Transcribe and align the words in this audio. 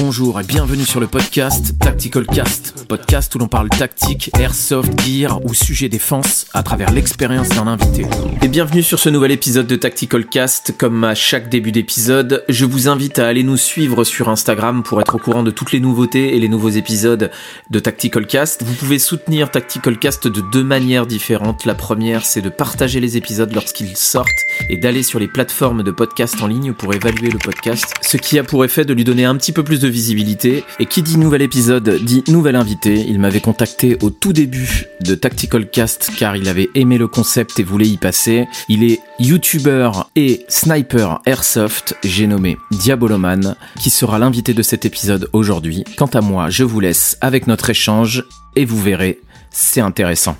Bonjour 0.00 0.38
et 0.38 0.44
bienvenue 0.44 0.84
sur 0.84 1.00
le 1.00 1.08
podcast 1.08 1.76
Tactical 1.80 2.24
Cast, 2.24 2.86
podcast 2.86 3.34
où 3.34 3.38
l'on 3.38 3.48
parle 3.48 3.68
tactique, 3.68 4.30
airsoft, 4.38 4.92
gear 5.00 5.44
ou 5.44 5.54
sujet 5.54 5.88
défense 5.88 6.46
à 6.54 6.62
travers 6.62 6.92
l'expérience 6.92 7.48
d'un 7.48 7.66
invité. 7.66 8.06
Et 8.40 8.46
bienvenue 8.46 8.84
sur 8.84 9.00
ce 9.00 9.08
nouvel 9.08 9.32
épisode 9.32 9.66
de 9.66 9.74
Tactical 9.74 10.24
Cast. 10.26 10.76
Comme 10.78 11.02
à 11.02 11.16
chaque 11.16 11.48
début 11.48 11.72
d'épisode, 11.72 12.44
je 12.48 12.64
vous 12.64 12.86
invite 12.86 13.18
à 13.18 13.26
aller 13.26 13.42
nous 13.42 13.56
suivre 13.56 14.04
sur 14.04 14.28
Instagram 14.28 14.84
pour 14.84 15.00
être 15.00 15.16
au 15.16 15.18
courant 15.18 15.42
de 15.42 15.50
toutes 15.50 15.72
les 15.72 15.80
nouveautés 15.80 16.36
et 16.36 16.38
les 16.38 16.48
nouveaux 16.48 16.68
épisodes 16.68 17.32
de 17.68 17.78
Tactical 17.80 18.24
Cast. 18.24 18.62
Vous 18.62 18.74
pouvez 18.74 19.00
soutenir 19.00 19.50
Tactical 19.50 19.98
Cast 19.98 20.28
de 20.28 20.42
deux 20.52 20.64
manières 20.64 21.08
différentes. 21.08 21.64
La 21.64 21.74
première, 21.74 22.24
c'est 22.24 22.42
de 22.42 22.50
partager 22.50 23.00
les 23.00 23.16
épisodes 23.16 23.52
lorsqu'ils 23.52 23.96
sortent 23.96 24.28
et 24.70 24.76
d'aller 24.76 25.02
sur 25.02 25.18
les 25.18 25.28
plateformes 25.28 25.82
de 25.82 25.90
podcast 25.90 26.36
en 26.40 26.46
ligne 26.46 26.72
pour 26.72 26.94
évaluer 26.94 27.30
le 27.30 27.38
podcast, 27.38 27.94
ce 28.00 28.16
qui 28.16 28.38
a 28.38 28.44
pour 28.44 28.64
effet 28.64 28.84
de 28.84 28.94
lui 28.94 29.02
donner 29.02 29.24
un 29.24 29.36
petit 29.36 29.52
peu 29.52 29.64
plus 29.64 29.80
de 29.80 29.87
visibilité. 29.88 30.64
Et 30.78 30.86
qui 30.86 31.02
dit 31.02 31.18
nouvel 31.18 31.42
épisode 31.42 31.88
dit 32.02 32.22
nouvel 32.28 32.56
invité. 32.56 33.04
Il 33.08 33.18
m'avait 33.18 33.40
contacté 33.40 33.96
au 34.02 34.10
tout 34.10 34.32
début 34.32 34.86
de 35.00 35.14
Tactical 35.14 35.68
Cast 35.70 36.10
car 36.16 36.36
il 36.36 36.48
avait 36.48 36.68
aimé 36.74 36.98
le 36.98 37.08
concept 37.08 37.58
et 37.58 37.62
voulait 37.62 37.88
y 37.88 37.96
passer. 37.96 38.46
Il 38.68 38.84
est 38.84 39.00
youtubeur 39.18 40.10
et 40.16 40.44
sniper 40.48 41.20
airsoft, 41.26 41.96
j'ai 42.04 42.26
nommé 42.26 42.56
Diaboloman, 42.70 43.56
qui 43.78 43.90
sera 43.90 44.18
l'invité 44.18 44.54
de 44.54 44.62
cet 44.62 44.84
épisode 44.84 45.28
aujourd'hui. 45.32 45.84
Quant 45.96 46.06
à 46.06 46.20
moi, 46.20 46.50
je 46.50 46.64
vous 46.64 46.80
laisse 46.80 47.16
avec 47.20 47.46
notre 47.46 47.70
échange 47.70 48.24
et 48.56 48.64
vous 48.64 48.80
verrez, 48.80 49.20
c'est 49.50 49.80
intéressant. 49.80 50.36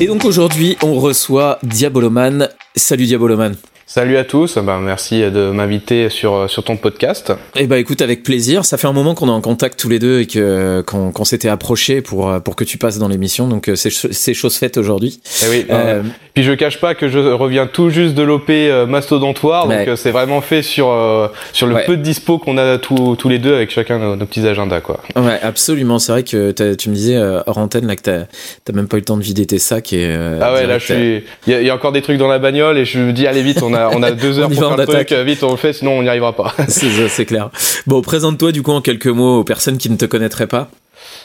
Et 0.00 0.06
donc 0.06 0.24
aujourd'hui, 0.24 0.76
on 0.82 0.94
reçoit 0.94 1.58
Diaboloman. 1.62 2.48
Salut 2.76 3.06
Diaboloman. 3.06 3.54
Salut 3.98 4.16
à 4.16 4.22
tous, 4.22 4.58
ben, 4.58 4.78
merci 4.78 5.22
de 5.22 5.50
m'inviter 5.50 6.08
sur, 6.08 6.48
sur 6.48 6.62
ton 6.62 6.76
podcast. 6.76 7.32
Eh 7.56 7.66
ben 7.66 7.78
écoute, 7.78 8.00
avec 8.00 8.22
plaisir. 8.22 8.64
Ça 8.64 8.76
fait 8.76 8.86
un 8.86 8.92
moment 8.92 9.16
qu'on 9.16 9.26
est 9.26 9.32
en 9.32 9.40
contact 9.40 9.76
tous 9.76 9.88
les 9.88 9.98
deux 9.98 10.20
et 10.20 10.26
que 10.26 10.82
qu'on 10.82 11.24
s'était 11.24 11.48
approché 11.48 12.00
pour 12.00 12.32
pour 12.44 12.54
que 12.54 12.62
tu 12.62 12.78
passes 12.78 13.00
dans 13.00 13.08
l'émission. 13.08 13.48
Donc 13.48 13.68
c'est 13.74 13.90
c'est 13.90 14.34
chose 14.34 14.56
faite 14.56 14.76
aujourd'hui. 14.76 15.20
Eh 15.42 15.50
oui. 15.50 15.66
Euh, 15.70 16.04
puis 16.32 16.44
je 16.44 16.52
cache 16.52 16.78
pas 16.78 16.94
que 16.94 17.08
je 17.08 17.18
reviens 17.18 17.66
tout 17.66 17.90
juste 17.90 18.14
de 18.14 18.22
l'OP 18.22 18.50
euh, 18.50 18.86
mastodontoire, 18.86 19.66
donc 19.66 19.88
ouais. 19.88 19.96
c'est 19.96 20.12
vraiment 20.12 20.42
fait 20.42 20.62
sur 20.62 20.90
euh, 20.90 21.26
sur 21.52 21.66
le 21.66 21.74
ouais. 21.74 21.84
peu 21.84 21.96
de 21.96 22.02
dispo 22.02 22.38
qu'on 22.38 22.56
a 22.56 22.78
tous 22.78 23.16
tous 23.16 23.28
les 23.28 23.40
deux 23.40 23.52
avec 23.52 23.72
chacun 23.72 23.98
nos, 23.98 24.14
nos 24.14 24.26
petits 24.26 24.46
agendas 24.46 24.80
quoi. 24.80 25.00
Ouais, 25.16 25.40
absolument. 25.42 25.98
C'est 25.98 26.12
vrai 26.12 26.22
que 26.22 26.52
tu 26.52 26.88
me 26.88 26.94
disais 26.94 27.18
hors 27.18 27.58
antenne 27.58 27.88
là 27.88 27.96
que 27.96 28.02
t'as 28.02 28.72
même 28.72 28.86
pas 28.86 28.98
eu 28.98 29.00
le 29.00 29.06
temps 29.06 29.16
de 29.16 29.24
vider 29.24 29.44
tes 29.44 29.58
sacs 29.58 29.92
et. 29.92 30.16
ah 30.40 30.52
ouais, 30.52 30.68
là 30.68 30.78
je 30.78 30.84
suis. 30.84 31.24
Il 31.48 31.64
y 31.64 31.70
a 31.70 31.74
encore 31.74 31.90
des 31.90 32.02
trucs 32.02 32.18
dans 32.18 32.28
la 32.28 32.38
bagnole 32.38 32.78
et 32.78 32.84
je 32.84 33.00
me 33.00 33.12
dis 33.12 33.26
allez 33.26 33.42
vite, 33.42 33.60
on 33.64 33.74
a 33.74 33.87
on 33.92 34.02
a 34.02 34.12
deux 34.12 34.38
heures 34.40 34.48
pour 34.48 34.58
faire 34.58 34.76
le 34.76 34.86
truc, 34.86 35.12
vite 35.12 35.42
on 35.42 35.50
le 35.50 35.56
fait, 35.56 35.72
sinon 35.72 35.98
on 35.98 36.02
n'y 36.02 36.08
arrivera 36.08 36.34
pas. 36.34 36.54
c'est 36.68 37.26
clair. 37.26 37.50
Bon, 37.86 38.02
présente-toi 38.02 38.52
du 38.52 38.62
coup 38.62 38.72
en 38.72 38.80
quelques 38.80 39.06
mots 39.06 39.40
aux 39.40 39.44
personnes 39.44 39.78
qui 39.78 39.90
ne 39.90 39.96
te 39.96 40.04
connaîtraient 40.04 40.46
pas. 40.46 40.68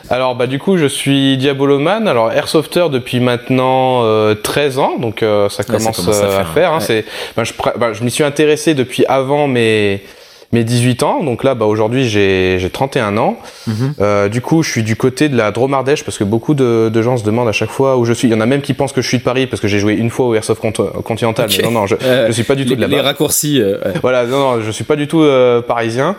Alors 0.10 0.36
bah 0.36 0.48
du 0.48 0.60
coup 0.60 0.78
je 0.78 0.86
suis 0.86 1.38
Diaboloman, 1.38 2.08
alors 2.08 2.32
airsofter 2.32 2.88
depuis 2.92 3.20
maintenant 3.20 4.04
euh, 4.04 4.36
13 4.36 4.80
ans, 4.80 4.98
donc 5.00 5.24
euh, 5.24 5.50
ça, 5.50 5.64
commence 5.64 6.00
ouais, 6.00 6.14
ça, 6.14 6.20
commence 6.20 6.22
à, 6.22 6.30
faire, 6.30 6.40
à 6.40 6.46
faire. 6.46 6.74
Hein, 6.74 6.80
ouais. 6.90 7.06
Bah, 7.36 7.44
je, 7.44 7.54
bah, 7.78 7.94
je 7.94 8.04
m'y 8.04 8.12
suis 8.12 8.24
intéressé 8.24 8.74
depuis 8.74 9.06
avant 9.08 9.48
mes 9.48 10.02
mes 10.54 10.64
18 10.64 11.04
ans. 11.04 11.24
Donc 11.24 11.44
là, 11.44 11.56
bah, 11.56 11.66
aujourd'hui, 11.66 12.08
j'ai, 12.08 12.58
j'ai 12.60 12.70
31 12.70 13.18
ans. 13.18 13.38
-hmm. 13.68 13.74
euh, 14.00 14.30
du 14.30 14.42
coup, 14.42 14.64
je 14.64 14.70
suis 14.70 14.84
du 14.84 14.96
côté 14.96 15.30
de 15.30 15.36
la 15.36 15.52
Dromardèche 15.52 16.04
parce 16.04 16.18
que 16.18 16.24
beaucoup 16.24 16.54
de, 16.54 16.90
de, 16.94 17.02
gens 17.02 17.18
se 17.18 17.24
demandent 17.24 17.50
à 17.50 17.54
chaque 17.54 17.72
fois 17.72 17.98
où 17.98 18.06
je 18.06 18.14
suis. 18.14 18.28
Il 18.28 18.32
y 18.32 18.36
en 18.36 18.42
a 18.42 18.46
même 18.46 18.62
qui 18.62 18.74
pensent 18.74 18.94
que 18.94 19.02
je 19.02 19.08
suis 19.08 19.18
de 19.18 19.24
Paris 19.24 19.48
parce 19.48 19.62
que 19.62 19.68
j'ai 19.68 19.80
joué 19.80 19.94
une 19.94 20.10
fois 20.10 20.28
au 20.28 20.36
Airsoft 20.36 20.62
Continental. 21.04 21.46
Okay. 21.46 21.58
Mais 21.58 21.64
non, 21.64 21.72
non, 21.72 21.88
je, 21.88 21.96
euh, 21.96 22.28
je 22.28 22.32
suis 22.32 22.44
pas 22.44 22.56
du 22.56 22.64
tout 22.64 22.72
les, 22.72 22.76
de 22.78 22.82
là-bas. 22.82 22.96
Les 22.96 23.02
raccourcis. 23.02 23.62
Euh, 23.62 23.78
ouais. 23.84 23.94
Voilà, 24.02 24.26
non, 24.26 24.40
non, 24.40 24.62
je 24.62 24.72
suis 24.72 24.86
pas 24.86 24.96
du 24.96 25.08
tout 25.08 25.22
euh, 25.22 25.62
parisien. 25.62 26.16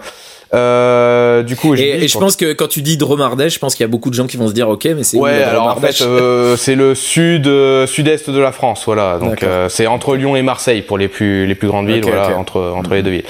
Euh, 0.55 1.43
du 1.43 1.57
coup, 1.57 1.75
et, 1.75 2.05
et 2.05 2.09
je 2.09 2.19
pense 2.19 2.37
que 2.37 2.53
quand 2.53 2.69
tu 2.69 2.81
dis 2.81 2.97
Dromardèche, 2.97 3.55
je 3.55 3.59
pense 3.59 3.75
qu'il 3.75 3.83
y 3.83 3.89
a 3.89 3.89
beaucoup 3.89 4.11
de 4.11 4.15
gens 4.15 4.27
qui 4.27 4.37
vont 4.37 4.47
se 4.49 4.53
dire 4.53 4.69
ok, 4.69 4.85
mais 4.97 5.03
c'est 5.03 5.19
ouais. 5.19 5.43
alors 5.43 5.67
en 5.67 5.77
fait, 5.77 6.01
euh, 6.03 6.57
c'est 6.57 6.77
le 6.77 6.95
sud 6.95 7.47
euh, 7.47 7.87
sud-est 7.87 8.31
de 8.31 8.39
la 8.39 8.53
France, 8.53 8.83
voilà. 8.87 9.19
Donc 9.19 9.43
euh, 9.43 9.69
c'est 9.69 9.87
entre 9.87 10.17
Lyon 10.17 10.37
et 10.37 10.43
Marseille 10.43 10.83
pour 10.83 10.97
les 10.97 11.09
plus 11.09 11.47
les 11.47 11.55
plus 11.55 11.67
grandes 11.69 11.89
villes, 11.89 12.05
okay, 12.05 12.11
voilà, 12.11 12.27
okay. 12.27 12.35
entre 12.35 12.61
entre 12.61 12.91
mmh. 12.91 12.95
les 12.95 13.03
deux 13.03 13.11
villes. 13.11 13.25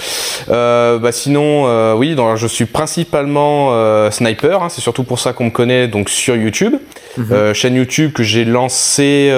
Euh, 0.51 0.99
bah 0.99 1.13
sinon, 1.13 1.65
euh, 1.67 1.95
oui, 1.95 2.15
donc, 2.15 2.37
je 2.37 2.47
suis 2.47 2.67
principalement 2.67 3.71
sniper. 4.11 4.63
Hein, 4.63 4.69
c'est 4.69 4.83
surtout 4.83 5.05
pour 5.05 5.19
ça 5.19 5.33
qu'on 5.33 5.47
me 5.47 5.51
connaît 5.51 5.89
donc 5.89 6.11
sur 6.11 6.37
YouTube. 6.37 6.75
Mmh. 7.17 7.53
chaîne 7.53 7.75
YouTube 7.77 8.13
que 8.13 8.23
j'ai 8.23 8.45
lancée 8.45 9.33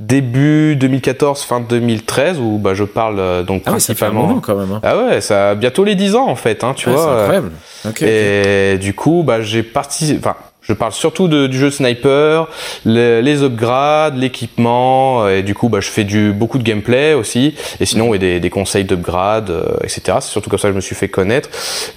début 0.00 0.76
2014, 0.76 1.42
fin 1.42 1.60
2013, 1.60 2.38
où 2.38 2.58
bah 2.58 2.74
je 2.74 2.84
parle 2.84 3.44
donc 3.44 3.62
ah 3.66 3.70
principalement. 3.70 3.80
Ouais, 3.80 3.86
ça 3.86 3.94
fait 3.94 4.04
un 4.04 4.28
moment, 4.28 4.40
quand 4.40 4.56
même. 4.56 4.72
Hein. 4.72 4.80
Ah 4.82 4.96
ouais, 4.98 5.20
ça 5.20 5.50
a 5.50 5.54
bientôt 5.54 5.84
les 5.84 5.94
10 5.94 6.16
ans 6.16 6.28
en 6.28 6.36
fait, 6.36 6.64
hein, 6.64 6.74
tu 6.76 6.88
ah, 6.88 6.92
vois. 6.92 7.02
C'est 7.02 7.20
incroyable. 7.20 7.52
Okay, 7.88 8.04
et 8.04 8.74
okay. 8.74 8.78
du 8.78 8.94
coup, 8.94 9.22
bah, 9.26 9.42
j'ai 9.42 9.62
participé. 9.62 10.18
Enfin, 10.18 10.36
je 10.62 10.72
parle 10.72 10.92
surtout 10.92 11.26
de, 11.26 11.48
du 11.48 11.58
jeu 11.58 11.66
de 11.66 11.74
sniper, 11.74 12.46
les, 12.84 13.20
les 13.20 13.42
upgrades, 13.42 14.16
l'équipement, 14.16 15.28
et 15.28 15.42
du 15.42 15.54
coup, 15.54 15.68
bah, 15.68 15.80
je 15.80 15.88
fais 15.88 16.04
du 16.04 16.32
beaucoup 16.32 16.58
de 16.58 16.62
gameplay 16.62 17.14
aussi. 17.14 17.54
Et 17.80 17.86
sinon, 17.86 18.08
ouais, 18.08 18.18
des, 18.18 18.38
des 18.38 18.50
conseils 18.50 18.84
d'upgrade, 18.84 19.50
euh, 19.50 19.64
etc. 19.82 20.18
C'est 20.20 20.30
surtout 20.30 20.50
comme 20.50 20.58
ça 20.60 20.68
que 20.68 20.72
je 20.72 20.76
me 20.76 20.80
suis 20.80 20.94
fait 20.94 21.08
connaître. 21.08 21.48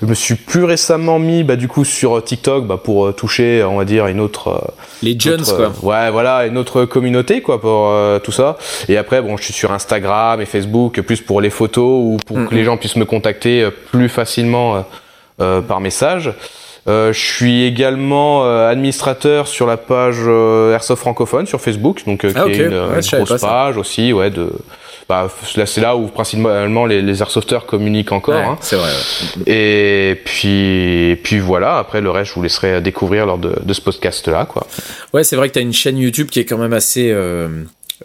Je 0.01 0.07
me 0.07 0.15
suis 0.15 0.35
plus 0.35 0.63
récemment 0.63 1.19
mis, 1.19 1.43
bah, 1.43 1.55
du 1.55 1.67
coup, 1.67 1.85
sur 1.85 2.23
TikTok, 2.23 2.65
bah, 2.65 2.79
pour 2.83 3.05
euh, 3.05 3.11
toucher, 3.11 3.63
on 3.63 3.77
va 3.77 3.85
dire, 3.85 4.07
une 4.07 4.19
autre. 4.19 4.47
Euh, 4.47 4.71
les 5.03 5.19
jeunes, 5.19 5.43
quoi. 5.43 5.71
ouais, 5.83 6.09
voilà, 6.09 6.47
une 6.47 6.57
autre 6.57 6.85
communauté, 6.85 7.41
quoi, 7.41 7.61
pour 7.61 7.89
euh, 7.89 8.17
tout 8.19 8.31
ça. 8.31 8.57
Et 8.89 8.97
après, 8.97 9.21
bon, 9.21 9.37
je 9.37 9.43
suis 9.43 9.53
sur 9.53 9.71
Instagram 9.71 10.41
et 10.41 10.45
Facebook, 10.45 10.99
plus 11.01 11.21
pour 11.21 11.39
les 11.39 11.51
photos 11.51 12.01
ou 12.03 12.17
pour 12.25 12.37
mm 12.37 12.45
-hmm. 12.45 12.49
que 12.49 12.55
les 12.55 12.63
gens 12.63 12.77
puissent 12.77 12.95
me 12.95 13.05
contacter 13.05 13.69
plus 13.91 14.09
facilement 14.09 14.85
euh, 15.41 15.59
par 15.61 15.81
message. 15.81 16.31
Euh, 16.87 17.11
je 17.13 17.19
suis 17.19 17.63
également 17.63 18.45
euh, 18.45 18.69
administrateur 18.69 19.47
sur 19.47 19.65
la 19.65 19.75
page 19.75 20.17
euh, 20.19 20.73
Airsoft 20.73 21.01
francophone 21.01 21.47
sur 21.47 21.59
Facebook, 21.59 22.03
donc 22.05 22.23
euh, 22.23 22.31
qui 22.31 22.37
ah, 22.37 22.45
okay. 22.45 22.53
est 22.53 22.65
une, 22.65 22.73
ouais, 22.73 22.99
une 22.99 23.23
grosse 23.23 23.41
page 23.41 23.77
aussi, 23.77 24.13
ouais, 24.13 24.29
de. 24.29 24.51
Bah, 25.09 25.27
là, 25.55 25.65
c'est 25.65 25.81
là 25.81 25.95
où 25.95 26.07
principalement 26.07 26.85
les, 26.85 27.01
les 27.01 27.21
airsofters 27.21 27.65
communiquent 27.65 28.11
encore. 28.11 28.35
Ouais, 28.35 28.41
hein. 28.41 28.57
C'est 28.61 28.75
vrai. 28.75 28.89
Ouais. 29.37 29.53
Et 29.53 30.15
puis, 30.15 31.11
et 31.11 31.15
puis 31.15 31.39
voilà. 31.39 31.77
Après, 31.77 32.01
le 32.01 32.09
reste, 32.09 32.31
je 32.31 32.35
vous 32.35 32.41
laisserai 32.41 32.81
découvrir 32.81 33.25
lors 33.25 33.37
de, 33.37 33.55
de 33.63 33.73
ce 33.73 33.81
podcast-là, 33.81 34.45
quoi. 34.45 34.65
Ouais, 35.13 35.23
c'est 35.23 35.35
vrai 35.35 35.49
que 35.49 35.53
tu 35.53 35.59
as 35.59 35.63
une 35.63 35.73
chaîne 35.73 35.97
YouTube 35.97 36.29
qui 36.29 36.39
est 36.39 36.45
quand 36.45 36.57
même 36.57 36.73
assez. 36.73 37.11
Euh 37.11 37.47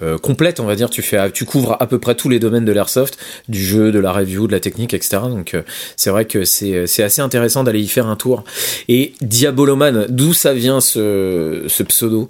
euh, 0.03 0.19
complète, 0.19 0.61
on 0.61 0.65
va 0.65 0.77
dire. 0.77 0.91
Tu 0.91 1.03
fais, 1.03 1.31
tu 1.33 1.45
couvres 1.45 1.77
à 1.81 1.87
peu 1.87 1.99
près 1.99 2.15
tous 2.15 2.29
les 2.29 2.39
domaines 2.39 2.65
de 2.65 2.73
l'airsoft, 2.73 3.19
du 3.49 3.65
jeu, 3.65 3.93
de 3.93 3.99
la 3.99 4.13
review, 4.13 4.47
de 4.47 4.53
la 4.53 4.61
technique, 4.61 4.95
etc. 4.95 5.23
Donc 5.29 5.55
euh, 5.55 5.63
c'est 5.97 6.11
vrai 6.11 6.25
que 6.25 6.45
c'est 6.45 6.87
c'est 6.87 7.03
assez 7.03 7.21
intéressant 7.21 7.65
d'aller 7.65 7.81
y 7.81 7.89
faire 7.89 8.07
un 8.07 8.17
tour. 8.17 8.45
Et 8.89 9.13
Diaboloman, 9.21 10.07
d'où 10.09 10.33
ça 10.33 10.55
vient 10.55 10.81
ce, 10.81 11.65
ce 11.69 11.83
pseudo? 11.83 12.29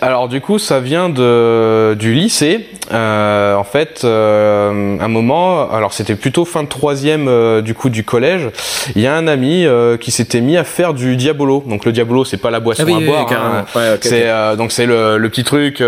Alors 0.00 0.28
du 0.28 0.40
coup, 0.40 0.58
ça 0.58 0.80
vient 0.80 1.08
de 1.08 1.94
du 1.98 2.14
lycée. 2.14 2.66
Euh, 2.92 3.54
en 3.54 3.64
fait, 3.64 4.02
euh, 4.04 4.98
un 5.00 5.08
moment, 5.08 5.70
alors 5.70 5.92
c'était 5.92 6.16
plutôt 6.16 6.44
fin 6.44 6.62
de 6.62 6.68
troisième 6.68 7.28
euh, 7.28 7.62
du 7.62 7.74
coup 7.74 7.88
du 7.88 8.04
collège. 8.04 8.48
Il 8.94 9.02
y 9.02 9.06
a 9.06 9.14
un 9.14 9.26
ami 9.26 9.64
euh, 9.64 9.96
qui 9.96 10.10
s'était 10.10 10.40
mis 10.40 10.56
à 10.56 10.64
faire 10.64 10.94
du 10.94 11.16
diabolo. 11.16 11.64
Donc 11.66 11.84
le 11.84 11.92
diabolo, 11.92 12.24
c'est 12.24 12.36
pas 12.36 12.50
la 12.50 12.60
boisson 12.60 12.82
ah 12.84 12.86
oui, 12.86 12.94
à 12.94 12.98
oui, 12.98 13.06
boire. 13.06 13.26
Oui, 13.28 13.36
hein. 13.36 13.64
ouais, 13.74 13.94
okay, 13.94 14.08
c'est 14.08 14.32
okay. 14.32 14.56
donc 14.56 14.72
c'est 14.72 14.86
le, 14.86 15.18
le, 15.18 15.28
petit 15.30 15.44
truc 15.44 15.82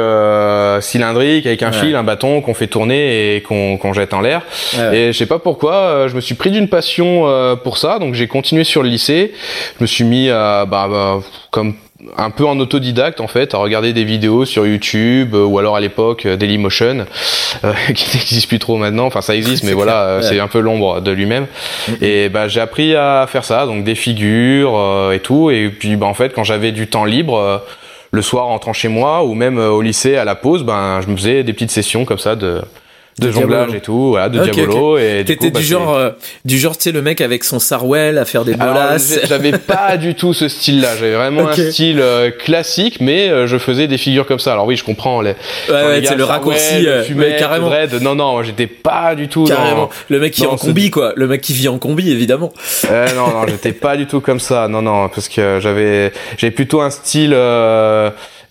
cylindrique 0.80 1.46
avec 1.46 1.62
un 1.62 1.70
ouais. 1.70 1.78
fil, 1.78 1.96
un 1.96 2.02
bâton 2.04 2.40
qu'on 2.40 2.54
fait 2.54 2.66
tourner 2.66 3.36
et 3.36 3.42
qu'on 3.42 3.78
qu 3.78 3.94
jette 3.94 4.14
en 4.14 4.20
l'air. 4.20 4.42
Et 4.92 5.12
je 5.12 5.18
sais 5.18 5.26
pas 5.26 5.38
pourquoi, 5.38 6.08
je 6.08 6.14
me 6.14 6.20
suis 6.20 6.34
pris 6.34 6.50
d'une 6.50 6.68
passion 6.68 7.56
pour 7.62 7.78
ça. 7.78 7.98
Donc 7.98 8.14
j'ai 8.14 8.26
continué 8.26 8.64
sur 8.64 8.82
le 8.82 8.88
lycée. 8.88 9.32
Je 9.78 9.84
me 9.84 9.86
suis 9.86 10.04
mis 10.04 10.30
à 10.30 10.64
bah, 10.66 10.88
bah 10.90 11.20
comme 11.50 11.74
un 12.16 12.30
peu 12.30 12.44
en 12.46 12.58
autodidacte 12.58 13.20
en 13.20 13.26
fait, 13.26 13.54
à 13.54 13.58
regarder 13.58 13.92
des 13.92 14.04
vidéos 14.04 14.44
sur 14.44 14.66
YouTube 14.66 15.34
euh, 15.34 15.44
ou 15.44 15.58
alors 15.58 15.76
à 15.76 15.80
l'époque 15.80 16.26
euh, 16.26 16.36
Dailymotion, 16.36 17.06
euh, 17.64 17.72
qui 17.94 18.16
n'existe 18.16 18.48
plus 18.48 18.58
trop 18.58 18.76
maintenant. 18.76 19.06
Enfin, 19.06 19.20
ça 19.20 19.34
existe, 19.34 19.64
mais 19.64 19.72
voilà, 19.72 20.20
c'est 20.22 20.40
un 20.40 20.48
peu 20.48 20.60
l'ombre 20.60 21.00
de 21.00 21.10
lui-même. 21.10 21.44
Mm 21.44 21.92
-hmm. 21.92 22.04
Et 22.04 22.28
bah 22.28 22.48
j'ai 22.48 22.60
appris 22.60 22.94
à 22.94 23.26
faire 23.28 23.44
ça, 23.44 23.66
donc 23.66 23.84
des 23.84 23.94
figures 23.94 24.76
euh, 24.76 25.12
et 25.16 25.20
tout. 25.20 25.50
Et 25.50 25.70
puis 25.70 25.96
bah 25.96 26.06
en 26.06 26.14
fait, 26.14 26.32
quand 26.34 26.44
j'avais 26.44 26.72
du 26.72 26.86
temps 26.86 27.04
libre. 27.06 27.38
Euh, 27.38 27.58
le 28.12 28.22
soir 28.22 28.44
en 28.46 28.50
rentrant 28.50 28.72
chez 28.72 28.88
moi 28.88 29.24
ou 29.24 29.34
même 29.34 29.58
au 29.58 29.82
lycée 29.82 30.16
à 30.16 30.24
la 30.24 30.36
pause, 30.36 30.62
ben 30.62 31.00
je 31.02 31.08
me 31.10 31.16
faisais 31.16 31.42
des 31.42 31.52
petites 31.52 31.72
sessions 31.72 32.04
comme 32.06 32.20
ça 32.20 32.34
de 32.36 32.62
de, 33.18 33.28
de 33.28 33.32
jonglage 33.32 33.74
et 33.74 33.80
tout, 33.80 34.10
voilà, 34.10 34.28
de 34.28 34.38
okay, 34.38 34.50
diabolo 34.50 34.94
okay. 34.96 35.20
et 35.20 35.24
t'étais 35.24 35.46
du, 35.46 35.52
bah, 35.52 35.60
du 35.60 35.64
genre 35.64 35.94
euh, 35.94 36.10
du 36.44 36.58
genre 36.58 36.76
tu 36.76 36.82
sais 36.82 36.92
le 36.92 37.00
mec 37.00 37.22
avec 37.22 37.44
son 37.44 37.58
sarwell 37.58 38.18
à 38.18 38.26
faire 38.26 38.44
des 38.44 38.54
bolasses. 38.54 39.20
J'avais 39.24 39.52
pas 39.58 39.96
du 39.96 40.14
tout 40.14 40.34
ce 40.34 40.48
style-là, 40.48 40.96
j'avais 40.96 41.14
vraiment 41.14 41.44
okay. 41.44 41.66
un 41.66 41.70
style 41.70 42.00
euh, 42.00 42.30
classique 42.30 42.98
mais 43.00 43.30
euh, 43.30 43.46
je 43.46 43.56
faisais 43.56 43.88
des 43.88 43.96
figures 43.96 44.26
comme 44.26 44.38
ça. 44.38 44.52
Alors 44.52 44.66
oui, 44.66 44.76
je 44.76 44.84
comprends 44.84 45.22
les 45.22 45.34
Ouais, 45.70 45.74
ouais 45.74 46.02
c'est 46.04 46.14
le 46.14 46.24
raccourci 46.24 46.82
le 46.82 47.02
fumette, 47.04 47.38
carrément. 47.38 47.70
Non 48.02 48.14
non, 48.14 48.42
j'étais 48.42 48.66
pas 48.66 49.14
du 49.14 49.28
tout 49.28 49.44
carrément. 49.44 49.86
Dans, 49.86 49.90
le 50.10 50.20
mec 50.20 50.34
qui 50.34 50.42
est 50.42 50.46
en 50.46 50.56
combi 50.56 50.90
quoi, 50.90 51.14
le 51.16 51.26
mec 51.26 51.40
qui 51.40 51.54
vit 51.54 51.68
en 51.68 51.78
combi 51.78 52.10
évidemment. 52.10 52.52
Euh, 52.90 53.06
non 53.14 53.28
non, 53.28 53.46
j'étais 53.48 53.72
pas 53.72 53.96
du 53.96 54.06
tout 54.06 54.20
comme 54.20 54.40
ça. 54.40 54.68
Non 54.68 54.82
non, 54.82 55.08
parce 55.08 55.28
que 55.28 55.58
j'avais 55.58 56.12
j'ai 56.36 56.50
plutôt 56.50 56.82
un 56.82 56.90
style 56.90 57.34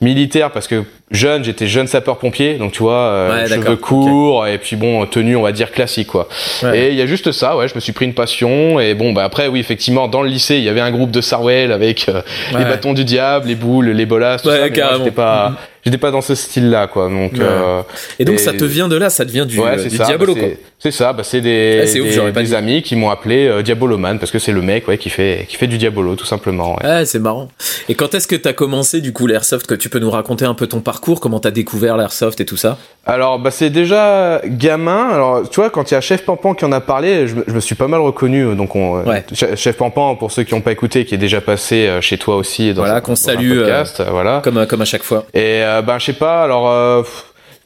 militaire 0.02 0.50
parce 0.50 0.68
que 0.68 0.84
jeune, 1.12 1.44
j'étais 1.44 1.68
jeune 1.68 1.88
sapeur-pompier, 1.88 2.56
donc 2.56 2.72
tu 2.72 2.84
vois, 2.84 2.94
euh, 2.94 3.48
cheveux 3.48 3.76
courts 3.76 4.48
et 4.48 4.58
puis 4.58 4.76
bon, 4.76 5.06
tenue, 5.06 5.36
on 5.36 5.44
va 5.44 5.52
dire 5.52 5.72
classique 5.72 6.08
quoi. 6.08 6.28
Et 6.74 6.90
il 6.90 6.96
y 6.96 7.02
a 7.02 7.06
juste 7.06 7.32
ça, 7.32 7.56
ouais, 7.56 7.68
je 7.68 7.76
me 7.76 7.80
suis 7.80 7.92
pris 7.92 8.06
une 8.06 8.14
passion 8.14 8.80
et 8.80 8.94
bon, 8.94 9.14
bah 9.14 9.24
après 9.24 9.48
oui, 9.48 9.60
effectivement, 9.60 10.08
dans 10.08 10.22
le 10.22 10.30
lycée, 10.30 10.56
il 10.56 10.64
y 10.64 10.70
avait 10.70 10.82
un 10.82 10.92
groupe 10.92 11.12
de 11.12 11.22
Sarwell 11.22 11.72
avec 11.72 12.10
euh, 12.10 12.22
les 12.58 12.66
bâtons 12.66 12.94
du 12.94 13.04
diable, 13.04 13.48
les 13.48 13.56
boules, 13.56 13.90
les 13.90 14.06
bolas, 14.06 14.40
tout 14.40 14.50
ça. 14.50 14.68
Mais 15.04 15.12
pas, 15.12 15.50
mm-hmm 15.50 15.54
j'étais 15.86 15.98
pas 15.98 16.12
dans 16.12 16.22
ce 16.22 16.36
style-là, 16.36 16.88
quoi. 16.88 17.10
Donc, 17.10 17.40
euh, 17.40 17.82
et 18.20 18.26
donc 18.26 18.40
ça 18.40 18.54
te 18.54 18.64
vient 18.64 18.88
de 18.88 18.96
là, 18.96 19.10
ça 19.10 19.26
te 19.26 19.32
vient 19.32 19.46
du, 19.46 19.60
ouais, 19.60 19.88
du 19.88 19.98
Diabolo, 19.98 20.34
bah, 20.34 20.42
quoi. 20.42 20.50
C'est 20.80 20.92
ça, 20.92 21.14
bah, 21.14 21.24
c'est 21.24 21.42
des, 21.42 21.86
des, 21.86 22.32
des 22.32 22.54
amis 22.54 22.82
qui 22.82 22.96
m'ont 22.96 23.10
appelé 23.10 23.48
euh, 23.48 23.62
Diaboloman 23.62 24.20
parce 24.20 24.32
que 24.32 24.40
c'est 24.40 24.52
le 24.52 24.62
mec, 24.62 24.88
ouais, 24.88 24.98
qui 24.98 25.10
fait, 25.10 25.46
qui 25.48 25.56
fait 25.56 25.68
du 25.68 25.78
Diabolo, 25.78 26.16
tout 26.16 26.26
simplement. 26.26 26.76
Ouais, 26.84 27.06
c'est 27.06 27.20
marrant. 27.20 27.50
Et 27.88 27.96
quand 27.96 28.14
est-ce 28.16 28.28
que 28.28 28.36
t'as 28.36 28.54
commencé, 28.54 29.00
du 29.00 29.14
coup, 29.14 29.28
l'airsoft, 29.28 29.68
que 29.68 29.76
tu 29.76 29.90
peux 29.90 30.00
nous 30.00 30.12
raconter 30.12 30.46
un 30.46 30.54
peu 30.54 30.68
ton 30.68 30.82
parcours, 30.82 31.05
comment 31.14 31.40
t'as 31.40 31.52
découvert 31.52 31.98
l'airsoft 31.98 32.42
et 32.42 32.46
tout 32.46 32.58
ça? 32.58 32.78
Alors, 33.06 33.40
bah, 33.40 33.52
c'est 33.52 33.70
déjà 33.70 34.42
gamin. 34.46 35.10
Alors, 35.10 35.50
tu 35.50 35.60
vois, 35.60 35.70
quand 35.70 35.92
il 35.92 35.94
y 35.94 35.98
a 35.98 36.02
Chef 36.02 36.26
Pampan 36.26 36.56
qui 36.56 36.66
en 36.66 36.72
a 36.72 36.82
parlé, 36.82 37.28
je, 37.28 37.36
je 37.48 37.54
me 37.54 37.60
suis 37.60 37.76
pas 37.76 37.88
mal 37.88 38.02
reconnu. 38.02 38.56
Donc, 38.56 38.76
on, 38.76 39.02
ouais. 39.04 39.24
Chef 39.34 39.78
Pampan, 39.78 40.16
pour 40.16 40.32
ceux 40.32 40.44
qui 40.44 40.56
n'ont 40.56 40.62
pas 40.62 40.72
écouté, 40.72 41.06
qui 41.06 41.14
est 41.14 41.20
déjà 41.20 41.42
passé 41.42 41.88
euh, 41.88 42.02
chez 42.02 42.18
toi 42.18 42.36
aussi 42.36 42.74
dans, 42.74 42.82
voilà, 42.82 43.02
qu'on 43.02 43.16
salue, 43.16 43.60
podcast, 43.60 44.04
voilà. 44.10 44.42
Comme, 44.44 44.66
comme 44.66 44.82
à 44.82 44.86
chaque 44.86 45.04
fois. 45.04 45.26
Et, 45.34 45.62
ben, 45.86 46.00
je 46.00 46.06
sais 46.06 46.14
pas, 46.14 46.44
alors, 46.44 46.70
euh, 46.70 47.04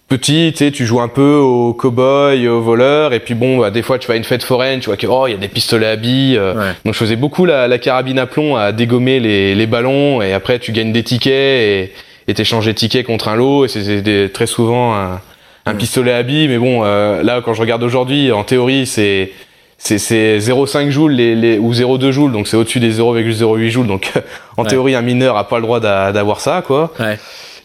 petit, 0.09 0.51
tu 0.51 0.65
sais, 0.65 0.71
tu 0.71 0.85
joues 0.85 0.99
un 0.99 1.07
peu 1.07 1.35
au 1.35 1.73
cowboy, 1.73 2.47
au 2.47 2.61
voleur, 2.61 3.13
et 3.13 3.19
puis 3.19 3.35
bon, 3.35 3.59
bah, 3.59 3.69
des 3.69 3.83
fois 3.83 3.99
tu 3.99 4.07
vas 4.07 4.15
à 4.15 4.17
une 4.17 4.23
fête 4.23 4.43
foraine, 4.43 4.79
tu 4.79 4.87
vois 4.87 4.97
que 4.97 5.07
oh 5.07 5.27
il 5.27 5.31
y 5.31 5.33
a 5.35 5.37
des 5.37 5.47
pistolets 5.47 5.87
à 5.87 5.95
billes. 5.95 6.37
Euh. 6.37 6.73
Donc 6.83 6.95
je 6.95 6.99
faisais 6.99 7.15
beaucoup 7.15 7.45
la, 7.45 7.77
carabine 7.77 8.19
à 8.19 8.25
plomb 8.25 8.55
à 8.55 8.71
dégommer 8.71 9.19
les, 9.19 9.67
ballons, 9.67 10.21
et 10.21 10.33
après 10.33 10.59
tu 10.59 10.71
gagnes 10.71 10.91
des 10.91 11.03
tickets 11.03 11.31
et 11.33 11.93
et 12.29 12.33
t'échanges 12.35 12.65
des 12.65 12.75
tickets 12.75 13.05
contre 13.05 13.27
un 13.27 13.35
lot, 13.35 13.65
et 13.65 13.67
c'est 13.67 14.31
très 14.31 14.45
souvent 14.45 14.95
un, 14.95 15.73
pistolet 15.75 16.13
à 16.13 16.23
billes. 16.23 16.47
Mais 16.47 16.59
bon, 16.59 16.81
euh, 16.83 17.23
là 17.23 17.41
quand 17.43 17.53
je 17.53 17.61
regarde 17.61 17.81
aujourd'hui, 17.83 18.31
en 18.31 18.43
théorie 18.43 18.85
c'est 18.85 19.31
c'est 19.77 19.97
0,5 19.97 20.89
joules 20.89 21.13
les, 21.13 21.35
les, 21.35 21.57
ou 21.57 21.71
0,2 21.71 22.11
joules, 22.11 22.31
donc 22.31 22.47
c'est 22.47 22.57
au-dessus 22.57 22.79
des 22.79 22.99
0,08 22.99 23.69
joules. 23.69 23.87
Donc 23.87 24.11
en 24.57 24.63
théorie 24.65 24.93
un 24.93 25.01
mineur 25.01 25.37
a 25.37 25.47
pas 25.47 25.57
le 25.57 25.63
droit 25.63 25.79
d'avoir 25.79 26.39
ça, 26.39 26.61
quoi. 26.65 26.93
Ouais. 26.99 27.17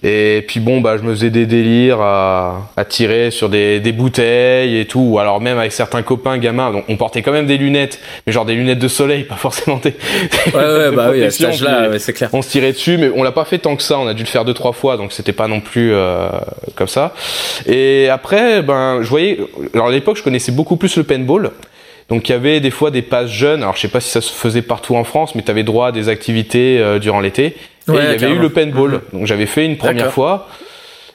Et 0.07 0.45
puis 0.47 0.61
bon, 0.61 0.83
bah, 0.83 0.99
je 0.99 1.03
me 1.03 1.15
faisais 1.15 1.31
des 1.31 1.47
délires 1.47 2.03
à, 2.03 2.69
à 2.77 2.85
tirer 2.85 3.31
sur 3.31 3.49
des, 3.49 3.81
des, 3.81 3.93
bouteilles 3.93 4.79
et 4.79 4.85
tout. 4.85 5.01
Ou 5.01 5.19
alors 5.19 5.41
même 5.41 5.59
avec 5.59 5.73
certains 5.73 6.03
copains 6.03 6.37
gamins, 6.37 6.73
donc 6.73 6.85
on 6.89 6.99
portait 6.99 7.23
quand 7.23 7.33
même 7.33 7.47
des 7.47 7.57
lunettes, 7.57 7.99
mais 8.27 8.33
genre 8.33 8.45
des 8.45 8.55
lunettes 8.55 8.79
de 8.79 8.89
soleil, 8.89 9.25
pas 9.25 9.37
forcément 9.37 9.81
des. 9.83 9.95
Ouais, 10.53 10.55
ouais, 10.55 10.91
bah 10.91 11.09
oui, 11.11 11.25
à 11.25 11.31
cet 11.31 11.47
âge-là, 11.47 11.89
ouais, 11.89 11.99
c'est 11.99 12.13
clair. 12.13 12.29
On 12.35 12.43
se 12.43 12.51
tirait 12.51 12.73
dessus, 12.73 12.99
mais 12.99 13.11
on 13.17 13.23
l'a 13.23 13.33
pas 13.33 13.47
fait 13.47 13.57
tant 13.57 13.77
que 13.77 13.83
ça. 13.83 13.99
On 13.99 14.07
a 14.07 14.13
dû 14.13 14.25
le 14.25 14.29
faire 14.29 14.45
deux 14.45 14.53
trois 14.53 14.75
fois, 14.75 14.99
donc 14.99 15.11
c'était 15.11 15.33
pas 15.33 15.49
non 15.49 15.61
plus 15.61 15.95
euh, 15.95 16.29
comme 16.75 16.89
ça. 16.89 17.15
Et 17.65 18.11
après, 18.11 18.61
ben, 18.61 18.99
je 19.01 19.09
voyais. 19.09 19.39
Alors 19.73 19.87
à 19.89 19.91
l'époque, 19.91 20.19
je 20.19 20.23
connaissais 20.23 20.53
beaucoup 20.53 20.77
plus 20.77 20.95
le 20.99 21.05
paintball. 21.05 21.51
Donc 22.09 22.29
il 22.29 22.33
y 22.33 22.35
avait 22.35 22.61
des 22.61 22.71
fois 22.71 22.91
des 22.91 23.03
passes 23.03 23.31
jeunes. 23.31 23.63
Alors 23.63 23.77
je 23.77 23.81
sais 23.81 23.89
pas 23.89 24.01
si 24.01 24.11
ça 24.11 24.21
se 24.21 24.33
faisait 24.33 24.63
partout 24.63 24.97
en 24.97 25.05
France, 25.05 25.35
mais 25.35 25.43
tu 25.43 25.51
avais 25.51 25.63
droit 25.63 25.89
à 25.89 25.93
des 25.93 26.09
activités 26.09 26.79
euh, 26.79 26.99
durant 26.99 27.21
l'été. 27.21 27.45
Et 27.47 27.57
il 27.89 27.95
y 27.95 27.99
avait 27.99 28.31
eu 28.31 28.39
le 28.39 28.51
paintball. 28.51 28.93
Mhm. 28.93 29.01
Donc 29.13 29.27
j'avais 29.27 29.47
fait 29.47 29.65
une 29.65 29.77
première 29.77 30.13
fois. 30.13 30.49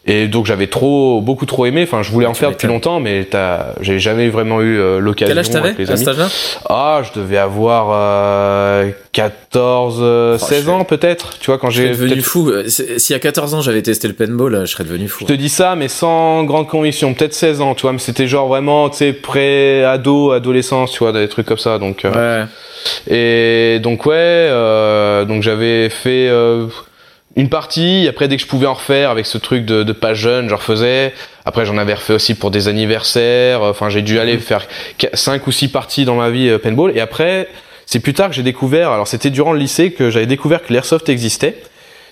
Et 0.09 0.27
donc 0.27 0.47
j'avais 0.47 0.65
trop, 0.65 1.21
beaucoup 1.21 1.45
trop 1.45 1.67
aimé. 1.67 1.83
Enfin, 1.83 2.01
je 2.01 2.11
voulais 2.11 2.25
en 2.25 2.33
faire 2.33 2.49
depuis 2.49 2.67
longtemps, 2.67 2.99
mais 2.99 3.27
j'ai 3.79 3.99
jamais 3.99 4.29
vraiment 4.29 4.59
eu 4.59 4.79
euh, 4.79 4.97
l'occasion. 4.97 5.27
Quel 5.27 5.37
âge 5.37 5.51
t'avais 5.51 5.91
à 5.91 5.97
cet 5.97 6.07
âge-là? 6.07 6.29
Ah, 6.67 7.03
je 7.03 7.19
devais 7.19 7.37
avoir 7.37 7.89
euh, 7.91 8.89
14, 9.11 10.41
16 10.41 10.69
ans 10.69 10.83
peut-être. 10.83 11.37
Tu 11.37 11.45
vois 11.45 11.59
quand 11.59 11.69
j'ai. 11.69 11.89
devenu 11.89 12.21
fou. 12.21 12.49
Euh, 12.49 12.63
si 12.67 13.13
à 13.13 13.19
14 13.19 13.53
ans 13.53 13.61
j'avais 13.61 13.83
testé 13.83 14.07
le 14.07 14.15
paintball, 14.15 14.55
euh, 14.55 14.65
je 14.65 14.71
serais 14.71 14.83
devenu 14.83 15.07
fou. 15.07 15.25
Je 15.27 15.31
te 15.31 15.37
dis 15.37 15.47
ça, 15.47 15.75
mais 15.75 15.89
sans 15.89 16.43
grande 16.43 16.67
conviction. 16.67 17.13
Peut-être 17.13 17.35
16 17.35 17.61
ans, 17.61 17.75
tu 17.75 17.83
vois. 17.83 17.93
Mais 17.93 17.99
c'était 17.99 18.27
genre 18.27 18.47
vraiment, 18.47 18.89
tu 18.89 18.97
sais, 18.97 19.13
pré-ado, 19.13 20.31
adolescence, 20.31 20.91
tu 20.91 20.99
vois, 21.03 21.11
des 21.11 21.27
trucs 21.27 21.45
comme 21.45 21.59
ça. 21.59 21.77
Donc. 21.77 22.01
ouais. 22.03 22.45
Et 23.07 23.79
donc 23.83 24.07
ouais, 24.07 24.49
donc 25.27 25.43
j'avais 25.43 25.89
fait 25.89 26.31
une 27.39 27.49
partie. 27.49 28.05
Après, 28.09 28.27
dès 28.27 28.35
que 28.35 28.41
je 28.41 28.47
pouvais 28.47 28.67
en 28.67 28.73
refaire 28.73 29.11
avec 29.11 29.25
ce 29.25 29.37
truc 29.37 29.65
de, 29.65 29.83
de 29.83 29.93
pas 29.93 30.13
jeune, 30.13 30.49
je 30.49 30.55
refaisais. 30.55 31.13
Après, 31.45 31.65
j'en 31.65 31.77
avais 31.77 31.93
refait 31.93 32.13
aussi 32.13 32.35
pour 32.35 32.51
des 32.51 32.67
anniversaires. 32.67 33.61
Enfin, 33.61 33.89
j'ai 33.89 34.01
dû 34.01 34.19
aller 34.19 34.33
mhm. 34.33 34.39
faire 34.41 34.67
cinq 35.13 35.47
ou 35.47 35.51
six 35.51 35.69
parties 35.69 36.03
dans 36.03 36.15
ma 36.15 36.29
vie 36.29 36.49
euh, 36.49 36.57
paintball. 36.57 36.95
Et 36.95 36.99
après, 36.99 37.47
c'est 37.85 38.01
plus 38.01 38.13
tard 38.13 38.29
que 38.29 38.35
j'ai 38.35 38.43
découvert. 38.43 38.91
Alors, 38.91 39.07
c'était 39.07 39.29
durant 39.29 39.53
le 39.53 39.59
lycée 39.59 39.91
que 39.91 40.09
j'avais 40.09 40.25
découvert 40.25 40.61
que 40.63 40.73
l'airsoft 40.73 41.07
existait. 41.07 41.63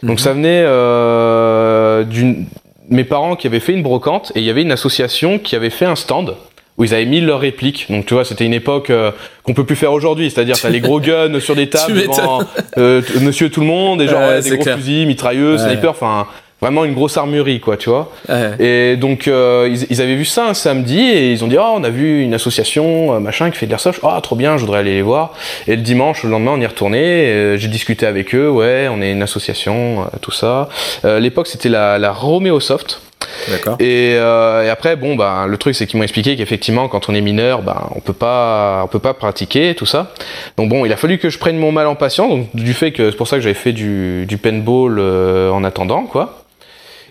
Donc, 0.02 0.20
mhm. 0.20 0.24
ça 0.24 0.34
venait 0.34 0.64
euh, 0.66 2.04
d'une 2.04 2.46
mes 2.90 3.04
parents 3.04 3.36
qui 3.36 3.48
avaient 3.48 3.60
fait 3.60 3.74
une 3.74 3.84
brocante 3.84 4.32
et 4.34 4.40
il 4.40 4.46
y 4.46 4.50
avait 4.50 4.62
une 4.62 4.72
association 4.72 5.40
qui 5.40 5.58
avait 5.58 5.70
fait 5.70 5.84
un 5.84 5.98
stand 5.98 6.38
où 6.78 6.84
ils 6.84 6.94
avaient 6.94 7.06
mis 7.06 7.22
leurs 7.22 7.40
répliques. 7.40 7.88
Donc 7.90 8.06
tu 8.06 8.14
vois, 8.14 8.24
c'était 8.24 8.46
une 8.46 8.54
époque 8.54 8.90
euh, 8.90 9.12
qu'on 9.44 9.54
peut 9.54 9.66
plus 9.66 9.76
faire 9.76 9.94
aujourd'hui, 9.94 10.30
c'est-à-dire 10.30 10.60
t'as 10.60 10.70
les 10.70 10.80
gros 10.80 11.00
guns 11.02 11.40
sur 11.40 11.56
des 11.56 11.70
tables 11.70 12.02
devant 12.02 12.42
euh, 12.78 13.02
Monsieur 13.22 13.50
tout 13.50 13.62
le 13.62 13.68
monde, 13.68 14.02
et 14.02 14.08
genre 14.08 14.42
des 14.42 14.58
gros 14.58 14.78
fusils, 14.78 15.08
mitrailleuses, 15.08 15.64
sniper, 15.64 15.92
enfin 15.92 16.28
vraiment 16.60 16.86
une 16.86 16.96
grosse 16.96 17.18
armurerie 17.18 17.60
quoi, 17.60 17.78
tu 17.78 17.90
vois. 17.90 18.12
Et 18.60 18.96
donc 18.98 19.28
euh, 19.28 19.70
ils, 19.72 19.86
ils, 19.92 20.02
avaient 20.02 20.16
vu 20.16 20.26
ça 20.26 20.48
un 20.48 20.56
samedi 20.56 21.00
et 21.00 21.32
ils 21.32 21.44
ont 21.44 21.48
dit 21.48 21.58
oh 21.60 21.74
on 21.76 21.84
a 21.84 21.90
vu 21.90 22.24
une 22.24 22.34
association 22.34 23.14
euh, 23.14 23.20
machin 23.20 23.52
qui 23.52 23.58
fait 23.58 23.68
de 23.68 23.72
l'airsoft, 23.72 24.00
ah 24.04 24.16
oh, 24.18 24.22
trop 24.22 24.36
bien, 24.36 24.58
je 24.58 24.62
voudrais 24.62 24.80
aller 24.80 24.96
les 24.96 25.04
voir. 25.04 25.34
Et 25.68 25.76
le 25.76 25.84
dimanche, 25.84 26.24
le 26.24 26.30
lendemain, 26.30 26.54
on 26.56 26.60
y 26.60 26.64
est 26.64 26.68
retourné, 26.68 27.58
j'ai 27.58 27.68
discuté 27.68 28.06
avec 28.06 28.34
eux, 28.34 28.50
ouais, 28.50 28.88
on 28.92 29.02
est 29.02 29.12
une 29.12 29.22
association, 29.22 30.06
tout 30.22 30.32
ça. 30.32 30.70
L'époque 31.04 31.48
c'était 31.48 31.70
la, 31.70 32.00
la 32.00 32.12
Romeo 32.12 32.60
Soft. 32.60 33.02
D'accord. 33.50 33.78
Et, 33.80 34.14
euh, 34.16 34.64
et, 34.64 34.70
après, 34.70 34.96
bon, 34.96 35.16
bah, 35.16 35.46
le 35.48 35.58
truc, 35.58 35.76
c'est 35.76 35.88
qu'ils 35.88 35.98
m'ont 35.98 36.04
expliqué 36.04 36.36
qu'effectivement, 36.36 36.88
quand 36.88 37.10
on 37.10 37.16
est 37.16 37.22
mineur, 37.22 37.62
bah, 37.62 37.90
on 37.96 38.00
peut 38.00 38.14
pas, 38.14 38.82
on 38.84 38.88
peut 38.88 39.00
pas 39.00 39.14
pratiquer 39.14 39.74
tout 39.76 39.86
ça. 39.86 40.12
Donc 40.58 40.70
bon, 40.70 40.86
il 40.86 40.94
a 40.94 40.98
fallu 40.98 41.18
que 41.18 41.30
je 41.30 41.40
prenne 41.40 41.58
mon 41.58 41.72
mal 41.72 41.88
en 41.88 41.96
patience. 41.96 42.30
Donc 42.30 42.56
du 42.56 42.74
fait 42.74 42.92
que 42.92 43.12
c'est 43.12 43.18
pour 43.18 43.28
ça 43.28 43.38
que 43.38 43.42
j'avais 43.42 43.56
fait 43.56 43.74
du, 43.74 44.26
du 44.26 44.38
paintball 44.38 44.98
euh, 45.00 45.50
en 45.52 45.64
attendant, 45.64 46.04
quoi. 46.04 46.44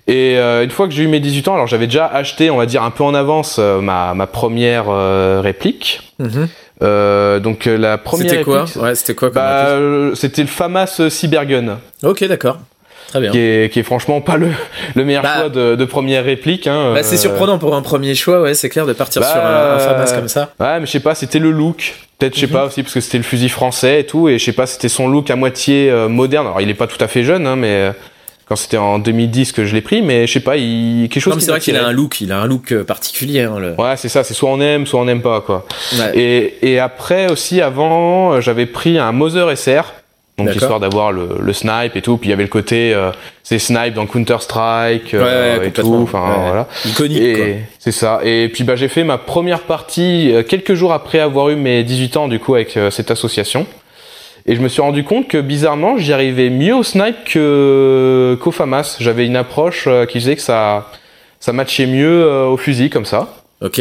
Et 0.09 0.39
euh, 0.39 0.63
une 0.63 0.71
fois 0.71 0.87
que 0.87 0.95
j'ai 0.95 1.03
eu 1.03 1.09
mes 1.09 1.19
18 1.19 1.49
ans, 1.49 1.55
alors 1.55 1.67
j'avais 1.67 1.87
déjà 1.87 2.07
acheté, 2.07 2.49
on 2.51 2.57
va 2.57 2.67
dire 2.67 2.85
un 2.85 2.91
peu 2.91 3.03
en 3.03 3.13
avance, 3.13 3.57
euh, 3.59 3.81
ma, 3.81 4.15
ma 4.15 4.27
première 4.29 4.85
euh, 4.89 5.41
réplique. 5.43 6.15
Mm-hmm. 6.21 7.41
donc 7.41 7.65
la 7.67 7.99
première. 7.99 8.31
C'était 8.31 8.43
quoi? 8.43 8.65
Ouais, 8.77 8.95
c'était 8.95 9.15
quoi 9.15 9.31
bah, 9.31 9.77
C'était 10.15 10.43
le 10.43 10.49
FAMAS 10.49 11.09
Cybergun. 11.11 11.79
Ok, 12.05 12.25
d'accord. 12.25 12.59
Très 13.09 13.21
bien. 13.21 13.31
Qui 13.31 13.39
est, 13.39 13.73
qui 13.73 13.79
est 13.79 13.85
franchement 13.85 14.21
pas 14.21 14.37
le, 14.37 14.49
le 14.95 15.05
meilleur 15.05 15.23
bah, 15.23 15.37
choix 15.37 15.49
de, 15.49 15.77
de, 15.77 15.85
première 15.85 16.25
réplique. 16.25 16.67
Hein, 16.67 16.93
bah, 16.95 17.03
c'est 17.03 17.17
surprenant 17.17 17.59
pour 17.59 17.75
un 17.75 17.83
premier 17.83 18.15
choix, 18.15 18.43
ouais, 18.43 18.55
c'est 18.55 18.69
clair 18.69 18.87
de 18.87 18.93
partir 18.93 19.23
bah, 19.23 19.29
sur 19.29 19.41
un, 19.41 19.75
un 19.75 19.79
FAMAS 19.79 20.13
comme 20.15 20.29
ça. 20.29 20.53
Ouais, 20.59 20.81
mais 20.81 20.87
je 20.87 20.91
sais 20.91 21.01
pas, 21.01 21.15
c'était 21.15 21.39
le 21.39 21.51
look. 21.51 21.95
Peut-être, 22.19 22.35
je 22.35 22.41
sais 22.41 22.47
mhm. 22.47 22.53
pas 22.53 22.65
aussi, 22.65 22.83
parce 22.83 22.95
que 22.95 23.01
c'était 23.01 23.19
le 23.19 23.25
fusil 23.25 23.49
français 23.49 24.01
et 24.01 24.07
tout, 24.07 24.29
et 24.29 24.39
je 24.39 24.45
sais 24.45 24.53
pas, 24.53 24.67
c'était 24.67 24.89
son 24.89 25.09
look 25.09 25.31
à 25.31 25.37
moitié 25.37 25.93
moderne. 26.09 26.47
Alors, 26.47 26.61
il 26.61 26.71
est 26.71 26.75
pas 26.75 26.87
tout 26.87 27.03
à 27.03 27.09
fait 27.09 27.23
jeune, 27.23 27.47
hein, 27.47 27.57
mais 27.57 27.93
quand 28.47 28.57
c'était 28.57 28.77
en 28.77 29.01
2010 29.01 29.53
que 29.53 29.65
je 29.65 29.75
l'ai 29.75 29.81
pris, 29.81 30.03
mais 30.03 30.27
je 30.27 30.33
sais 30.33 30.41
pas, 30.41 30.57
il 30.57 31.09
quelque 31.09 31.23
chose. 31.23 31.37
c'est 31.41 31.51
vrai 31.51 31.59
qu'il 31.59 31.77
a 31.77 31.85
un 31.85 31.93
look, 31.93 32.21
il 32.21 32.31
a 32.31 32.41
un 32.41 32.47
look 32.47 32.73
euh, 32.73 32.85
particulier. 32.85 33.43
Hein, 33.43 33.59
le... 33.59 33.75
Ouais, 33.75 33.97
c'est 33.97 34.09
ça, 34.09 34.23
c'est 34.23 34.35
soit 34.35 34.51
on 34.51 34.61
aime, 34.61 34.87
soit 34.87 35.01
on 35.01 35.05
n'aime 35.05 35.23
pas, 35.23 35.41
quoi. 35.41 35.67
Et, 36.15 36.55
et 36.63 36.79
après 36.79 37.31
aussi, 37.31 37.61
avant, 37.61 38.35
euh, 38.35 38.41
j'avais 38.41 38.67
pris 38.67 38.99
un 38.99 39.11
Moser 39.11 39.55
SR. 39.57 39.93
Donc 40.39 40.55
histoire 40.55 40.81
d'avoir 40.81 41.13
le, 41.13 41.39
le, 41.41 41.53
snipe 41.55 41.97
et 41.97 42.03
tout, 42.03 42.19
puis 42.19 42.29
il 42.29 42.31
y 42.31 42.35
avait 42.35 42.43
le 42.43 42.51
côté 42.51 42.93
euh, 42.93 43.11
c'est 43.43 43.59
snipe 43.59 43.95
dans 43.95 44.05
Counter 44.05 44.37
Strike 44.41 45.15
euh, 45.15 45.63
et 45.63 45.71
tout, 45.71 46.01
enfin 46.03 46.35
voilà. 46.45 46.69
Iconique. 46.85 47.39
C'est 47.79 47.93
ça. 47.93 48.21
Et 48.23 48.51
puis 48.51 48.63
bah 48.63 48.77
j'ai 48.77 48.89
fait 48.89 49.03
ma 49.03 49.17
première 49.17 49.61
partie 49.61 50.35
quelques 50.47 50.75
jours 50.75 50.93
après 50.93 51.21
avoir 51.21 51.49
eu 51.49 51.57
mes 51.57 51.85
18 51.85 52.17
ans 52.19 52.29
du 52.29 52.39
coup 52.39 52.55
avec 52.55 52.79
cette 52.91 53.11
association. 53.11 53.67
Et 54.49 54.55
je 54.55 54.61
me 54.61 54.69
suis 54.69 54.81
rendu 54.81 55.03
compte 55.03 55.27
que 55.27 55.39
bizarrement, 55.39 55.99
j'y 55.99 56.13
arrivais 56.13 56.51
mieux 56.51 56.75
au 56.75 56.85
snipe 56.85 57.25
que 57.25 58.39
qu'au 58.41 58.53
FAMAS. 58.53 58.97
J'avais 59.01 59.27
une 59.27 59.37
approche 59.37 59.87
euh, 59.89 60.07
qui 60.07 60.21
faisait 60.21 60.37
que 60.37 60.43
ça 60.43 60.91
ça 61.41 61.53
matchait 61.53 61.87
mieux 61.87 62.23
euh, 62.25 62.47
au 62.47 62.57
fusil 62.57 62.89
comme 62.89 63.05
ça. 63.05 63.35
Ok. 63.61 63.81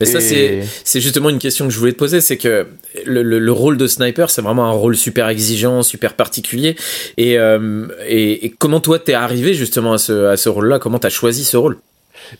Mais 0.00 0.06
ça, 0.06 0.20
c'est, 0.20 0.62
c'est 0.84 1.00
justement 1.00 1.30
une 1.30 1.38
question 1.38 1.66
que 1.66 1.72
je 1.72 1.78
voulais 1.78 1.92
te 1.92 1.98
poser, 1.98 2.20
c'est 2.20 2.36
que 2.36 2.66
le, 3.04 3.22
le, 3.22 3.52
rôle 3.52 3.76
de 3.76 3.86
sniper, 3.86 4.30
c'est 4.30 4.42
vraiment 4.42 4.66
un 4.66 4.72
rôle 4.72 4.96
super 4.96 5.28
exigeant, 5.28 5.82
super 5.82 6.14
particulier. 6.14 6.76
Et, 7.16 7.38
euh, 7.38 7.86
et, 8.06 8.46
et, 8.46 8.50
comment 8.50 8.80
toi, 8.80 8.98
t'es 8.98 9.14
arrivé 9.14 9.54
justement 9.54 9.94
à 9.94 9.98
ce, 9.98 10.26
à 10.26 10.36
ce 10.36 10.48
rôle-là? 10.48 10.78
Comment 10.78 10.98
t'as 10.98 11.10
choisi 11.10 11.44
ce 11.44 11.56
rôle? 11.56 11.78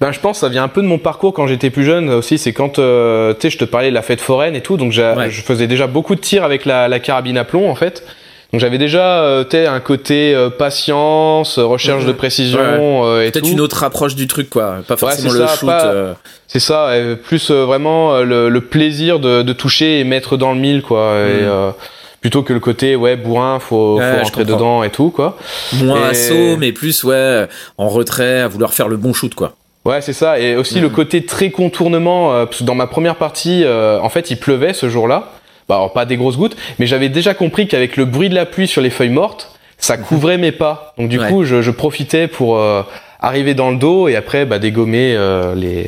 Ben, 0.01 0.13
je 0.13 0.21
pense 0.21 0.39
ça 0.41 0.49
vient 0.49 0.63
un 0.63 0.69
peu 0.69 0.81
de 0.81 0.87
mon 0.87 0.99
parcours 0.99 1.33
quand 1.35 1.47
j'étais 1.47 1.71
plus 1.71 1.85
jeune 1.85 2.09
aussi. 2.11 2.39
C'est 2.39 2.53
quand, 2.53 2.79
euh, 2.79 3.35
tu 3.35 3.43
sais, 3.43 3.51
je 3.51 3.59
te 3.59 3.65
parlais 3.65 3.91
de 3.91 3.95
la 3.95 4.03
fête 4.03 4.21
foraine 4.21 4.55
et 4.55 4.63
tout. 4.63 4.77
Donc, 4.77 4.93
je 4.93 5.43
faisais 5.43 5.67
déjà 5.67 5.87
beaucoup 5.87 6.15
de 6.15 6.21
tirs 6.21 6.45
avec 6.45 6.65
la, 6.65 6.89
la 6.89 7.01
carabine 7.01 7.37
à 7.39 7.45
plomb, 7.45 7.69
en 7.69 7.75
fait. 7.75 8.05
Donc 8.53 8.61
j'avais 8.61 8.79
déjà 8.79 9.23
euh, 9.23 9.45
un 9.53 9.81
côté 9.81 10.35
euh, 10.35 10.51
patience, 10.51 11.59
recherche 11.59 12.05
de 12.05 12.13
précision 12.13 12.61
euh, 13.07 13.23
et 13.23 13.31
Peut-être 13.31 13.49
une 13.49 13.61
autre 13.61 13.83
approche 13.83 14.15
du 14.15 14.27
truc 14.27 14.51
quoi, 14.51 14.79
pas 14.87 14.97
forcément 14.97 15.33
le 15.33 15.47
shoot. 15.47 15.71
C'est 16.47 16.61
ça, 16.61 16.91
plus 17.25 17.51
vraiment 17.51 18.21
le, 18.21 18.51
le, 18.51 18.61
plaisir 18.61 19.21
de, 19.21 19.41
de, 19.41 19.53
toucher 19.55 20.01
et 20.01 20.05
mettre 20.05 20.37
dans 20.37 20.53
le 20.53 20.61
mille 20.61 20.83
quoi. 20.83 21.15
Et, 21.19 21.47
plutôt 22.21 22.43
que 22.43 22.53
le 22.53 22.61
côté 22.61 22.95
ouais 22.95 23.17
bourrin, 23.17 23.59
faut, 23.59 23.99
faut 23.99 24.23
rentrer 24.23 24.45
dedans 24.45 24.83
et 24.83 24.91
tout 24.91 25.11
quoi. 25.11 25.39
Moins 25.73 26.11
assaut, 26.11 26.57
mais 26.59 26.73
plus 26.73 27.05
ouais 27.05 27.49
en 27.79 27.89
retrait, 27.89 28.43
à 28.43 28.49
vouloir 28.49 28.75
faire 28.75 28.89
le 28.89 28.97
bon 28.99 29.15
shoot 29.15 29.35
quoi. 29.35 29.55
Ouais, 29.85 30.01
c'est 30.01 30.13
ça. 30.13 30.39
Et 30.39 30.57
aussi 30.57 30.81
le 30.81 30.89
mm. 30.89 30.93
côté 30.93 31.27
très 31.27 31.51
contournement. 31.51 32.33
Euh, 32.35 32.47
dans 32.61 32.75
ma 32.75 32.87
première 32.87 33.17
partie, 33.17 33.65
euh, 33.65 33.99
en 34.01 34.09
fait, 34.09 34.31
il 34.31 34.39
pleuvait 34.39 34.75
ce 34.75 34.89
jour-là. 34.89 35.33
Bah, 35.73 35.79
alors 35.79 35.93
pas 35.95 36.05
des 36.05 36.19
grosses 36.19 36.37
gouttes, 36.37 36.55
mais 36.79 36.87
j'avais 36.87 37.09
déjà 37.09 37.33
compris 37.33 37.67
qu'avec 37.67 37.97
le 37.97 38.05
bruit 38.05 38.29
de 38.29 38.35
la 38.35 38.45
pluie 38.45 38.69
sur 38.69 38.83
les 38.83 38.91
feuilles 38.91 39.09
mortes, 39.09 39.59
ça 39.79 39.97
mhm. 39.97 40.05
couvrait 40.05 40.37
mes 40.37 40.53
pas. 40.53 40.93
Donc 40.99 41.09
du 41.09 41.19
coup, 41.19 41.45
je, 41.45 41.63
je, 41.63 41.71
profitais 41.71 42.29
pour 42.29 42.59
euh, 42.59 42.83
arriver 43.21 43.55
dans 43.55 43.71
le 43.71 43.77
dos 43.77 44.07
et 44.07 44.15
après 44.15 44.45
bah, 44.45 44.59
dégommer 44.59 45.17
les 45.57 45.87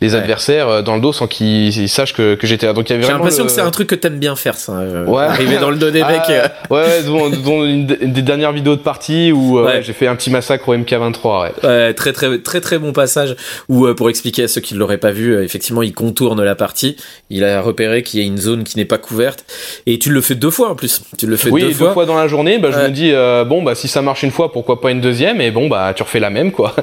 les 0.00 0.14
adversaires 0.14 0.68
euh, 0.68 0.82
dans 0.82 0.94
le 0.94 1.00
dos 1.00 1.12
sans 1.12 1.26
qu'ils 1.26 1.88
sachent 1.88 2.14
que, 2.14 2.34
que 2.34 2.46
j'étais 2.46 2.66
là. 2.66 2.72
Donc 2.72 2.86
J'ai 2.88 2.98
l'impression 2.98 3.44
que 3.44 3.50
c'est 3.50 3.60
un 3.60 3.70
truc 3.70 3.88
que 3.88 3.94
t'aimes 3.94 4.18
bien 4.18 4.36
faire, 4.36 4.56
ça. 4.56 4.72
Euh, 4.72 5.06
ouais. 5.06 5.24
Arriver 5.24 5.58
dans 5.58 5.70
le 5.70 5.76
dos 5.76 5.90
des 5.90 6.02
ah, 6.02 6.08
mecs. 6.08 6.30
Euh. 6.30 6.48
Ouais, 6.70 7.02
ouais, 7.08 7.32
dont, 7.42 7.64
une, 7.64 7.86
des 7.86 8.22
dernières 8.22 8.52
vidéos 8.52 8.76
de 8.76 8.80
partie 8.80 9.32
où 9.32 9.58
j'ai 9.80 9.92
fait 9.92 10.06
un 10.06 10.16
petit 10.16 10.30
massacre 10.30 10.68
au 10.68 10.76
MK23. 10.76 11.42
Ouais. 11.42 11.68
ouais. 11.68 11.94
très 11.94 12.12
très 12.12 12.38
très 12.38 12.60
très 12.60 12.78
bon 12.78 12.92
passage 12.92 13.36
où 13.68 13.92
pour 13.94 14.10
expliquer 14.10 14.44
à 14.44 14.48
ceux 14.48 14.60
qui 14.60 14.74
ne 14.74 14.78
l'auraient 14.78 14.98
pas 14.98 15.12
vu, 15.12 15.42
effectivement, 15.42 15.82
il 15.82 15.92
contourne 15.92 16.42
la 16.42 16.54
partie. 16.54 16.96
Il 17.30 17.44
a 17.44 17.60
repéré 17.60 18.02
qu'il 18.02 18.20
y 18.20 18.22
a 18.22 18.26
une 18.26 18.38
zone 18.38 18.64
qui 18.64 18.76
n'est 18.78 18.84
pas 18.84 18.98
couverte 18.98 19.44
et 19.86 19.98
tu 19.98 20.10
le 20.10 20.20
fais 20.20 20.34
deux 20.34 20.50
fois 20.50 20.70
en 20.70 20.74
plus. 20.74 21.02
Tu 21.18 21.26
le 21.26 21.36
fais 21.36 21.50
oui, 21.50 21.62
deux, 21.62 21.68
deux 21.68 21.90
fois. 21.90 22.06
dans 22.06 22.16
la 22.16 22.28
journée. 22.28 22.58
Bah, 22.58 22.70
je 22.72 22.78
me 22.78 22.90
dis 22.90 23.12
bon 23.48 23.62
bah 23.62 23.74
si 23.74 23.88
ça 23.88 24.02
marche 24.02 24.22
une 24.22 24.30
fois, 24.30 24.52
pourquoi 24.52 24.80
pas 24.80 24.90
une 24.90 25.00
deuxième? 25.00 25.40
Et 25.40 25.50
bon 25.50 25.68
bah 25.68 25.92
tu 25.94 26.02
refais 26.02 26.20
la 26.20 26.30
même 26.30 26.52
quoi. 26.52 26.74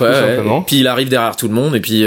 Ouais, 0.00 0.14
simplement. 0.14 0.62
Puis 0.62 0.78
il 0.78 0.86
arrive 0.86 1.08
derrière 1.08 1.36
tout 1.36 1.48
le 1.48 1.54
monde 1.54 1.74
et 1.74 1.80
puis 1.80 2.04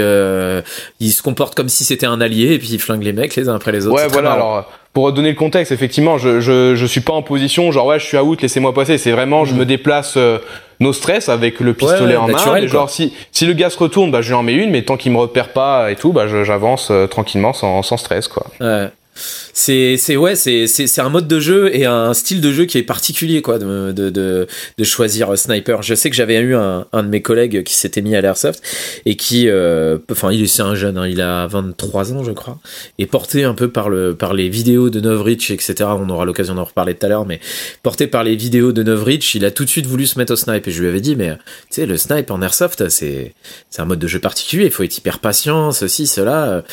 il 1.00 1.10
se 1.10 1.22
comporte 1.22 1.54
comme 1.54 1.68
si 1.68 1.84
c'était 1.84 2.06
un 2.06 2.20
allié 2.20 2.54
et 2.54 2.58
puis 2.58 2.68
il 2.68 2.78
flingue 2.78 3.02
les 3.02 3.12
mecs 3.12 3.34
les 3.36 3.48
uns 3.48 3.54
après 3.54 3.72
les 3.72 3.86
autres. 3.86 3.96
Ouais, 3.96 4.08
voilà. 4.08 4.32
Alors, 4.32 4.70
pour 4.92 5.12
donner 5.12 5.30
le 5.30 5.36
contexte, 5.36 5.72
effectivement, 5.72 6.18
je, 6.18 6.40
je, 6.40 6.74
je 6.74 6.86
suis 6.86 7.00
pas 7.00 7.12
en 7.12 7.22
position 7.22 7.72
genre 7.72 7.86
ouais, 7.86 7.98
je 7.98 8.06
suis 8.06 8.16
out, 8.16 8.40
laissez-moi 8.40 8.72
passer. 8.72 8.98
C'est 8.98 9.12
vraiment, 9.12 9.44
je 9.44 9.54
mm. 9.54 9.58
me 9.58 9.66
déplace 9.66 10.14
euh, 10.16 10.38
no 10.80 10.92
stress 10.92 11.28
avec 11.28 11.60
le 11.60 11.74
pistolet 11.74 12.16
en 12.16 12.28
main. 12.28 12.66
genre 12.66 12.90
si 12.90 13.12
si 13.32 13.46
le 13.46 13.52
gars 13.54 13.70
se 13.70 13.78
retourne, 13.78 14.10
bah 14.10 14.22
je 14.22 14.28
lui 14.28 14.34
en 14.34 14.42
mets 14.42 14.54
une, 14.54 14.70
mais 14.70 14.82
tant 14.82 14.96
qu'il 14.96 15.12
me 15.12 15.18
repère 15.18 15.52
pas 15.52 15.90
et 15.90 15.96
tout, 15.96 16.12
bah 16.12 16.26
j'avance 16.44 16.88
euh, 16.90 17.06
tranquillement 17.06 17.52
sans, 17.52 17.82
sans 17.82 17.96
stress 17.96 18.28
quoi. 18.28 18.46
Ouais 18.60 18.88
c'est 19.14 19.96
c'est 19.96 20.16
ouais 20.16 20.34
c'est 20.34 20.66
c'est 20.66 21.00
un 21.00 21.08
mode 21.08 21.28
de 21.28 21.40
jeu 21.40 21.74
et 21.74 21.86
un 21.86 22.14
style 22.14 22.40
de 22.40 22.52
jeu 22.52 22.64
qui 22.64 22.78
est 22.78 22.82
particulier 22.82 23.42
quoi 23.42 23.58
de 23.58 23.92
de 23.92 24.10
de, 24.10 24.84
choisir 24.84 25.32
euh, 25.32 25.36
sniper. 25.36 25.82
Je 25.82 25.94
sais 25.94 26.10
que 26.10 26.16
j'avais 26.16 26.36
eu 26.36 26.54
un, 26.54 26.86
un 26.92 27.02
de 27.02 27.08
mes 27.08 27.22
collègues 27.22 27.62
qui 27.64 27.74
s'était 27.74 28.02
mis 28.02 28.14
à 28.16 28.20
l'airsoft 28.20 28.62
et 29.06 29.16
qui 29.16 29.48
euh, 29.48 29.98
enfin 30.10 30.30
il 30.32 30.42
est 30.42 30.60
un 30.60 30.74
jeune 30.74 30.98
hein, 30.98 31.08
il 31.08 31.20
a 31.20 31.46
23 31.46 32.12
ans 32.12 32.24
je 32.24 32.32
crois 32.32 32.58
et 32.98 33.06
porté 33.06 33.44
un 33.44 33.54
peu 33.54 33.68
par 33.68 33.88
le 33.88 34.14
par 34.14 34.34
les 34.34 34.48
vidéos 34.48 34.90
de 34.90 35.00
Novrich 35.00 35.50
etc 35.50 35.90
on 35.98 36.08
aura 36.10 36.24
l'occasion 36.24 36.54
d'en 36.54 36.64
reparler 36.64 36.94
tout 36.94 37.06
à 37.06 37.08
l'heure 37.08 37.26
mais 37.26 37.40
porté 37.82 38.06
par 38.06 38.24
les 38.24 38.36
vidéos 38.36 38.72
de 38.72 38.82
Novrich 38.82 39.34
il 39.34 39.44
a 39.44 39.50
tout 39.50 39.64
de 39.64 39.70
suite 39.70 39.86
voulu 39.86 40.06
se 40.06 40.18
mettre 40.18 40.32
au 40.32 40.36
snipe. 40.36 40.66
Et 40.66 40.70
je 40.70 40.80
lui 40.80 40.88
avais 40.88 41.00
dit 41.00 41.16
mais 41.16 41.34
tu 41.34 41.40
sais 41.70 41.86
le 41.86 41.96
snipe 41.96 42.30
en 42.30 42.42
airsoft 42.42 42.88
c'est 42.88 43.34
c'est 43.70 43.82
un 43.82 43.86
mode 43.86 43.98
de 43.98 44.06
jeu 44.06 44.18
particulier. 44.18 44.66
Il 44.66 44.70
faut 44.70 44.82
être 44.82 44.96
hyper 44.96 45.18
patient 45.18 45.72
ceci 45.72 46.06
cela 46.06 46.64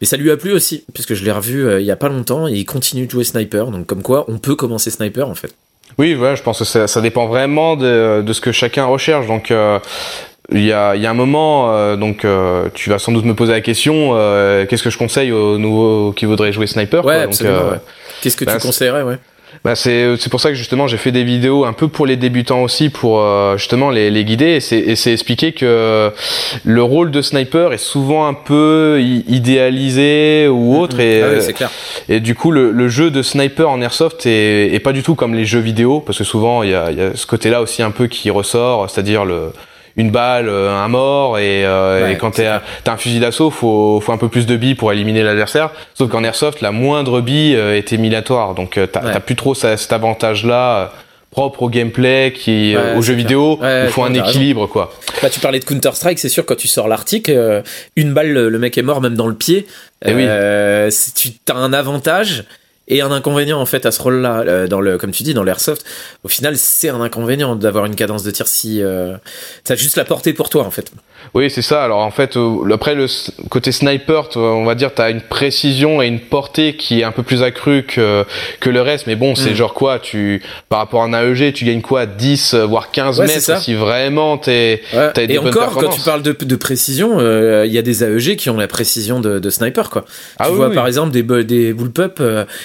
mais 0.00 0.06
ça 0.06 0.16
lui 0.16 0.30
a 0.30 0.36
plu 0.36 0.52
aussi, 0.52 0.84
puisque 0.92 1.14
je 1.14 1.24
l'ai 1.24 1.32
revu 1.32 1.66
euh, 1.66 1.80
il 1.80 1.86
y 1.86 1.90
a 1.90 1.96
pas 1.96 2.08
longtemps 2.08 2.46
et 2.48 2.52
il 2.52 2.64
continue 2.64 3.06
de 3.06 3.10
jouer 3.10 3.24
sniper. 3.24 3.66
Donc 3.70 3.86
comme 3.86 4.02
quoi, 4.02 4.24
on 4.28 4.38
peut 4.38 4.54
commencer 4.56 4.90
sniper 4.90 5.28
en 5.28 5.34
fait. 5.34 5.54
Oui, 5.98 6.14
ouais, 6.14 6.36
je 6.36 6.42
pense 6.42 6.58
que 6.58 6.64
ça, 6.64 6.86
ça 6.86 7.00
dépend 7.00 7.26
vraiment 7.26 7.76
de, 7.76 8.22
de, 8.22 8.32
ce 8.32 8.40
que 8.40 8.52
chacun 8.52 8.84
recherche. 8.86 9.26
Donc 9.26 9.50
euh, 9.50 9.78
il 10.52 10.64
y, 10.64 10.72
a, 10.72 10.94
il 10.96 11.02
y 11.02 11.06
a 11.06 11.10
un 11.10 11.14
moment, 11.14 11.72
euh, 11.72 11.96
donc 11.96 12.26
tu 12.74 12.90
vas 12.90 12.98
sans 12.98 13.12
doute 13.12 13.24
me 13.24 13.34
poser 13.34 13.52
la 13.52 13.60
question, 13.60 14.12
qu'est-ce 14.68 14.82
que 14.82 14.90
je 14.90 14.98
conseille 14.98 15.32
aux 15.32 15.58
nouveaux 15.58 16.12
qui 16.12 16.24
voudraient 16.24 16.52
jouer 16.52 16.66
sniper 16.66 17.04
Ouais, 17.04 17.16
absolument. 17.22 17.70
ouais. 17.70 17.80
Qu'est-ce 18.22 18.36
que 18.36 18.44
tu 18.44 18.52
bah, 18.52 18.58
conseillerais, 18.58 19.02
ouais? 19.02 19.18
Bah 19.66 19.74
c'est 19.74 20.16
c'est 20.16 20.30
pour 20.30 20.40
ça 20.40 20.50
que 20.50 20.54
justement 20.54 20.86
j'ai 20.86 20.96
fait 20.96 21.10
des 21.10 21.24
vidéos 21.24 21.64
un 21.64 21.72
peu 21.72 21.88
pour 21.88 22.06
les 22.06 22.14
débutants 22.14 22.62
aussi 22.62 22.88
pour 22.88 23.20
euh, 23.20 23.56
justement 23.56 23.90
les, 23.90 24.12
les 24.12 24.24
guider. 24.24 24.50
Et 24.50 24.60
c'est 24.60 24.78
et 24.78 24.94
c'est 24.94 25.12
expliquer 25.12 25.50
que 25.50 26.12
le 26.64 26.82
rôle 26.84 27.10
de 27.10 27.20
sniper 27.20 27.72
est 27.72 27.78
souvent 27.78 28.28
un 28.28 28.34
peu 28.34 29.02
idéalisé 29.02 30.46
ou 30.46 30.78
autre. 30.78 31.00
Et 31.00 31.20
ah 31.20 31.52
clair. 31.52 31.72
et 32.08 32.20
du 32.20 32.36
coup 32.36 32.52
le, 32.52 32.70
le, 32.70 32.88
jeu 32.88 33.10
de 33.10 33.22
sniper 33.22 33.68
en 33.68 33.80
airsoft 33.80 34.24
est, 34.24 34.72
est 34.72 34.78
pas 34.78 34.92
du 34.92 35.02
tout 35.02 35.16
comme 35.16 35.34
les 35.34 35.44
jeux 35.44 35.58
vidéo 35.58 35.98
parce 35.98 36.18
que 36.18 36.24
souvent 36.24 36.62
il 36.62 36.70
y 36.70 36.74
a, 36.76 36.92
il 36.92 36.98
y 36.98 37.02
a 37.02 37.16
ce 37.16 37.26
côté 37.26 37.50
là 37.50 37.60
aussi 37.60 37.82
un 37.82 37.90
peu 37.90 38.06
qui 38.06 38.30
ressort 38.30 38.88
c'est-à-dire 38.88 39.24
le 39.24 39.50
une 39.96 40.10
balle, 40.10 40.48
euh, 40.48 40.70
un 40.70 40.88
mort, 40.88 41.38
et, 41.38 41.64
euh, 41.64 42.10
et 42.10 42.16
quand 42.16 42.32
t'as 42.32 42.60
un 42.86 42.96
fusil 42.96 43.20
d'assaut, 43.20 43.50
faut, 43.50 44.00
faut 44.00 44.12
un 44.12 44.18
peu 44.18 44.28
plus 44.28 44.46
de 44.46 44.56
billes 44.56 44.74
pour 44.74 44.92
éliminer 44.92 45.22
l'adversaire. 45.22 45.70
Sauf 45.94 46.10
qu'en 46.10 46.22
airsoft, 46.22 46.60
la 46.60 46.70
moindre 46.70 47.20
bille 47.20 47.56
euh, 47.56 47.76
est 47.76 47.92
éliminatoire, 47.92 48.54
donc 48.54 48.78
t'as 48.92 49.20
plus 49.20 49.36
trop 49.36 49.54
cet 49.54 49.92
avantage-là 49.92 50.92
propre 51.30 51.64
au 51.64 51.68
gameplay, 51.68 52.32
qui 52.34 52.74
au 52.96 53.02
jeu 53.02 53.12
vidéo, 53.12 53.58
il 53.62 53.90
faut 53.90 54.04
un 54.04 54.14
équilibre 54.14 54.66
quoi. 54.66 54.92
Là, 55.22 55.28
tu 55.28 55.38
parlais 55.40 55.58
de 55.58 55.64
Counter 55.64 55.90
Strike, 55.92 56.18
c'est 56.18 56.30
sûr 56.30 56.46
quand 56.46 56.56
tu 56.56 56.68
sors 56.68 56.88
l'article, 56.88 57.62
une 57.94 58.14
balle, 58.14 58.32
le 58.32 58.58
mec 58.58 58.78
est 58.78 58.82
mort 58.82 59.02
même 59.02 59.16
dans 59.16 59.26
le 59.26 59.34
pied. 59.34 59.66
Et 60.04 60.10
eh 60.10 60.14
oui. 60.14 60.22
tu 61.14 61.30
as 61.50 61.56
un 61.56 61.72
avantage 61.74 62.44
et 62.88 63.00
un 63.00 63.10
inconvénient 63.10 63.60
en 63.60 63.66
fait 63.66 63.86
à 63.86 63.90
ce 63.90 64.00
rôle-là 64.00 64.40
euh, 64.46 64.66
dans 64.68 64.80
le 64.80 64.98
comme 64.98 65.10
tu 65.10 65.22
dis 65.22 65.34
dans 65.34 65.42
l'airsoft 65.42 65.84
au 66.22 66.28
final 66.28 66.56
c'est 66.56 66.88
un 66.88 67.00
inconvénient 67.00 67.56
d'avoir 67.56 67.86
une 67.86 67.94
cadence 67.94 68.22
de 68.22 68.30
tir 68.30 68.46
si 68.46 68.82
euh, 68.82 69.16
ça 69.64 69.74
juste 69.74 69.96
la 69.96 70.04
portée 70.04 70.32
pour 70.32 70.50
toi 70.50 70.64
en 70.64 70.70
fait 70.70 70.92
oui 71.34 71.50
c'est 71.50 71.62
ça. 71.62 71.84
Alors 71.84 72.00
en 72.00 72.10
fait 72.10 72.36
euh, 72.36 72.72
après 72.72 72.94
le 72.94 73.06
côté 73.48 73.72
sniper 73.72 74.28
on 74.36 74.64
va 74.64 74.74
dire 74.74 74.94
tu 74.94 75.02
as 75.02 75.10
une 75.10 75.20
précision 75.20 76.02
et 76.02 76.06
une 76.06 76.20
portée 76.20 76.76
qui 76.76 77.00
est 77.00 77.04
un 77.04 77.12
peu 77.12 77.22
plus 77.22 77.42
accrue 77.42 77.84
que 77.84 78.24
que 78.60 78.70
le 78.70 78.80
reste. 78.80 79.06
Mais 79.06 79.16
bon 79.16 79.34
c'est 79.34 79.52
mm. 79.52 79.56
genre 79.56 79.74
quoi 79.74 79.98
tu 79.98 80.42
par 80.68 80.78
rapport 80.78 81.02
à 81.02 81.06
un 81.06 81.12
AEG 81.12 81.52
tu 81.52 81.64
gagnes 81.64 81.82
quoi 81.82 82.06
10 82.06 82.54
voire 82.54 82.90
15 82.90 83.20
mètres 83.20 83.60
si 83.60 83.74
vraiment 83.74 84.38
t'es 84.38 84.82
ouais. 84.94 85.26
des 85.26 85.34
et 85.34 85.38
encore 85.38 85.74
quand 85.74 85.90
tu 85.90 86.00
parles 86.00 86.22
de, 86.22 86.32
de 86.32 86.56
précision 86.56 87.18
il 87.64 87.72
y 87.72 87.78
a 87.78 87.82
des 87.82 88.04
AEG 88.04 88.36
qui 88.36 88.50
ont 88.50 88.56
la 88.56 88.68
précision 88.68 89.20
de, 89.20 89.38
de 89.38 89.50
sniper 89.50 89.90
quoi. 89.90 90.04
Ah 90.38 90.46
tu 90.48 90.54
vois 90.54 90.72
par 90.72 90.86
exemple 90.86 91.10
des 91.10 91.22
des 91.44 91.72
bullpup 91.72 92.22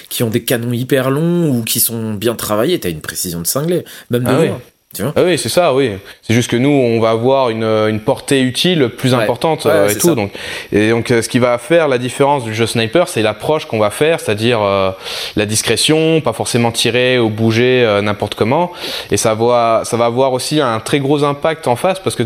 qui 0.09 0.23
ont 0.23 0.29
des 0.29 0.43
canons 0.43 0.73
hyper 0.73 1.09
longs 1.09 1.49
ou 1.49 1.63
qui 1.63 1.79
sont 1.79 2.13
bien 2.13 2.35
travaillés, 2.35 2.79
t'as 2.79 2.89
une 2.89 3.01
précision 3.01 3.41
de 3.41 3.47
cinglé, 3.47 3.83
même 4.09 4.23
de 4.23 4.29
ah 4.29 4.39
oui. 4.39 4.49
Tu 4.93 5.03
vois 5.03 5.13
ah 5.15 5.23
oui, 5.23 5.37
c'est 5.37 5.49
ça, 5.49 5.73
oui. 5.73 5.91
C'est 6.21 6.33
juste 6.33 6.51
que 6.51 6.57
nous, 6.57 6.69
on 6.69 6.99
va 6.99 7.11
avoir 7.11 7.49
une, 7.49 7.63
une 7.63 8.01
portée 8.01 8.41
utile 8.41 8.89
plus 8.89 9.13
importante 9.13 9.65
euh, 9.65 9.87
et 9.87 9.97
tout. 9.97 10.15
Donc, 10.15 10.31
et 10.71 10.89
donc, 10.89 11.11
euh, 11.11 11.21
ce 11.21 11.29
qui 11.29 11.39
va 11.39 11.57
faire 11.57 11.87
la 11.87 11.97
différence 11.97 12.43
du 12.43 12.53
jeu 12.53 12.65
sniper, 12.65 13.07
c'est 13.07 13.21
l'approche 13.21 13.65
qu'on 13.65 13.79
va 13.79 13.89
faire, 13.89 14.19
c'est-à-dire 14.19 14.61
euh, 14.61 14.91
la 15.37 15.45
discrétion, 15.45 16.19
pas 16.19 16.33
forcément 16.33 16.71
tirer 16.71 17.19
ou 17.19 17.29
bouger 17.29 17.99
n'importe 18.03 18.35
comment. 18.35 18.71
Et 19.11 19.17
ça 19.17 19.33
va, 19.33 19.83
ça 19.85 19.95
va 19.95 20.05
avoir 20.05 20.33
aussi 20.33 20.59
un 20.59 20.79
très 20.79 20.99
gros 20.99 21.23
impact 21.23 21.67
en 21.67 21.75
face 21.75 21.99
parce 21.99 22.15
que 22.15 22.23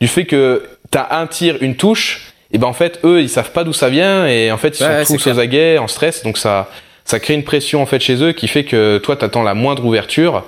du 0.00 0.08
fait 0.08 0.24
que 0.24 0.64
t'as 0.90 1.08
un 1.10 1.26
tir, 1.26 1.56
une 1.60 1.76
touche, 1.76 2.32
et 2.50 2.56
ben 2.56 2.66
en 2.66 2.72
fait, 2.72 2.98
eux, 3.04 3.20
ils 3.20 3.28
savent 3.28 3.52
pas 3.52 3.62
d'où 3.62 3.74
ça 3.74 3.90
vient 3.90 4.26
et 4.26 4.50
en 4.50 4.56
fait, 4.56 4.80
ils 4.80 5.06
sont 5.06 5.14
tous 5.14 5.26
aux 5.26 5.38
aguets, 5.38 5.76
en 5.76 5.86
stress. 5.86 6.22
Donc 6.22 6.38
ça, 6.38 6.70
ça 7.04 7.20
crée 7.20 7.34
une 7.34 7.44
pression 7.44 7.82
en 7.82 7.86
fait 7.86 8.00
chez 8.00 8.22
eux 8.22 8.32
qui 8.32 8.48
fait 8.48 8.64
que 8.64 8.98
toi 8.98 9.16
t'attends 9.16 9.42
la 9.42 9.54
moindre 9.54 9.84
ouverture 9.84 10.44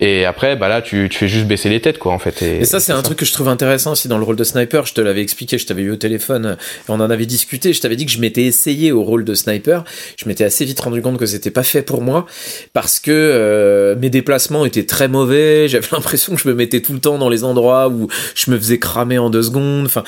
et 0.00 0.24
après, 0.24 0.56
bah 0.56 0.68
là, 0.68 0.80
tu, 0.80 1.08
tu 1.10 1.18
fais 1.18 1.28
juste 1.28 1.46
baisser 1.46 1.68
les 1.68 1.80
têtes, 1.80 1.98
quoi, 1.98 2.12
en 2.12 2.18
fait. 2.18 2.40
Et, 2.42 2.64
ça, 2.64 2.80
c'est 2.80 2.92
un 2.92 3.02
truc 3.02 3.18
que 3.18 3.26
je 3.26 3.32
trouve 3.32 3.48
intéressant 3.48 3.92
aussi 3.92 4.08
dans 4.08 4.16
le 4.16 4.24
rôle 4.24 4.36
de 4.36 4.44
sniper. 4.44 4.86
Je 4.86 4.94
te 4.94 5.00
l'avais 5.00 5.20
expliqué, 5.20 5.58
je 5.58 5.66
t'avais 5.66 5.82
eu 5.82 5.90
au 5.90 5.96
téléphone, 5.96 6.56
et 6.58 6.90
on 6.90 6.94
en 6.94 7.10
avait 7.10 7.26
discuté. 7.26 7.74
Je 7.74 7.80
t'avais 7.82 7.96
dit 7.96 8.06
que 8.06 8.12
je 8.12 8.18
m'étais 8.18 8.44
essayé 8.44 8.92
au 8.92 9.02
rôle 9.02 9.24
de 9.24 9.34
sniper. 9.34 9.84
Je 10.16 10.26
m'étais 10.26 10.44
assez 10.44 10.64
vite 10.64 10.80
rendu 10.80 11.02
compte 11.02 11.18
que 11.18 11.26
c'était 11.26 11.50
pas 11.50 11.62
fait 11.62 11.82
pour 11.82 12.00
moi 12.00 12.26
parce 12.72 12.98
que 12.98 13.10
euh, 13.10 13.94
mes 13.96 14.08
déplacements 14.10 14.64
étaient 14.64 14.86
très 14.86 15.08
mauvais. 15.08 15.68
J'avais 15.68 15.88
l'impression 15.92 16.34
que 16.34 16.40
je 16.40 16.48
me 16.48 16.54
mettais 16.54 16.80
tout 16.80 16.94
le 16.94 17.00
temps 17.00 17.18
dans 17.18 17.28
les 17.28 17.44
endroits 17.44 17.88
où 17.88 18.08
je 18.34 18.50
me 18.50 18.58
faisais 18.58 18.78
cramer 18.78 19.18
en 19.18 19.28
deux 19.28 19.42
secondes. 19.42 19.86
Enfin, 19.86 20.04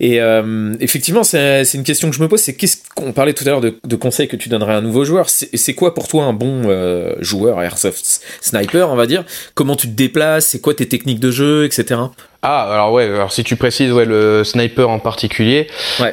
et 0.00 0.20
euh, 0.20 0.74
effectivement, 0.80 1.22
c'est 1.22 1.62
une 1.74 1.84
question 1.84 2.10
que 2.10 2.16
je 2.16 2.22
me 2.22 2.28
pose. 2.28 2.40
C'est 2.40 2.54
qu'est-ce 2.54 2.78
qu'on 2.94 3.12
parlait 3.12 3.32
tout 3.32 3.44
à 3.46 3.50
l'heure 3.50 3.60
de, 3.60 3.78
de, 3.84 3.96
conseils 3.96 4.28
que 4.28 4.36
tu 4.36 4.48
donnerais 4.48 4.74
à 4.74 4.78
un 4.78 4.82
nouveau 4.82 5.04
joueur. 5.04 5.28
C'est 5.28 5.74
quoi 5.74 5.94
pour 5.94 6.08
toi 6.08 6.24
un 6.24 6.32
bon 6.32 6.62
euh, 6.66 7.14
joueur 7.20 7.62
airsoft 7.62 8.22
sniper, 8.40 8.90
on 8.90 8.96
va 8.96 9.06
dire? 9.06 9.24
Comment 9.54 9.76
tu 9.76 9.86
te 9.88 9.92
déplaces, 9.92 10.46
c'est 10.46 10.60
quoi 10.60 10.74
tes 10.74 10.88
techniques 10.88 11.20
de 11.20 11.30
jeu, 11.30 11.64
etc. 11.64 12.00
Ah 12.42 12.68
alors 12.70 12.92
ouais, 12.92 13.04
alors 13.04 13.32
si 13.32 13.42
tu 13.42 13.56
précises 13.56 13.90
ouais 13.90 14.04
le 14.04 14.44
sniper 14.44 14.88
en 14.88 14.98
particulier, 14.98 15.66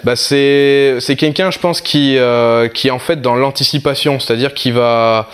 bah 0.03 0.15
c'est 0.15 0.96
c'est 1.00 1.15
quelqu'un 1.15 1.51
je 1.51 1.60
pense 1.60 1.80
qui 1.80 2.18
euh, 2.18 2.68
qui 2.70 2.88
est 2.88 2.92
en 2.92 3.00
fait 3.00 3.22
dans 3.22 3.36
l'anticipation, 3.36 4.20
c'est-à-dire 4.20 4.53
qui 4.53 4.72
va 4.72 5.30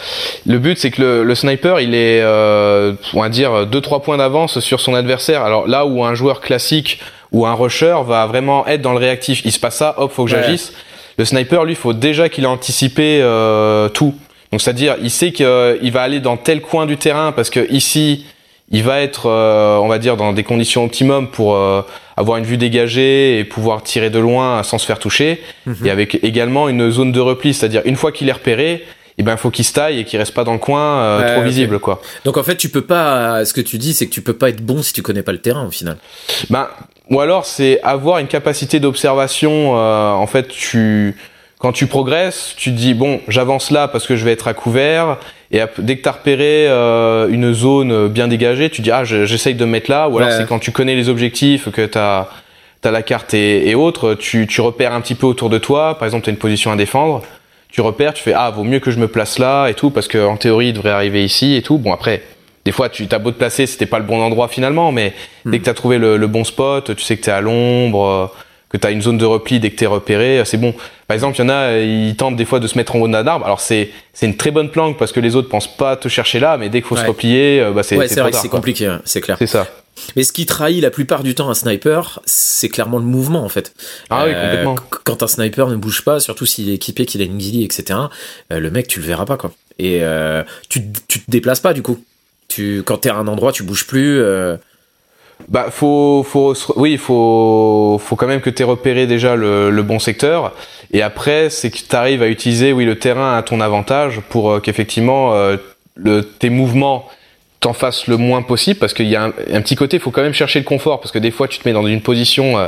le 0.45 0.59
but 0.59 0.77
c'est 0.77 0.91
que 0.91 1.01
le, 1.01 1.23
le, 1.23 1.35
sniper 1.35 1.79
il 1.79 1.95
est 1.95 2.21
euh, 2.21 2.93
on 3.13 3.21
va 3.21 3.29
dire 3.29 3.65
deux 3.65 3.81
trois 3.81 4.01
points 4.01 4.17
d'avance 4.17 4.59
sur 4.59 4.81
son 4.81 4.93
adversaire. 4.93 5.43
Alors 5.43 5.67
là 5.67 5.85
où 5.85 6.03
un 6.03 6.15
joueur 6.15 6.41
classique 6.41 6.99
ou 7.31 7.45
un 7.45 7.53
rusher 7.53 7.95
va 8.05 8.25
vraiment 8.25 8.67
être 8.67 8.81
dans 8.81 8.93
le 8.93 8.99
réactif, 8.99 9.41
il 9.45 9.51
se 9.51 9.59
passe 9.59 9.77
ça, 9.77 9.95
hop 9.97 10.11
faut 10.11 10.25
que 10.25 10.31
j'agisse. 10.31 10.73
Le 11.17 11.25
sniper 11.25 11.65
lui 11.65 11.75
faut 11.75 11.93
déjà 11.93 12.29
qu'il 12.29 12.45
ait 12.45 12.47
anticipé 12.47 13.19
euh, 13.21 13.89
tout. 13.89 14.15
Donc 14.51 14.61
c'est-à-dire, 14.61 14.95
il 15.01 15.11
sait 15.11 15.31
qu'il 15.31 15.45
euh, 15.45 15.77
va 15.91 16.01
aller 16.01 16.19
dans 16.19 16.37
tel 16.37 16.61
coin 16.61 16.85
du 16.85 16.97
terrain 16.97 17.31
parce 17.31 17.49
que 17.49 17.71
ici, 17.71 18.25
il 18.71 18.83
va 18.83 19.01
être, 19.01 19.27
euh, 19.27 19.77
on 19.77 19.87
va 19.87 19.97
dire, 19.99 20.17
dans 20.17 20.33
des 20.33 20.43
conditions 20.43 20.83
optimum 20.83 21.29
pour 21.29 21.55
euh, 21.55 21.81
avoir 22.17 22.37
une 22.37 22.45
vue 22.45 22.57
dégagée 22.57 23.39
et 23.39 23.43
pouvoir 23.43 23.83
tirer 23.83 24.09
de 24.09 24.19
loin 24.19 24.63
sans 24.63 24.77
se 24.77 24.85
faire 24.85 24.99
toucher. 24.99 25.41
Mhm. 25.65 25.85
Et 25.85 25.89
avec 25.89 26.23
également 26.23 26.69
une 26.69 26.89
zone 26.91 27.11
de 27.11 27.19
repli, 27.19 27.53
c'est-à-dire 27.53 27.81
une 27.85 27.95
fois 27.95 28.11
qu'il 28.11 28.29
est 28.29 28.33
repéré, 28.33 28.85
et 29.19 29.23
ben 29.23 29.35
faut 29.35 29.51
qu'il 29.51 29.65
se 29.65 29.73
taille 29.73 29.99
et 29.99 30.05
qu'il 30.05 30.17
reste 30.17 30.33
pas 30.33 30.45
dans 30.45 30.53
le 30.53 30.59
coin 30.59 31.01
euh, 31.01 31.35
trop 31.35 31.43
visible 31.43 31.79
quoi. 31.79 32.01
Donc 32.23 32.37
en 32.37 32.43
fait 32.43 32.55
tu 32.55 32.69
peux 32.69 32.81
pas, 32.81 33.43
ce 33.43 33.53
que 33.53 33.59
tu 33.59 33.77
dis 33.77 33.93
c'est 33.93 34.07
que 34.07 34.13
tu 34.13 34.21
peux 34.21 34.33
pas 34.33 34.47
être 34.49 34.61
bon 34.61 34.81
si 34.81 34.93
tu 34.93 35.01
connais 35.01 35.23
pas 35.23 35.33
le 35.33 35.39
terrain 35.39 35.67
au 35.67 35.71
final. 35.71 35.97
Ben 36.49 36.69
ou 37.09 37.19
alors 37.19 37.45
c'est 37.45 37.81
avoir 37.81 38.19
une 38.19 38.27
capacité 38.27 38.79
d'observation. 38.79 39.77
Euh, 39.77 40.11
en 40.11 40.25
fait 40.25 40.47
tu 40.47 41.17
quand 41.59 41.73
tu 41.73 41.87
progresses, 41.87 42.55
tu 42.57 42.71
te 42.71 42.77
dis 42.77 42.93
bon, 42.93 43.19
j'avance 43.27 43.69
là 43.69 43.89
parce 43.89 44.07
que 44.07 44.15
je 44.15 44.23
vais 44.23 44.31
être 44.31 44.47
à 44.47 44.53
couvert. 44.53 45.17
Et 45.51 45.61
dès 45.77 45.97
que 45.97 46.03
tu 46.03 46.09
as 46.09 46.13
repéré 46.13 46.67
euh, 46.67 47.27
une 47.29 47.53
zone 47.53 48.07
bien 48.07 48.29
dégagée, 48.29 48.69
tu 48.69 48.81
dis 48.81 48.91
ah 48.91 49.03
j'essaye 49.03 49.55
de 49.55 49.65
me 49.65 49.71
mettre 49.71 49.91
là. 49.91 50.07
Ou 50.07 50.17
alors 50.17 50.31
c'est 50.31 50.47
quand 50.47 50.59
tu 50.59 50.71
connais 50.71 50.95
les 50.95 51.09
objectifs 51.09 51.69
que 51.69 51.85
tu 51.85 51.97
as, 51.97 52.29
la 52.85 53.01
carte 53.03 53.33
et, 53.33 53.69
et 53.69 53.75
autres, 53.75 54.15
tu, 54.15 54.47
tu 54.47 54.61
repères 54.61 54.93
un 54.93 55.01
petit 55.01 55.15
peu 55.15 55.27
autour 55.27 55.49
de 55.49 55.57
toi. 55.57 55.97
Par 55.99 56.05
exemple, 56.05 56.23
tu 56.23 56.29
as 56.29 56.33
une 56.33 56.39
position 56.39 56.71
à 56.71 56.77
défendre. 56.77 57.23
Tu 57.67 57.81
repères, 57.81 58.13
tu 58.13 58.23
fais 58.23 58.33
ah 58.33 58.49
vaut 58.51 58.63
mieux 58.63 58.79
que 58.79 58.89
je 58.89 58.97
me 58.97 59.09
place 59.09 59.37
là 59.37 59.67
et 59.67 59.73
tout 59.73 59.89
parce 59.89 60.07
que 60.07 60.25
en 60.25 60.37
théorie 60.37 60.69
il 60.69 60.73
devrait 60.73 60.91
arriver 60.91 61.25
ici 61.25 61.55
et 61.55 61.61
tout. 61.61 61.77
Bon 61.77 61.91
après 61.91 62.23
des 62.65 62.71
fois 62.71 62.89
tu 62.89 63.07
t'as 63.07 63.19
beau 63.19 63.31
te 63.31 63.37
placer 63.37 63.65
c'était 63.65 63.85
pas 63.85 63.99
le 63.99 64.05
bon 64.05 64.21
endroit 64.21 64.47
finalement 64.47 64.91
mais 64.91 65.13
dès 65.45 65.57
hmm. 65.57 65.59
que 65.59 65.63
tu 65.63 65.69
as 65.69 65.73
trouvé 65.73 65.97
le, 65.97 66.17
le, 66.17 66.27
bon 66.27 66.43
spot 66.43 66.93
tu 66.93 67.03
sais 67.03 67.15
que 67.15 67.23
tu 67.23 67.29
es 67.29 67.33
à 67.33 67.39
l'ombre 67.39 68.33
que 68.69 68.77
tu 68.77 68.87
as 68.87 68.91
une 68.91 69.01
zone 69.01 69.17
de 69.17 69.25
repli 69.25 69.59
dès 69.59 69.71
que 69.71 69.75
tu 69.75 69.83
es 69.83 69.87
repéré, 69.87 70.43
c'est 70.45 70.57
bon. 70.57 70.73
Par 71.07 71.15
exemple, 71.15 71.37
il 71.37 71.41
y 71.41 71.45
en 71.45 71.49
a, 71.49 71.77
ils 71.79 72.15
tentent 72.15 72.35
des 72.35 72.45
fois 72.45 72.59
de 72.59 72.67
se 72.67 72.77
mettre 72.77 72.95
en 72.95 72.99
haut 72.99 73.07
d'un 73.07 73.25
arbre. 73.25 73.45
Alors 73.45 73.61
c'est 73.61 73.89
c'est 74.13 74.27
une 74.27 74.37
très 74.37 74.51
bonne 74.51 74.69
planque 74.69 74.97
parce 74.97 75.11
que 75.11 75.19
les 75.19 75.35
autres 75.35 75.49
pensent 75.49 75.75
pas 75.75 75.95
te 75.95 76.07
chercher 76.07 76.39
là, 76.39 76.57
mais 76.57 76.69
dès 76.69 76.81
qu'il 76.81 76.87
faut 76.87 76.95
se 76.95 77.05
replier, 77.05 77.61
euh, 77.61 77.71
bah 77.71 77.83
c'est 77.83 77.97
ouais, 77.97 78.07
c'est 78.07 78.21
vrai 78.21 78.31
c'est 78.31 78.49
compliqué, 78.49 78.95
c'est 79.05 79.21
clair. 79.21 79.37
C'est 79.39 79.47
ça. 79.47 79.67
Mais 80.15 80.23
ce 80.23 80.31
qui 80.31 80.45
trahit 80.45 80.81
la 80.81 80.91
plupart 80.91 81.23
du 81.23 81.35
temps 81.35 81.49
un 81.49 81.55
sniper, 81.55 82.21
c'est 82.25 82.69
clairement 82.69 82.99
le 82.99 83.05
mouvement 83.05 83.43
en 83.43 83.49
fait. 83.49 83.73
Ah 84.09 84.23
oui, 84.25 84.31
euh, 84.33 84.41
complètement. 84.41 84.75
Quand 85.03 85.23
un 85.23 85.27
sniper 85.27 85.67
ne 85.67 85.75
bouge 85.75 86.03
pas, 86.03 86.19
surtout 86.19 86.45
s'il 86.45 86.69
est 86.69 86.75
équipé, 86.75 87.05
qu'il 87.05 87.21
a 87.21 87.25
une 87.25 87.37
ghillie, 87.37 87.65
etc., 87.65 87.99
euh, 88.53 88.59
le 88.59 88.71
mec, 88.71 88.87
tu 88.87 88.99
le 88.99 89.05
verras 89.07 89.25
pas 89.25 89.35
quoi. 89.35 89.51
Et 89.79 90.01
tu, 90.67 90.83
tu 91.07 91.21
te 91.21 91.31
déplaces 91.31 91.61
pas 91.61 91.73
du 91.73 91.81
coup. 91.81 92.03
Tu, 92.49 92.83
quand 92.83 92.97
t'es 92.97 93.09
à 93.09 93.15
un 93.15 93.27
endroit, 93.27 93.51
tu 93.51 93.63
bouges 93.63 93.87
plus. 93.87 94.21
Bah, 95.47 95.67
faut, 95.71 96.23
faut, 96.27 96.53
oui, 96.75 96.97
faut, 96.97 97.99
faut 98.03 98.15
quand 98.15 98.27
même 98.27 98.41
que 98.41 98.49
tu 98.49 98.61
aies 98.61 98.65
repéré 98.65 99.07
déjà 99.07 99.35
le, 99.35 99.71
le, 99.71 99.83
bon 99.83 99.97
secteur. 99.97 100.53
Et 100.91 101.01
après, 101.01 101.49
c'est 101.49 101.71
que 101.71 101.77
tu 101.77 101.95
arrives 101.95 102.21
à 102.21 102.27
utiliser, 102.27 102.73
oui, 102.73 102.85
le 102.85 102.99
terrain 102.99 103.37
à 103.37 103.41
ton 103.41 103.61
avantage 103.61 104.21
pour 104.29 104.51
euh, 104.51 104.59
qu'effectivement 104.59 105.33
euh, 105.33 105.57
le, 105.95 106.21
tes 106.23 106.49
mouvements 106.49 107.07
t'en 107.61 107.73
fassent 107.73 108.07
le 108.07 108.17
moins 108.17 108.41
possible, 108.41 108.79
parce 108.79 108.93
qu'il 108.93 109.07
y 109.07 109.15
a 109.15 109.23
un, 109.23 109.61
petit 109.61 109.75
côté, 109.75 109.97
il 109.97 109.99
faut 109.99 110.11
quand 110.11 110.21
même 110.21 110.33
chercher 110.33 110.59
le 110.59 110.65
confort, 110.65 111.01
parce 111.01 111.11
que 111.11 111.19
des 111.19 111.31
fois, 111.31 111.47
tu 111.47 111.59
te 111.59 111.67
mets 111.67 111.73
dans 111.73 111.85
une 111.85 112.01
position 112.01 112.57
euh, 112.57 112.67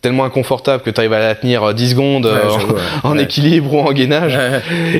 tellement 0.00 0.24
inconfortable 0.24 0.82
que 0.82 0.90
tu 0.90 0.98
arrives 0.98 1.12
à 1.12 1.20
la 1.20 1.34
tenir 1.36 1.74
10 1.74 1.90
secondes 1.90 2.28
en, 3.04 3.18
équilibre 3.18 3.74
ou 3.74 3.80
en 3.80 3.92
gainage. 3.92 4.36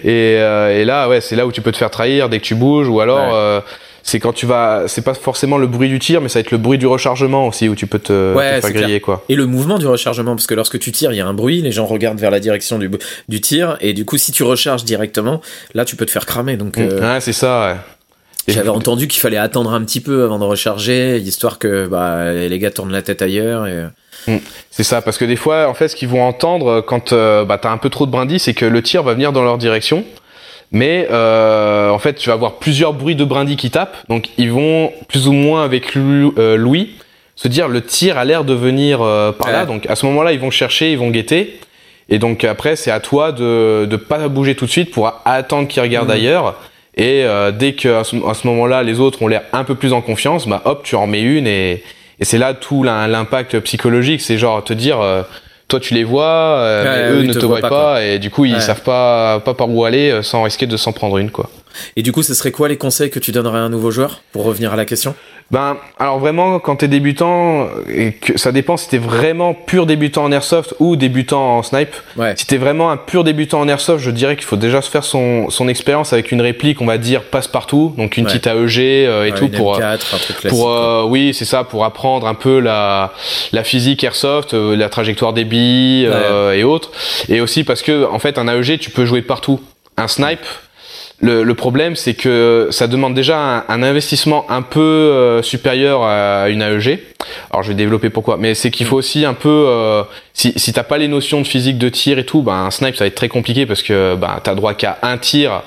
Et, 0.04 0.34
et, 0.34 0.84
là, 0.84 1.08
ouais, 1.08 1.20
c'est 1.20 1.34
là 1.34 1.44
où 1.44 1.50
tu 1.50 1.60
peux 1.60 1.72
te 1.72 1.76
faire 1.76 1.90
trahir 1.90 2.28
dès 2.28 2.38
que 2.38 2.44
tu 2.44 2.54
bouges, 2.54 2.88
ou 2.88 3.00
alors 3.00 3.62
c'est 4.02 4.18
quand 4.18 4.32
tu 4.32 4.46
vas, 4.46 4.84
c'est 4.88 5.02
pas 5.02 5.14
forcément 5.14 5.58
le 5.58 5.66
bruit 5.66 5.88
du 5.88 5.98
tir, 5.98 6.20
mais 6.20 6.28
ça 6.28 6.38
va 6.38 6.40
être 6.40 6.50
le 6.50 6.58
bruit 6.58 6.78
du 6.78 6.86
rechargement 6.86 7.46
aussi 7.46 7.68
où 7.68 7.74
tu 7.74 7.86
peux 7.86 7.98
te, 7.98 8.34
faire 8.36 8.72
griller 8.72 9.00
quoi. 9.00 9.24
Et 9.28 9.36
le 9.36 9.46
mouvement 9.46 9.78
du 9.78 9.86
rechargement, 9.86 10.34
parce 10.34 10.46
que 10.46 10.54
lorsque 10.54 10.78
tu 10.78 10.90
tires, 10.92 11.12
il 11.12 11.16
y 11.16 11.20
a 11.20 11.26
un 11.26 11.34
bruit, 11.34 11.62
les 11.62 11.72
gens 11.72 11.86
regardent 11.86 12.18
vers 12.18 12.30
la 12.30 12.40
direction 12.40 12.78
du, 12.78 12.90
du 13.28 13.40
tir, 13.40 13.76
et 13.80 13.92
du 13.92 14.04
coup, 14.04 14.18
si 14.18 14.32
tu 14.32 14.42
recharges 14.42 14.84
directement, 14.84 15.40
là, 15.74 15.84
tu 15.84 15.96
peux 15.96 16.06
te 16.06 16.10
faire 16.10 16.26
cramer. 16.26 16.56
Donc, 16.56 16.78
mmh. 16.78 16.82
euh, 16.82 17.14
ouais, 17.14 17.20
c'est 17.20 17.32
ça. 17.32 17.74
Ouais. 17.74 17.76
J'avais 18.48 18.70
entendu 18.70 19.06
qu'il 19.06 19.20
fallait 19.20 19.36
attendre 19.36 19.72
un 19.72 19.82
petit 19.84 20.00
peu 20.00 20.24
avant 20.24 20.40
de 20.40 20.44
recharger, 20.44 21.18
histoire 21.18 21.60
que 21.60 21.86
bah, 21.86 22.32
les 22.32 22.58
gars 22.58 22.72
tournent 22.72 22.90
la 22.90 23.02
tête 23.02 23.22
ailleurs. 23.22 23.68
Et... 23.68 23.84
Mmh. 24.26 24.38
C'est 24.72 24.82
ça, 24.82 25.00
parce 25.00 25.16
que 25.16 25.24
des 25.24 25.36
fois, 25.36 25.68
en 25.68 25.74
fait, 25.74 25.88
ce 25.88 25.94
qu'ils 25.94 26.08
vont 26.08 26.22
entendre 26.22 26.80
quand 26.80 27.12
euh, 27.12 27.44
bah, 27.44 27.58
t'as 27.58 27.70
un 27.70 27.78
peu 27.78 27.88
trop 27.88 28.04
de 28.04 28.10
brindilles, 28.10 28.40
c'est 28.40 28.54
que 28.54 28.64
le 28.64 28.82
tir 28.82 29.04
va 29.04 29.14
venir 29.14 29.32
dans 29.32 29.44
leur 29.44 29.58
direction 29.58 30.04
mais 30.72 31.06
euh, 31.10 31.90
en 31.90 31.98
fait 31.98 32.14
tu 32.14 32.28
vas 32.28 32.34
avoir 32.34 32.54
plusieurs 32.54 32.92
bruits 32.94 33.14
de 33.14 33.24
brindilles 33.24 33.56
qui 33.56 33.70
tapent, 33.70 33.96
donc 34.08 34.30
ils 34.38 34.50
vont 34.50 34.92
plus 35.08 35.28
ou 35.28 35.32
moins 35.32 35.64
avec 35.64 35.96
euh, 35.96 36.56
Louis 36.56 36.90
se 37.36 37.48
dire 37.48 37.68
le 37.68 37.82
tir 37.82 38.18
a 38.18 38.24
l'air 38.24 38.44
de 38.44 38.54
venir 38.54 39.00
euh, 39.02 39.32
par 39.32 39.52
là, 39.52 39.66
donc 39.66 39.86
à 39.88 39.96
ce 39.96 40.06
moment-là 40.06 40.32
ils 40.32 40.40
vont 40.40 40.50
chercher, 40.50 40.92
ils 40.92 40.98
vont 40.98 41.10
guetter, 41.10 41.60
et 42.08 42.18
donc 42.18 42.44
après 42.44 42.74
c'est 42.76 42.90
à 42.90 43.00
toi 43.00 43.32
de 43.32 43.86
de 43.88 43.96
pas 43.96 44.28
bouger 44.28 44.54
tout 44.54 44.66
de 44.66 44.70
suite 44.70 44.90
pour 44.90 45.12
attendre 45.24 45.68
qu'ils 45.68 45.82
regardent 45.82 46.08
mmh. 46.08 46.12
ailleurs, 46.12 46.54
et 46.96 47.24
euh, 47.24 47.52
dès 47.52 47.74
que 47.74 48.02
ce, 48.02 48.16
à 48.28 48.34
ce 48.34 48.46
moment-là 48.46 48.82
les 48.82 48.98
autres 48.98 49.22
ont 49.22 49.28
l'air 49.28 49.42
un 49.52 49.64
peu 49.64 49.74
plus 49.74 49.92
en 49.92 50.00
confiance, 50.00 50.48
bah 50.48 50.62
hop 50.64 50.82
tu 50.84 50.96
en 50.96 51.06
mets 51.06 51.22
une. 51.22 51.46
Et 51.46 51.82
et 52.20 52.24
c'est 52.24 52.38
là 52.38 52.54
tout 52.54 52.84
l'impact 52.84 53.58
psychologique, 53.60 54.20
c'est 54.20 54.38
genre 54.38 54.62
te 54.62 54.72
dire 54.72 54.98
toi 55.72 55.80
tu 55.80 55.94
les 55.94 56.04
vois, 56.04 56.58
euh, 56.58 57.20
eux 57.20 57.22
ne 57.22 57.32
te, 57.32 57.46
voient, 57.46 57.60
pas, 57.60 58.04
et 58.04 58.18
du 58.18 58.28
coup 58.28 58.44
ils 58.44 58.60
savent 58.60 58.82
pas 58.82 59.40
pas 59.40 59.54
par 59.54 59.70
où 59.70 59.86
aller 59.86 60.10
euh, 60.10 60.22
sans 60.22 60.42
risquer 60.42 60.66
de 60.66 60.76
s'en 60.76 60.92
prendre 60.92 61.16
une 61.16 61.30
quoi. 61.30 61.48
Et 61.96 62.02
du 62.02 62.12
coup, 62.12 62.22
ce 62.22 62.34
serait 62.34 62.50
quoi 62.50 62.68
les 62.68 62.76
conseils 62.76 63.08
que 63.08 63.18
tu 63.18 63.32
donnerais 63.32 63.58
à 63.58 63.62
un 63.62 63.70
nouveau 63.70 63.90
joueur 63.90 64.20
pour 64.32 64.44
revenir 64.44 64.74
à 64.74 64.76
la 64.76 64.84
question? 64.84 65.14
Ben, 65.52 65.76
alors 65.98 66.18
vraiment, 66.18 66.58
quand 66.60 66.76
t'es 66.76 66.88
débutant, 66.88 67.68
et 67.94 68.12
que 68.12 68.38
ça 68.38 68.52
dépend 68.52 68.78
si 68.78 68.88
t'es 68.88 68.96
vraiment 68.96 69.52
pur 69.52 69.84
débutant 69.84 70.24
en 70.24 70.32
airsoft 70.32 70.74
ou 70.78 70.96
débutant 70.96 71.58
en 71.58 71.62
snipe. 71.62 71.94
Ouais. 72.16 72.32
Si 72.38 72.46
t'es 72.46 72.56
vraiment 72.56 72.90
un 72.90 72.96
pur 72.96 73.22
débutant 73.22 73.60
en 73.60 73.68
airsoft, 73.68 74.02
je 74.02 74.10
dirais 74.10 74.36
qu'il 74.36 74.46
faut 74.46 74.56
déjà 74.56 74.80
se 74.80 74.88
faire 74.88 75.04
son, 75.04 75.50
son 75.50 75.68
expérience 75.68 76.14
avec 76.14 76.32
une 76.32 76.40
réplique, 76.40 76.80
on 76.80 76.86
va 76.86 76.96
dire 76.96 77.24
passe 77.24 77.48
partout, 77.48 77.92
donc 77.98 78.16
une 78.16 78.24
petite 78.24 78.46
AEG 78.46 78.78
euh, 78.78 79.26
et 79.26 79.32
tout 79.32 79.48
pour 79.48 79.78
M4, 79.78 79.84
un 79.84 79.96
truc 79.98 80.38
classique, 80.38 80.48
pour 80.48 80.70
euh, 80.70 81.04
oui 81.04 81.34
c'est 81.34 81.44
ça 81.44 81.64
pour 81.64 81.84
apprendre 81.84 82.26
un 82.26 82.34
peu 82.34 82.58
la 82.58 83.12
la 83.52 83.62
physique 83.62 84.02
airsoft, 84.04 84.54
euh, 84.54 84.74
la 84.74 84.88
trajectoire 84.88 85.34
des 85.34 85.44
billes 85.44 86.08
et 86.54 86.64
autres, 86.64 86.92
et 87.28 87.42
aussi 87.42 87.62
parce 87.62 87.82
que 87.82 88.06
en 88.06 88.18
fait 88.18 88.38
un 88.38 88.48
AEG 88.48 88.78
tu 88.78 88.88
peux 88.88 89.04
jouer 89.04 89.20
partout. 89.20 89.60
Un 89.98 90.08
snipe 90.08 90.46
le, 91.22 91.44
le 91.44 91.54
problème, 91.54 91.94
c'est 91.94 92.14
que 92.14 92.68
ça 92.72 92.88
demande 92.88 93.14
déjà 93.14 93.64
un, 93.68 93.82
investissement 93.84 94.44
un 94.50 94.60
peu 94.60 94.80
euh, 94.80 95.40
supérieur 95.40 96.02
à 96.02 96.48
une 96.48 96.60
AEG. 96.60 96.98
Alors 97.50 97.62
je 97.62 97.68
vais 97.68 97.76
développer 97.76 98.10
pourquoi, 98.10 98.36
mais 98.36 98.54
c'est 98.54 98.72
qu'il 98.72 98.86
faut 98.86 98.96
aussi 98.96 99.24
un 99.24 99.34
peu, 99.34 99.66
euh, 99.68 100.02
si, 100.34 100.52
si 100.56 100.72
t'as 100.72 100.82
pas 100.82 100.98
les 100.98 101.06
notions 101.06 101.40
de 101.40 101.46
physique 101.46 101.78
de 101.78 101.88
tir 101.88 102.18
et 102.18 102.26
tout, 102.26 102.42
ben 102.42 102.64
un 102.66 102.72
snipe 102.72 102.96
ça 102.96 103.04
va 103.04 103.06
être 103.06 103.14
très 103.14 103.28
compliqué 103.28 103.66
parce 103.66 103.84
que 103.84 104.16
ben 104.16 104.40
t'as 104.42 104.56
droit 104.56 104.74
qu'à 104.74 104.98
un 105.02 105.16
tir 105.16 105.62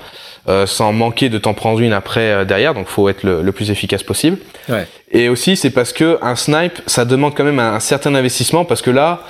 euh, 0.50 0.66
sans 0.66 0.92
manquer 0.92 1.30
de 1.30 1.38
t'en 1.38 1.54
prendre 1.54 1.80
une 1.80 1.94
après 1.94 2.46
derrière, 2.46 2.74
donc 2.74 2.88
faut 2.88 3.08
être 3.08 3.24
le, 3.24 3.50
plus 3.54 3.72
efficace 3.72 4.04
possible. 4.04 4.38
Ouais. 4.68 4.86
Et 5.12 5.30
aussi 5.30 5.56
c'est 5.56 5.70
parce 5.70 5.94
que 5.94 6.20
un 6.22 6.36
snipe 6.36 6.82
ça 6.86 7.06
demande 7.06 7.34
quand 7.34 7.46
même 7.46 7.60
un 7.60 7.80
certain 7.80 8.14
investissement 8.14 8.66
parce 8.66 8.82
que 8.82 8.92
là 8.92 9.22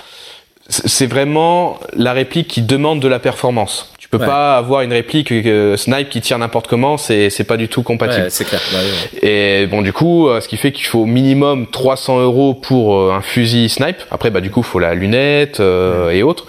c'est 0.70 1.06
vraiment 1.06 1.80
la 1.94 2.14
réplique 2.14 2.48
qui 2.48 2.64
demande 2.64 3.00
de 3.00 3.08
la 3.08 3.20
performance. 3.20 3.94
Peux 4.18 4.26
pas 4.26 4.58
avoir 4.58 4.82
une 4.82 4.94
réplique 4.94 5.32
euh, 5.32 5.78
snipe 5.78 6.10
qui 6.10 6.22
tire 6.22 6.38
n'importe 6.38 6.68
comment, 6.68 6.98
c'est 6.98 7.30
c'est 7.30 7.44
pas 7.44 7.58
du 7.58 7.68
tout 7.68 7.84
compatible. 7.84 8.28
c'est 8.30 8.46
clair. 8.46 8.62
Bah 8.72 8.80
et 9.22 9.68
bon, 9.68 9.82
du 9.82 9.94
coup, 9.94 10.28
euh, 10.28 10.42
ce 10.42 10.48
qui 10.48 10.58
fait 10.58 10.72
qu'il 10.72 10.86
faut 10.86 11.06
minimum 11.06 11.68
300 11.68 12.22
euros 12.22 12.54
pour 12.54 12.96
euh, 12.96 13.14
un 13.14 13.22
fusil 13.22 13.70
snipe. 13.70 13.98
Après, 14.12 14.30
bah 14.30 14.42
du 14.42 14.50
coup, 14.50 14.64
faut 14.64 14.80
la 14.80 14.96
lunette 14.96 15.60
et 15.60 16.24
autres. 16.24 16.46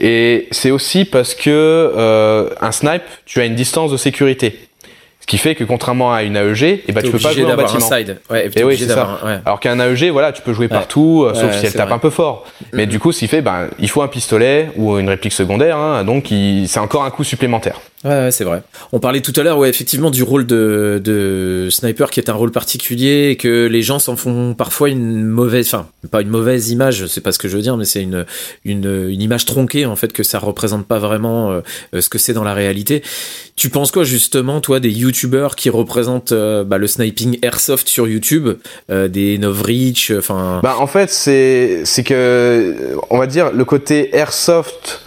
Et 0.00 0.48
c'est 0.50 0.70
aussi 0.70 1.04
parce 1.04 1.34
que 1.34 2.52
un 2.60 2.72
snipe, 2.72 3.02
tu 3.26 3.40
as 3.40 3.44
une 3.44 3.54
distance 3.54 3.90
de 3.90 3.96
sécurité. 3.96 4.58
Ce 5.22 5.26
qui 5.26 5.38
fait 5.38 5.54
que 5.54 5.62
contrairement 5.62 6.12
à 6.12 6.24
une 6.24 6.36
AEG, 6.36 6.62
et 6.62 6.84
eh 6.88 6.92
ben, 6.92 7.00
tu 7.00 7.10
peux 7.10 7.18
pas 7.18 7.32
jouer 7.32 7.44
en 7.44 7.56
bâtiment. 7.56 7.92
Un 7.92 7.98
side. 7.98 8.18
Ouais, 8.28 8.50
et 8.54 8.64
oui, 8.64 8.76
c'est 8.76 8.88
ça. 8.88 9.20
Ouais. 9.24 9.38
Alors 9.44 9.60
qu'un 9.60 9.78
AEG, 9.78 10.10
voilà, 10.10 10.32
tu 10.32 10.42
peux 10.42 10.52
jouer 10.52 10.66
partout, 10.68 11.24
euh, 11.24 11.34
sauf 11.34 11.56
si 11.56 11.66
elle 11.66 11.72
tape 11.72 11.92
un 11.92 11.98
peu 11.98 12.10
fort. 12.10 12.44
Mais 12.72 12.86
du 12.86 12.98
coup, 12.98 13.12
ce 13.12 13.20
qui 13.20 13.28
fait, 13.28 13.40
ben, 13.40 13.68
il 13.78 13.88
faut 13.88 14.02
un 14.02 14.08
pistolet 14.08 14.70
ou 14.76 14.98
une 14.98 15.08
réplique 15.08 15.32
secondaire, 15.32 15.76
hein, 15.76 16.04
donc 16.04 16.26
c'est 16.66 16.80
encore 16.80 17.04
un 17.04 17.10
coup 17.10 17.24
supplémentaire. 17.24 17.80
Ouais, 18.04 18.30
c'est 18.32 18.42
vrai. 18.44 18.62
On 18.90 18.98
parlait 18.98 19.20
tout 19.20 19.32
à 19.36 19.42
l'heure, 19.44 19.58
ouais, 19.58 19.68
effectivement, 19.68 20.10
du 20.10 20.24
rôle 20.24 20.44
de, 20.44 21.00
de 21.02 21.68
sniper 21.70 22.10
qui 22.10 22.18
est 22.18 22.28
un 22.28 22.34
rôle 22.34 22.50
particulier 22.50 23.28
et 23.30 23.36
que 23.36 23.66
les 23.66 23.82
gens 23.82 24.00
s'en 24.00 24.16
font 24.16 24.54
parfois 24.54 24.88
une 24.88 25.24
mauvaise, 25.24 25.66
enfin, 25.68 25.86
pas 26.10 26.22
une 26.22 26.28
mauvaise 26.28 26.70
image, 26.70 27.06
c'est 27.06 27.20
pas 27.20 27.30
ce 27.30 27.38
que 27.38 27.46
je 27.46 27.56
veux 27.56 27.62
dire, 27.62 27.76
mais 27.76 27.84
c'est 27.84 28.02
une, 28.02 28.26
une, 28.64 29.08
une 29.08 29.22
image 29.22 29.44
tronquée, 29.44 29.86
en 29.86 29.94
fait, 29.94 30.12
que 30.12 30.24
ça 30.24 30.40
représente 30.40 30.86
pas 30.86 30.98
vraiment 30.98 31.52
euh, 31.52 32.00
ce 32.00 32.08
que 32.08 32.18
c'est 32.18 32.32
dans 32.32 32.44
la 32.44 32.54
réalité. 32.54 33.02
Tu 33.54 33.68
penses 33.68 33.92
quoi, 33.92 34.02
justement, 34.02 34.60
toi, 34.60 34.80
des 34.80 34.90
youtubeurs 34.90 35.54
qui 35.54 35.70
représentent 35.70 36.32
euh, 36.32 36.64
bah, 36.64 36.78
le 36.78 36.88
sniping 36.88 37.38
airsoft 37.42 37.86
sur 37.86 38.08
YouTube, 38.08 38.48
euh, 38.90 39.06
des 39.06 39.38
Novrich, 39.38 40.12
enfin. 40.16 40.60
Bah, 40.62 40.76
en 40.78 40.88
fait, 40.88 41.10
c'est, 41.10 41.82
c'est 41.84 42.02
que, 42.02 42.96
on 43.10 43.18
va 43.18 43.28
dire, 43.28 43.52
le 43.52 43.64
côté 43.64 44.16
airsoft, 44.16 45.02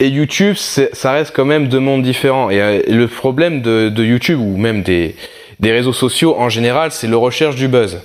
et 0.00 0.08
YouTube, 0.08 0.56
ça 0.56 1.12
reste 1.12 1.32
quand 1.36 1.44
même 1.44 1.68
deux 1.68 1.78
mondes 1.78 2.02
différents. 2.02 2.50
Et 2.50 2.60
euh, 2.60 2.80
le 2.88 3.06
problème 3.06 3.60
de, 3.60 4.02
YouTube 4.02 4.40
ou 4.40 4.56
même 4.56 4.82
des, 4.82 5.14
des 5.60 5.70
réseaux 5.70 5.92
sociaux 5.92 6.34
en 6.38 6.48
général, 6.48 6.90
c'est 6.90 7.06
le 7.06 7.18
recherche 7.18 7.54
du 7.54 7.68
buzz. 7.68 8.00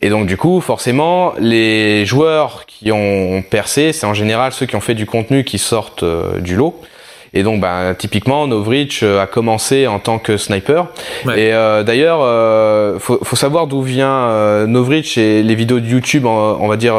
Et 0.00 0.08
donc 0.08 0.26
du 0.26 0.36
coup, 0.36 0.60
forcément, 0.60 1.34
les 1.38 2.06
joueurs 2.06 2.64
qui 2.66 2.92
ont 2.92 3.42
percé, 3.42 3.92
c'est 3.92 4.06
en 4.06 4.14
général 4.14 4.52
ceux 4.52 4.66
qui 4.66 4.76
ont 4.76 4.80
fait 4.80 4.94
du 4.94 5.06
contenu 5.06 5.42
qui 5.42 5.58
sortent 5.58 6.04
euh, 6.04 6.38
du 6.38 6.54
lot. 6.54 6.80
Et 7.36 7.42
donc, 7.42 7.60
bah, 7.60 7.94
typiquement, 7.96 8.46
Novrich 8.46 9.02
a 9.02 9.26
commencé 9.26 9.86
en 9.86 9.98
tant 9.98 10.18
que 10.18 10.36
sniper. 10.36 10.86
Et 11.36 11.50
d'ailleurs, 11.84 12.20
faut, 13.00 13.18
faut 13.22 13.36
savoir 13.36 13.66
d'où 13.66 13.82
vient 13.82 14.66
Novrich 14.66 15.18
et 15.18 15.42
les 15.42 15.54
vidéos 15.54 15.80
de 15.80 15.86
YouTube, 15.86 16.26
on, 16.26 16.68
va 16.68 16.76
dire 16.76 16.96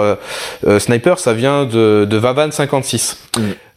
sniper, 0.80 1.20
ça 1.20 1.34
vient 1.34 1.66
de, 1.66 2.06
de 2.10 2.18
Vavan 2.18 2.52
56. 2.52 3.28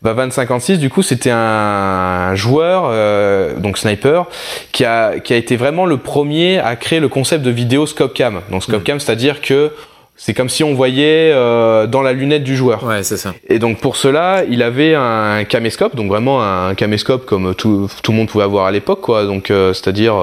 Vavan 0.03 0.31
56 0.31 0.79
du 0.79 0.89
coup 0.89 1.03
c'était 1.03 1.31
un 1.31 2.35
joueur 2.35 2.85
euh, 2.87 3.55
donc 3.59 3.77
sniper 3.77 4.27
qui 4.73 4.87
a 4.87 5.19
qui 5.19 5.35
a 5.35 5.37
été 5.37 5.57
vraiment 5.57 5.85
le 5.85 5.99
premier 5.99 6.59
à 6.59 6.75
créer 6.77 7.01
le 7.01 7.09
concept 7.09 7.45
de 7.45 7.51
vidéo 7.51 7.85
scope 7.85 8.15
cam. 8.15 8.41
Donc 8.51 8.63
scope 8.63 8.83
cam 8.83 8.99
c'est-à-dire 8.99 9.43
que 9.43 9.73
c'est 10.23 10.35
comme 10.35 10.51
si 10.51 10.63
on 10.63 10.75
voyait 10.75 11.33
euh, 11.33 11.87
dans 11.87 12.03
la 12.03 12.13
lunette 12.13 12.45
du 12.45 12.55
joueur. 12.55 12.85
Ouais, 12.85 13.03
c'est 13.03 13.17
ça. 13.17 13.35
Et 13.49 13.59
donc 13.59 13.81
pour 13.81 13.97
cela, 13.97 14.45
il 14.51 14.63
avait 14.63 14.95
un 14.95 15.45
caméscope, 15.45 15.97
donc 15.97 16.09
vraiment 16.09 16.43
un 16.43 16.75
caméscope 16.75 17.25
comme 17.25 17.55
tout, 17.55 17.89
tout 18.03 18.13
le 18.13 18.19
monde 18.19 18.29
pouvait 18.29 18.45
avoir 18.45 18.67
à 18.67 18.71
l'époque, 18.71 19.01
quoi. 19.01 19.25
Donc 19.25 19.51
euh, 19.51 19.73
c'est-à-dire 19.73 20.15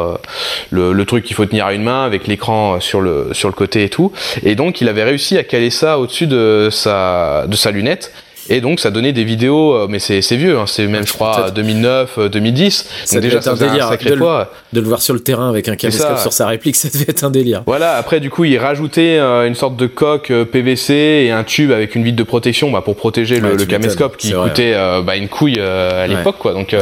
le, 0.70 0.94
le, 0.94 1.06
truc 1.06 1.24
qu'il 1.24 1.36
faut 1.36 1.48
tenir 1.48 1.66
à 1.66 1.74
une 1.74 1.82
main 1.82 2.06
avec 2.06 2.28
l'écran 2.28 2.80
sur 2.80 3.02
le 3.02 3.30
sur 3.32 3.50
le 3.50 3.56
côté 3.56 3.86
et 3.86 3.90
tout. 3.90 4.12
Et 4.44 4.54
donc 4.54 4.82
il 4.82 4.88
avait 4.88 5.04
réussi 5.04 5.36
à 5.36 5.44
caler 5.44 5.72
ça 5.72 5.98
au-dessus 5.98 6.28
de 6.28 6.70
sa 6.72 7.46
de 7.48 7.56
sa 7.56 7.72
lunette. 7.72 8.14
Et 8.50 8.62
donc 8.62 8.80
ça 8.80 8.92
donnait 8.92 9.14
des 9.14 9.24
vidéos, 9.24 9.74
euh, 9.74 9.88
mais 9.90 10.00
c'est 10.00 10.22
vieux, 10.36 10.58
hein, 10.58 10.66
c'est 10.68 10.88
même 10.88 11.06
je 11.06 11.14
crois 11.14 11.52
2009, 11.52 12.30
2010. 12.32 12.86
Euh, 12.88 13.06
ça 13.06 13.16
donc 13.16 13.24
déjà 13.24 13.42
ça 13.42 13.52
un 13.52 13.56
délire. 13.56 13.88
Un 13.88 13.90
sacré 13.90 14.12
de, 14.12 14.16
poids. 14.16 14.52
De 14.74 14.80
le 14.80 14.88
voir 14.88 15.02
sur 15.02 15.14
le 15.14 15.20
terrain 15.20 15.50
avec 15.50 15.68
un 15.68 15.76
caméscope 15.76 16.20
sur 16.20 16.34
sa 16.34 16.48
réplique, 16.48 16.76
ça 16.78 16.90
devait 16.90 17.06
être 17.10 17.24
un 17.24 17.30
délire. 17.30 17.64
Voilà. 17.66 17.96
Après 17.96 18.20
du 18.20 18.30
coup 18.30 18.46
il 18.46 18.58
rajoutait 18.58 19.18
euh, 19.20 19.48
une 19.48 19.56
sorte 19.56 19.76
de 19.76 19.88
coque 19.88 20.32
PVC 20.52 20.94
et 21.26 21.32
un 21.32 21.44
tube 21.44 21.72
avec 21.72 21.96
une 21.96 22.04
vitre 22.04 22.18
de 22.18 22.24
protection 22.24 22.72
bah, 22.72 22.82
pour 22.82 22.96
protéger 22.96 23.40
le, 23.40 23.56
le 23.56 23.66
caméscope 23.66 24.18
qui 24.18 24.32
coûtait 24.32 24.74
bah, 25.04 25.18
une 25.18 25.28
couille 25.28 25.60
à 25.60 26.08
l'époque 26.08 26.38
quoi. 26.40 26.54
Donc 26.54 26.76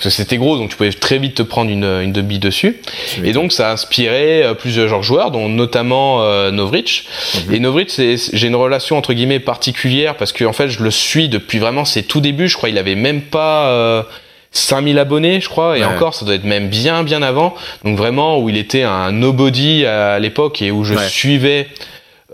c'était 0.00 0.36
gros, 0.36 0.56
donc 0.56 0.70
tu 0.70 0.76
pouvais 0.76 0.92
très 0.92 1.18
vite 1.18 1.36
te 1.36 1.42
prendre 1.42 1.70
une, 1.70 1.84
une 1.84 2.12
demi 2.12 2.38
dessus. 2.38 2.80
Et 3.24 3.32
donc 3.32 3.52
ça 3.52 3.70
a 3.70 3.72
inspiré 3.72 4.44
plusieurs 4.58 5.02
joueurs, 5.02 5.30
dont 5.30 5.48
notamment 5.48 6.22
Novrich. 6.50 7.06
Mhm. 7.48 7.54
Et 7.54 7.60
Novrich, 7.60 7.90
j'ai 7.96 8.46
une 8.46 8.56
relation 8.56 8.96
entre 8.96 9.12
guillemets 9.12 9.40
particulière 9.40 10.16
parce 10.16 10.32
que 10.32 10.44
en 10.44 10.52
fait 10.52 10.68
je 10.68 10.82
le 10.82 10.90
suis 10.90 11.09
depuis 11.18 11.58
vraiment 11.58 11.84
ses 11.84 12.02
tout 12.02 12.20
débuts. 12.20 12.48
Je 12.48 12.56
crois 12.56 12.68
il 12.68 12.78
avait 12.78 12.94
même 12.94 13.22
pas 13.22 13.68
euh, 13.68 14.02
5000 14.52 14.98
abonnés, 14.98 15.40
je 15.40 15.48
crois, 15.48 15.78
et 15.78 15.84
encore, 15.84 16.14
ça 16.14 16.24
doit 16.24 16.34
être 16.34 16.44
même 16.44 16.68
bien, 16.68 17.04
bien 17.04 17.22
avant. 17.22 17.54
Donc 17.84 17.96
vraiment, 17.96 18.38
où 18.38 18.48
il 18.48 18.56
était 18.56 18.82
un 18.82 19.12
nobody 19.12 19.86
à 19.86 20.18
l'époque 20.18 20.60
et 20.62 20.70
où 20.70 20.84
je 20.84 20.94
suivais 21.08 21.68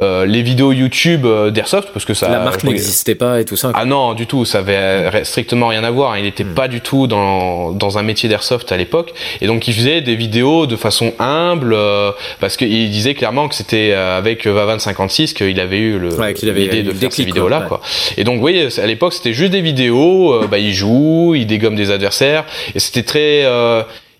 euh, 0.02 0.26
les 0.26 0.42
vidéos 0.42 0.72
YouTube 0.72 1.24
euh, 1.24 1.50
d'Airsoft 1.50 1.88
parce 1.94 2.04
que 2.04 2.12
ça 2.12 2.28
la 2.28 2.40
marque 2.40 2.64
n'existait 2.64 3.14
pas 3.14 3.40
et 3.40 3.46
tout 3.46 3.56
ça. 3.56 3.72
Ah 3.74 3.86
non, 3.86 4.12
du 4.12 4.26
tout, 4.26 4.44
ça 4.44 4.58
avait 4.58 5.24
strictement 5.24 5.68
rien 5.68 5.84
à 5.84 5.90
voir. 5.90 6.18
Il 6.18 6.24
n'était 6.24 6.44
hmm. 6.44 6.54
pas 6.54 6.68
du 6.68 6.82
tout 6.82 7.06
dans 7.06 7.72
dans 7.72 7.96
un 7.96 8.02
métier 8.02 8.28
d'Airsoft 8.28 8.70
à 8.72 8.76
l'époque 8.76 9.14
et 9.40 9.46
donc 9.46 9.66
il 9.68 9.72
faisait 9.72 10.02
des 10.02 10.14
vidéos 10.14 10.66
de 10.66 10.76
façon 10.76 11.14
humble 11.18 11.72
euh, 11.72 12.12
parce 12.40 12.58
qu'il 12.58 12.90
disait 12.90 13.14
clairement 13.14 13.48
que 13.48 13.54
c'était 13.54 13.92
avec 13.92 14.46
Vavan 14.46 14.78
56 14.78 15.32
qu'il 15.32 15.58
avait 15.60 15.78
eu 15.78 15.98
le 15.98 16.10
l'idée 16.42 16.82
de 16.82 16.92
faire 16.92 17.12
ces 17.12 17.24
vidéos 17.24 17.48
là 17.48 17.62
quoi. 17.62 17.80
Et 18.18 18.24
donc 18.24 18.42
oui, 18.42 18.68
à 18.76 18.86
l'époque 18.86 19.14
c'était 19.14 19.32
juste 19.32 19.52
des 19.52 19.62
vidéos, 19.62 20.46
bah 20.50 20.58
il 20.58 20.74
joue, 20.74 21.34
il 21.34 21.46
dégomme 21.46 21.74
des 21.74 21.90
adversaires 21.90 22.44
et 22.74 22.80
c'était 22.80 23.02
très 23.02 23.46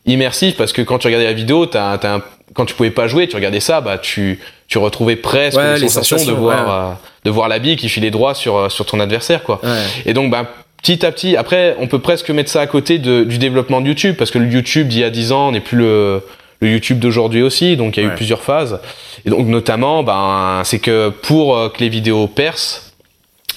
immersif 0.07 0.57
parce 0.57 0.73
que 0.73 0.81
quand 0.81 0.99
tu 0.99 1.09
regardais 1.09 1.27
la 1.27 1.33
vidéo, 1.33 1.67
t'as, 1.67 1.99
t'as 1.99 2.21
quand 2.57 2.65
tu 2.65 2.75
pouvais 2.75 2.91
pas 2.91 3.07
jouer, 3.07 3.29
tu 3.29 3.37
regardais 3.37 3.61
ça, 3.61 3.81
bah 3.81 3.99
tu 3.99 4.41
tu 4.69 4.79
retrouvais 4.79 5.17
presque 5.17 5.59
ouais, 5.59 5.79
les 5.79 5.89
sensations, 5.89 6.25
de 6.25 6.37
voir 6.37 6.71
euh, 6.71 6.95
de 7.25 7.31
voir 7.31 7.49
la 7.49 7.59
bille 7.59 7.77
qui 7.77 7.89
filait 7.89 8.11
droit 8.11 8.35
sur 8.35 8.57
euh, 8.57 8.69
sur 8.69 8.87
ton 8.87 8.99
adversaire 8.99 9.43
quoi. 9.43 9.61
Et 10.07 10.15
donc 10.15 10.31
bah 10.31 10.51
petit 10.83 11.05
à 11.05 11.13
petit, 11.13 11.37
après 11.37 11.77
on 11.79 11.87
peut 11.87 11.99
presque 11.99 12.31
mettre 12.31 12.51
ça 12.51 12.61
à 12.61 12.67
côté 12.67 12.99
de, 12.99 13.25
du 13.25 13.39
développement 13.39 13.81
de 13.81 13.89
YouTube 13.89 14.17
parce 14.19 14.31
que 14.31 14.39
le 14.39 14.47
YouTube 14.47 14.89
d'il 14.89 15.01
y 15.01 15.05
a 15.05 15.11
10 15.11 15.33
ans 15.33 15.53
n'est 15.53 15.61
plus 15.61 15.79
le 15.79 16.23
le 16.61 16.71
YouTube 16.71 16.99
d'aujourd'hui 16.99 17.43
aussi, 17.43 17.77
donc 17.77 17.99
il 17.99 18.03
y 18.03 18.07
a 18.07 18.09
eu 18.09 18.15
plusieurs 18.15 18.41
phases. 18.41 18.81
Et 19.27 19.31
donc 19.31 19.47
notamment, 19.47 20.03
ben, 20.03 20.63
c'est 20.65 20.79
que 20.79 21.11
pour 21.11 21.55
euh, 21.55 21.69
que 21.69 21.81
les 21.81 21.91
vidéos 21.91 22.29
percent, 22.29 22.81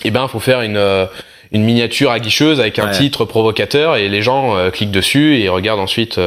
eh 0.04 0.12
ben, 0.12 0.28
faut 0.28 0.42
faire 0.42 0.62
une 0.62 1.08
une 1.52 1.64
miniature 1.64 2.12
aguicheuse 2.12 2.60
avec 2.60 2.78
un 2.78 2.90
titre 2.90 3.26
provocateur 3.26 3.96
et 3.96 4.08
les 4.08 4.22
gens 4.22 4.56
cliquent 4.72 4.92
dessus 4.92 5.40
et 5.40 5.50
regardent 5.50 5.80
ensuite 5.80 6.20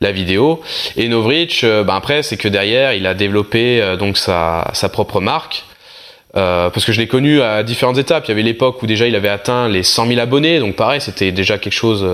la 0.00 0.12
vidéo. 0.12 0.60
Et 0.96 1.08
Novrich, 1.08 1.64
euh, 1.64 1.84
ben 1.84 1.94
après, 1.94 2.22
c'est 2.22 2.36
que 2.36 2.48
derrière, 2.48 2.92
il 2.92 3.06
a 3.06 3.14
développé 3.14 3.80
euh, 3.80 3.96
donc 3.96 4.16
sa, 4.18 4.70
sa 4.74 4.88
propre 4.88 5.20
marque. 5.20 5.64
Euh, 6.36 6.68
parce 6.70 6.84
que 6.84 6.92
je 6.92 7.00
l'ai 7.00 7.08
connu 7.08 7.40
à 7.40 7.62
différentes 7.62 7.98
étapes. 7.98 8.26
Il 8.26 8.28
y 8.28 8.32
avait 8.32 8.42
l'époque 8.42 8.82
où 8.82 8.86
déjà 8.86 9.06
il 9.06 9.16
avait 9.16 9.30
atteint 9.30 9.68
les 9.68 9.82
100 9.82 10.08
000 10.08 10.20
abonnés, 10.20 10.60
donc 10.60 10.76
pareil, 10.76 11.00
c'était 11.00 11.32
déjà 11.32 11.56
quelque 11.56 11.72
chose 11.72 12.06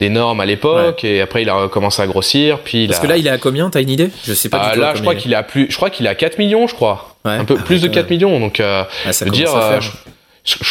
d'énorme 0.00 0.40
à 0.40 0.46
l'époque. 0.46 1.02
Et 1.02 1.20
après, 1.20 1.42
il 1.42 1.50
a 1.50 1.66
commencé 1.68 2.02
à 2.02 2.06
grossir. 2.06 2.60
Puis 2.60 2.86
parce 2.86 3.00
que 3.00 3.06
là, 3.06 3.16
il 3.16 3.26
est 3.26 3.30
à 3.30 3.38
combien 3.38 3.70
T'as 3.70 3.80
une 3.80 3.90
idée? 3.90 4.10
Je 4.24 4.34
sais 4.34 4.48
pas. 4.48 4.76
là, 4.76 4.92
je 4.94 5.00
crois 5.00 5.14
qu'il 5.14 5.32
est 5.32 5.36
à 5.36 5.42
plus. 5.42 5.66
Je 5.70 5.76
crois 5.76 5.90
qu'il 5.90 6.06
est 6.06 6.10
à 6.10 6.14
4 6.14 6.38
millions, 6.38 6.66
je 6.66 6.74
crois. 6.74 7.16
Un 7.24 7.44
peu 7.44 7.56
ah, 7.58 7.62
plus 7.62 7.80
de 7.80 7.88
4 7.88 8.10
millions. 8.10 8.38
Donc, 8.38 8.60
euh, 8.60 8.84
ah, 9.06 9.12
ça 9.12 9.24
dire, 9.26 9.50
je 9.80 9.90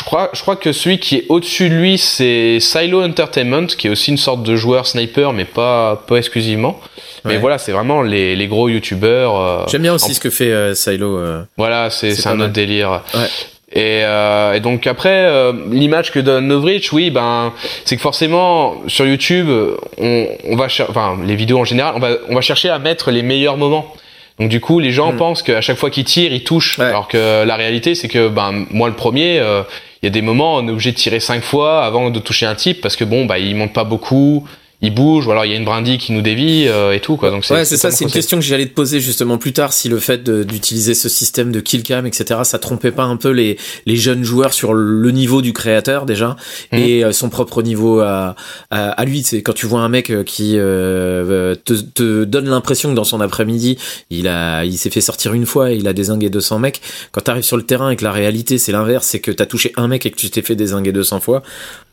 crois, 0.02 0.30
je 0.34 0.42
crois 0.42 0.56
que 0.56 0.72
celui 0.72 1.00
qui 1.00 1.18
est 1.18 1.26
au-dessus 1.30 1.70
de 1.70 1.76
lui, 1.76 1.98
c'est 1.98 2.60
Silo 2.60 3.04
Entertainment, 3.04 3.68
qui 3.68 3.88
est 3.88 3.90
aussi 3.90 4.12
une 4.12 4.18
sorte 4.18 4.44
de 4.44 4.56
joueur 4.56 4.88
sniper, 4.88 5.34
mais 5.34 5.46
pas, 5.46 6.04
pas 6.08 6.18
exclusivement. 6.18 6.80
Mais 7.26 7.38
voilà, 7.38 7.58
c'est 7.58 7.72
vraiment 7.72 8.02
les, 8.02 8.36
les 8.36 8.48
gros 8.48 8.70
youtubeurs. 8.70 9.40
Euh, 9.40 9.66
J'aime 9.68 9.82
bien 9.82 9.94
aussi 9.94 10.13
ce 10.13 10.20
que 10.20 10.30
fait 10.30 10.52
euh, 10.52 10.74
Silo. 10.74 11.18
Euh. 11.18 11.44
Voilà, 11.58 11.90
c'est 11.90 12.28
un 12.28 12.40
autre 12.40 12.54
délire. 12.54 13.02
Ouais. 13.13 13.28
Et, 13.74 14.02
euh, 14.06 14.54
et, 14.54 14.62
donc 14.62 14.88
après 14.88 15.30
l'image 15.70 16.12
que 16.12 16.20
donne 16.20 16.48
Novrich, 16.48 16.94
oui, 16.94 17.12
ben 17.12 17.52
c'est 17.84 17.98
que 17.98 18.02
forcément 18.02 18.76
sur 18.88 19.06
YouTube, 19.06 19.50
on, 19.98 20.28
on 20.46 20.56
va 20.56 20.68
enfin 20.88 21.18
les 21.26 21.36
vidéos 21.36 21.60
en 21.60 21.66
général, 21.66 21.94
on 21.98 22.00
va 22.00 22.12
on 22.30 22.36
va 22.36 22.40
chercher 22.40 22.70
à 22.70 22.80
mettre 22.80 23.12
les 23.12 23.24
meilleurs 23.24 23.58
moments. 23.58 23.94
Donc 24.39 24.50
du 24.50 24.62
coup, 24.62 24.80
les 24.80 24.91
gens 24.91 25.13
hmm. 25.13 25.17
pensent 25.17 25.41
qu'à 25.41 25.62
chaque 25.62 25.78
fois 25.78 25.89
qu'ils 25.89 26.04
tirent, 26.04 26.32
ils 26.32 26.43
touchent. 26.43 26.80
Alors 26.80 27.08
que 27.08 27.43
la 27.43 27.56
réalité, 27.56 27.95
c'est 27.95 28.08
que 28.08 28.28
ben 28.28 28.65
moi 28.69 28.88
le 28.88 28.95
premier, 28.95 29.39
euh, 29.39 29.63
il 30.02 30.06
y 30.06 30.08
a 30.08 30.12
des 30.12 30.21
moments 30.21 30.56
on 30.56 30.67
est 30.67 30.71
obligé 30.71 30.91
de 30.91 30.97
tirer 30.97 31.19
cinq 31.19 31.43
fois 31.43 31.84
avant 31.84 32.10
de 32.10 32.19
toucher 32.19 32.45
un 32.45 32.56
type 32.56 32.82
parce 32.82 32.95
que 32.95 33.04
bon 33.04 33.26
bah 33.26 33.39
il 33.39 33.56
monte 33.56 33.73
pas 33.73 33.84
beaucoup, 33.84 34.47
il 34.82 34.94
bouge 34.94 35.26
ou 35.26 35.32
alors 35.32 35.44
il 35.46 35.52
y 35.52 35.56
a 35.56 35.58
une 35.58 35.66
brindille 35.66 35.98
qui 35.98 36.12
nous 36.12 36.22
dévie 36.22 36.68
euh, 36.68 36.94
et 36.94 37.00
tout 37.00 37.18
quoi. 37.18 37.32
Donc 37.32 37.46
c'est 37.46 37.54
ouais 37.56 37.66
c'est 37.66 37.78
ça 37.78 37.90
c'est 37.90 38.06
une 38.06 38.12
question 38.12 38.38
que 38.38 38.44
j'allais 38.44 38.68
te 38.68 38.74
poser 38.74 39.00
justement 39.00 39.40
plus 39.40 39.52
tard 39.52 39.74
si 39.74 39.90
le 39.90 39.98
fait 39.98 40.30
d'utiliser 40.30 40.94
ce 40.94 41.10
système 41.10 41.52
de 41.52 41.60
kill 41.60 41.82
cam 41.82 42.06
etc 42.06 42.42
ça 42.44 42.60
trompait 42.60 42.92
pas 42.92 43.04
un 43.04 43.18
peu 43.18 43.32
les 43.32 43.58
les 43.88 43.96
jeunes 43.96 44.24
joueurs 44.24 44.54
sur 44.54 44.76
le 44.76 45.10
niveau 45.10 45.42
du 45.42 45.52
créateur 45.52 46.06
déjà 46.06 46.36
mhm. 46.72 46.80
et 46.80 47.04
euh, 47.04 47.12
son 47.12 47.30
propre 47.30 47.63
niveau 47.63 48.02
à 48.02 48.36
à, 48.70 49.04
lui. 49.06 49.24
C'est 49.24 49.42
quand 49.42 49.54
tu 49.54 49.66
vois 49.66 49.82
un 49.82 49.90
mec 49.90 50.12
euh, 50.12 50.24
qui 50.24 50.54
te, 50.54 51.74
te 51.74 52.24
donne 52.24 52.48
l'impression 52.48 52.92
que 52.92 52.96
dans 52.96 53.04
son 53.04 53.20
après-midi 53.20 53.78
il 54.12 54.28
a 54.28 54.63
il 54.63 54.78
s'est 54.78 54.92
fait 54.92 55.02
sortir 55.02 55.34
une 55.34 55.48
fois 55.48 55.72
et 55.72 55.78
il 55.78 55.88
a 55.88 55.94
désingué 55.94 56.30
200 56.30 56.60
mecs. 56.60 56.82
Quand 57.12 57.22
t'arrives 57.22 57.44
sur 57.44 57.58
le 57.58 57.63
terrain 57.63 57.90
et 57.90 57.96
que 57.96 58.04
la 58.04 58.12
réalité 58.12 58.60
c'est 58.60 58.72
l'inverse 58.72 59.08
c'est 59.08 59.20
que 59.20 59.32
t'as 59.32 59.48
touché 59.48 59.74
un 59.76 59.88
mec 59.88 60.06
et 60.06 60.12
que 60.12 60.18
tu 60.18 60.30
t'es 60.30 60.44
fait 60.44 60.56
désinguer 60.56 60.92
200 60.92 61.20
fois 61.20 61.42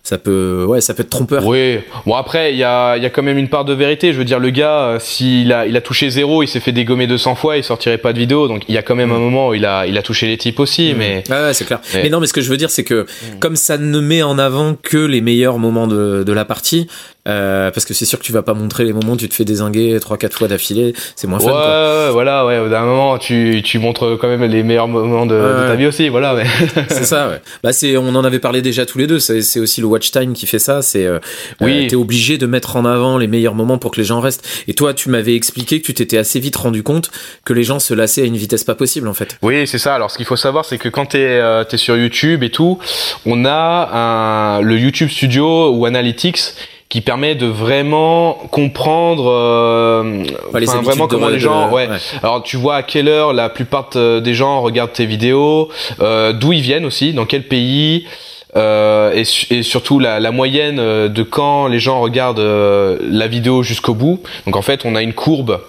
ça 0.04 0.18
peut 0.18 0.66
ouais 0.68 0.82
ça 0.82 0.92
peut 0.92 1.02
être 1.02 1.08
trompeur 1.08 1.46
oui 1.46 1.78
bon 2.04 2.14
après 2.14 2.52
il 2.52 2.58
y 2.58 2.62
a 2.62 2.98
il 2.98 3.02
y 3.02 3.06
a 3.06 3.10
quand 3.10 3.22
même 3.22 3.38
une 3.38 3.48
part 3.48 3.64
de 3.64 3.72
vérité 3.72 4.12
je 4.12 4.18
veux 4.18 4.26
dire 4.26 4.38
le 4.38 4.50
gars 4.50 4.82
euh, 4.82 4.98
s'il 5.00 5.50
a 5.50 5.66
il 5.66 5.74
a 5.78 5.80
touché 5.80 6.10
zéro 6.10 6.42
il 6.42 6.46
s'est 6.46 6.60
fait 6.60 6.72
dégommer 6.72 7.06
200 7.06 7.34
fois 7.34 7.56
il 7.56 7.64
sortirait 7.64 7.96
pas 7.96 8.12
de 8.12 8.18
vidéo 8.18 8.46
donc 8.46 8.64
il 8.68 8.74
y 8.74 8.78
a 8.78 8.82
quand 8.82 8.94
même 8.94 9.12
un 9.12 9.18
mm. 9.18 9.22
moment 9.22 9.48
où 9.48 9.54
il 9.54 9.64
a 9.64 9.86
il 9.86 9.96
a 9.96 10.02
touché 10.02 10.26
les 10.26 10.36
types 10.36 10.60
aussi 10.60 10.92
mm. 10.92 10.98
mais 10.98 11.24
ouais, 11.30 11.54
c'est 11.54 11.64
clair 11.64 11.80
mais... 11.94 12.10
non 12.10 12.20
mais 12.20 12.26
ce 12.26 12.34
que 12.34 12.42
je 12.42 12.50
veux 12.50 12.58
dire 12.58 12.68
c'est 12.68 12.84
que 12.84 13.06
mm. 13.06 13.38
comme 13.40 13.56
ça 13.56 13.78
ne 13.78 14.00
met 14.00 14.22
en 14.22 14.38
avant 14.38 14.74
que 14.74 14.98
les 14.98 15.22
meilleurs 15.22 15.58
moments 15.58 15.86
de, 15.86 16.22
de 16.22 16.32
la 16.34 16.44
partie 16.44 16.86
euh, 17.26 17.70
parce 17.70 17.86
que 17.86 17.94
c'est 17.94 18.04
sûr 18.04 18.18
que 18.18 18.24
tu 18.24 18.32
vas 18.32 18.42
pas 18.42 18.52
montrer 18.52 18.84
les 18.84 18.92
moments 18.92 19.12
où 19.12 19.16
tu 19.16 19.28
te 19.28 19.34
fais 19.34 19.46
désinguer 19.46 19.98
trois 19.98 20.18
quatre 20.18 20.36
fois 20.36 20.46
d'affilée, 20.46 20.92
c'est 21.16 21.26
moins 21.26 21.38
fun. 21.38 21.46
Ouais, 21.46 21.52
quoi. 21.52 22.10
voilà, 22.12 22.44
ouais. 22.44 22.68
D'un 22.68 22.84
moment, 22.84 23.16
tu, 23.16 23.62
tu 23.64 23.78
montres 23.78 24.18
quand 24.20 24.28
même 24.28 24.44
les 24.44 24.62
meilleurs 24.62 24.88
moments 24.88 25.24
de, 25.24 25.34
de 25.34 25.66
ta 25.66 25.74
vie 25.74 25.86
aussi, 25.86 26.10
voilà. 26.10 26.34
Mais... 26.34 26.44
c'est 26.88 27.04
ça. 27.04 27.28
Ouais. 27.28 27.40
Bah 27.62 27.72
c'est, 27.72 27.96
on 27.96 28.14
en 28.14 28.24
avait 28.24 28.40
parlé 28.40 28.60
déjà 28.60 28.84
tous 28.84 28.98
les 28.98 29.06
deux. 29.06 29.20
C'est, 29.20 29.40
c'est 29.40 29.58
aussi 29.58 29.80
le 29.80 29.86
watch 29.94 30.10
time 30.10 30.32
qui 30.34 30.46
fait 30.46 30.58
ça. 30.58 30.82
C'est, 30.82 31.06
euh, 31.06 31.18
oui, 31.60 31.84
euh, 31.84 31.88
t'es 31.88 31.96
obligé 31.96 32.36
de 32.36 32.46
mettre 32.46 32.76
en 32.76 32.84
avant 32.84 33.16
les 33.16 33.26
meilleurs 33.26 33.54
moments 33.54 33.78
pour 33.78 33.92
que 33.92 34.00
les 34.00 34.06
gens 34.06 34.20
restent. 34.20 34.46
Et 34.68 34.74
toi, 34.74 34.92
tu 34.92 35.08
m'avais 35.08 35.34
expliqué 35.34 35.80
que 35.80 35.86
tu 35.86 35.94
t'étais 35.94 36.18
assez 36.18 36.40
vite 36.40 36.56
rendu 36.56 36.82
compte 36.82 37.10
que 37.44 37.52
les 37.52 37.64
gens 37.64 37.78
se 37.78 37.94
lassaient 37.94 38.22
à 38.22 38.26
une 38.26 38.36
vitesse 38.36 38.64
pas 38.64 38.74
possible 38.74 39.08
en 39.08 39.14
fait. 39.14 39.38
Oui, 39.42 39.66
c'est 39.66 39.78
ça. 39.78 39.94
Alors, 39.94 40.10
ce 40.10 40.16
qu'il 40.16 40.26
faut 40.26 40.36
savoir, 40.36 40.64
c'est 40.64 40.78
que 40.78 40.88
quand 40.88 41.06
t'es 41.06 41.18
euh, 41.18 41.64
es 41.70 41.76
sur 41.76 41.96
YouTube 41.96 42.42
et 42.42 42.50
tout, 42.50 42.78
on 43.24 43.44
a 43.44 43.90
un, 43.92 44.60
le 44.60 44.76
YouTube 44.78 45.08
Studio 45.08 45.70
ou 45.70 45.86
Analytics 45.86 46.54
qui 46.88 47.00
permet 47.00 47.34
de 47.34 47.46
vraiment 47.46 48.34
comprendre 48.50 49.28
euh, 49.28 50.22
vraiment 50.52 51.08
comment 51.08 51.28
les 51.28 51.40
gens 51.40 51.72
ouais. 51.72 51.88
alors 52.22 52.42
tu 52.44 52.56
vois 52.56 52.76
à 52.76 52.82
quelle 52.84 53.08
heure 53.08 53.32
la 53.32 53.48
plupart 53.48 53.88
des 53.94 54.34
gens 54.34 54.60
regardent 54.60 54.92
tes 54.92 55.06
vidéos 55.06 55.70
euh, 56.00 56.32
d'où 56.32 56.52
ils 56.52 56.60
viennent 56.60 56.84
aussi 56.84 57.12
dans 57.12 57.26
quel 57.26 57.48
pays 57.48 58.06
euh, 58.56 59.12
et, 59.12 59.24
et, 59.52 59.62
surtout 59.62 59.98
la, 59.98 60.20
la, 60.20 60.30
moyenne 60.30 60.78
euh, 60.78 61.08
de 61.08 61.24
quand 61.24 61.66
les 61.66 61.80
gens 61.80 62.00
regardent 62.00 62.38
euh, 62.38 62.98
la 63.02 63.26
vidéo 63.26 63.64
jusqu'au 63.64 63.94
bout. 63.94 64.22
Donc 64.46 64.54
en 64.54 64.62
fait, 64.62 64.84
on 64.84 64.94
a 64.94 65.02
une 65.02 65.12
courbe 65.12 65.60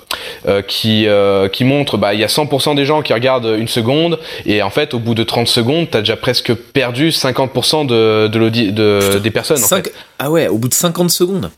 qui 0.68 1.08
qui 1.52 1.64
montre 1.64 1.98
bah 1.98 2.14
il 2.14 2.20
y 2.20 2.24
a 2.24 2.28
100% 2.28 2.76
des 2.76 2.86
gens 2.86 3.02
qui 3.02 3.14
regardent 3.14 3.54
une 3.58 3.68
seconde 3.68 4.20
et 4.46 4.64
en 4.64 4.70
fait 4.70 4.94
au 4.94 5.00
bout 5.00 5.14
de 5.14 5.24
30 5.24 5.48
secondes 5.48 5.88
t'as 5.90 6.00
déjà 6.00 6.16
presque 6.16 6.54
perdu 6.54 7.10
50% 7.10 7.86
de 7.86 8.28
de, 8.28 8.50
de 8.50 9.20
des 9.20 9.32
personnes. 9.32 9.64
En 9.64 9.68
fait. 9.68 9.94
Ah 10.20 10.32
ouais, 10.32 10.48
au 10.48 10.58
bout 10.58 10.70
de 10.70 10.74
50 10.74 11.10
secondes. 11.10 11.52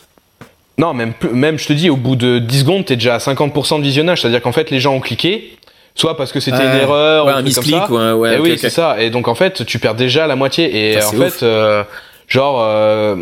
Non, 0.77 0.93
même, 0.93 1.13
même 1.33 1.57
je 1.57 1.67
te 1.67 1.73
dis, 1.73 1.89
au 1.89 1.95
bout 1.95 2.15
de 2.15 2.37
10 2.37 2.59
secondes, 2.59 2.85
t'es 2.85 2.95
déjà 2.95 3.15
à 3.15 3.17
50% 3.17 3.79
de 3.79 3.83
visionnage. 3.83 4.21
C'est-à-dire 4.21 4.41
qu'en 4.41 4.51
fait, 4.51 4.69
les 4.69 4.79
gens 4.79 4.93
ont 4.93 4.99
cliqué, 4.99 5.57
soit 5.97 6.15
parce 6.15 6.31
que 6.31 6.39
c'était 6.39 6.63
une 6.63 6.79
erreur, 6.79 7.25
ou 7.25 7.29
un 7.29 7.41
misclic, 7.41 7.89
ouais, 7.89 8.12
ouais, 8.12 8.36
et 8.36 8.39
oui, 8.39 8.57
c'est 8.57 8.69
ça. 8.69 9.01
Et 9.01 9.10
donc 9.10 9.27
en 9.27 9.36
fait, 9.36 9.65
tu 9.65 9.79
perds 9.79 9.95
déjà 9.95 10.27
la 10.27 10.36
moitié. 10.36 10.93
Et 10.93 11.03
en 11.03 11.12
fait, 11.12 11.43
euh, 11.43 11.83
genre, 12.27 12.62
euh, 12.62 13.15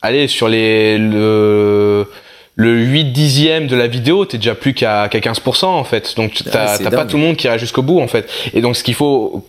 allez 0.00 0.28
sur 0.28 0.48
les 0.48 0.96
le 0.98 2.06
le 2.56 2.76
8 2.76 3.12
dixième 3.12 3.66
de 3.66 3.76
la 3.76 3.86
vidéo, 3.86 4.24
t'es 4.24 4.36
déjà 4.36 4.54
plus 4.54 4.74
qu'à 4.74 5.08
qu'à 5.08 5.18
15% 5.18 5.64
en 5.64 5.84
fait. 5.84 6.14
Donc 6.16 6.42
t'as 6.50 6.78
pas 6.78 7.04
tout 7.04 7.16
le 7.16 7.22
monde 7.22 7.36
qui 7.36 7.46
ira 7.46 7.58
jusqu'au 7.58 7.82
bout 7.82 8.00
en 8.00 8.08
fait. 8.08 8.30
Et 8.54 8.60
donc 8.60 8.76
ce 8.76 8.84
qu'il 8.84 8.94
faut 8.94 9.44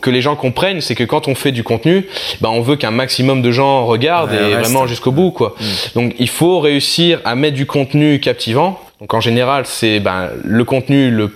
que 0.00 0.10
les 0.10 0.22
gens 0.22 0.36
comprennent, 0.36 0.80
c'est 0.80 0.94
que 0.94 1.02
quand 1.02 1.26
on 1.26 1.34
fait 1.34 1.50
du 1.50 1.64
contenu, 1.64 2.06
bah 2.40 2.50
on 2.50 2.60
veut 2.60 2.76
qu'un 2.76 2.92
maximum 2.92 3.42
de 3.42 3.50
gens 3.50 3.84
regardent 3.84 4.32
et 4.32 4.54
vraiment 4.54 4.86
jusqu'au 4.86 5.10
bout 5.10 5.32
quoi. 5.32 5.56
Mm. 5.58 5.64
Donc 5.96 6.14
il 6.18 6.28
faut 6.28 6.60
réussir 6.60 7.20
à 7.24 7.34
mettre 7.34 7.56
du 7.56 7.66
contenu 7.66 8.20
captivant. 8.20 8.78
Donc 9.00 9.12
en 9.12 9.20
général, 9.20 9.64
c'est 9.66 9.98
ben, 9.98 10.30
le 10.44 10.64
contenu 10.64 11.10
le 11.10 11.28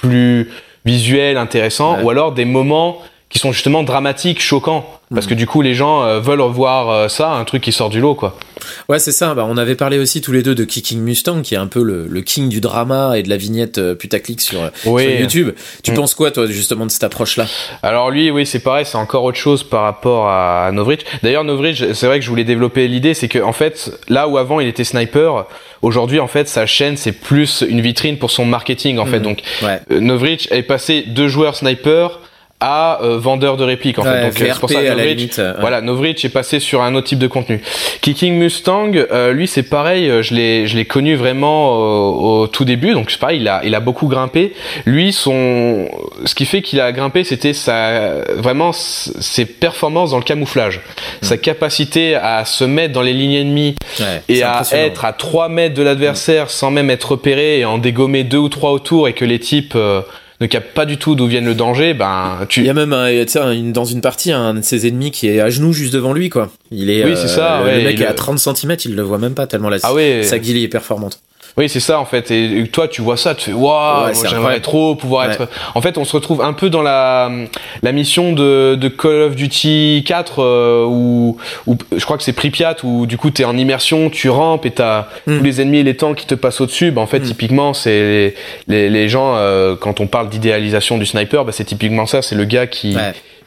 plus 0.00 0.48
visuel, 0.84 1.36
intéressant, 1.36 2.00
ou 2.02 2.10
alors 2.10 2.32
des 2.32 2.44
moments 2.44 3.02
qui 3.30 3.38
sont 3.38 3.52
justement 3.52 3.82
dramatiques, 3.82 4.40
choquants, 4.40 4.86
parce 5.14 5.26
que 5.26 5.34
du 5.34 5.46
coup 5.46 5.60
les 5.60 5.74
gens 5.74 6.02
euh, 6.02 6.18
veulent 6.18 6.40
revoir 6.40 6.88
euh, 6.88 7.08
ça, 7.08 7.32
un 7.32 7.44
truc 7.44 7.62
qui 7.62 7.72
sort 7.72 7.90
du 7.90 8.00
lot 8.00 8.14
quoi. 8.14 8.38
Ouais, 8.88 8.98
c'est 8.98 9.12
ça. 9.12 9.34
Bah, 9.34 9.46
on 9.46 9.56
avait 9.56 9.74
parlé 9.74 9.98
aussi 9.98 10.20
tous 10.20 10.32
les 10.32 10.42
deux 10.42 10.54
de 10.54 10.64
Kicking 10.64 11.00
Mustang, 11.00 11.42
qui 11.42 11.54
est 11.54 11.58
un 11.58 11.66
peu 11.66 11.82
le, 11.82 12.20
king 12.22 12.48
du 12.48 12.60
drama 12.60 13.16
et 13.16 13.22
de 13.22 13.28
la 13.28 13.36
vignette 13.36 13.78
euh, 13.78 13.94
putaclic 13.94 14.40
sur, 14.40 14.70
sur 14.82 15.00
YouTube. 15.00 15.50
Tu 15.82 15.92
mm. 15.92 15.94
penses 15.94 16.14
quoi, 16.14 16.30
toi, 16.30 16.46
justement, 16.46 16.84
de 16.86 16.90
cette 16.90 17.04
approche-là? 17.04 17.46
Alors 17.82 18.10
lui, 18.10 18.30
oui, 18.30 18.44
c'est 18.46 18.58
pareil, 18.58 18.84
c'est 18.84 18.98
encore 18.98 19.24
autre 19.24 19.38
chose 19.38 19.62
par 19.62 19.82
rapport 19.82 20.28
à 20.28 20.70
Novridge. 20.72 21.02
D'ailleurs, 21.22 21.44
Novridge, 21.44 21.92
c'est 21.92 22.06
vrai 22.06 22.18
que 22.18 22.24
je 22.24 22.30
voulais 22.30 22.44
développer 22.44 22.88
l'idée, 22.88 23.14
c'est 23.14 23.28
que 23.28 23.38
en 23.38 23.52
fait, 23.52 23.90
là 24.08 24.28
où 24.28 24.36
avant 24.38 24.60
il 24.60 24.68
était 24.68 24.84
sniper, 24.84 25.46
aujourd'hui, 25.82 26.18
en 26.18 26.28
fait, 26.28 26.48
sa 26.48 26.66
chaîne, 26.66 26.96
c'est 26.96 27.12
plus 27.12 27.64
une 27.66 27.80
vitrine 27.80 28.18
pour 28.18 28.30
son 28.30 28.44
marketing, 28.44 28.98
en 28.98 29.06
fait. 29.06 29.20
Mm. 29.20 29.22
Donc, 29.22 29.42
ouais. 29.62 30.00
Novridge 30.00 30.48
est 30.50 30.62
passé 30.62 31.02
de 31.02 31.28
joueur 31.28 31.56
sniper 31.56 32.20
à 32.60 33.00
euh, 33.02 33.18
vendeur 33.18 33.56
de 33.56 33.64
répliques 33.64 33.98
en 33.98 34.02
fait. 34.02 34.22
Donc 34.22 34.32
c'est 34.36 34.58
pour 34.58 34.68
ça 34.68 34.82
que 34.82 34.88
Novridge, 34.88 35.30
euh, 35.38 35.54
voilà, 35.60 35.80
Novridge 35.80 36.24
est 36.24 36.30
passé 36.30 36.58
sur 36.58 36.82
un 36.82 36.94
autre 36.94 37.06
type 37.06 37.18
de 37.18 37.28
contenu. 37.28 37.60
Kicking 38.00 38.34
Mustang, 38.34 38.92
euh, 38.94 39.32
lui 39.32 39.46
c'est 39.46 39.62
pareil, 39.62 40.10
je 40.22 40.34
l'ai 40.34 40.66
je 40.66 40.76
l'ai 40.76 40.84
connu 40.84 41.14
vraiment 41.14 41.78
au, 41.78 42.46
tout 42.48 42.64
début, 42.64 42.94
donc 42.94 43.10
c'est 43.10 43.20
pareil, 43.20 43.40
il 43.40 43.48
a 43.48 43.60
il 43.64 43.74
a 43.74 43.80
beaucoup 43.80 44.08
grimpé. 44.08 44.54
Lui 44.86 45.12
son 45.12 45.88
ce 46.24 46.34
qui 46.34 46.46
fait 46.46 46.60
qu'il 46.60 46.80
a 46.80 46.90
grimpé, 46.90 47.22
c'était 47.22 47.52
sa 47.52 48.22
vraiment 48.36 48.72
ses 48.72 49.46
performances 49.46 50.10
dans 50.10 50.18
le 50.18 50.24
camouflage, 50.24 50.78
hmm. 50.78 51.26
sa 51.26 51.36
capacité 51.36 52.16
à 52.16 52.44
se 52.44 52.64
mettre 52.64 52.92
dans 52.92 53.02
les 53.02 53.12
lignes 53.12 53.34
ennemies 53.34 53.76
et 54.28 54.42
à 54.42 54.62
être 54.72 55.04
à 55.04 55.12
3 55.12 55.48
mètres 55.48 55.76
de 55.76 55.82
l'adversaire 55.82 56.50
sans 56.50 56.72
même 56.72 56.90
être 56.90 57.12
repéré 57.12 57.60
et 57.60 57.64
en 57.64 57.78
dégommer 57.78 58.24
deux 58.24 58.38
ou 58.38 58.48
trois 58.48 58.72
autour 58.72 59.06
et 59.06 59.12
que 59.12 59.24
les 59.24 59.38
types 59.38 59.76
ne 60.40 60.46
capte 60.46 60.72
pas 60.74 60.86
du 60.86 60.98
tout 60.98 61.14
d'où 61.14 61.26
vient 61.26 61.40
le 61.40 61.54
danger, 61.54 61.94
ben 61.94 62.46
tu. 62.48 62.60
Il 62.60 62.66
y 62.66 62.70
a 62.70 62.74
même 62.74 62.92
un, 62.92 63.24
dans 63.72 63.84
une 63.84 64.00
partie 64.00 64.32
un 64.32 64.54
de 64.54 64.62
ses 64.62 64.86
ennemis 64.86 65.10
qui 65.10 65.28
est 65.28 65.40
à 65.40 65.50
genoux 65.50 65.72
juste 65.72 65.92
devant 65.92 66.12
lui, 66.12 66.28
quoi. 66.30 66.50
Il 66.70 66.90
est. 66.90 67.04
Oui, 67.04 67.16
c'est 67.16 67.28
ça. 67.28 67.60
Euh, 67.60 67.78
le 67.78 67.84
mec 67.84 68.00
est 68.00 68.06
à 68.06 68.14
30 68.14 68.38
cm, 68.38 68.76
il 68.84 68.94
le 68.94 69.02
voit 69.02 69.18
même 69.18 69.34
pas 69.34 69.46
tellement 69.46 69.68
la, 69.68 69.78
ah 69.82 69.92
sa 70.22 70.38
guilly 70.38 70.64
est 70.64 70.68
performante. 70.68 71.20
Oui, 71.58 71.68
c'est 71.68 71.80
ça 71.80 71.98
en 71.98 72.04
fait. 72.04 72.30
Et 72.30 72.68
toi, 72.68 72.86
tu 72.86 73.02
vois 73.02 73.16
ça, 73.16 73.34
tu 73.34 73.46
fais 73.46 73.52
waouh, 73.52 74.14
j'aimerais 74.28 74.60
trop 74.60 74.94
pouvoir 74.94 75.30
être. 75.30 75.48
En 75.74 75.82
fait, 75.82 75.98
on 75.98 76.04
se 76.04 76.12
retrouve 76.12 76.40
un 76.40 76.52
peu 76.52 76.70
dans 76.70 76.82
la 76.82 77.30
la 77.82 77.92
mission 77.92 78.32
de, 78.32 78.76
de 78.76 78.88
Call 78.88 79.22
of 79.22 79.34
Duty 79.34 80.04
4 80.06 80.38
euh, 80.38 80.84
où, 80.86 81.36
où 81.66 81.76
je 81.96 82.04
crois 82.04 82.16
que 82.16 82.22
c'est 82.22 82.32
Pripyat 82.32 82.76
où 82.84 83.06
du 83.06 83.18
coup 83.18 83.30
t'es 83.30 83.44
en 83.44 83.56
immersion, 83.56 84.08
tu 84.08 84.30
rampes 84.30 84.66
et 84.66 84.70
t'as 84.70 85.08
hmm. 85.26 85.38
tous 85.38 85.44
les 85.44 85.60
ennemis 85.60 85.78
et 85.78 85.82
les 85.82 85.96
tanks 85.96 86.16
qui 86.16 86.26
te 86.26 86.36
passent 86.36 86.60
au-dessus. 86.60 86.92
Bah, 86.92 87.00
en 87.00 87.06
fait, 87.06 87.20
hmm. 87.20 87.24
typiquement, 87.24 87.74
c'est 87.74 88.34
les, 88.68 88.88
les, 88.88 89.08
gens 89.08 89.34
euh, 89.36 89.74
quand 89.74 90.00
on 90.00 90.06
parle 90.06 90.28
d'idéalisation 90.28 90.96
du 90.96 91.06
sniper, 91.06 91.44
bah, 91.44 91.52
c'est 91.52 91.64
typiquement 91.64 92.06
ça. 92.06 92.22
C'est 92.22 92.36
le 92.36 92.44
gars 92.44 92.68
qui 92.68 92.96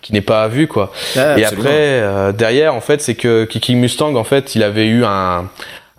qui 0.01 0.13
n'est 0.13 0.21
pas 0.21 0.47
vu 0.47 0.67
quoi. 0.67 0.91
et 1.15 1.45
après 1.45 1.69
euh, 1.69 2.31
derrière 2.31 2.73
en 2.73 2.81
fait 2.81 3.01
c'est 3.01 3.13
que 3.13 3.45
Kiki 3.45 3.75
Mustang 3.75 4.15
en 4.15 4.23
fait 4.23 4.55
il 4.55 4.63
avait 4.63 4.87
eu 4.87 5.05
un 5.05 5.47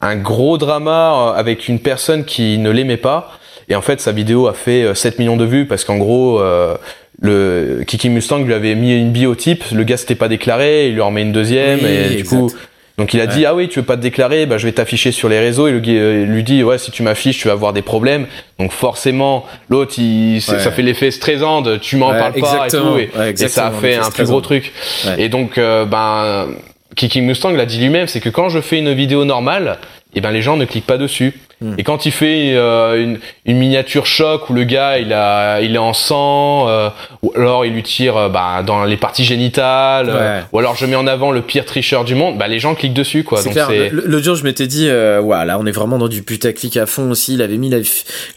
un 0.02 0.16
gros 0.16 0.58
drama 0.58 1.14
euh, 1.14 1.38
avec 1.38 1.68
une 1.68 1.78
personne 1.78 2.24
qui 2.24 2.58
ne 2.58 2.70
l'aimait 2.70 2.96
pas. 2.96 3.38
Et 3.68 3.76
en 3.76 3.82
fait, 3.82 4.00
sa 4.00 4.12
vidéo 4.12 4.48
a 4.48 4.52
fait 4.52 4.94
7 4.94 5.14
euh, 5.14 5.16
millions 5.20 5.36
de 5.36 5.44
vues 5.44 5.66
parce 5.66 5.84
qu'en 5.84 5.96
gros, 5.96 6.40
euh, 6.40 6.74
le 7.20 7.84
Kiki 7.86 8.10
Mustang 8.10 8.40
lui 8.40 8.52
avait 8.52 8.74
mis 8.74 8.98
une 8.98 9.12
biotype, 9.12 9.64
le 9.72 9.84
gars 9.84 9.96
s'était 9.96 10.16
pas 10.16 10.28
déclaré, 10.28 10.88
il 10.88 10.94
lui 10.94 11.00
en 11.00 11.06
remet 11.06 11.22
une 11.22 11.32
deuxième 11.32 11.86
et 11.86 12.16
du 12.16 12.24
coup, 12.24 12.50
donc 12.98 13.14
il 13.14 13.20
a 13.20 13.26
dit 13.26 13.46
ah 13.46 13.54
oui 13.54 13.68
tu 13.68 13.78
veux 13.78 13.84
pas 13.84 13.96
te 13.96 14.02
déclarer, 14.02 14.44
bah 14.44 14.58
je 14.58 14.66
vais 14.66 14.72
t'afficher 14.72 15.12
sur 15.12 15.28
les 15.28 15.38
réseaux 15.38 15.68
et 15.68 15.70
le 15.70 15.78
gars 15.78 16.24
lui 16.26 16.42
dit 16.42 16.64
ouais 16.64 16.78
si 16.78 16.90
tu 16.90 17.04
m'affiches 17.04 17.38
tu 17.38 17.46
vas 17.46 17.54
avoir 17.54 17.72
des 17.72 17.82
problèmes. 17.82 18.26
Donc 18.58 18.72
forcément 18.72 19.46
l'autre 19.68 19.94
il 19.98 20.42
ça 20.42 20.58
fait 20.72 20.82
l'effet 20.82 21.12
stressant 21.12 21.62
de 21.62 21.76
tu 21.76 21.96
m'en 21.96 22.10
parles 22.10 22.34
pas 22.34 22.66
et 22.66 22.70
tout 22.70 22.98
et, 22.98 23.36
ça 23.48 23.68
a 23.68 23.70
fait 23.70 23.94
un 23.94 24.10
plus 24.10 24.24
gros 24.24 24.40
truc. 24.40 24.72
Et 25.16 25.28
donc 25.28 25.58
ben 25.58 26.48
Kiki 26.96 27.22
Mustang 27.22 27.52
l'a 27.52 27.66
dit 27.66 27.78
lui-même, 27.78 28.06
c'est 28.06 28.20
que 28.20 28.28
quand 28.28 28.48
je 28.48 28.60
fais 28.60 28.78
une 28.78 28.92
vidéo 28.92 29.24
normale, 29.24 29.78
eh 30.14 30.20
ben 30.20 30.30
les 30.30 30.42
gens 30.42 30.56
ne 30.56 30.64
cliquent 30.64 30.86
pas 30.86 30.98
dessus. 30.98 31.34
Hmm. 31.62 31.74
Et 31.78 31.84
quand 31.84 32.06
il 32.06 32.12
fait 32.12 32.54
euh, 32.54 33.00
une, 33.00 33.20
une, 33.46 33.56
miniature 33.56 34.04
choc 34.04 34.50
où 34.50 34.52
le 34.52 34.64
gars 34.64 34.98
il 34.98 35.12
a 35.12 35.60
il 35.60 35.76
est 35.76 35.78
en 35.78 35.92
sang, 35.92 36.68
euh, 36.68 36.88
ou 37.22 37.32
alors 37.36 37.64
il 37.64 37.72
lui 37.72 37.84
tire 37.84 38.16
euh, 38.16 38.28
bah, 38.28 38.64
dans 38.66 38.84
les 38.84 38.96
parties 38.96 39.24
génitales, 39.24 40.44
ou 40.52 40.58
alors 40.58 40.74
je 40.74 40.86
mets 40.86 40.96
en 40.96 41.06
avant 41.06 41.30
le 41.30 41.40
pire 41.40 41.64
tricheur 41.64 42.04
du 42.04 42.16
monde, 42.16 42.36
bah 42.36 42.48
les 42.48 42.58
gens 42.58 42.74
cliquent 42.74 42.94
dessus 42.94 43.22
quoi. 43.22 43.40
C'est 43.40 43.50
clair. 43.50 43.68
Le, 43.92 44.22
jour 44.22 44.34
je 44.34 44.42
m'étais 44.42 44.66
dit 44.66 44.88
voilà 45.22 45.58
on 45.58 45.66
est 45.66 45.72
vraiment 45.72 45.98
dans 45.98 46.08
du 46.08 46.22
putaclic 46.22 46.76
à 46.76 46.86
fond 46.86 47.10
aussi. 47.12 47.34
Il 47.34 47.42
avait 47.42 47.58
mis 47.58 47.70
la, 47.70 47.78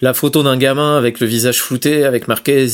la 0.01 0.13
photo 0.13 0.43
d'un 0.43 0.57
gamin 0.57 0.95
avec 0.95 1.19
le 1.19 1.25
visage 1.25 1.61
flouté 1.61 2.05
avec 2.05 2.27
marqué 2.27 2.67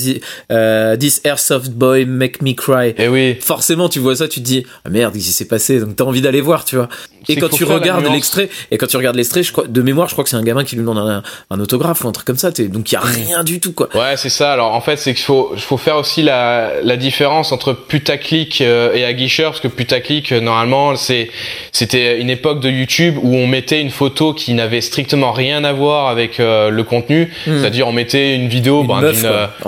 This 1.00 1.22
airsoft 1.24 1.72
boy 1.72 2.06
make 2.06 2.42
me 2.42 2.54
cry. 2.54 2.90
Et 2.90 3.06
eh 3.06 3.08
oui. 3.08 3.38
Forcément 3.40 3.88
tu 3.88 4.00
vois 4.00 4.18
ça 4.18 4.28
tu 4.28 4.42
te 4.42 4.46
dis 4.46 4.66
ah 4.84 4.90
merde 4.90 5.14
qu'est-ce 5.14 5.28
qui 5.28 5.32
s'est 5.32 5.46
passé 5.46 5.80
donc 5.80 5.96
t'as 5.96 6.04
envie 6.04 6.22
d'aller 6.22 6.42
voir 6.42 6.66
tu 6.66 6.76
vois. 6.76 6.90
Et 7.30 7.38
quand 7.38 7.50
tu 7.50 7.64
regardes 7.64 8.12
l'extrait 8.12 8.50
et 8.70 8.78
quand 8.78 8.88
tu 8.88 8.98
regardes 8.98 9.16
l'extrait 9.16 9.44
de 9.68 9.82
mémoire 9.82 10.10
je 10.10 10.14
crois 10.14 10.26
que 10.26 10.30
c'est 10.30 10.41
un 10.42 10.46
gamin 10.46 10.64
qui 10.64 10.76
lui 10.76 10.84
demande 10.84 11.24
un, 11.50 11.60
autographe 11.60 12.04
ou 12.04 12.08
un 12.08 12.12
truc 12.12 12.26
comme 12.26 12.38
ça. 12.38 12.52
Donc 12.52 12.92
il 12.92 12.96
y 12.96 12.98
a 12.98 13.02
rien 13.02 13.44
du 13.44 13.60
tout 13.60 13.74
quoi. 13.74 13.88
Ouais, 13.96 14.18
c'est 14.18 14.30
ça. 14.30 14.52
Alors 14.52 14.74
en 14.74 14.82
fait, 14.82 14.98
c'est 14.98 15.14
qu'il 15.14 15.24
faut, 15.24 15.54
faut 15.58 15.78
faire 15.78 15.98
aussi 15.98 16.22
la, 16.24 16.82
la 16.84 16.98
différence 16.98 17.52
entre 17.52 17.74
putaclic 17.74 18.62
euh, 18.62 18.94
et 18.94 19.06
aguicheur, 19.06 19.52
parce 19.52 19.62
que 19.62 19.68
putaclic, 19.68 20.32
euh, 20.32 20.42
normalement, 20.42 20.96
c'est, 20.96 21.30
c'était 21.72 22.20
une 22.20 22.30
époque 22.30 22.62
de 22.62 22.70
YouTube 22.70 23.16
où 23.22 23.36
on 23.36 23.48
mettait 23.48 23.82
une 23.82 23.90
photo 23.90 24.34
qui 24.34 24.54
n'avait 24.54 24.82
strictement 24.82 25.32
rien 25.32 25.64
à 25.64 25.74
voir 25.74 26.08
avec 26.08 26.40
euh, 26.40 26.70
le 26.70 26.84
contenu. 26.84 27.32
Hmm. 27.46 27.60
C'est-à-dire 27.60 27.88
on 27.88 27.94
mettait 27.94 28.36
une 28.36 28.48
vidéo 28.48 28.84
bah, 28.84 29.02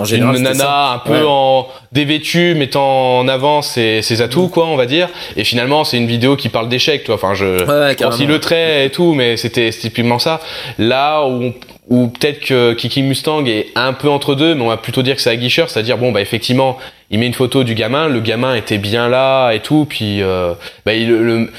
d'une, 0.04 0.42
nana 0.42 0.92
un 0.92 0.98
peu 0.98 1.26
en 1.26 1.68
dévêtue, 1.92 2.54
mettant 2.54 3.18
en 3.18 3.28
avant 3.28 3.62
ses, 3.62 4.02
ses 4.02 4.22
atouts, 4.22 4.48
quoi, 4.48 4.66
on 4.66 4.76
va 4.76 4.86
dire. 4.86 5.08
Et 5.36 5.44
finalement, 5.44 5.84
c'est 5.84 5.96
une 5.96 6.06
vidéo 6.06 6.36
qui 6.36 6.48
parle 6.48 6.68
d'échec, 6.68 7.04
toi. 7.04 7.14
Enfin, 7.14 7.34
je, 7.34 7.64
ouais, 7.64 7.94
le 8.26 8.38
trait 8.38 8.86
et 8.86 8.90
tout, 8.90 9.14
mais 9.14 9.36
c'était 9.36 9.70
typiquement 9.70 10.18
ça. 10.18 10.40
Là 10.78 11.26
où, 11.26 11.52
où 11.88 12.08
peut-être 12.08 12.40
que 12.40 12.72
Kiki 12.72 13.02
Mustang 13.02 13.44
est 13.46 13.66
un 13.74 13.92
peu 13.92 14.08
entre 14.08 14.34
deux, 14.34 14.54
mais 14.54 14.62
on 14.62 14.68
va 14.68 14.76
plutôt 14.76 15.02
dire 15.02 15.16
que 15.16 15.20
c'est 15.20 15.30
Aguicheur, 15.30 15.68
c'est-à-dire 15.68 15.98
bon 15.98 16.12
bah 16.12 16.20
effectivement, 16.20 16.78
il 17.10 17.18
met 17.18 17.26
une 17.26 17.34
photo 17.34 17.62
du 17.62 17.74
gamin, 17.74 18.08
le 18.08 18.20
gamin 18.20 18.54
était 18.54 18.78
bien 18.78 19.08
là 19.08 19.52
et 19.52 19.60
tout, 19.60 19.86
puis 19.88 20.22
euh, 20.22 20.54
bah 20.86 20.94
il 20.94 21.08
le, 21.08 21.50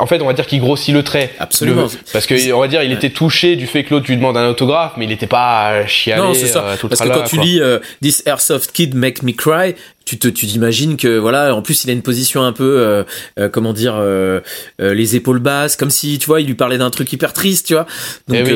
en 0.00 0.06
fait, 0.06 0.22
on 0.22 0.26
va 0.26 0.32
dire 0.32 0.46
qu'il 0.46 0.60
grossit 0.60 0.94
le 0.94 1.02
trait. 1.02 1.32
Absolument. 1.38 1.88
parce 2.12 2.26
que 2.26 2.52
on 2.52 2.60
va 2.60 2.68
dire, 2.68 2.82
il 2.82 2.92
était 2.92 3.10
touché 3.10 3.56
du 3.56 3.66
fait 3.66 3.82
que 3.82 3.94
l'autre 3.94 4.06
lui 4.06 4.16
demande 4.16 4.36
un 4.36 4.48
autographe, 4.48 4.92
mais 4.96 5.06
il 5.06 5.08
n'était 5.08 5.26
pas 5.26 5.86
chialé. 5.86 6.22
Non, 6.22 6.34
c'est 6.34 6.46
ça. 6.46 6.64
Euh, 6.64 6.76
parce 6.88 7.00
que 7.00 7.08
quand 7.08 7.24
tu 7.24 7.40
lis 7.40 7.60
euh, 7.60 7.80
This 8.00 8.22
Airsoft 8.24 8.70
Kid 8.72 8.94
Make 8.94 9.22
Me 9.22 9.32
Cry, 9.32 9.74
tu 10.08 10.18
te 10.18 10.28
tu 10.28 10.46
t'imagines 10.46 10.96
que 10.96 11.18
voilà 11.18 11.54
en 11.54 11.60
plus 11.60 11.84
il 11.84 11.90
a 11.90 11.92
une 11.92 12.02
position 12.02 12.42
un 12.42 12.52
peu 12.52 12.64
euh, 12.64 13.04
euh, 13.38 13.50
comment 13.50 13.74
dire 13.74 13.96
euh, 13.98 14.40
les 14.78 15.16
épaules 15.16 15.38
basses 15.38 15.76
comme 15.76 15.90
si 15.90 16.18
tu 16.18 16.26
vois 16.26 16.40
il 16.40 16.46
lui 16.46 16.54
parlait 16.54 16.78
d'un 16.78 16.88
truc 16.88 17.12
hyper 17.12 17.34
triste 17.34 17.66
tu 17.66 17.74
vois 17.74 17.86
donc 18.26 18.46
eh 18.48 18.54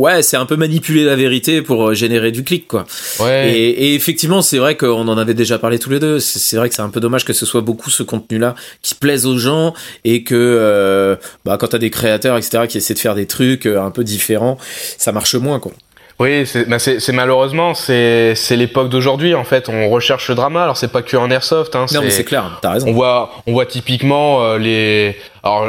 ouais 0.00 0.22
c'est 0.22 0.36
un 0.36 0.46
peu 0.46 0.56
manipuler 0.56 1.04
la 1.04 1.16
vérité 1.16 1.62
pour 1.62 1.94
générer 1.94 2.32
du 2.32 2.44
clic 2.44 2.66
quoi. 2.66 2.86
Ouais. 3.20 3.52
et, 3.52 3.94
effectivement 3.94 4.42
c'est 4.42 4.58
vrai 4.58 4.76
qu'on 4.76 5.06
en 5.08 5.18
avait 5.18 5.34
déjà 5.34 5.58
parlé 5.58 5.78
tous 5.78 5.90
les 5.90 5.98
deux. 6.00 6.18
C'est 6.18 6.56
vrai 6.56 6.68
que 6.68 6.74
c'est 6.74 6.82
un 6.82 6.88
peu 6.88 7.00
dommage 7.00 7.24
que 7.24 7.32
ce 7.32 7.46
soit 7.46 7.60
beaucoup 7.60 7.90
ce 7.90 8.02
contenu 8.02 8.38
là 8.38 8.54
qui 8.82 8.94
plaise 8.94 9.26
aux 9.26 9.38
gens 9.38 9.74
et 10.04 10.24
que 10.24 11.18
bah 11.44 11.56
quand 11.58 11.68
t'as 11.68 11.78
des 11.78 11.90
créateurs 11.90 12.36
etc 12.36 12.64
qui 12.68 12.78
essaient 12.78 12.94
de 12.94 12.98
faire 12.98 13.14
des 13.14 13.26
trucs 13.26 13.66
un 13.66 13.90
peu 13.90 14.04
différents 14.04 14.58
ça 14.98 15.12
marche 15.12 15.34
moins 15.34 15.60
quoi 15.60 15.72
Oui, 16.20 16.46
c'est 16.46 16.68
bah 16.68 16.76
malheureusement 17.14 17.72
c'est 17.72 18.34
l'époque 18.50 18.90
d'aujourd'hui 18.90 19.34
en 19.34 19.44
fait. 19.44 19.70
On 19.70 19.88
recherche 19.88 20.28
le 20.28 20.34
drama. 20.34 20.62
Alors 20.62 20.76
c'est 20.76 20.92
pas 20.92 21.00
que 21.00 21.16
en 21.16 21.30
airsoft. 21.30 21.74
Hein, 21.74 21.86
non 21.94 22.02
mais 22.02 22.10
c'est 22.10 22.24
clair. 22.24 22.58
T'as 22.60 22.72
raison. 22.72 22.88
On 22.88 22.92
voit 22.92 23.30
on 23.46 23.52
voit 23.52 23.64
typiquement 23.64 24.44
euh, 24.44 24.58
les 24.58 25.16
alors 25.42 25.66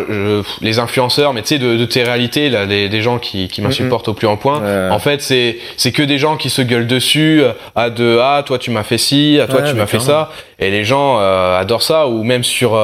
les 0.60 0.80
influenceurs, 0.80 1.34
mais 1.34 1.42
tu 1.42 1.48
sais 1.48 1.58
de, 1.58 1.78
de 1.78 1.86
tes 1.86 2.04
réalités 2.04 2.50
là, 2.50 2.66
les, 2.66 2.90
des 2.90 3.02
gens 3.02 3.18
qui 3.18 3.48
qui 3.48 3.62
m'insupportent 3.62 4.10
au 4.10 4.14
plus 4.14 4.28
en 4.28 4.36
point. 4.36 4.90
En 4.92 5.00
fait 5.00 5.22
c'est 5.22 5.58
c'est 5.78 5.94
que 5.94 6.04
des 6.04 6.18
gens 6.18 6.36
qui 6.36 6.50
se 6.50 6.62
gueulent 6.62 6.88
dessus 6.88 7.42
euh, 7.42 7.54
à 7.78 7.90
de 7.90 8.20
ah 8.22 8.44
toi 8.46 8.60
tu 8.60 8.72
m'as 8.72 8.84
fait 8.84 8.98
ci, 8.98 9.40
à 9.42 9.48
toi 9.48 9.62
tu 9.62 9.74
m'as 9.74 9.88
fait 9.88 10.02
ça. 10.02 10.32
Et 10.60 10.70
les 10.70 10.84
gens 10.84 11.18
euh, 11.22 11.58
adorent 11.58 11.82
ça 11.82 12.08
ou 12.08 12.24
même 12.26 12.44
sur 12.44 12.78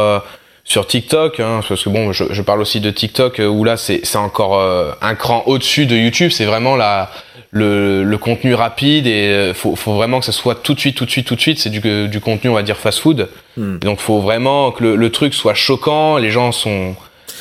sur 0.63 0.85
TikTok, 0.87 1.39
hein, 1.39 1.61
parce 1.67 1.83
que 1.83 1.89
bon, 1.89 2.11
je, 2.11 2.25
je, 2.29 2.41
parle 2.41 2.59
aussi 2.59 2.81
de 2.81 2.91
TikTok 2.91 3.39
où 3.39 3.63
là 3.63 3.77
c'est 3.77 4.15
encore 4.15 4.61
un 5.01 5.15
cran 5.15 5.43
au-dessus 5.47 5.85
de 5.85 5.97
YouTube. 5.97 6.31
C'est 6.31 6.45
vraiment 6.45 6.77
la 6.77 7.09
le, 7.51 8.03
le, 8.03 8.17
contenu 8.17 8.53
rapide 8.53 9.07
et 9.07 9.27
euh, 9.29 9.53
faut, 9.53 9.75
faut 9.75 9.93
vraiment 9.93 10.19
que 10.19 10.25
ça 10.25 10.31
soit 10.31 10.55
tout 10.55 10.73
de 10.73 10.79
suite, 10.79 10.95
tout 10.95 11.05
de 11.05 11.09
suite, 11.09 11.27
tout 11.27 11.35
de 11.35 11.41
suite. 11.41 11.59
C'est 11.59 11.69
du, 11.69 12.07
du 12.07 12.19
contenu, 12.19 12.49
on 12.49 12.53
va 12.53 12.63
dire 12.63 12.77
fast 12.77 12.99
food. 12.99 13.29
Hmm. 13.55 13.77
Donc 13.79 13.99
faut 13.99 14.19
vraiment 14.19 14.71
que 14.71 14.83
le, 14.83 14.95
le, 14.95 15.09
truc 15.11 15.33
soit 15.33 15.53
choquant. 15.53 16.17
Les 16.17 16.29
gens 16.29 16.51
sont 16.51 16.95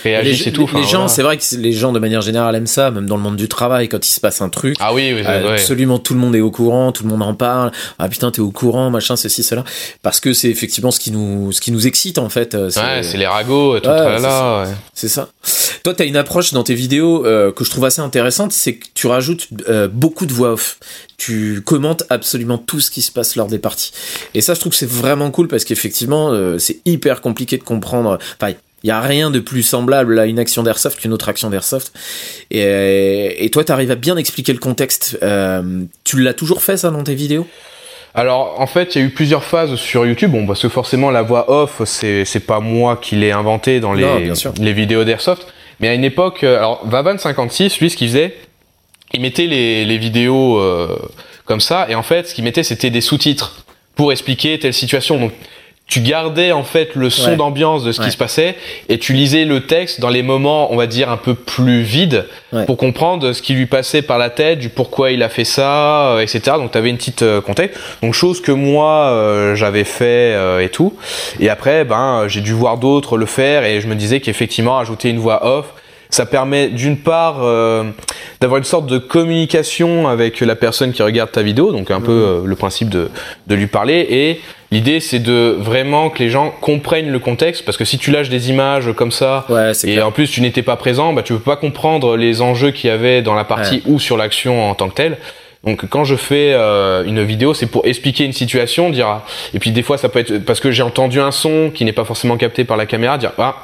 réagissent 0.07 0.45
les, 0.45 0.49
et 0.49 0.53
tout. 0.53 0.69
les 0.75 0.85
gens, 0.85 1.09
c'est 1.09 1.23
vrai 1.23 1.37
que 1.37 1.42
les 1.57 1.73
gens 1.73 1.92
de 1.92 1.99
manière 1.99 2.21
générale 2.21 2.55
aiment 2.55 2.66
ça, 2.66 2.90
même 2.90 3.07
dans 3.07 3.16
le 3.16 3.23
monde 3.23 3.37
du 3.37 3.49
travail, 3.49 3.88
quand 3.88 4.07
il 4.07 4.11
se 4.11 4.21
passe 4.21 4.40
un 4.40 4.49
truc. 4.49 4.77
Ah 4.81 4.95
oui, 4.95 5.12
oui 5.14 5.23
euh, 5.27 5.55
absolument 5.55 5.99
tout 5.99 6.14
le 6.14 6.21
monde 6.21 6.35
est 6.37 6.40
au 6.40 6.51
courant, 6.51 6.92
tout 6.92 7.03
le 7.03 7.09
monde 7.09 7.23
en 7.23 7.35
parle. 7.35 7.73
Ah 7.99 8.09
putain, 8.09 8.31
t'es 8.31 8.40
au 8.40 8.51
courant, 8.51 8.90
machin, 8.90 9.16
ceci, 9.16 9.42
cela. 9.42 9.64
Parce 10.03 10.21
que 10.21 10.33
c'est 10.33 10.49
effectivement 10.49 10.90
ce 10.90 11.01
qui 11.01 11.11
nous, 11.11 11.53
ce 11.53 11.61
qui 11.61 11.73
nous 11.73 11.87
excite 11.87 12.19
en 12.19 12.29
fait. 12.29 12.55
Euh, 12.55 12.71
ouais, 12.77 13.03
c'est 13.03 13.19
les 13.19 13.27
ragots, 13.27 13.79
tout 13.81 13.88
ouais, 13.88 14.21
là. 14.21 14.64
C'est 14.95 15.09
ça. 15.09 15.29
Toi, 15.87 15.95
t'as 15.95 16.05
une 16.05 16.16
approche 16.16 16.53
dans 16.53 16.64
tes 16.64 16.75
vidéos 16.75 17.25
euh, 17.27 17.53
que 17.53 17.64
je 17.64 17.71
trouve 17.71 17.85
assez 17.85 18.01
intéressante, 18.01 18.51
c'est 18.51 18.75
que 18.75 18.87
tu 18.95 19.07
rajoutes 19.07 19.49
euh, 19.69 19.87
beaucoup 19.87 20.27
de 20.27 20.33
voix 20.33 20.53
off 20.53 20.79
tu 21.16 21.62
commentes 21.64 22.05
absolument 22.11 22.59
tout 22.59 22.81
ce 22.81 22.90
qui 22.90 23.03
se 23.03 23.11
passe 23.11 23.37
lors 23.37 23.47
des 23.47 23.59
parties. 23.59 23.92
Et 24.35 24.40
ça, 24.40 24.55
je 24.55 24.61
trouve 24.61 24.73
que 24.73 24.79
c'est 24.79 24.88
vraiment 24.88 25.31
cool 25.31 25.49
parce 25.49 25.64
qu'effectivement, 25.64 26.31
euh, 26.31 26.59
c'est 26.59 26.81
hyper 26.85 27.21
compliqué 27.21 27.57
de 27.57 27.62
comprendre. 27.62 28.19
Enfin, 28.40 28.53
il 28.87 28.90
y 28.90 28.92
a 28.92 29.01
rien 29.01 29.33
de 29.33 29.40
plus 29.40 29.64
semblable 29.64 30.16
à 30.16 30.27
une 30.27 30.38
action 30.38 30.62
d'airsoft 30.62 31.01
qu'une 31.01 31.12
autre 31.12 31.29
action 31.29 31.51
d'airsoft. 31.51 31.92
Et, 32.53 33.44
et 33.44 33.51
toi, 33.51 33.64
tu 33.64 33.72
arrives 33.72 33.90
à 33.90 33.96
bien 33.96 34.16
expliquer 34.16 34.53
le 34.53 34.61
contexte. 34.61 35.18
Euh, 35.25 35.83
tu 36.05 36.22
l'as 36.22 36.35
toujours 36.35 36.62
fait 36.62 36.77
ça 36.77 36.90
dans 36.92 37.03
tes 37.03 37.16
vidéos? 37.16 37.49
Alors 38.14 38.61
en 38.61 38.68
fait, 38.68 38.94
il 38.94 39.01
y 39.01 39.05
a 39.05 39.09
eu 39.09 39.11
plusieurs 39.11 39.42
phases 39.42 39.75
sur 39.75 40.07
YouTube. 40.07 40.31
Bon, 40.31 40.46
parce 40.46 40.62
que 40.62 40.68
forcément 40.68 41.11
la 41.11 41.22
voix 41.22 41.51
off, 41.51 41.83
c'est 41.85 42.46
pas 42.46 42.61
moi 42.61 42.96
qui 42.96 43.16
l'ai 43.16 43.33
inventé 43.33 43.81
dans 43.81 43.92
les 43.92 44.33
les 44.61 44.72
vidéos 44.72 45.03
d'airsoft. 45.03 45.49
Mais 45.81 45.88
à 45.88 45.94
une 45.94 46.05
époque, 46.05 46.44
euh, 46.44 46.57
alors 46.57 46.88
Vavan56, 46.88 47.81
lui, 47.81 47.90
ce 47.90 47.96
qu'il 47.96 48.07
faisait, 48.07 48.37
il 49.12 49.20
mettait 49.20 49.46
les 49.46 49.85
les 49.85 49.99
vidéos 49.99 50.59
euh, 50.59 50.96
comme 51.44 51.61
ça, 51.61 51.87
et 51.90 51.96
en 51.96 52.05
fait, 52.05 52.29
ce 52.29 52.35
qu'il 52.35 52.44
mettait, 52.44 52.62
c'était 52.62 52.90
des 52.90 53.01
sous-titres 53.01 53.66
pour 53.96 54.12
expliquer 54.12 54.61
telle 54.61 54.75
situation. 54.75 55.18
Donc 55.18 55.33
tu 55.88 56.01
gardais 56.01 56.51
en 56.51 56.64
fait 56.64 56.96
le 56.96 57.11
son 57.11 57.37
d'ambiance 57.37 57.85
de 57.85 57.92
ce 57.92 58.01
qui 58.01 58.11
se 58.11 58.16
passait 58.16 58.57
et 58.88 58.99
tu 58.99 59.12
lisais 59.12 59.44
le 59.44 59.66
texte 59.66 60.01
dans 60.01 60.09
les 60.09 60.22
moments, 60.22 60.72
on 60.72 60.77
va 60.77 60.88
dire, 60.88 61.11
un 61.11 61.16
peu 61.16 61.35
plus 61.35 61.83
vides 61.83 62.27
pour 62.66 62.77
comprendre 62.77 63.33
ce 63.33 63.40
qui 63.40 63.55
lui 63.55 63.66
passait 63.66 64.03
par 64.03 64.18
la 64.18 64.29
tête, 64.31 64.59
du 64.59 64.68
pourquoi 64.68 65.12
il 65.12 65.22
a 65.22 65.29
fait 65.29 65.44
ça, 65.44 66.09
euh, 66.09 66.20
etc. 66.20 66.40
Donc 66.57 66.72
tu 66.72 66.79
avais 66.79 66.90
une 66.90 66.96
petite 66.96 67.22
euh, 67.22 67.40
contexte. 67.40 67.79
Donc 68.03 68.14
chose 68.14 68.40
que 68.40 68.51
moi 68.51 69.11
euh, 69.11 69.55
j'avais 69.55 69.85
fait 69.85 70.37
et 70.62 70.70
tout. 70.70 70.94
Et 71.38 71.49
après, 71.49 71.85
ben 71.85 72.25
j'ai 72.27 72.40
dû 72.40 72.53
voir 72.53 72.79
d'autres 72.79 73.16
le 73.16 73.27
faire 73.27 73.64
et 73.64 73.81
je 73.81 73.87
me 73.87 73.94
disais 73.94 74.20
qu'effectivement 74.20 74.79
ajouter 74.79 75.11
une 75.11 75.18
voix 75.18 75.46
off, 75.46 75.66
ça 76.16 76.26
permet 76.26 76.68
d'une 76.68 76.96
part 76.96 77.40
d'avoir 78.40 78.59
une 78.59 78.64
sorte 78.64 78.87
de 78.87 78.98
communication 78.98 80.09
avec 80.09 80.40
la 80.40 80.57
personne 80.57 80.92
qui 80.92 81.02
regarde 81.02 81.31
ta 81.31 81.42
vidéo, 81.42 81.72
donc 81.72 81.90
un 81.90 82.00
peu 82.00 82.42
le 82.44 82.57
principe 82.57 82.88
de, 82.88 83.11
de 83.46 83.55
lui 83.55 83.66
parler 83.66 84.07
et 84.11 84.40
L'idée, 84.72 84.98
c'est 84.98 85.20
de 85.20 85.57
vraiment 85.59 86.11
que 86.11 86.18
les 86.18 86.29
gens 86.29 86.52
comprennent 86.61 87.11
le 87.11 87.18
contexte, 87.20 87.64
parce 87.64 87.76
que 87.76 87.85
si 87.85 87.98
tu 87.98 88.11
lâches 88.11 88.29
des 88.29 88.50
images 88.50 88.92
comme 88.94 89.12
ça, 89.12 89.46
et 89.85 90.02
en 90.02 90.11
plus 90.11 90.29
tu 90.29 90.40
n'étais 90.40 90.62
pas 90.62 90.76
présent, 90.76 91.12
bah 91.12 91.22
tu 91.22 91.33
peux 91.35 91.38
pas 91.38 91.57
comprendre 91.57 92.16
les 92.16 92.42
enjeux 92.42 92.72
qu'il 92.72 92.90
y 92.90 92.92
avait 92.92 93.22
dans 93.22 93.35
la 93.35 93.44
partie 93.44 93.83
ou 93.87 94.00
sur 94.00 94.16
l'action 94.16 94.68
en 94.68 94.74
tant 94.74 94.88
que 94.88 94.94
telle. 94.94 95.18
Donc 95.64 95.88
quand 95.88 96.05
je 96.05 96.16
fais 96.16 96.52
euh, 96.52 97.05
une 97.05 97.22
vidéo, 97.22 97.55
c'est 97.55 97.66
pour 97.66 97.87
expliquer 97.87 98.24
une 98.24 98.33
situation, 98.33 98.90
dire 98.90 99.20
et 99.55 99.59
puis 99.59 99.70
des 99.70 99.83
fois 99.83 99.98
ça 99.98 100.09
peut 100.09 100.18
être 100.18 100.38
parce 100.44 100.61
que 100.61 100.70
j'ai 100.70 100.83
entendu 100.83 101.20
un 101.20 101.33
son 101.33 101.70
qui 101.72 101.85
n'est 101.85 101.92
pas 101.92 102.05
forcément 102.05 102.37
capté 102.37 102.64
par 102.64 102.76
la 102.76 102.87
caméra, 102.87 103.18
dire 103.18 103.33
ah 103.38 103.57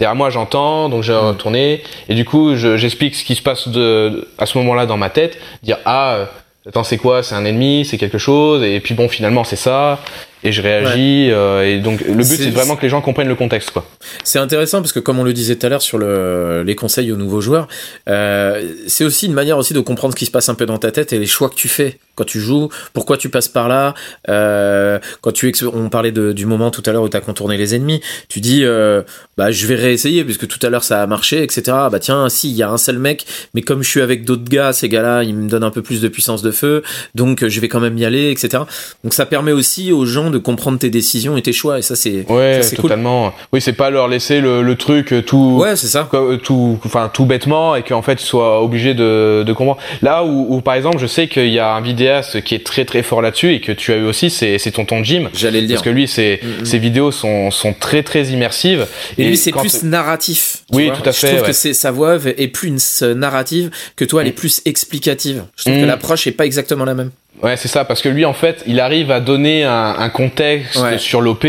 derrière 0.00 0.16
moi 0.16 0.30
j'entends 0.30 0.88
donc 0.88 1.04
j'ai 1.04 1.12
mm. 1.12 1.28
retourné 1.28 1.82
et 2.08 2.14
du 2.14 2.24
coup 2.24 2.56
j'explique 2.56 3.14
ce 3.14 3.24
qui 3.24 3.36
se 3.36 3.42
passe 3.42 3.68
de 3.68 4.28
à 4.38 4.46
ce 4.46 4.58
moment-là 4.58 4.86
dans 4.86 4.96
ma 4.96 5.10
tête, 5.10 5.38
dire 5.62 5.78
ah 5.84 6.14
euh, 6.14 6.24
attends 6.66 6.82
c'est 6.82 6.98
quoi? 6.98 7.22
C'est 7.22 7.36
un 7.36 7.44
ennemi? 7.44 7.84
C'est 7.84 7.98
quelque 7.98 8.18
chose? 8.18 8.64
Et 8.64 8.80
puis 8.80 8.94
bon 8.94 9.08
finalement 9.08 9.44
c'est 9.44 9.56
ça 9.56 10.00
et 10.42 10.52
je 10.52 10.62
réagis 10.62 11.30
euh, 11.30 11.66
et 11.66 11.78
donc 11.78 12.00
le 12.00 12.14
but 12.14 12.24
c'est 12.24 12.50
vraiment 12.50 12.76
que 12.76 12.82
les 12.82 12.88
gens 12.88 13.00
comprennent 13.00 13.28
le 13.28 13.34
contexte 13.34 13.70
quoi. 13.70 13.86
C'est 14.24 14.38
intéressant 14.38 14.80
parce 14.80 14.92
que 14.92 15.00
comme 15.00 15.18
on 15.18 15.24
le 15.24 15.32
disait 15.32 15.56
tout 15.56 15.66
à 15.66 15.68
l'heure 15.68 15.82
sur 15.82 15.98
le, 15.98 16.62
les 16.64 16.74
conseils 16.74 17.12
aux 17.12 17.16
nouveaux 17.16 17.40
joueurs, 17.40 17.68
euh, 18.08 18.72
c'est 18.86 19.04
aussi 19.04 19.26
une 19.26 19.34
manière 19.34 19.58
aussi 19.58 19.74
de 19.74 19.80
comprendre 19.80 20.14
ce 20.14 20.18
qui 20.18 20.26
se 20.26 20.30
passe 20.30 20.48
un 20.48 20.54
peu 20.54 20.66
dans 20.66 20.78
ta 20.78 20.90
tête 20.90 21.12
et 21.12 21.18
les 21.18 21.26
choix 21.26 21.50
que 21.50 21.54
tu 21.54 21.68
fais 21.68 21.98
quand 22.14 22.24
tu 22.24 22.40
joues, 22.40 22.68
pourquoi 22.92 23.16
tu 23.16 23.30
passes 23.30 23.48
par 23.48 23.68
là. 23.68 23.94
Euh, 24.28 24.98
quand 25.22 25.32
tu 25.32 25.52
on 25.72 25.88
parlait 25.88 26.12
de, 26.12 26.32
du 26.32 26.44
moment 26.44 26.70
tout 26.70 26.82
à 26.84 26.92
l'heure 26.92 27.02
où 27.02 27.08
tu 27.08 27.16
as 27.16 27.20
contourné 27.20 27.56
les 27.56 27.74
ennemis, 27.74 28.02
tu 28.28 28.40
dis 28.40 28.64
euh, 28.64 29.02
bah 29.36 29.50
je 29.50 29.66
vais 29.66 29.74
réessayer 29.74 30.22
puisque 30.24 30.46
tout 30.46 30.64
à 30.64 30.68
l'heure 30.70 30.84
ça 30.84 31.02
a 31.02 31.06
marché 31.06 31.42
etc. 31.42 31.62
Bah 31.90 31.98
tiens 31.98 32.28
si 32.28 32.50
il 32.50 32.56
y 32.56 32.62
a 32.62 32.70
un 32.70 32.78
seul 32.78 32.98
mec, 32.98 33.26
mais 33.54 33.62
comme 33.62 33.82
je 33.82 33.88
suis 33.88 34.00
avec 34.00 34.24
d'autres 34.24 34.48
gars, 34.48 34.72
ces 34.72 34.88
gars-là 34.88 35.22
ils 35.22 35.34
me 35.34 35.48
donnent 35.48 35.64
un 35.64 35.70
peu 35.70 35.82
plus 35.82 36.00
de 36.00 36.08
puissance 36.08 36.42
de 36.42 36.50
feu, 36.50 36.82
donc 37.14 37.46
je 37.46 37.60
vais 37.60 37.68
quand 37.68 37.80
même 37.80 37.96
y 37.96 38.04
aller 38.04 38.30
etc. 38.30 38.64
Donc 39.02 39.14
ça 39.14 39.26
permet 39.26 39.52
aussi 39.52 39.92
aux 39.92 40.04
gens 40.04 40.29
de 40.30 40.38
comprendre 40.38 40.78
tes 40.78 40.90
décisions 40.90 41.36
et 41.36 41.42
tes 41.42 41.52
choix 41.52 41.78
et 41.78 41.82
ça 41.82 41.96
c'est 41.96 42.30
ouais 42.30 42.60
totalement. 42.76 43.32
Oui 43.52 43.60
c'est 43.60 43.72
pas 43.72 43.90
leur 43.90 44.08
laisser 44.08 44.40
le, 44.40 44.62
le, 44.62 44.76
truc 44.76 45.12
euh, 45.12 45.22
tout 45.22 45.58
ouais 45.60 45.76
c'est 45.76 45.86
ça. 45.86 46.08
euh, 46.14 46.36
tout 46.36 46.78
enfin 46.84 47.10
tout 47.12 47.26
bêtement 47.26 47.76
et 47.76 47.82
qu'en 47.82 48.02
fait 48.02 48.22
ils 48.22 48.26
soient 48.26 48.62
obligés 48.62 48.94
de, 48.94 49.44
de 49.46 49.52
comprendre. 49.52 49.80
Là 50.02 50.24
où, 50.24 50.46
où, 50.48 50.60
par 50.60 50.74
exemple 50.74 50.98
je 50.98 51.06
sais 51.06 51.28
qu'il 51.28 51.48
y 51.48 51.58
a 51.58 51.72
un 51.72 51.80
vidéaste 51.80 52.42
qui 52.42 52.54
est 52.54 52.64
très 52.64 52.84
très 52.84 53.02
fort 53.02 53.22
là-dessus 53.22 53.54
et 53.54 53.60
que 53.60 53.72
tu 53.72 53.92
as 53.92 53.96
eu 53.96 54.04
aussi 54.04 54.30
c'est 54.30 54.58
c'est 54.58 54.72
tonton 54.72 55.02
Jim. 55.04 55.28
J'allais 55.34 55.60
le 55.60 55.66
dire. 55.66 55.76
Parce 55.76 55.84
que 55.84 55.90
lui 55.90 56.08
c'est 56.08 56.40
mm, 56.42 56.62
mm. 56.62 56.64
ses 56.64 56.78
vidéos 56.78 57.10
sont 57.10 57.50
sont 57.50 57.72
très 57.72 58.02
très 58.02 58.24
immersives. 58.28 58.86
Et, 59.18 59.24
lui 59.24 59.36
c'est 59.36 59.52
plus 59.52 59.82
narratif 59.82 60.64
oui 60.72 60.90
tout 60.94 61.08
à 61.08 61.12
fait 61.12 61.28
je 61.28 61.36
trouve 61.36 61.46
que 61.46 61.72
sa 61.72 61.90
voix 61.90 62.16
est 62.24 62.48
plus 62.48 63.02
narrative 63.02 63.70
que 63.96 64.04
toi 64.04 64.22
elle 64.22 64.28
est 64.28 64.32
mm. 64.32 64.34
plus 64.34 64.62
explicative. 64.64 65.44
Je 65.56 65.64
trouve 65.64 65.80
que 65.80 65.86
l'approche 65.86 66.26
est 66.26 66.32
pas 66.32 66.46
exactement 66.46 66.84
la 66.84 66.94
même 66.94 67.10
Ouais, 67.42 67.56
c'est 67.56 67.68
ça, 67.68 67.84
parce 67.84 68.02
que 68.02 68.08
lui, 68.08 68.24
en 68.24 68.34
fait, 68.34 68.62
il 68.66 68.80
arrive 68.80 69.10
à 69.10 69.20
donner 69.20 69.64
un, 69.64 69.94
un 69.98 70.08
contexte 70.10 70.98
sur 70.98 71.20
l'OP, 71.20 71.46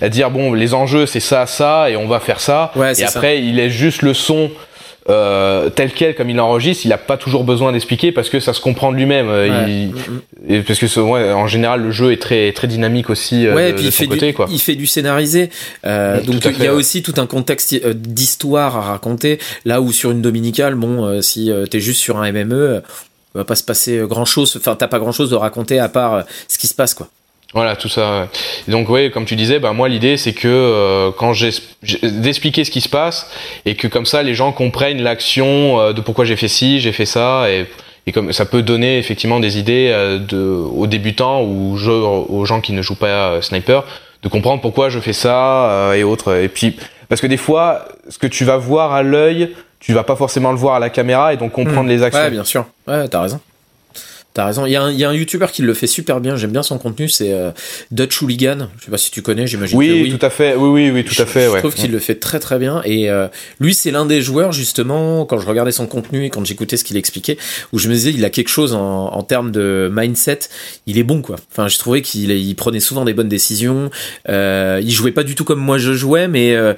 à 0.00 0.08
dire 0.08 0.30
bon, 0.30 0.52
les 0.52 0.74
enjeux, 0.74 1.06
c'est 1.06 1.20
ça, 1.20 1.46
ça, 1.46 1.88
et 1.90 1.96
on 1.96 2.06
va 2.06 2.20
faire 2.20 2.40
ça. 2.40 2.70
Ouais, 2.76 2.92
et 2.98 3.04
après, 3.04 3.40
il 3.40 3.56
laisse 3.56 3.72
juste 3.72 4.02
le 4.02 4.12
son 4.12 4.50
euh, 5.10 5.68
tel 5.70 5.90
quel, 5.92 6.14
comme 6.14 6.30
il 6.30 6.38
enregistre. 6.38 6.86
Il 6.86 6.90
n'a 6.90 6.98
pas 6.98 7.16
toujours 7.16 7.44
besoin 7.44 7.72
d'expliquer 7.72 8.12
parce 8.12 8.30
que 8.30 8.40
ça 8.40 8.52
se 8.52 8.60
comprend 8.60 8.92
de 8.92 8.96
lui-même. 8.96 9.28
Euh, 9.28 9.90
il, 10.48 10.62
parce 10.64 10.78
que 10.78 11.00
ouais, 11.00 11.32
en 11.32 11.46
général, 11.46 11.82
le 11.82 11.90
jeu 11.90 12.12
est 12.12 12.20
très 12.20 12.52
très 12.52 12.68
dynamique 12.68 13.10
aussi. 13.10 13.46
Euh, 13.46 13.54
ouais, 13.54 13.70
et 13.70 13.72
puis 13.72 13.86
il 13.86 13.92
fait 13.92 14.06
côté, 14.06 14.28
du, 14.28 14.34
quoi. 14.34 14.46
il 14.50 14.60
fait 14.60 14.76
du 14.76 14.86
scénarisé. 14.86 15.50
Euh, 15.84 16.20
donc 16.22 16.44
il 16.44 16.62
y 16.62 16.66
a 16.66 16.74
aussi 16.74 17.02
tout 17.02 17.14
un 17.16 17.26
contexte 17.26 17.72
euh, 17.84 17.94
d'histoire 17.94 18.76
à 18.76 18.82
raconter. 18.82 19.38
Là 19.64 19.80
où 19.80 19.92
sur 19.92 20.10
une 20.10 20.22
dominicale, 20.22 20.74
bon, 20.74 21.20
si 21.20 21.50
t'es 21.70 21.80
juste 21.80 22.00
sur 22.00 22.18
un 22.18 22.30
MME 22.30 22.82
il 23.34 23.38
va 23.38 23.44
pas 23.44 23.54
se 23.54 23.64
passer 23.64 24.00
grand 24.04 24.24
chose. 24.24 24.54
Enfin, 24.56 24.76
t'as 24.76 24.88
pas 24.88 24.98
grand 24.98 25.12
chose 25.12 25.30
de 25.30 25.36
raconter 25.36 25.78
à 25.78 25.88
part 25.88 26.14
euh, 26.14 26.22
ce 26.48 26.58
qui 26.58 26.66
se 26.66 26.74
passe, 26.74 26.94
quoi. 26.94 27.08
Voilà, 27.54 27.76
tout 27.76 27.90
ça. 27.90 28.28
donc 28.66 28.88
oui, 28.88 29.10
comme 29.10 29.26
tu 29.26 29.36
disais, 29.36 29.58
bah 29.58 29.74
moi 29.74 29.86
l'idée 29.86 30.16
c'est 30.16 30.32
que 30.32 30.48
euh, 30.48 31.10
quand 31.10 31.34
j'ai 31.34 31.50
d'expliquer 32.02 32.64
ce 32.64 32.70
qui 32.70 32.80
se 32.80 32.88
passe 32.88 33.30
et 33.66 33.74
que 33.74 33.88
comme 33.88 34.06
ça 34.06 34.22
les 34.22 34.34
gens 34.34 34.52
comprennent 34.52 35.02
l'action 35.02 35.78
euh, 35.78 35.92
de 35.92 36.00
pourquoi 36.00 36.24
j'ai 36.24 36.36
fait 36.36 36.48
ci, 36.48 36.80
j'ai 36.80 36.92
fait 36.92 37.04
ça 37.04 37.50
et, 37.50 37.66
et 38.06 38.12
comme 38.12 38.32
ça 38.32 38.46
peut 38.46 38.62
donner 38.62 38.96
effectivement 38.96 39.38
des 39.38 39.58
idées 39.58 39.90
de, 40.26 40.38
aux 40.38 40.86
débutants 40.86 41.42
ou 41.42 41.74
aux 41.74 42.44
gens 42.46 42.62
qui 42.62 42.72
ne 42.72 42.80
jouent 42.80 42.94
pas 42.94 43.42
sniper 43.42 43.84
de 44.22 44.28
comprendre 44.30 44.62
pourquoi 44.62 44.88
je 44.88 44.98
fais 44.98 45.12
ça 45.12 45.92
et 45.94 46.04
autres. 46.04 46.34
Et 46.34 46.48
puis 46.48 46.76
parce 47.12 47.20
que 47.20 47.26
des 47.26 47.36
fois, 47.36 47.88
ce 48.08 48.16
que 48.16 48.26
tu 48.26 48.46
vas 48.46 48.56
voir 48.56 48.94
à 48.94 49.02
l'œil 49.02 49.50
tu 49.82 49.92
vas 49.92 50.04
pas 50.04 50.16
forcément 50.16 50.52
le 50.52 50.58
voir 50.58 50.76
à 50.76 50.78
la 50.78 50.90
caméra 50.90 51.34
et 51.34 51.36
donc 51.36 51.52
comprendre 51.52 51.84
hmm. 51.84 51.88
les 51.88 52.02
actions. 52.02 52.22
Ouais, 52.22 52.30
bien 52.30 52.44
sûr. 52.44 52.66
Ouais, 52.86 53.08
t'as 53.08 53.20
raison. 53.20 53.40
T'as 54.32 54.46
raison. 54.46 54.64
Il 54.64 54.72
y, 54.72 54.76
a 54.76 54.82
un, 54.82 54.90
il 54.90 54.98
y 54.98 55.04
a 55.04 55.10
un 55.10 55.12
YouTuber 55.12 55.48
qui 55.52 55.60
le 55.60 55.74
fait 55.74 55.86
super 55.86 56.18
bien. 56.20 56.36
J'aime 56.36 56.52
bien 56.52 56.62
son 56.62 56.78
contenu. 56.78 57.06
C'est 57.08 57.34
euh, 57.34 57.50
Dutch 57.90 58.22
Hooligan. 58.22 58.68
Je 58.78 58.84
sais 58.86 58.90
pas 58.90 58.96
si 58.96 59.10
tu 59.10 59.20
connais. 59.20 59.46
J'imagine. 59.46 59.76
Oui, 59.76 59.90
oui, 59.90 60.16
tout 60.16 60.24
à 60.24 60.30
fait. 60.30 60.54
Oui, 60.54 60.68
oui, 60.70 60.90
oui, 60.90 61.04
tout 61.04 61.20
à 61.20 61.26
fait. 61.26 61.50
Je, 61.52 61.58
trouve 61.58 61.74
qu'il 61.74 61.90
le 61.90 61.98
fait 61.98 62.14
très 62.14 62.38
très 62.38 62.58
bien. 62.58 62.80
Et 62.86 63.10
euh, 63.10 63.26
lui, 63.60 63.74
c'est 63.74 63.90
l'un 63.90 64.06
des 64.06 64.22
joueurs 64.22 64.52
justement. 64.52 65.26
Quand 65.26 65.38
je 65.38 65.46
regardais 65.46 65.72
son 65.72 65.86
contenu 65.86 66.24
et 66.24 66.30
quand 66.30 66.46
j'écoutais 66.46 66.78
ce 66.78 66.84
qu'il 66.84 66.96
expliquait, 66.96 67.36
où 67.72 67.78
je 67.78 67.88
me 67.88 67.94
disais, 67.94 68.10
il 68.10 68.24
a 68.24 68.30
quelque 68.30 68.48
chose 68.48 68.72
en, 68.72 69.08
en 69.12 69.22
termes 69.22 69.50
de 69.50 69.90
mindset. 69.92 70.38
Il 70.86 70.98
est 70.98 71.04
bon, 71.04 71.20
quoi. 71.20 71.36
Enfin, 71.50 71.68
je 71.68 71.76
trouvais 71.76 72.00
qu'il 72.00 72.30
il 72.30 72.54
prenait 72.54 72.80
souvent 72.80 73.04
des 73.04 73.12
bonnes 73.12 73.28
décisions. 73.28 73.90
Euh, 74.30 74.80
il 74.82 74.92
jouait 74.92 75.12
pas 75.12 75.24
du 75.24 75.34
tout 75.34 75.44
comme 75.44 75.60
moi 75.60 75.76
je 75.76 75.92
jouais, 75.92 76.26
mais 76.26 76.54
euh, 76.54 76.72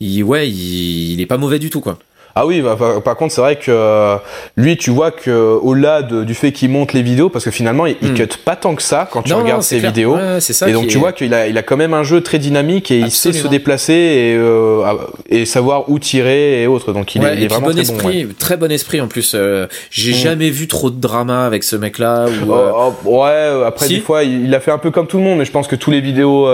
il, 0.00 0.22
ouais, 0.22 0.50
il, 0.50 1.12
il 1.12 1.20
est 1.22 1.26
pas 1.26 1.38
mauvais 1.38 1.58
du 1.58 1.70
tout, 1.70 1.80
quoi. 1.80 1.98
Ah 2.34 2.46
oui, 2.46 2.60
bah, 2.60 2.76
par, 3.04 3.16
contre, 3.16 3.34
c'est 3.34 3.40
vrai 3.40 3.56
que 3.56 3.70
euh, 3.70 4.16
lui, 4.56 4.76
tu 4.76 4.90
vois 4.90 5.10
que 5.10 5.30
au-delà 5.30 6.02
du 6.02 6.34
fait 6.34 6.52
qu'il 6.52 6.70
monte 6.70 6.92
les 6.92 7.02
vidéos, 7.02 7.28
parce 7.28 7.44
que 7.44 7.50
finalement, 7.50 7.86
il, 7.86 7.96
hmm. 8.00 8.14
cut 8.14 8.28
pas 8.44 8.56
tant 8.56 8.74
que 8.74 8.82
ça 8.82 9.08
quand 9.10 9.22
tu 9.22 9.32
regardes 9.32 9.62
ses 9.62 9.78
vidéos. 9.78 10.16
ça 10.40 10.68
et 10.68 10.72
donc, 10.72 10.86
tu 10.86 10.98
vois 10.98 11.12
qu'il 11.12 11.34
a, 11.34 11.48
il 11.48 11.58
a 11.58 11.62
quand 11.62 11.76
même 11.76 11.94
un 11.94 12.02
jeu 12.02 12.20
très 12.20 12.38
dynamique 12.38 12.90
et 12.90 12.98
il 12.98 13.10
sait 13.10 13.32
se 13.32 13.48
déplacer 13.48 13.92
et, 13.92 14.36
euh, 14.36 14.96
et 15.28 15.44
savoir 15.44 15.90
où 15.90 15.98
tirer 15.98 16.62
et 16.62 16.66
autres. 16.66 16.92
Donc, 16.92 17.14
il, 17.14 17.24
est, 17.24 17.48
vraiment 17.48 17.68
bon 17.68 17.72
très 17.72 17.80
esprit, 17.80 18.24
bon. 18.24 18.34
Très 18.38 18.56
bon 18.56 18.70
esprit 18.70 19.00
en 19.00 19.08
plus. 19.08 19.32
Euh, 19.34 19.66
j'ai 19.90 20.12
hmm. 20.12 20.16
jamais 20.16 20.50
vu 20.50 20.68
trop 20.68 20.90
de 20.90 21.00
drama 21.00 21.46
avec 21.46 21.64
ce 21.64 21.76
mec-là. 21.76 22.26
Oh, 22.48 22.94
oh, 23.04 23.24
ouais, 23.24 23.64
après, 23.66 23.88
des 23.88 24.00
fois, 24.00 24.22
il, 24.22 24.54
a 24.54 24.60
fait 24.60 24.70
un 24.70 24.78
peu 24.78 24.90
comme 24.90 25.06
tout 25.06 25.18
le 25.18 25.24
monde, 25.24 25.38
mais 25.38 25.44
je 25.44 25.52
pense 25.52 25.66
que 25.66 25.76
tous 25.76 25.90
les 25.90 26.00
vidéos 26.00 26.48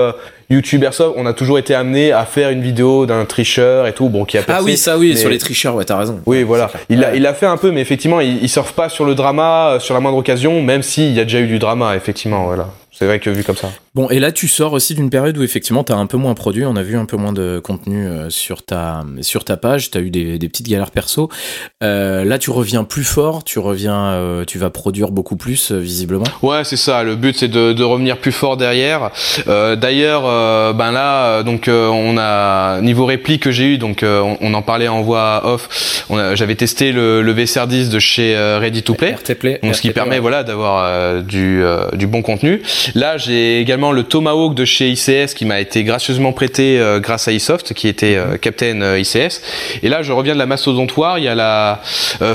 YouTube 0.49 0.85
Airsoft, 0.85 1.15
on 1.17 1.27
a 1.27 1.33
toujours 1.33 1.59
été 1.59 1.75
amené 1.75 2.13
à 2.13 2.25
faire 2.25 2.51
une 2.51 2.63
vidéo 2.63 3.05
d'un 3.07 3.25
tricheur 3.25 3.87
et 3.87 3.93
tout, 3.93 4.09
bon, 4.09 4.25
qui 4.25 4.39
a 4.39 4.43
Ah 4.49 4.61
oui, 4.63 4.77
ça 4.77 4.97
oui, 4.97 5.17
sur 5.17 5.29
les 5.29 5.39
tricheurs, 5.39 5.75
ouais, 5.75 5.85
t'as 5.85 5.99
raison. 5.99 6.21
Oui, 6.27 6.45
voilà. 6.45 6.71
Il 6.89 7.01
l'a 7.01 7.17
il 7.17 7.27
a 7.27 7.35
fait 7.35 7.47
un 7.47 7.57
peu, 7.57 7.73
mais 7.73 7.81
effectivement, 7.81 8.21
il, 8.21 8.43
il 8.43 8.49
surfe 8.49 8.73
pas 8.73 8.89
sur 8.89 9.05
le 9.05 9.15
drama, 9.15 9.71
euh, 9.73 9.81
sur 9.81 9.95
la 9.95 10.01
moindre 10.01 10.19
occasion, 10.19 10.63
même 10.63 10.83
s'il 10.83 11.13
y 11.13 11.21
a 11.21 11.25
déjà 11.25 11.41
eu 11.41 11.47
du 11.47 11.59
drama, 11.59 11.97
effectivement, 11.97 12.45
voilà. 12.45 12.69
C'est 12.99 13.05
vrai 13.05 13.21
que 13.21 13.29
vu 13.29 13.45
comme 13.45 13.57
ça. 13.57 13.71
Bon, 13.95 14.09
et 14.09 14.19
là, 14.19 14.33
tu 14.33 14.49
sors 14.49 14.73
aussi 14.73 14.95
d'une 14.95 15.11
période 15.11 15.37
où 15.37 15.43
effectivement, 15.43 15.85
tu 15.85 15.93
as 15.93 15.97
un 15.97 16.07
peu 16.07 16.17
moins 16.17 16.33
produit. 16.33 16.65
On 16.65 16.77
a 16.77 16.83
vu 16.83 16.97
un 16.97 17.05
peu 17.05 17.19
moins 17.19 17.35
de 17.35 17.61
contenu 17.63 18.07
euh, 18.07 18.31
sur 18.31 18.63
ta, 18.63 19.05
sur 19.21 19.45
ta 19.45 19.59
page. 19.59 19.91
Tu 19.91 19.99
as 19.99 20.01
eu 20.01 20.09
des, 20.09 20.39
des, 20.39 20.49
petites 20.49 20.69
galères 20.69 20.91
perso. 20.91 21.29
Euh, 21.83 22.25
là, 22.25 22.39
tu 22.39 22.51
reviens 22.51 22.85
plus 22.85 23.05
fort. 23.05 23.45
Tu 23.45 23.59
reviens, 23.59 24.07
euh, 24.13 24.45
tu 24.47 24.59
vas 24.59 24.71
produire 24.71 25.11
beaucoup 25.11 25.37
plus, 25.37 25.73
euh, 25.73 25.79
visiblement. 25.79 26.25
Ouais, 26.41 26.65
c'est 26.65 26.77
ça. 26.79 27.03
Le 27.03 27.17
but, 27.17 27.37
c'est 27.37 27.49
de, 27.49 27.75
de, 27.75 27.85
revenir 27.85 28.17
plus 28.17 28.33
fort 28.33 28.57
derrière. 28.57 29.11
D'ailleurs, 29.47 30.23
ben 30.75 30.93
là, 30.93 31.43
donc, 31.43 31.69
on 31.69 32.17
a, 32.19 32.81
niveau 32.81 33.05
réplique 33.05 33.43
que 33.43 33.51
j'ai 33.51 33.75
eu, 33.75 33.79
donc, 33.79 34.01
on, 34.03 34.39
on, 34.41 34.55
en 34.55 34.63
parlait 34.63 34.89
en 34.89 35.03
voix 35.03 35.43
off. 35.45 36.05
J'avais 36.35 36.55
testé 36.55 36.93
le, 36.93 37.21
le 37.21 37.35
VCR10 37.35 37.91
de 37.91 37.99
chez 37.99 38.37
Ready 38.59 38.83
to 38.83 38.95
Play. 38.95 39.17
donc, 39.63 39.75
ce 39.75 39.83
qui 39.83 39.91
permet, 39.91 40.19
voilà, 40.19 40.45
d'avoir 40.45 41.23
du, 41.23 41.63
du 41.95 42.07
bon 42.07 42.23
contenu. 42.23 42.63
Là, 42.95 43.19
j'ai 43.19 43.61
également 43.61 43.93
le 43.93 44.05
Tomahawk 44.05 44.55
de 44.55 44.65
chez 44.65 44.91
ICS 44.91 45.35
qui 45.35 45.45
m'a 45.45 45.61
été 45.61 45.85
gracieusement 45.85 46.33
prêté 46.33 46.79
euh, 46.79 47.01
grâce 47.01 47.29
à 47.29 47.33
iSoft, 47.33 47.75
qui 47.75 47.89
était 47.89 48.17
euh, 48.17 48.37
Captain 48.37 48.81
euh, 48.81 48.99
ICS. 48.99 49.41
Et 49.83 49.89
là, 49.89 50.03
je 50.03 50.13
reviens 50.13 50.35
de 50.35 50.39
la 50.39 50.47
mastodontoire. 50.47 51.19
Il 51.19 51.25
y 51.25 51.29
a 51.29 51.35
la 51.35 51.81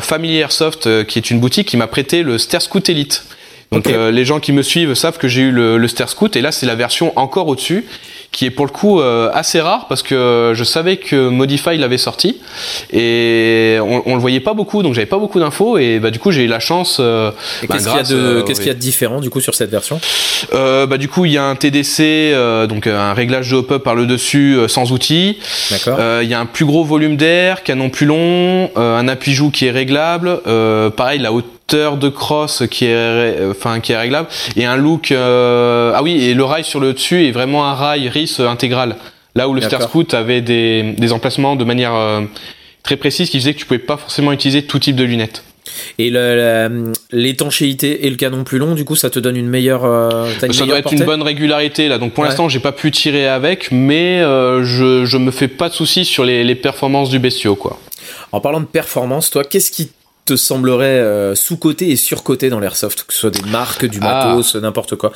Family 0.02 0.38
Airsoft 0.38 1.06
qui 1.06 1.20
est 1.20 1.32
une 1.32 1.40
boutique 1.40 1.68
qui 1.68 1.78
m'a 1.78 1.88
prêté 1.88 2.24
le 2.24 2.38
Star 2.38 2.62
Scout 2.62 2.90
Elite. 2.90 3.24
Donc 3.72 3.88
les 3.88 4.26
gens 4.26 4.40
qui 4.40 4.52
me 4.52 4.64
suivent 4.64 4.94
savent 4.96 5.18
que 5.18 5.28
j'ai 5.28 5.42
eu 5.42 5.52
le, 5.52 5.78
le 5.78 5.88
Star 5.88 6.10
Scout 6.10 6.36
et 6.36 6.42
là 6.42 6.52
c'est 6.52 6.66
la 6.66 6.76
version 6.76 7.14
encore 7.16 7.48
au-dessus 7.48 7.86
qui 8.32 8.46
est 8.46 8.50
pour 8.50 8.66
le 8.66 8.72
coup 8.72 9.02
euh, 9.02 9.30
assez 9.34 9.60
rare 9.60 9.88
parce 9.88 10.04
que 10.04 10.54
je 10.56 10.64
savais 10.64 10.98
que 10.98 11.28
Modify 11.30 11.78
l'avait 11.78 11.98
sorti 11.98 12.38
et 12.94 13.78
on, 13.82 14.04
on, 14.06 14.16
le 14.16 14.22
voyait 14.22 14.40
pas 14.40 14.54
beaucoup 14.54 14.84
donc 14.84 14.94
j'avais 14.94 15.06
pas 15.06 15.20
beaucoup 15.20 15.40
d'infos 15.40 15.78
et 15.78 16.00
bah 16.00 16.12
du 16.12 16.20
coup 16.20 16.32
j'ai 16.32 16.44
eu 16.44 16.48
la 16.48 16.60
chance 16.60 16.98
euh, 17.00 17.32
bah, 17.64 17.76
qu'est-ce 17.76 17.90
qu'il 17.90 17.98
y 17.98 18.00
a 18.00 18.04
de 18.04 18.16
euh, 18.16 18.42
qu'est-ce 18.44 18.62
qu'il 18.62 18.70
y 18.70 18.72
a 18.72 18.76
de 18.76 18.80
différent 18.80 19.20
du 19.20 19.30
coup 19.30 19.42
sur 19.42 19.54
cette 19.54 19.70
version? 19.70 20.00
Euh, 20.54 20.88
bah 20.88 20.98
du 20.98 21.10
coup 21.10 21.26
il 21.26 21.34
y 21.34 21.38
a 21.38 21.44
un 21.44 21.56
TDC 21.56 22.68
donc 22.70 22.88
un 22.88 23.14
réglage 23.14 23.52
de 23.52 23.58
hop-up 23.58 23.84
par 23.84 23.96
le 23.96 24.06
dessus 24.06 24.58
sans 24.68 24.92
outils. 24.92 25.38
D'accord. 25.70 26.00
Il 26.22 26.28
y 26.30 26.34
a 26.34 26.40
un 26.40 26.46
plus 26.46 26.66
gros 26.66 26.86
volume 26.86 27.18
d'air 27.18 27.64
canon 27.64 27.90
plus 27.90 28.06
long 28.06 28.72
un 28.76 29.08
appui 29.08 29.34
joue 29.34 29.52
qui 29.52 29.66
est 29.66 29.72
réglable 29.72 30.42
pareil 30.96 31.20
la 31.20 31.34
haute 31.34 31.61
de 31.74 32.10
crosse 32.10 32.64
qui 32.70 32.86
est 32.86 33.38
enfin 33.50 33.80
qui 33.80 33.94
est 33.94 33.98
réglable 33.98 34.28
et 34.56 34.66
un 34.66 34.76
look 34.76 35.12
euh, 35.12 35.94
ah 35.96 36.04
oui 36.04 36.24
et 36.24 36.34
le 36.34 36.44
rail 36.44 36.64
sur 36.64 36.80
le 36.80 36.94
dessus 36.94 37.26
est 37.26 37.32
vraiment 37.32 37.66
un 37.66 37.74
rail 37.74 38.10
RIS 38.10 38.40
intégral 38.40 38.98
là 39.36 39.48
où 39.48 39.54
le 39.54 39.62
Star 39.62 39.82
Scout 39.84 40.14
avait 40.14 40.42
des, 40.42 40.94
des 40.98 41.14
emplacements 41.14 41.56
de 41.56 41.64
manière 41.64 41.96
euh, 41.96 42.22
très 42.84 42.98
précise 42.98 43.30
qui 43.30 43.40
faisait 43.40 43.54
que 43.54 43.60
tu 43.60 43.66
pouvais 43.66 43.80
pas 43.80 43.98
forcément 43.98 44.32
utiliser 44.32 44.64
tout 44.64 44.80
type 44.80 44.96
de 44.96 45.04
lunettes 45.04 45.44
et 46.00 46.12
l'étanchéité 47.12 48.06
et 48.06 48.10
le 48.10 48.16
canon 48.18 48.44
plus 48.44 48.58
long, 48.58 48.76
du 48.76 48.84
coup, 48.84 48.96
ça 48.96 49.10
te 49.10 49.20
donne 49.20 49.38
une 49.38 49.48
meilleure. 49.48 49.86
Euh, 49.86 50.30
ça 50.52 50.66
doit 50.66 50.80
être 50.80 50.92
une 50.92 51.06
bonne 51.06 51.22
régularité 51.22 51.88
là. 51.88 51.98
Donc 51.98 52.14
pour 52.14 52.26
l'instant, 52.26 52.50
j'ai 52.50 52.60
pas 52.60 52.74
pu 52.74 52.92
tirer 52.92 53.28
avec, 53.28 53.72
mais 53.72 54.20
je, 54.20 55.06
je 55.06 55.18
me 55.18 55.32
fais 55.32 55.48
pas 55.48 55.70
de 55.70 55.74
soucis 55.74 56.04
sur 56.04 56.26
les, 56.26 56.44
les 56.44 56.56
performances 56.56 57.10
du 57.10 57.20
bestiau, 57.20 57.56
quoi. 57.56 57.80
En 58.34 58.42
parlant 58.42 58.60
de 58.60 58.66
performance, 58.66 59.30
toi, 59.30 59.44
qu'est-ce 59.44 59.72
qui 59.72 59.92
te 60.26 60.36
semblerait 60.36 60.86
euh, 60.86 61.36
sous-côté 61.36 61.90
et 61.90 61.96
sur-côté 61.96 62.50
dans 62.50 62.60
l'airsoft, 62.60 63.04
que 63.06 63.14
ce 63.14 63.20
soit 63.22 63.30
des 63.32 63.50
marques, 63.50 63.86
du 63.86 64.00
matos, 64.00 64.56
ah. 64.56 64.60
n'importe 64.60 64.96
quoi 64.96 65.12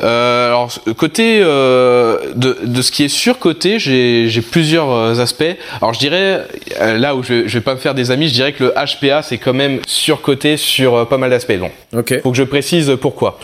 euh, 0.00 0.48
Alors, 0.48 0.72
côté 0.96 1.40
euh, 1.42 2.18
de, 2.34 2.56
de, 2.64 2.82
ce 2.82 2.92
qui 2.92 3.04
est 3.04 3.08
sur-côté, 3.08 3.78
j'ai 3.78 4.42
plusieurs 4.42 5.18
aspects. 5.18 5.56
Alors, 5.80 5.92
je 5.92 5.98
dirais, 5.98 6.46
là 6.80 7.16
où 7.16 7.22
je, 7.22 7.48
je 7.48 7.58
vais 7.58 7.64
pas 7.64 7.74
me 7.74 7.80
faire 7.80 7.94
des 7.94 8.10
amis, 8.10 8.28
je 8.28 8.34
dirais 8.34 8.52
que 8.52 8.64
le 8.64 8.70
HPA, 8.72 9.22
c'est 9.22 9.38
quand 9.38 9.54
même 9.54 9.80
sur-côté 9.86 10.56
sur 10.56 11.08
pas 11.08 11.18
mal 11.18 11.30
d'aspects. 11.30 11.58
Donc, 11.58 11.72
ok 11.96 12.20
faut 12.22 12.30
que 12.30 12.36
je 12.36 12.44
précise 12.44 12.96
pourquoi. 13.00 13.38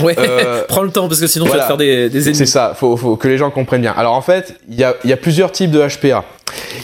Ouais, 0.00 0.16
prends 0.68 0.82
le 0.82 0.90
temps, 0.90 1.08
parce 1.08 1.20
que 1.20 1.26
sinon, 1.26 1.44
tu 1.44 1.52
vas 1.52 1.58
te 1.58 1.66
faire 1.66 1.76
des, 1.76 2.08
des 2.08 2.22
ennemis. 2.22 2.36
C'est 2.36 2.46
ça, 2.46 2.74
faut, 2.74 2.96
faut 2.96 3.16
que 3.16 3.28
les 3.28 3.36
gens 3.36 3.50
comprennent 3.50 3.82
bien. 3.82 3.94
Alors, 3.96 4.14
en 4.14 4.22
fait, 4.22 4.58
il 4.70 4.76
y 4.76 4.84
a, 4.84 4.94
y 5.04 5.12
a 5.12 5.16
plusieurs 5.16 5.52
types 5.52 5.70
de 5.70 5.86
HPA. 5.86 6.24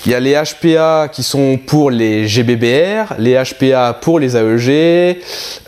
Il 0.04 0.12
y 0.12 0.14
a 0.14 0.20
les 0.20 0.34
HPA 0.34 1.08
qui 1.08 1.22
sont 1.22 1.58
pour 1.58 1.90
les 1.90 2.26
GBBR, 2.28 3.14
les 3.18 3.34
HPA 3.34 3.45
pour 4.00 4.18
les 4.18 4.36
AEG 4.36 5.18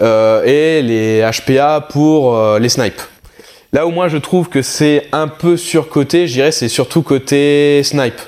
euh, 0.01 0.45
et 0.45 0.83
les 0.83 1.23
HPA 1.23 1.87
pour 1.89 2.37
euh, 2.37 2.59
les 2.59 2.69
snipes. 2.69 3.01
Là 3.73 3.87
où 3.87 3.91
moi 3.91 4.09
je 4.09 4.17
trouve 4.17 4.49
que 4.49 4.63
c'est 4.63 5.07
un 5.13 5.29
peu 5.29 5.57
surcoté, 5.57 6.27
je 6.27 6.33
dirais 6.35 6.53
c'est 6.53 6.69
surtout 6.69 7.03
côté 7.03 7.83
snipe. 7.85 8.21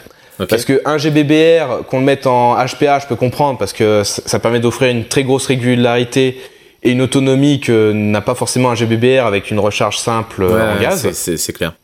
Parce 0.48 0.64
que 0.64 0.80
un 0.86 0.96
GBBR 0.96 1.84
qu'on 1.86 1.98
le 1.98 2.06
mette 2.06 2.26
en 2.26 2.54
HPA, 2.54 2.98
je 2.98 3.06
peux 3.06 3.16
comprendre 3.16 3.58
parce 3.58 3.74
que 3.74 4.02
ça 4.04 4.38
permet 4.38 4.58
d'offrir 4.58 4.90
une 4.90 5.04
très 5.04 5.22
grosse 5.22 5.46
régularité 5.46 6.40
et 6.82 6.92
une 6.92 7.02
autonomie 7.02 7.60
que 7.60 7.92
n'a 7.92 8.22
pas 8.22 8.34
forcément 8.34 8.70
un 8.70 8.74
GBBR 8.74 9.26
avec 9.26 9.50
une 9.50 9.58
recharge 9.58 9.98
simple 9.98 10.44
en 10.44 10.80
gaz. 10.80 11.10
C'est 11.12 11.52
clair. 11.52 11.74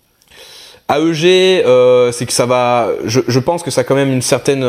AEG, 0.89 1.65
euh, 1.67 2.13
c'est 2.13 2.27
que 2.27 2.33
ça 2.33 2.47
va. 2.47 2.89
Je, 3.05 3.21
je, 3.27 3.39
pense 3.41 3.63
que 3.63 3.71
ça 3.71 3.81
a 3.81 3.85
quand 3.85 3.97
même 3.97 4.13
une 4.13 4.23
certaine. 4.23 4.63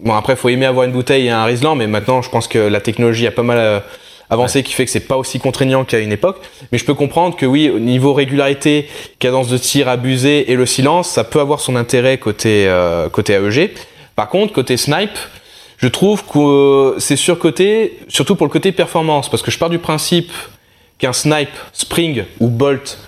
Euh, 0.00 0.04
bon 0.04 0.14
après, 0.14 0.36
faut 0.36 0.48
aimer 0.48 0.66
avoir 0.66 0.86
une 0.86 0.92
bouteille 0.92 1.26
et 1.26 1.30
un 1.30 1.44
Riesling, 1.44 1.76
mais 1.76 1.86
maintenant, 1.86 2.22
je 2.22 2.30
pense 2.30 2.48
que 2.48 2.58
la 2.58 2.80
technologie 2.80 3.26
a 3.26 3.30
pas 3.30 3.42
mal 3.42 3.58
euh, 3.58 3.80
avancé, 4.28 4.62
qui 4.62 4.72
fait 4.72 4.84
que 4.84 4.90
c'est 4.90 5.00
pas 5.00 5.16
aussi 5.16 5.38
contraignant 5.38 5.84
qu'à 5.84 5.98
une 5.98 6.12
époque. 6.12 6.40
Mais 6.72 6.78
je 6.78 6.84
peux 6.84 6.94
comprendre 6.94 7.36
que 7.36 7.46
oui, 7.46 7.70
au 7.70 7.78
niveau 7.78 8.12
régularité, 8.12 8.88
cadence 9.18 9.48
de 9.48 9.58
tir 9.58 9.88
abusée 9.88 10.50
et 10.50 10.56
le 10.56 10.66
silence, 10.66 11.08
ça 11.10 11.24
peut 11.24 11.40
avoir 11.40 11.60
son 11.60 11.76
intérêt 11.76 12.18
côté 12.18 12.66
euh, 12.68 13.08
côté 13.08 13.34
AEG. 13.34 13.72
Par 14.16 14.28
contre, 14.28 14.52
côté 14.52 14.76
snipe, 14.76 15.18
je 15.78 15.88
trouve 15.88 16.24
que 16.26 16.96
c'est 16.98 17.16
surcoté, 17.16 17.98
surtout 18.08 18.36
pour 18.36 18.46
le 18.46 18.52
côté 18.52 18.70
performance, 18.70 19.30
parce 19.30 19.42
que 19.42 19.50
je 19.50 19.58
pars 19.58 19.70
du 19.70 19.78
principe 19.78 20.30
qu'un 20.98 21.14
snipe, 21.14 21.48
spring 21.72 22.24
ou 22.38 22.48
bolt 22.48 22.98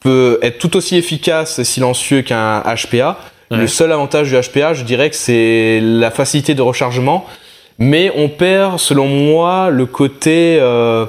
peut 0.00 0.38
être 0.42 0.58
tout 0.58 0.76
aussi 0.76 0.96
efficace 0.96 1.58
et 1.58 1.64
silencieux 1.64 2.22
qu'un 2.22 2.60
HPA. 2.60 3.18
Le 3.56 3.66
seul 3.66 3.92
avantage 3.92 4.30
du 4.30 4.36
HPA, 4.36 4.74
je 4.74 4.84
dirais 4.84 5.10
que 5.10 5.16
c'est 5.16 5.80
la 5.82 6.10
facilité 6.10 6.54
de 6.54 6.62
rechargement, 6.62 7.26
mais 7.78 8.12
on 8.16 8.28
perd, 8.28 8.78
selon 8.78 9.06
moi, 9.06 9.70
le 9.70 9.86
côté 9.86 10.58
euh, 10.60 11.06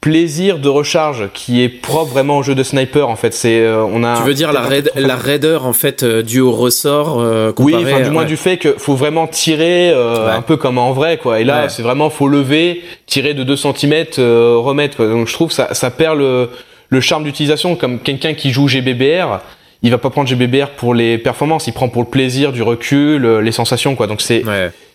plaisir 0.00 0.58
de 0.58 0.68
recharge 0.68 1.28
qui 1.34 1.62
est 1.62 1.68
propre 1.68 2.12
vraiment 2.12 2.38
au 2.38 2.42
jeu 2.42 2.54
de 2.54 2.62
sniper. 2.62 3.08
En 3.08 3.16
fait, 3.16 3.34
c'est 3.34 3.60
euh, 3.60 3.84
on 3.84 4.04
a. 4.04 4.16
Tu 4.16 4.22
veux 4.22 4.34
dire 4.34 4.52
la, 4.52 4.60
raid, 4.60 4.90
la 4.94 5.16
raideur 5.16 5.66
en 5.66 5.72
fait 5.72 6.02
euh, 6.02 6.22
due 6.22 6.40
au 6.40 6.52
ressort 6.52 7.16
Oui, 7.58 7.74
enfin 7.76 8.00
du 8.00 8.10
moins 8.10 8.24
du 8.24 8.36
fait 8.36 8.58
qu'il 8.58 8.74
faut 8.78 8.94
vraiment 8.94 9.26
tirer 9.26 9.92
un 9.92 10.42
peu 10.42 10.56
comme 10.56 10.78
en 10.78 10.92
vrai 10.92 11.18
quoi. 11.18 11.40
Et 11.40 11.44
là, 11.44 11.68
c'est 11.68 11.82
vraiment 11.82 12.10
faut 12.10 12.28
lever, 12.28 12.82
tirer 13.06 13.34
de 13.34 13.42
2 13.42 13.56
cm, 13.56 14.04
remettre. 14.18 14.96
Quoi. 14.96 15.08
Donc 15.08 15.26
je 15.26 15.32
trouve 15.32 15.50
ça 15.50 15.74
ça 15.74 15.90
perd 15.90 16.18
le 16.18 16.50
le 16.90 17.00
charme 17.00 17.24
d'utilisation, 17.24 17.76
comme 17.76 18.00
quelqu'un 18.00 18.34
qui 18.34 18.50
joue 18.50 18.68
GBBR, 18.68 19.38
il 19.82 19.90
va 19.90 19.98
pas 19.98 20.10
prendre 20.10 20.28
GBBR 20.28 20.70
pour 20.76 20.94
les 20.94 21.18
performances, 21.18 21.66
il 21.66 21.72
prend 21.72 21.88
pour 21.88 22.02
le 22.02 22.08
plaisir 22.08 22.52
du 22.52 22.62
recul, 22.62 23.24
euh, 23.24 23.40
les 23.40 23.52
sensations, 23.52 23.94
quoi. 23.94 24.06
Donc 24.06 24.20
c'est 24.20 24.42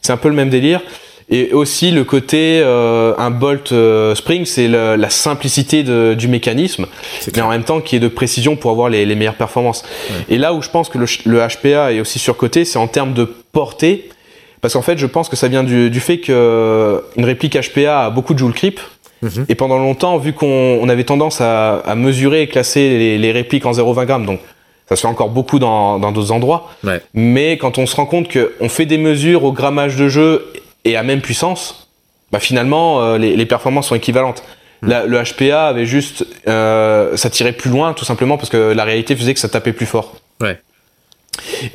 c'est 0.02 0.14
un 0.14 0.18
peu 0.18 0.30
le 0.30 0.36
même 0.36 0.50
délire. 0.50 0.82
Et 1.28 1.54
aussi 1.54 1.90
le 1.90 2.04
côté 2.04 2.62
euh, 2.64 3.16
un 3.18 3.32
bolt 3.32 3.72
euh, 3.72 4.14
spring, 4.14 4.46
c'est 4.46 4.68
la 4.68 5.10
simplicité 5.10 5.82
de, 5.82 6.14
du 6.14 6.28
mécanisme, 6.28 6.86
mais 7.36 7.42
en 7.42 7.50
même 7.50 7.64
temps 7.64 7.82
qui 7.82 7.96
est 7.96 8.00
de 8.00 8.08
précision 8.08 8.56
pour 8.56 8.70
avoir 8.70 8.90
les, 8.90 9.08
les 9.08 9.16
meilleures 9.16 9.34
performances. 9.34 9.84
Et 10.30 10.38
là 10.38 10.54
où 10.54 10.62
je 10.62 10.70
pense 10.70 10.88
que 10.88 11.00
le, 11.00 11.08
le 11.26 11.40
HPA 11.40 11.94
est 11.94 12.00
aussi 12.00 12.20
surcoté, 12.20 12.64
c'est 12.64 12.78
en 12.78 12.88
termes 12.88 13.14
de 13.14 13.24
portée, 13.24 14.10
parce 14.62 14.76
qu'en 14.76 14.84
fait 14.84 15.00
je 15.00 15.08
pense 15.08 15.28
que 15.28 15.36
ça 15.36 15.48
vient 15.48 15.64
du, 15.64 15.90
du 15.90 16.00
fait 16.00 16.20
que 16.20 17.04
une 17.18 17.26
réplique 17.26 17.58
HPA 17.58 18.06
a 18.06 18.10
beaucoup 18.12 18.36
de 18.36 18.40
joule 18.40 18.54
creep, 18.54 18.80
Mhm. 19.22 19.46
Et 19.50 19.56
pendant 19.56 19.78
longtemps, 19.78 20.18
vu 20.18 20.34
qu'on 20.34 20.88
avait 20.90 21.06
tendance 21.06 21.40
à, 21.42 21.78
à, 21.78 21.96
mesurer 21.96 22.44
et 22.44 22.48
classer 22.48 22.90
les, 22.98 23.18
les 23.18 23.32
répliques 23.32 23.66
en 23.66 23.72
0,20 23.72 24.06
grammes, 24.06 24.26
donc 24.26 24.40
ça 24.88 24.96
se 24.96 25.02
fait 25.02 25.08
encore 25.08 25.30
beaucoup 25.30 25.60
dans 25.60 26.00
d'autres 26.12 26.32
endroits. 26.32 26.70
Ouais. 26.84 27.02
Mais 27.14 27.58
quand 27.58 27.78
on 27.78 27.86
se 27.86 27.96
rend 27.96 28.06
compte 28.06 28.28
qu'on 28.32 28.70
fait 28.70 28.86
des 28.86 28.98
mesures 28.98 29.44
au 29.44 29.52
grammage 29.52 29.96
de 29.96 30.08
jeu 30.08 30.54
et 30.84 30.96
à 30.96 31.04
même 31.04 31.22
puissance, 31.22 31.88
bah 32.32 32.40
finalement, 32.40 33.02
euh, 33.02 33.18
les, 33.18 33.36
les, 33.36 33.46
performances 33.46 33.88
sont 33.88 33.96
équivalentes. 33.96 34.44
Mhm. 34.82 35.06
le 35.08 35.24
HPA 35.24 35.68
avait 35.68 35.86
juste, 35.86 36.26
euh, 36.48 37.16
ça 37.18 37.30
tirait 37.30 37.54
plus 37.54 37.70
loin, 37.70 37.94
tout 37.94 38.06
simplement 38.06 38.38
parce 38.38 38.50
que 38.50 38.74
la 38.74 38.84
réalité 38.84 39.16
faisait 39.16 39.34
que 39.34 39.40
ça 39.40 39.50
tapait 39.50 39.74
plus 39.74 39.86
fort. 39.86 40.16
Ouais. 40.42 40.60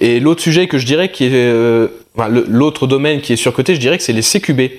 Et 0.00 0.20
l'autre 0.20 0.42
sujet 0.42 0.68
que 0.68 0.78
je 0.78 0.86
dirais 0.86 1.10
qui 1.10 1.24
est 1.24 1.30
euh, 1.32 1.88
l'autre 2.48 2.86
domaine 2.86 3.20
qui 3.20 3.32
est 3.32 3.36
surcoté, 3.36 3.74
je 3.74 3.80
dirais 3.80 3.98
que 3.98 4.04
c'est 4.04 4.12
les 4.12 4.22
CQB. 4.22 4.72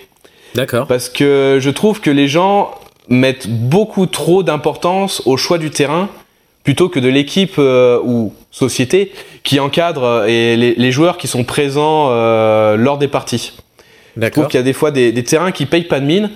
D'accord. 0.56 0.88
Parce 0.88 1.10
que 1.10 1.60
je 1.62 1.70
trouve 1.70 2.02
que 2.02 2.10
les 2.10 2.28
gens 2.28 2.72
mettent 3.08 3.48
beaucoup 3.50 4.06
trop 4.06 4.44
d'importance 4.44 5.22
au 5.26 5.38
choix 5.38 5.58
du 5.58 5.70
terrain 5.70 6.10
plutôt 6.64 6.90
que 6.90 7.00
de 7.00 7.10
l'équipe 7.10 7.56
euh, 7.58 8.00
ou 8.04 8.34
société 8.52 9.12
qui 9.44 9.60
encadre 9.60 10.04
euh, 10.04 10.26
et 10.28 10.56
les, 10.56 10.92
joueurs 10.92 11.18
qui 11.18 11.28
sont 11.28 11.44
présents 11.44 12.08
euh, 12.10 12.76
lors 12.78 12.98
des 12.98 13.08
parties. 13.08 13.54
Je 14.20 14.28
trouve 14.28 14.48
qu'il 14.48 14.60
y 14.60 14.62
a 14.62 14.64
des 14.64 14.74
fois 14.74 14.92
des, 14.92 15.24
terrains 15.24 15.52
qui 15.52 15.66
payent 15.66 15.86
pas 15.86 16.00
de 16.00 16.06
mine, 16.06 16.32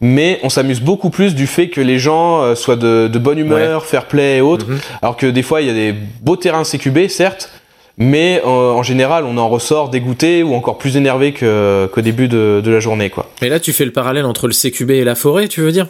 mais 0.00 0.38
on 0.42 0.50
s'amuse 0.50 0.80
beaucoup 0.80 1.10
plus 1.10 1.34
du 1.34 1.46
fait 1.46 1.68
que 1.68 1.80
les 1.80 1.98
gens 1.98 2.54
soient 2.54 2.76
de, 2.76 3.08
bonne 3.18 3.38
humeur, 3.38 3.86
fair 3.86 4.06
play 4.06 4.38
et 4.38 4.40
autres. 4.42 4.68
Mhm. 4.68 4.78
Alors 5.00 5.16
que 5.16 5.26
des 5.26 5.42
fois, 5.42 5.62
il 5.62 5.66
y 5.66 5.70
a 5.70 5.74
des 5.74 5.94
beaux 6.20 6.36
terrains 6.36 6.64
CQB, 6.64 7.08
certes, 7.08 7.50
mais 7.96 8.42
en 8.44 8.82
général, 8.82 9.24
on 9.24 9.38
en 9.38 9.48
ressort 9.48 9.88
dégoûté 9.88 10.42
ou 10.42 10.52
encore 10.52 10.76
plus 10.76 10.98
énervé 10.98 11.32
qu'au 11.32 12.00
début 12.02 12.28
de, 12.28 12.62
la 12.62 12.80
journée. 12.80 13.08
Quoi. 13.08 13.30
Mais 13.40 13.48
là, 13.48 13.58
tu 13.58 13.72
fais 13.72 13.86
le 13.86 13.92
parallèle 13.92 14.26
entre 14.26 14.46
le 14.46 14.52
CQB 14.52 14.90
et 14.90 15.04
la 15.04 15.14
forêt, 15.14 15.48
tu 15.48 15.62
veux 15.62 15.72
dire? 15.72 15.86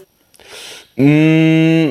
Mmh, 0.97 1.91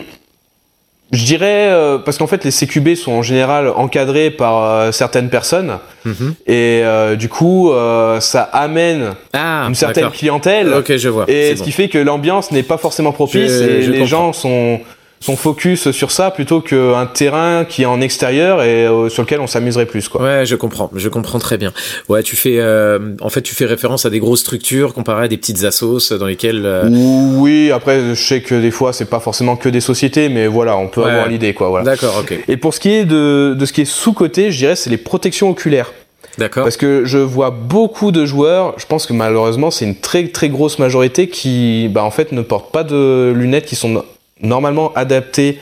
je 1.14 1.26
dirais 1.26 1.70
euh, 1.70 1.99
parce 1.99 2.18
qu'en 2.18 2.26
fait 2.26 2.43
les 2.43 2.51
CQB 2.51 2.95
sont 2.95 3.11
en 3.11 3.22
général 3.22 3.70
encadrés 3.70 4.32
par 4.32 4.64
euh, 4.64 4.91
certaines 4.91 5.30
personnes 5.30 5.78
mhm. 6.05 6.34
et 6.47 6.82
euh, 6.84 7.16
du 7.16 7.30
coup 7.30 7.72
ça 8.20 8.41
amène 8.41 9.14
ah, 9.32 9.66
une 9.68 9.76
certaine 9.76 10.09
clientèle. 10.09 10.74
Ok, 10.74 10.97
je 10.97 11.09
vois. 11.09 11.26
Et 11.28 11.55
ce 11.55 11.64
qui 11.64 11.72
fait 11.72 11.88
que 11.88 11.99
l'ambiance 11.99 12.51
n'est 12.51 12.64
pas 12.64 12.78
forcément 12.78 13.11
propice 13.11 13.61
et 13.61 13.88
les 13.88 14.05
gens 14.05 14.34
sont 14.34 14.80
son 15.24 15.38
focus 15.38 15.91
sur 15.91 16.11
ça 16.11 16.32
plutôt 16.32 16.59
qu'un 16.59 17.05
terrain 17.05 17.63
qui 17.63 17.84
est 17.84 17.86
en 17.86 18.01
extérieur 18.01 18.61
et 18.61 18.86
euh, 18.86 19.07
sur 19.07 19.24
lequel 19.24 19.39
on 19.39 19.47
s'amuserait 19.47 19.86
plus 19.86 20.09
quoi. 20.09 20.21
Ouais, 20.21 20.45
je 20.45 20.57
comprends, 20.57 20.91
je 20.93 21.07
comprends 21.07 21.39
très 21.39 21.57
bien. 21.57 21.71
Ouais, 22.09 22.24
tu 22.24 22.36
fais 22.36 22.57
euh, 22.59 22.99
en 23.21 23.30
fait 23.30 23.41
tu 23.41 23.55
fais 23.55 23.63
référence 23.63 24.05
à 24.05 24.09
des 24.09 24.19
grosses 24.19 24.41
structures 24.41 24.93
comparées 24.93 25.26
à 25.26 25.28
des 25.30 25.38
petites 25.38 25.63
assos 25.63 26.13
dans 26.19 26.26
lesquelles 26.26 26.63
euh, 26.65 26.89
Oui, 26.89 27.71
après 27.71 28.13
je 28.13 28.21
sais 28.21 28.41
que 28.41 28.55
des 28.55 28.71
fois 28.71 28.91
c'est 28.91 29.09
pas 29.09 29.21
forcément 29.21 29.55
que 29.55 29.69
des 29.69 29.80
sociétés 29.80 30.28
mais 30.28 30.47
voilà, 30.47 30.76
on 30.76 30.89
peut 30.89 31.05
avoir 31.05 31.30
l'idée 31.30 31.53
quoi, 31.53 31.69
voilà. 31.69 31.86
D'accord, 31.86 32.17
OK. 32.19 32.38
Et 32.49 32.57
pour 32.57 32.74
ce 32.74 32.82
qui 32.82 32.91
est 32.91 33.05
de 33.05 33.55
de 33.57 33.65
ce 33.65 33.71
qui 33.71 33.82
est 33.82 33.86
sous-côté, 33.86 34.51
je 34.51 34.57
dirais 34.57 34.76
c'est 34.76 34.89
les 34.89 34.97
protections 34.97 35.49
oculaires. 35.49 35.93
D'accord. 36.38 36.63
Parce 36.63 36.78
que 36.78 37.05
je 37.05 37.19
vois 37.19 37.51
beaucoup 37.51 38.11
de 38.11 38.26
joueurs, 38.26 38.74
je 38.78 38.86
pense 38.88 39.05
que 39.05 39.13
malheureusement 39.13 39.71
c'est 39.71 39.86
une 39.86 39.95
très 39.95 40.28
très 40.28 40.49
grosse 40.49 40.80
majorité 40.80 41.30
qui 41.30 41.88
bah 41.89 42.03
en 42.03 42.11
fait 42.11 42.34
ne 42.34 42.41
portent 42.41 42.74
pas 42.74 42.84
de 42.84 43.32
lunettes 43.34 43.67
qui 43.67 43.76
sont 43.78 44.03
normalement 44.44 44.94
adapté 44.94 45.60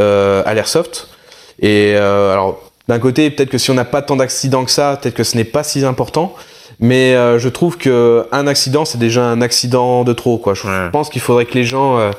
euh, 0.00 0.42
à 0.44 0.54
l'airsoft. 0.54 1.08
Et 1.60 1.94
euh, 1.94 2.32
alors, 2.32 2.60
d'un 2.88 2.98
côté, 2.98 3.30
peut-être 3.30 3.50
que 3.50 3.58
si 3.58 3.70
on 3.70 3.74
n'a 3.74 3.84
pas 3.84 4.02
tant 4.02 4.16
d'accidents 4.16 4.64
que 4.64 4.70
ça, 4.70 4.98
peut-être 5.00 5.14
que 5.14 5.24
ce 5.24 5.36
n'est 5.36 5.44
pas 5.44 5.62
si 5.62 5.84
important. 5.84 6.34
Mais 6.80 7.14
euh, 7.14 7.38
je 7.38 7.48
trouve 7.48 7.78
que 7.78 8.26
un 8.32 8.46
accident, 8.46 8.84
c'est 8.84 8.98
déjà 8.98 9.24
un 9.24 9.40
accident 9.40 10.04
de 10.04 10.12
trop. 10.12 10.38
Quoi. 10.38 10.54
Je 10.54 10.90
pense 10.90 11.08
qu'il 11.08 11.22
faudrait 11.22 11.46
que 11.46 11.54
les 11.54 11.64
gens 11.64 11.98
euh, 11.98 12.10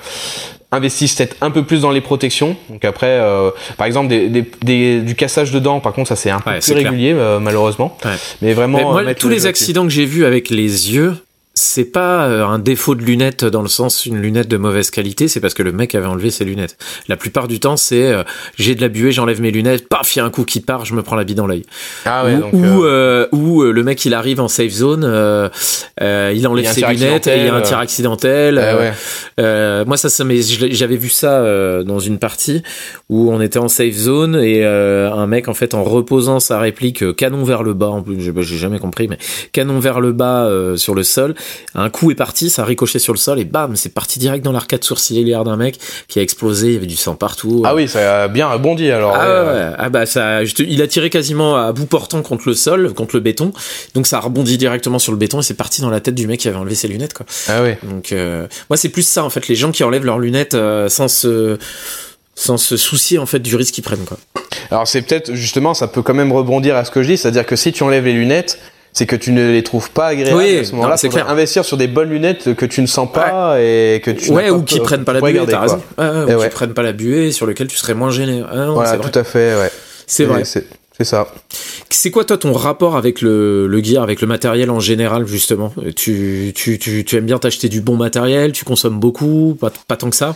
investissent 0.71 1.15
peut-être 1.15 1.35
un 1.41 1.51
peu 1.51 1.63
plus 1.63 1.81
dans 1.81 1.91
les 1.91 2.01
protections. 2.01 2.55
Donc 2.69 2.83
après, 2.83 3.19
euh, 3.19 3.51
par 3.77 3.85
exemple, 3.85 4.07
des, 4.07 4.29
des, 4.29 4.49
des, 4.63 5.01
du 5.01 5.15
cassage 5.15 5.51
de 5.51 5.59
dents, 5.59 5.79
par 5.79 5.93
contre, 5.93 6.09
ça 6.09 6.15
c'est 6.15 6.31
un 6.31 6.39
peu 6.39 6.51
plus 6.59 6.73
régulier, 6.73 7.13
malheureusement. 7.39 7.97
Mais 8.41 8.53
vraiment, 8.53 8.99
tous 9.13 9.29
les 9.29 9.45
accidents 9.45 9.83
que 9.83 9.91
j'ai 9.91 10.05
vus 10.05 10.25
avec 10.25 10.49
les 10.49 10.93
yeux, 10.93 11.15
c'est 11.57 11.85
pas 11.85 12.27
euh, 12.27 12.45
un 12.45 12.59
défaut 12.59 12.95
de 12.95 13.01
lunettes 13.01 13.43
dans 13.43 13.61
le 13.61 13.67
sens 13.67 14.05
une 14.05 14.21
lunette 14.21 14.47
de 14.47 14.57
mauvaise 14.57 14.91
qualité, 14.91 15.27
c'est 15.27 15.39
parce 15.39 15.53
que 15.53 15.63
le 15.63 15.71
mec 15.71 15.95
avait 15.95 16.05
enlevé 16.05 16.29
ses 16.29 16.45
lunettes. 16.45 16.77
La 17.07 17.17
plupart 17.17 17.47
du 17.47 17.59
temps, 17.59 17.77
c'est 17.77 18.11
euh, 18.11 18.23
j'ai 18.57 18.75
de 18.75 18.81
la 18.81 18.89
buée, 18.89 19.11
j'enlève 19.11 19.41
mes 19.41 19.51
lunettes, 19.51 19.89
paf, 19.89 20.15
il 20.15 20.19
y 20.19 20.21
a 20.21 20.25
un 20.25 20.29
coup 20.29 20.43
qui 20.43 20.59
part, 20.61 20.85
je 20.85 20.93
me 20.93 21.01
prends 21.01 21.15
la 21.15 21.23
bille 21.23 21.35
dans 21.35 21.47
l'œil. 21.47 21.63
Ah 22.05 22.25
ouais, 22.25 22.35
ou, 22.53 22.85
euh, 22.85 23.27
ou, 23.31 23.63
le 23.63 23.83
mec 23.83 24.05
il 24.05 24.13
arrive 24.13 24.39
en 24.39 24.47
safe 24.47 24.71
zone, 24.71 25.03
il 25.99 26.47
enlève 26.47 26.71
ses 26.71 26.85
lunettes 26.85 27.27
et 27.27 27.37
il 27.37 27.45
y 27.45 27.49
a 27.49 27.55
un 27.55 27.61
tir 27.61 27.79
accidentel. 27.79 28.59
Ah 29.37 29.83
moi 29.85 29.97
ça, 29.97 30.09
ça 30.09 30.23
j'avais 30.27 30.97
vu 30.97 31.09
ça 31.09 31.83
dans 31.83 31.99
une 31.99 32.19
partie 32.19 32.61
où 33.09 33.31
on 33.31 33.41
était 33.41 33.59
en 33.59 33.67
safe 33.67 33.95
zone 33.95 34.35
et 34.35 34.63
un 34.63 35.27
mec 35.27 35.47
en 35.47 35.53
fait 35.53 35.73
en 35.73 35.83
reposant 35.83 36.39
sa 36.39 36.59
réplique 36.59 37.15
canon 37.15 37.43
vers 37.43 37.63
le 37.63 37.73
bas, 37.73 37.87
en 37.87 38.03
plus 38.03 38.19
j'ai 38.19 38.57
jamais 38.57 38.79
compris, 38.79 39.07
mais 39.07 39.17
canon 39.51 39.79
vers 39.79 39.99
le 39.99 40.11
bas 40.11 40.47
sur 40.75 40.93
le 40.93 41.03
sol 41.03 41.33
un 41.75 41.89
coup 41.89 42.11
est 42.11 42.15
parti, 42.15 42.49
ça 42.49 42.63
a 42.63 42.65
ricoché 42.65 42.99
sur 42.99 43.13
le 43.13 43.17
sol 43.19 43.39
et 43.39 43.45
bam, 43.45 43.75
c'est 43.75 43.93
parti 43.93 44.19
direct 44.19 44.43
dans 44.43 44.51
l'arcade 44.51 44.83
sourcilière 44.83 45.43
d'un 45.43 45.57
mec 45.57 45.79
qui 46.07 46.19
a 46.19 46.21
explosé, 46.21 46.67
il 46.67 46.73
y 46.73 46.77
avait 46.77 46.85
du 46.85 46.95
sang 46.95 47.15
partout. 47.15 47.63
Ah 47.65 47.75
oui, 47.75 47.87
ça 47.87 48.23
a 48.23 48.27
bien 48.27 48.47
rebondi 48.47 48.91
alors. 48.91 49.15
Ah, 49.15 49.43
ouais, 49.43 49.73
ah 49.77 49.89
bah 49.89 50.05
ça, 50.05 50.43
il 50.43 50.81
a 50.81 50.87
tiré 50.87 51.09
quasiment 51.09 51.55
à 51.55 51.71
bout 51.71 51.85
portant 51.85 52.21
contre 52.21 52.47
le 52.47 52.55
sol, 52.55 52.93
contre 52.93 53.15
le 53.15 53.21
béton, 53.21 53.51
donc 53.93 54.07
ça 54.07 54.17
a 54.17 54.19
rebondi 54.21 54.57
directement 54.57 54.99
sur 54.99 55.11
le 55.11 55.17
béton 55.17 55.39
et 55.39 55.43
c'est 55.43 55.53
parti 55.53 55.81
dans 55.81 55.89
la 55.89 55.99
tête 55.99 56.15
du 56.15 56.27
mec 56.27 56.39
qui 56.39 56.47
avait 56.47 56.57
enlevé 56.57 56.75
ses 56.75 56.87
lunettes 56.87 57.13
quoi. 57.13 57.25
Ah 57.47 57.61
oui. 57.63 57.71
Donc 57.83 58.11
euh, 58.11 58.47
moi 58.69 58.77
c'est 58.77 58.89
plus 58.89 59.07
ça 59.07 59.23
en 59.23 59.29
fait, 59.29 59.47
les 59.47 59.55
gens 59.55 59.71
qui 59.71 59.83
enlèvent 59.83 60.05
leurs 60.05 60.19
lunettes 60.19 60.55
euh, 60.55 60.89
sans 60.89 61.07
se 61.07 61.57
sans 62.35 62.57
se 62.57 62.77
soucier 62.77 63.17
en 63.17 63.25
fait 63.25 63.39
du 63.39 63.55
risque 63.55 63.73
qu'ils 63.73 63.83
prennent 63.83 64.05
quoi. 64.05 64.17
Alors 64.69 64.87
c'est 64.87 65.01
peut-être 65.01 65.33
justement 65.33 65.73
ça 65.73 65.87
peut 65.87 66.01
quand 66.01 66.13
même 66.13 66.31
rebondir 66.31 66.75
à 66.75 66.85
ce 66.85 66.91
que 66.91 67.01
je 67.01 67.09
dis, 67.09 67.17
c'est-à-dire 67.17 67.45
que 67.45 67.55
si 67.55 67.71
tu 67.71 67.83
enlèves 67.83 68.05
les 68.05 68.13
lunettes 68.13 68.59
c'est 68.93 69.05
que 69.05 69.15
tu 69.15 69.31
ne 69.31 69.51
les 69.51 69.63
trouves 69.63 69.91
pas 69.91 70.07
agréables 70.07 70.37
oui, 70.37 70.57
à 70.57 70.63
ce 70.63 70.71
moment-là. 70.73 70.97
C'est 70.97 71.09
clair. 71.09 71.29
Investir 71.29 71.63
sur 71.65 71.77
des 71.77 71.87
bonnes 71.87 72.09
lunettes 72.09 72.55
que 72.55 72.65
tu 72.65 72.81
ne 72.81 72.87
sens 72.87 73.11
pas 73.11 73.61
et 73.61 74.01
que 74.03 74.11
tu 74.11 74.31
ouais 74.31 74.49
ou 74.49 74.63
qui 74.63 74.79
prennent 74.79 75.03
pas 75.03 75.13
la 75.13 75.21
buée. 75.21 75.39
T'as 75.47 75.59
raison. 75.59 75.81
Ouais, 75.97 76.35
ou 76.35 76.41
qui 76.41 76.49
prennent 76.49 76.73
pas 76.73 76.83
la 76.83 76.93
buée 76.93 77.31
sur 77.31 77.45
lequel 77.45 77.67
tu 77.67 77.77
serais 77.77 77.93
moins 77.93 78.09
gêné. 78.11 78.43
Ah, 78.51 78.67
voilà, 78.69 78.97
tout 78.97 79.17
à 79.17 79.23
fait. 79.23 79.55
Ouais. 79.59 79.71
C'est 80.05 80.25
vrai. 80.25 80.43
C'est 80.45 81.03
ça. 81.03 81.27
C'est 81.91 82.09
quoi 82.09 82.23
toi 82.25 82.39
ton 82.39 82.53
rapport 82.53 82.97
avec 82.97 83.21
le, 83.21 83.67
le 83.67 83.83
gear, 83.83 84.01
avec 84.01 84.19
le 84.19 84.25
matériel 84.25 84.71
en 84.71 84.79
général 84.79 85.27
justement? 85.27 85.71
Tu, 85.95 86.53
tu, 86.55 86.79
tu, 86.79 87.05
tu 87.05 87.15
aimes 87.15 87.27
bien 87.27 87.37
t'acheter 87.37 87.69
du 87.69 87.81
bon 87.81 87.95
matériel, 87.95 88.51
tu 88.51 88.65
consommes 88.65 88.99
beaucoup, 88.99 89.55
pas, 89.61 89.71
pas 89.87 89.95
tant 89.95 90.09
que 90.09 90.15
ça? 90.15 90.35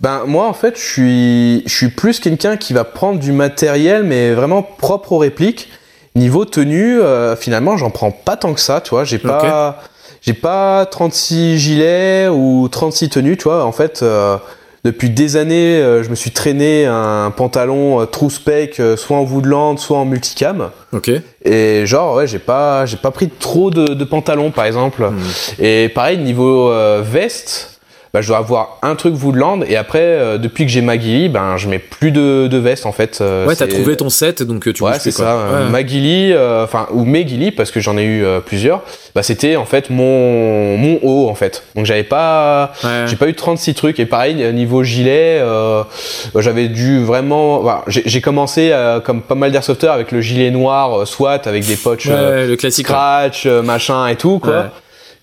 Ben 0.00 0.24
moi 0.26 0.46
en 0.46 0.52
fait 0.52 0.76
je 0.76 0.82
suis 0.82 1.62
je 1.66 1.74
suis 1.74 1.88
plus 1.88 2.20
quelqu'un 2.20 2.58
qui 2.58 2.74
va 2.74 2.84
prendre 2.84 3.18
du 3.18 3.32
matériel 3.32 4.02
mais 4.02 4.34
vraiment 4.34 4.62
propre 4.62 5.12
aux 5.12 5.18
répliques 5.18 5.70
Niveau 6.16 6.44
tenue, 6.44 7.00
euh, 7.00 7.34
finalement, 7.34 7.76
j'en 7.76 7.90
prends 7.90 8.12
pas 8.12 8.36
tant 8.36 8.54
que 8.54 8.60
ça, 8.60 8.80
tu 8.80 8.90
vois. 8.90 9.02
J'ai 9.02 9.18
pas, 9.18 9.82
j'ai 10.22 10.32
pas 10.32 10.86
36 10.86 11.58
gilets 11.58 12.28
ou 12.28 12.68
36 12.70 13.08
tenues, 13.08 13.36
tu 13.36 13.44
vois. 13.44 13.64
En 13.64 13.72
fait, 13.72 14.00
euh, 14.04 14.36
depuis 14.84 15.10
des 15.10 15.34
années, 15.34 15.78
euh, 15.78 16.04
je 16.04 16.10
me 16.10 16.14
suis 16.14 16.30
traîné 16.30 16.86
un 16.86 17.32
pantalon 17.36 18.06
true 18.06 18.30
spec, 18.30 18.80
soit 18.96 19.16
en 19.16 19.24
woodland, 19.24 19.76
soit 19.80 19.98
en 19.98 20.04
multicam. 20.04 20.70
Ok. 20.92 21.10
Et 21.44 21.84
genre, 21.84 22.14
ouais, 22.14 22.28
j'ai 22.28 22.38
pas, 22.38 22.86
j'ai 22.86 22.96
pas 22.96 23.10
pris 23.10 23.28
trop 23.28 23.72
de, 23.72 23.94
de 23.94 24.04
pantalons, 24.04 24.52
par 24.52 24.66
exemple. 24.66 25.02
Hmm. 25.02 25.18
Et 25.58 25.88
pareil, 25.88 26.18
niveau 26.18 26.72
veste, 27.02 27.73
bah, 28.14 28.20
je 28.20 28.28
dois 28.28 28.38
avoir 28.38 28.78
un 28.82 28.94
truc 28.94 29.20
Woodland 29.20 29.64
et 29.66 29.76
après 29.76 29.98
euh, 29.98 30.38
depuis 30.38 30.64
que 30.64 30.70
j'ai 30.70 30.82
Magili 30.82 31.28
ben 31.28 31.56
je 31.56 31.68
mets 31.68 31.80
plus 31.80 32.12
de, 32.12 32.46
de 32.46 32.58
veste 32.58 32.86
en 32.86 32.92
fait 32.92 33.18
euh, 33.20 33.44
ouais 33.44 33.56
t'as 33.56 33.66
trouvé 33.66 33.96
ton 33.96 34.08
set 34.08 34.44
donc 34.44 34.72
tu 34.72 34.84
ouais 34.84 35.00
c'est 35.00 35.10
ça. 35.10 35.36
Ouais. 35.36 35.68
Magili 35.68 36.32
enfin 36.62 36.86
ou 36.92 37.04
Megili 37.04 37.50
parce 37.50 37.72
que 37.72 37.80
j'en 37.80 37.98
ai 37.98 38.04
eu 38.04 38.24
plusieurs 38.46 38.82
bah 39.16 39.24
c'était 39.24 39.56
en 39.56 39.64
fait 39.64 39.90
mon 39.90 40.78
mon 40.78 41.00
haut 41.02 41.28
en 41.28 41.34
fait. 41.34 41.64
Donc 41.74 41.86
j'avais 41.86 42.04
pas 42.04 42.72
j'ai 43.06 43.16
pas 43.16 43.26
eu 43.26 43.34
36 43.34 43.74
trucs 43.74 43.98
et 43.98 44.06
pareil 44.06 44.36
niveau 44.54 44.84
gilet 44.84 45.42
j'avais 46.36 46.68
dû 46.68 47.02
vraiment 47.02 47.64
j'ai 47.88 48.20
commencé 48.20 48.72
comme 49.04 49.22
pas 49.22 49.34
mal 49.34 49.50
d'airsofters 49.50 49.90
avec 49.90 50.12
le 50.12 50.20
gilet 50.20 50.52
noir 50.52 51.04
SWAT 51.04 51.40
avec 51.46 51.66
des 51.66 51.76
poches 51.76 52.08
le 52.08 52.54
classique 52.54 52.86
scratch 52.86 53.46
machin 53.46 54.06
et 54.06 54.14
tout 54.14 54.38
quoi 54.38 54.70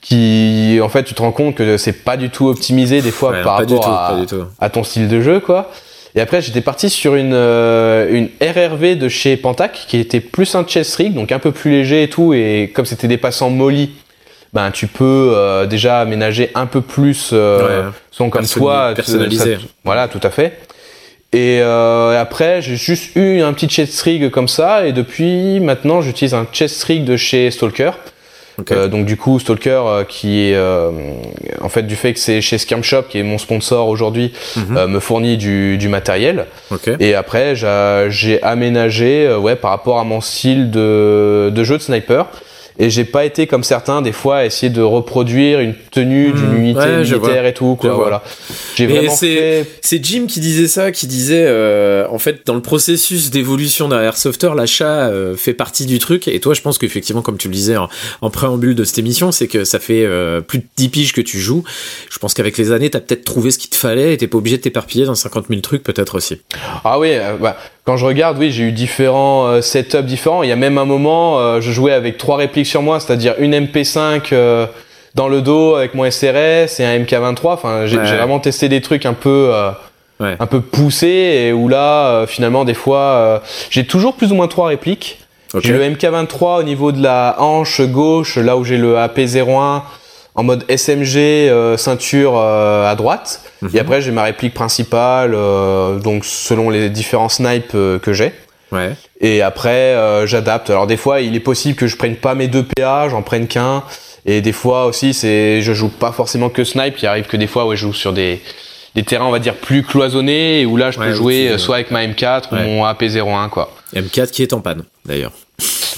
qui 0.02 0.80
en 0.84 0.89
fait 0.89 1.04
tu 1.04 1.14
te 1.14 1.22
rends 1.22 1.32
compte 1.32 1.56
que 1.56 1.78
c'est 1.78 2.04
pas 2.04 2.18
du 2.18 2.30
tout 2.30 2.47
optimisé 2.47 3.02
des 3.02 3.12
fois 3.12 3.34
par 3.43 3.58
rapport 3.58 3.88
à, 3.88 4.18
à, 4.60 4.70
ton 4.70 4.84
style 4.84 5.08
de 5.08 5.22
jeu 5.22 5.39
quoi. 5.39 5.72
Et 6.16 6.22
après 6.22 6.41
j'étais 6.41 6.62
parti 6.62 6.89
sur 6.89 7.16
une 7.16 7.34
euh, 7.34 8.10
une 8.12 8.30
RRV 8.41 8.95
de 8.95 9.08
chez 9.08 9.38
Pentac 9.38 9.86
qui 9.88 9.97
était 9.97 10.20
plus 10.20 10.56
un 10.56 10.64
chest 10.64 10.95
rig 10.95 11.14
donc 11.14 11.32
un 11.32 11.39
peu 11.39 11.52
plus 11.52 11.72
léger 11.72 12.04
et 12.04 12.10
tout 12.10 12.34
et 12.34 12.72
comme 12.74 12.86
c'était 12.86 13.08
des 13.08 13.18
passants 13.18 13.49
molly 13.49 13.91
ben 14.54 14.72
tu 14.72 14.88
peux 14.88 15.34
euh, 15.36 15.66
déjà 15.66 15.99
aménager 15.99 16.52
un 16.56 16.66
peu 16.66 16.82
plus 16.82 17.30
euh, 17.32 17.89
son 18.12 18.30
comme 18.30 18.45
toi 18.45 18.93
personnalisé. 18.95 19.58
voilà 19.84 20.08
tout 20.08 20.20
à 20.24 20.30
fait. 20.30 20.58
Et 21.34 21.60
euh, 21.62 22.20
après, 22.20 22.62
j'ai 22.62 22.76
juste 22.76 23.16
eu 23.16 23.41
un 23.41 23.54
petit 23.54 23.70
chest 23.70 24.02
rig 24.02 24.30
comme 24.30 24.49
ça, 24.49 24.86
et 24.86 24.91
depuis 24.91 25.62
maintenant, 25.62 26.02
j'utilise 26.02 26.34
un 26.34 26.45
chest 26.52 26.84
rig 26.84 27.06
de 27.06 27.16
chez 27.16 27.49
Stalker. 27.52 27.91
Euh, 28.72 28.88
donc 28.88 29.06
du 29.06 29.18
coup, 29.18 29.39
Stalker, 29.39 29.82
euh, 29.86 30.04
qui 30.04 30.41
est 30.41 30.56
euh, 30.56 30.91
en 31.62 31.70
fait 31.70 31.84
du 31.84 31.95
fait 31.95 32.14
que 32.14 32.20
c'est 32.20 32.41
chez 32.41 32.58
Scam 32.58 32.84
Shop, 32.84 33.04
qui 33.10 33.20
est 33.20 33.24
mon 33.24 33.38
sponsor 33.38 33.88
aujourd'hui, 33.88 34.34
mhm. 34.56 34.88
me 34.88 34.99
fournit 34.99 35.38
du, 35.38 35.78
du 35.78 35.88
matériel. 35.88 36.45
Et 36.99 37.16
après, 37.16 37.56
j'ai 37.56 38.43
aménagé, 38.43 39.34
ouais, 39.36 39.56
par 39.56 39.72
rapport 39.72 39.99
à 39.99 40.04
mon 40.04 40.22
style 40.22 40.72
de, 40.72 41.52
de 41.54 41.64
jeu 41.64 41.78
de 41.78 41.84
sniper. 41.84 42.28
Et 42.80 42.90
j'ai 42.90 43.06
pas 43.06 43.26
été 43.26 43.48
comme 43.48 43.64
certains 43.64 44.02
des 44.02 44.12
fois 44.12 44.38
à 44.38 44.46
essayer 44.46 44.72
de 44.72 44.82
reproduire 44.82 45.60
une 45.60 45.76
tenue 45.92 46.32
d'une 46.32 46.54
hmm. 46.54 46.58
unité 46.58 46.98
militaire 46.98 47.46
et 47.46 47.54
tout 47.54 47.76
quoi. 47.76 47.94
Voilà. 47.94 48.24
j'ai 48.76 48.88
vraiment 48.88 49.16
fait. 49.16 49.66
C'est 49.82 50.04
Jim 50.04 50.26
qui 50.28 50.40
disait 50.40 50.68
ça, 50.68 50.92
qui 50.92 51.08
disait 51.08 51.48
en 52.10 52.20
fait 52.20 52.42
dans 52.46 52.56
le 52.56 52.62
processus 52.62 53.30
d'évolution 53.30 53.88
d'un 53.88 54.02
airsofter, 54.02 54.52
l'achat 54.56 55.12
fait 55.38 55.54
partie 55.54 55.86
du 55.86 56.00
truc. 56.00 56.28
Et 56.28 56.40
toi, 56.40 56.54
je 56.54 56.62
pense 56.62 56.78
qu'effectivement, 56.78 57.22
comme 57.22 57.38
tu 57.38 57.48
le 57.48 57.54
disais 57.54 57.78
en, 57.78 58.30
préambule 58.30 58.76
de 58.76 58.84
cette 58.84 59.00
émission, 59.00 59.32
c'est 59.32 59.48
que 59.48 59.64
ça 59.66 59.80
fait 59.80 60.08
plus 60.48 60.60
de 60.60 60.66
10 60.78 60.90
piges 60.90 61.14
que 61.14 61.22
tu 61.22 61.40
joues. 61.40 61.64
Je 62.10 62.18
pense 62.20 62.34
qu'avec 62.34 62.58
les 62.58 62.72
années, 62.72 62.90
t'as 62.90 63.00
peut-être 63.00 63.26
trouvé 63.26 63.52
ce 63.52 63.58
qu'il 63.58 63.70
te 63.70 63.76
fallait 63.76 64.14
et 64.14 64.18
t'es 64.18 64.28
pas 64.28 64.38
obligé 64.38 64.58
de 64.58 64.62
t'éparpiller 64.62 65.06
dans 65.06 65.16
50 65.16 65.48
000 65.50 65.62
trucs 65.62 65.84
peut-être 65.84 66.16
aussi. 66.16 66.42
Ah 66.84 67.00
oui, 67.00 67.12
bah, 67.40 67.58
quand 67.84 67.98
je 67.98 68.06
regarde, 68.06 68.38
oui, 68.38 68.52
j'ai 68.52 68.64
eu 68.64 68.72
différents 68.72 69.62
setups 69.62 70.04
différents. 70.04 70.44
Il 70.44 70.50
y 70.50 70.52
a 70.52 70.56
même 70.56 70.78
un 70.78 70.86
moment, 70.86 71.60
je 71.60 71.72
jouais 71.72 71.94
avec 71.94 72.18
trois 72.18 72.38
répliques 72.38 72.68
sur 72.68 72.82
moi, 72.82 73.00
c'est-à-dire 73.00 73.36
une 73.40 73.56
MP5 73.56 74.34
dans 75.16 75.28
le 75.28 75.42
dos 75.42 75.76
avec 75.76 75.96
mon 75.96 76.10
SRS 76.10 76.80
et 76.80 76.86
un 76.86 77.00
MK23. 77.00 77.54
Enfin, 77.54 77.88
j'ai 77.88 77.98
vraiment 77.98 78.40
testé 78.40 78.70
des 78.70 78.82
trucs 78.82 79.06
un 79.06 79.14
peu 79.14 79.52
euh, 80.22 80.36
un 80.40 80.46
peu 80.46 80.62
poussés 80.62 81.08
et 81.08 81.54
où 81.54 81.68
là, 81.68 82.08
euh, 82.08 82.28
finalement, 82.28 82.64
des 82.64 82.74
fois, 82.74 83.00
euh, 83.00 83.40
j'ai 83.70 83.86
toujours 83.86 84.16
plus 84.16 84.32
ou 84.32 84.36
moins 84.36 84.48
trois 84.48 84.68
répliques. 84.68 85.20
J'ai 85.60 85.74
le 85.74 85.84
MK23 85.84 86.60
au 86.60 86.64
niveau 86.64 86.94
de 86.94 87.04
la 87.04 87.36
hanche 87.40 87.82
gauche, 87.82 88.38
là 88.38 88.56
où 88.56 88.64
j'ai 88.64 88.78
le 88.78 88.96
AP01 88.96 89.82
en 90.36 90.44
mode 90.44 90.66
SMG 90.70 91.78
ceinture 91.78 92.38
à 92.38 92.96
droite. 92.96 93.42
Et 93.62 93.66
mhm. 93.66 93.80
après, 93.80 94.02
j'ai 94.02 94.12
ma 94.12 94.24
réplique 94.24 94.54
principale, 94.54 95.32
donc 96.02 96.26
selon 96.26 96.70
les 96.70 96.90
différents 96.90 97.30
snipes 97.30 97.72
que 97.72 98.14
j'ai. 98.14 98.34
Ouais. 98.72 98.92
Et 99.20 99.42
après, 99.42 100.26
j'adapte. 100.26 100.70
Alors 100.70 100.88
des 100.88 100.98
fois, 100.98 101.22
il 101.22 101.36
est 101.36 101.42
possible 101.42 101.76
que 101.76 101.88
je 101.88 101.98
prenne 101.98 102.16
pas 102.16 102.34
mes 102.34 102.48
deux 102.48 102.64
PA, 102.64 103.10
j'en 103.10 103.22
prenne 103.22 103.48
qu'un. 103.48 103.84
Et 104.26 104.42
des 104.42 104.52
fois 104.52 104.86
aussi, 104.86 105.14
c'est, 105.14 105.62
je 105.62 105.74
joue 105.74 105.90
pas 105.90 106.12
forcément 106.12 106.50
que 106.50 106.64
snipe. 106.64 107.00
Il 107.02 107.08
arrive 107.08 107.26
que 107.26 107.38
des 107.38 107.48
fois, 107.48 107.66
ouais, 107.66 107.76
je 107.76 107.82
joue 107.82 107.94
sur 107.94 108.14
des, 108.14 108.42
des 108.96 109.04
terrains, 109.04 109.26
on 109.26 109.32
va 109.32 109.40
dire, 109.40 109.56
plus 109.56 109.84
cloisonnés, 109.84 110.66
où 110.66 110.78
là, 110.78 110.92
je 110.92 111.00
peux 111.00 111.14
jouer 111.14 111.50
euh, 111.50 111.58
soit 111.58 111.76
avec 111.76 111.92
ma 111.92 112.06
M4 112.06 112.52
ou 112.52 112.56
mon 112.56 112.86
AP01, 112.86 113.50
quoi. 113.50 113.74
M4 113.96 114.32
qui 114.32 114.44
est 114.44 114.54
en 114.54 114.62
panne, 114.62 114.84
d'ailleurs. 115.06 115.32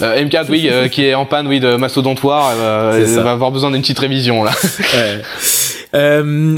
Euh, 0.01 0.23
M4, 0.23 0.45
oui, 0.49 0.67
euh, 0.69 0.87
qui 0.87 1.05
est 1.05 1.13
en 1.13 1.25
panne, 1.25 1.47
oui, 1.47 1.59
de 1.59 1.75
mastodontoire. 1.75 2.53
Euh, 2.57 3.21
va 3.21 3.31
avoir 3.31 3.51
besoin 3.51 3.71
d'une 3.71 3.81
petite 3.81 3.99
révision, 3.99 4.43
là. 4.43 4.51
Euh, 5.95 6.57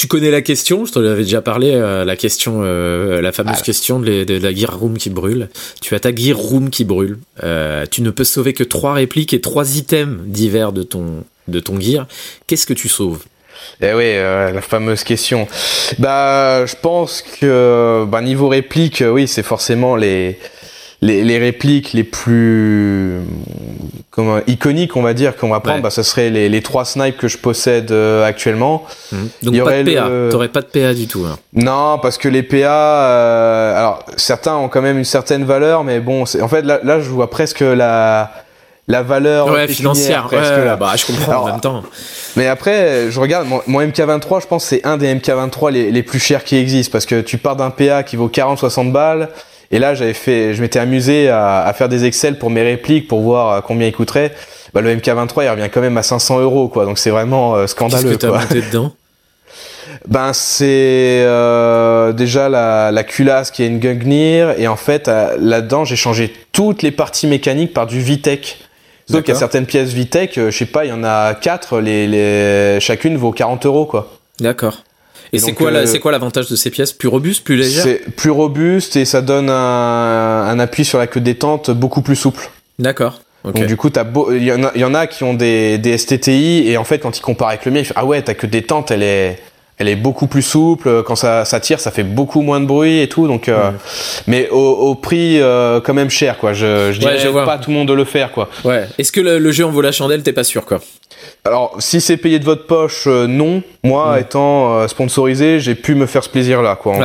tu 0.00 0.06
connais 0.06 0.30
la 0.30 0.40
question, 0.40 0.86
je 0.86 0.92
te 0.92 0.98
l'avais 0.98 1.24
déjà 1.24 1.42
parlé, 1.42 1.72
euh, 1.74 2.06
la 2.06 2.16
question, 2.16 2.60
euh, 2.62 3.20
la 3.20 3.32
fameuse 3.32 3.56
ah. 3.58 3.62
question 3.62 3.98
de, 4.00 4.38
la 4.38 4.54
gear 4.54 4.78
room 4.78 4.96
qui 4.96 5.10
brûle. 5.10 5.50
Tu 5.82 5.94
as 5.94 6.00
ta 6.00 6.14
gear 6.14 6.38
room 6.38 6.70
qui 6.70 6.84
brûle. 6.84 7.18
Euh, 7.42 7.84
tu 7.90 8.00
ne 8.00 8.10
peux 8.10 8.24
sauver 8.24 8.54
que 8.54 8.64
trois 8.64 8.94
répliques 8.94 9.34
et 9.34 9.42
trois 9.42 9.76
items 9.76 10.16
divers 10.24 10.72
de 10.72 10.84
ton 10.84 11.24
de 11.48 11.60
ton 11.60 11.78
gear. 11.78 12.06
Qu'est-ce 12.46 12.66
que 12.66 12.72
tu 12.72 12.88
sauves? 12.88 13.24
Eh 13.82 13.92
oui, 13.92 14.14
la 14.14 14.62
fameuse 14.62 15.04
question. 15.04 15.46
Bah, 15.98 16.64
je 16.64 16.76
pense 16.80 17.22
que 17.22 18.06
bah, 18.06 18.22
niveau 18.22 18.48
réplique, 18.48 19.04
oui, 19.06 19.28
c'est 19.28 19.42
forcément 19.42 19.96
les 19.96 20.38
les, 21.02 21.24
les, 21.24 21.38
répliques 21.38 21.92
les 21.92 22.04
plus 22.04 23.20
comment, 24.10 24.40
iconiques, 24.46 24.96
on 24.96 25.02
va 25.02 25.14
dire, 25.14 25.36
qu'on 25.36 25.48
va 25.48 25.60
prendre, 25.60 25.82
bah, 25.82 25.90
ce 25.90 26.02
serait 26.02 26.28
les, 26.28 26.48
les, 26.48 26.62
trois 26.62 26.84
snipes 26.84 27.16
que 27.16 27.28
je 27.28 27.38
possède 27.38 27.90
euh, 27.90 28.24
actuellement. 28.24 28.84
Mmh. 29.12 29.16
Donc 29.42 29.54
Il 29.54 29.62
pas 29.62 29.82
de 29.82 29.94
PA, 29.94 30.30
t'aurais 30.30 30.48
pas 30.48 30.60
de 30.60 30.66
PA 30.66 30.92
du 30.92 31.06
tout. 31.06 31.24
Hein. 31.26 31.38
Non, 31.54 31.98
parce 31.98 32.18
que 32.18 32.28
les 32.28 32.42
PA, 32.42 32.56
euh, 32.56 33.78
alors 33.78 34.04
certains 34.16 34.56
ont 34.56 34.68
quand 34.68 34.82
même 34.82 34.98
une 34.98 35.04
certaine 35.04 35.44
valeur, 35.44 35.84
mais 35.84 36.00
bon, 36.00 36.22
en 36.22 36.48
fait 36.48 36.62
là, 36.62 36.80
là, 36.82 37.00
je 37.00 37.08
vois 37.08 37.30
presque 37.30 37.60
la 37.60 38.30
la 38.88 39.02
valeur 39.02 39.46
ouais, 39.46 39.68
financière. 39.68 40.26
Presque 40.26 40.50
là. 40.50 40.76
Bah, 40.76 40.92
je 40.96 41.06
comprends 41.06 41.42
en 41.42 41.46
même 41.46 41.60
temps. 41.60 41.82
Mais 42.36 42.48
après, 42.48 43.10
je 43.10 43.20
regarde 43.20 43.46
mon, 43.46 43.62
mon 43.68 43.80
MK23, 43.80 44.42
je 44.42 44.46
pense 44.48 44.64
c'est 44.64 44.84
un 44.84 44.96
des 44.96 45.14
MK23 45.14 45.70
les, 45.70 45.92
les 45.92 46.02
plus 46.02 46.18
chers 46.18 46.42
qui 46.42 46.56
existent 46.56 46.90
parce 46.90 47.06
que 47.06 47.20
tu 47.20 47.38
pars 47.38 47.54
d'un 47.54 47.70
PA 47.70 48.02
qui 48.02 48.16
vaut 48.16 48.28
40-60 48.28 48.90
balles 48.90 49.28
et 49.70 49.78
là, 49.78 49.94
j'avais 49.94 50.14
fait, 50.14 50.52
je 50.54 50.62
m'étais 50.62 50.78
amusé 50.78 51.28
à, 51.28 51.60
à, 51.62 51.72
faire 51.72 51.88
des 51.88 52.04
Excel 52.04 52.38
pour 52.38 52.50
mes 52.50 52.62
répliques 52.62 53.06
pour 53.06 53.20
voir 53.20 53.52
euh, 53.52 53.60
combien 53.60 53.86
il 53.86 53.92
coûterait. 53.92 54.32
Bah, 54.74 54.80
le 54.80 54.94
MK23, 54.94 55.44
il 55.44 55.48
revient 55.48 55.68
quand 55.72 55.80
même 55.80 55.96
à 55.96 56.02
500 56.02 56.40
euros, 56.40 56.68
quoi. 56.68 56.84
Donc 56.84 56.98
c'est 56.98 57.10
vraiment 57.10 57.54
euh, 57.54 57.66
scandaleux. 57.66 58.02
Qu'est-ce 58.02 58.14
que 58.14 58.26
t'as 58.26 58.38
monté 58.38 58.62
dedans? 58.62 58.92
Ben 60.08 60.32
c'est 60.32 61.22
euh, 61.26 62.12
déjà 62.12 62.48
la, 62.48 62.90
la, 62.90 63.04
culasse 63.04 63.50
qui 63.50 63.62
est 63.62 63.66
une 63.66 63.80
Gungnir 63.80 64.54
et 64.58 64.66
en 64.66 64.76
fait 64.76 65.08
euh, 65.08 65.36
là-dedans 65.38 65.84
j'ai 65.84 65.96
changé 65.96 66.32
toutes 66.52 66.82
les 66.82 66.90
parties 66.90 67.26
mécaniques 67.26 67.74
par 67.74 67.86
du 67.86 68.00
Vitech. 68.00 68.60
Donc 69.10 69.26
il 69.26 69.32
y 69.32 69.34
a 69.34 69.38
certaines 69.38 69.66
pièces 69.66 69.90
Vitech, 69.90 70.36
je 70.36 70.50
sais 70.50 70.66
pas, 70.66 70.86
il 70.86 70.88
y 70.88 70.92
en 70.92 71.04
a 71.04 71.34
quatre, 71.34 71.80
les, 71.80 72.06
les 72.06 72.80
chacune 72.80 73.16
vaut 73.16 73.32
40 73.32 73.66
euros 73.66 73.84
quoi. 73.84 74.10
D'accord. 74.38 74.84
Et, 75.32 75.38
c'est 75.38 75.52
quoi, 75.52 75.70
euh, 75.70 75.86
c'est 75.86 76.00
quoi 76.00 76.12
l'avantage 76.12 76.48
de 76.48 76.56
ces 76.56 76.70
pièces? 76.70 76.92
Plus 76.92 77.08
robuste, 77.08 77.44
plus 77.44 77.56
légère 77.56 77.84
C'est 77.84 78.14
plus 78.16 78.30
robuste 78.30 78.96
et 78.96 79.04
ça 79.04 79.22
donne 79.22 79.48
un, 79.48 79.54
un, 80.48 80.58
appui 80.58 80.84
sur 80.84 80.98
la 80.98 81.06
queue 81.06 81.20
détente 81.20 81.70
beaucoup 81.70 82.02
plus 82.02 82.16
souple. 82.16 82.50
D'accord. 82.78 83.20
Donc 83.44 83.64
du 83.66 83.76
coup, 83.76 83.88
il 84.32 84.42
y, 84.42 84.52
en 84.52 84.64
a, 84.64 84.76
y 84.76 84.84
en 84.84 84.94
a 84.94 85.06
qui 85.06 85.24
ont 85.24 85.32
des, 85.32 85.78
des 85.78 85.96
STTI 85.96 86.68
et 86.68 86.76
en 86.76 86.84
fait, 86.84 86.98
quand 86.98 87.16
ils 87.16 87.22
comparent 87.22 87.48
avec 87.48 87.64
le 87.64 87.72
mien, 87.72 87.80
ils 87.80 87.86
font 87.86 87.94
ah 87.96 88.04
ouais, 88.04 88.20
ta 88.20 88.34
queue 88.34 88.48
détente, 88.48 88.90
elle 88.90 89.02
est, 89.02 89.38
elle 89.78 89.88
est 89.88 89.96
beaucoup 89.96 90.26
plus 90.26 90.42
souple. 90.42 91.02
Quand 91.04 91.16
ça, 91.16 91.46
ça 91.46 91.58
tire, 91.58 91.80
ça 91.80 91.90
fait 91.90 92.02
beaucoup 92.02 92.42
moins 92.42 92.60
de 92.60 92.66
bruit 92.66 93.00
et 93.00 93.08
tout. 93.08 93.26
Donc, 93.26 93.48
euh, 93.48 93.70
mais 94.26 94.50
au, 94.50 94.58
au 94.58 94.94
prix 94.94 95.40
euh, 95.40 95.80
quand 95.80 95.94
même 95.94 96.10
cher, 96.10 96.36
quoi. 96.36 96.52
Je, 96.52 96.92
je 96.92 96.98
dirais 96.98 97.32
pas 97.32 97.56
tout 97.56 97.70
le 97.70 97.76
monde 97.76 97.88
de 97.88 97.94
le 97.94 98.04
faire, 98.04 98.30
quoi. 98.30 98.50
Ouais. 98.64 98.86
Est-ce 98.98 99.10
que 99.10 99.22
le, 99.22 99.38
le, 99.38 99.52
jeu 99.52 99.64
en 99.64 99.70
vaut 99.70 99.80
la 99.80 99.92
chandelle? 99.92 100.22
T'es 100.22 100.34
pas 100.34 100.44
sûr, 100.44 100.66
quoi 100.66 100.80
alors, 101.44 101.76
si 101.78 102.00
c'est 102.00 102.16
payé 102.16 102.38
de 102.38 102.44
votre 102.44 102.66
poche, 102.66 103.04
euh, 103.06 103.26
non. 103.26 103.62
Moi, 103.82 104.20
étant 104.20 104.78
euh, 104.78 104.88
sponsorisé, 104.88 105.58
j'ai 105.58 105.74
pu 105.74 105.94
me 105.94 106.06
faire 106.06 106.22
ce 106.22 106.28
plaisir-là, 106.28 106.76
quoi. 106.76 106.96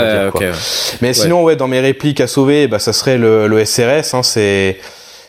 Mais 1.01 1.13
sinon, 1.13 1.43
ouais, 1.43 1.55
dans 1.55 1.68
mes 1.68 1.80
répliques 1.80 2.20
à 2.22 2.28
sauver, 2.28 2.68
bah, 2.68 2.80
ça 2.80 2.93
serait 2.93 3.18
le, 3.18 3.47
le 3.47 3.63
SRS. 3.63 4.13
Hein, 4.13 4.24
c'est 4.24 4.78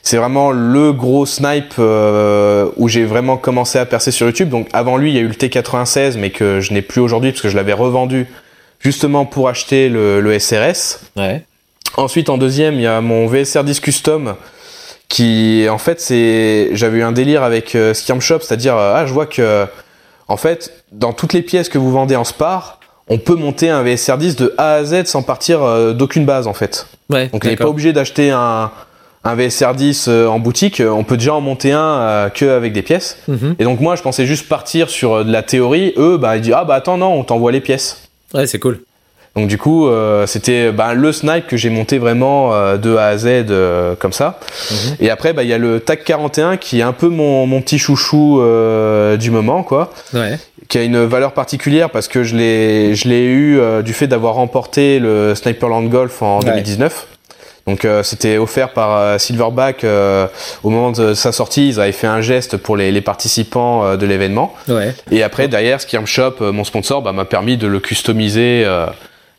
c'est 0.02 0.18
vraiment 0.18 0.52
le 0.52 0.92
gros 0.92 1.26
snipe 1.26 1.74
euh, 1.80 2.68
où 2.76 2.86
j'ai 2.86 3.04
vraiment 3.04 3.36
commencé 3.36 3.76
à 3.80 3.86
percer 3.86 4.12
sur 4.12 4.28
YouTube. 4.28 4.48
Donc 4.48 4.68
avant 4.72 4.98
lui, 4.98 5.10
il 5.10 5.16
y 5.16 5.18
a 5.18 5.22
eu 5.22 5.26
le 5.26 5.34
T96, 5.34 6.16
mais 6.16 6.30
que 6.30 6.60
je 6.60 6.72
n'ai 6.72 6.80
plus 6.80 7.00
aujourd'hui 7.00 7.32
parce 7.32 7.42
que 7.42 7.48
je 7.48 7.56
l'avais 7.56 7.72
revendu 7.72 8.28
justement 8.78 9.24
pour 9.24 9.48
acheter 9.48 9.88
le, 9.88 10.20
le 10.20 10.38
SRS. 10.38 11.00
Ouais. 11.16 11.42
Ensuite, 11.96 12.28
en 12.28 12.38
deuxième, 12.38 12.74
il 12.74 12.82
y 12.82 12.86
a 12.86 13.00
mon 13.00 13.26
VSR 13.26 13.64
10 13.64 13.80
Custom 13.80 14.36
qui 15.08 15.66
en 15.70 15.78
fait 15.78 16.00
c'est 16.00 16.70
j'avais 16.72 16.98
eu 16.98 17.02
un 17.02 17.12
délire 17.12 17.42
avec 17.42 17.74
euh, 17.74 17.94
Shop, 17.94 18.40
c'est-à-dire 18.40 18.76
euh, 18.76 18.94
ah 18.96 19.06
je 19.06 19.12
vois 19.12 19.26
que 19.26 19.66
en 20.28 20.36
fait 20.36 20.84
dans 20.92 21.12
toutes 21.12 21.32
les 21.32 21.42
pièces 21.42 21.68
que 21.68 21.78
vous 21.78 21.90
vendez 21.90 22.16
en 22.16 22.24
Spar, 22.24 22.80
on 23.08 23.18
peut 23.18 23.36
monter 23.36 23.70
un 23.70 23.82
VSR 23.82 24.18
10 24.18 24.36
de 24.36 24.54
A 24.58 24.74
à 24.74 24.84
Z 24.84 25.04
sans 25.04 25.22
partir 25.22 25.62
euh, 25.62 25.92
d'aucune 25.92 26.24
base 26.24 26.46
en 26.46 26.54
fait. 26.54 26.86
Ouais, 27.08 27.28
Donc 27.28 27.44
on 27.44 27.48
n'est 27.48 27.56
pas 27.56 27.68
obligé 27.68 27.92
d'acheter 27.92 28.30
un 28.30 28.70
un 29.22 29.34
VSR 29.34 29.74
10 29.74 30.06
euh, 30.06 30.26
en 30.28 30.38
boutique, 30.38 30.80
on 30.80 31.02
peut 31.02 31.16
déjà 31.16 31.34
en 31.34 31.40
monter 31.40 31.72
un 31.72 32.30
que 32.32 32.44
avec 32.44 32.72
des 32.72 32.82
pièces. 32.82 33.18
Mhm. 33.26 33.56
Et 33.58 33.64
donc 33.64 33.80
moi 33.80 33.96
je 33.96 34.02
pensais 34.02 34.26
juste 34.26 34.48
partir 34.48 34.88
sur 34.88 35.24
de 35.24 35.32
la 35.32 35.42
théorie, 35.42 35.94
eux 35.96 36.16
bah 36.16 36.36
ils 36.36 36.42
disent 36.42 36.54
ah 36.56 36.64
bah 36.64 36.74
attends 36.74 36.98
non, 36.98 37.12
on 37.12 37.24
t'envoie 37.24 37.52
les 37.52 37.60
pièces. 37.60 38.08
Ouais, 38.34 38.46
c'est 38.46 38.58
cool. 38.58 38.80
Donc 39.36 39.48
du 39.48 39.58
coup, 39.58 39.86
euh, 39.86 40.26
c'était 40.26 40.72
bah, 40.72 40.94
le 40.94 41.12
snipe 41.12 41.46
que 41.46 41.58
j'ai 41.58 41.68
monté 41.68 41.98
vraiment 41.98 42.54
euh, 42.54 42.78
de 42.78 42.96
A 42.96 43.08
à 43.08 43.16
Z 43.18 43.26
euh, 43.26 43.94
comme 43.94 44.14
ça. 44.14 44.40
Mhm. 44.70 44.96
Et 45.00 45.10
après, 45.10 45.34
bah, 45.34 45.42
il 45.42 45.50
y 45.50 45.52
a 45.52 45.58
le 45.58 45.78
TAC 45.78 46.04
41 46.04 46.56
qui 46.56 46.80
est 46.80 46.82
un 46.82 46.94
peu 46.94 47.08
mon, 47.08 47.46
mon 47.46 47.60
petit 47.60 47.78
chouchou 47.78 48.40
du 49.18 49.30
moment, 49.30 49.62
quoi. 49.62 49.92
Ouais. 50.14 50.38
Qui 50.68 50.78
a 50.78 50.82
une 50.82 51.04
valeur 51.04 51.32
particulière 51.32 51.90
parce 51.90 52.08
que 52.08 52.24
je 52.24 52.34
l'ai, 52.34 52.94
je 52.94 53.08
l'ai 53.08 53.24
eu 53.24 53.60
du 53.84 53.92
fait 53.92 54.06
d'avoir 54.06 54.34
remporté 54.34 54.98
le 54.98 55.34
Sniperland 55.34 55.88
Golf 55.88 56.22
en 56.22 56.40
2019. 56.40 57.06
Donc 57.66 57.86
c'était 58.02 58.38
offert 58.38 58.72
par 58.72 59.20
Silverback 59.20 59.84
au 60.64 60.70
moment 60.70 60.90
de 60.90 61.14
sa 61.14 61.30
sortie. 61.30 61.68
Ils 61.68 61.80
avaient 61.80 61.92
fait 61.92 62.06
un 62.06 62.20
geste 62.20 62.56
pour 62.56 62.76
les, 62.76 62.90
les 62.90 63.00
participants 63.00 63.96
de 63.96 64.06
l'événement. 64.06 64.54
Ouais. 64.68 64.94
Et 65.12 65.22
après 65.22 65.46
derrière, 65.46 65.80
Skirm 65.80 66.06
Shop, 66.06 66.36
mon 66.40 66.64
sponsor, 66.64 67.02
bah, 67.02 67.12
m'a 67.12 67.24
permis 67.24 67.56
de 67.56 67.68
le 67.68 67.78
customiser 67.78 68.64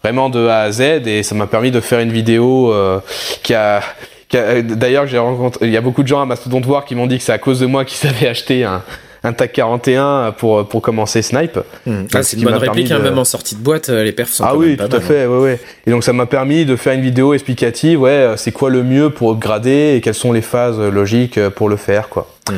vraiment 0.08 0.30
de 0.30 0.48
A 0.48 0.62
à 0.62 0.72
Z 0.72 0.82
et 1.06 1.22
ça 1.22 1.36
m'a 1.36 1.48
permis 1.48 1.70
de 1.70 1.82
faire 1.82 2.00
une 2.00 2.12
vidéo 2.12 2.72
euh, 2.72 3.00
qui 3.44 3.54
a 3.54 3.82
D'ailleurs, 4.30 5.08
j'ai 5.08 5.20
rencontré, 5.20 5.66
il 5.68 5.72
y 5.72 5.78
a 5.78 5.82
beaucoup 5.82 6.04
de 6.04 6.08
gens 6.08 6.22
à 6.22 6.26
Mastodon 6.26 6.60
Voir 6.60 6.84
qui 6.84 6.96
m'ont 6.96 7.08
dit 7.08 7.18
que 7.18 7.24
c'est 7.24 7.32
à 7.32 7.38
cause 7.38 7.62
de 7.62 7.66
moi 7.66 7.86
qu'ils 7.86 8.10
avaient 8.10 8.28
acheté 8.28 8.66
un, 8.66 8.84
un 9.24 9.34
TAC 9.34 9.54
41 9.54 10.34
pour 10.38 10.68
pour 10.68 10.82
commencer 10.82 11.22
Snipe. 11.22 11.60
Hmm. 11.86 12.04
Ah, 12.14 12.24
c'est 12.24 12.38
une 12.38 12.44
bonne 12.44 12.56
réplique, 12.56 12.92
hein, 12.92 13.00
même 13.00 13.18
en 13.18 13.26
sortie 13.26 13.56
de 13.56 13.62
boîte, 13.62 13.90
euh, 13.90 14.04
les 14.04 14.12
perfs 14.12 14.34
sont. 14.34 14.44
Ah 14.46 14.56
oui, 14.56 14.78
tout 14.78 14.96
à 14.96 15.00
fait, 15.00 15.24
hein. 15.24 15.30
ouais, 15.30 15.40
ouais. 15.40 15.60
Et 15.86 15.92
donc 15.92 16.04
ça 16.04 16.14
m'a 16.14 16.26
permis 16.26 16.66
de 16.66 16.76
faire 16.76 16.94
une 16.94 17.02
vidéo 17.02 17.34
explicative, 17.34 18.02
ouais, 18.02 18.10
euh, 18.12 18.38
c'est 18.38 18.52
quoi 18.52 18.70
le 18.70 18.84
mieux 18.84 19.10
pour 19.10 19.32
upgrader 19.32 19.96
et 19.96 20.02
quelles 20.02 20.14
sont 20.14 20.32
les 20.32 20.42
phases 20.42 20.80
logiques 20.80 21.38
euh, 21.38 21.50
pour 21.50 21.70
le 21.70 21.78
faire, 21.78 22.10
quoi. 22.10 22.28
Hmm. 22.50 22.54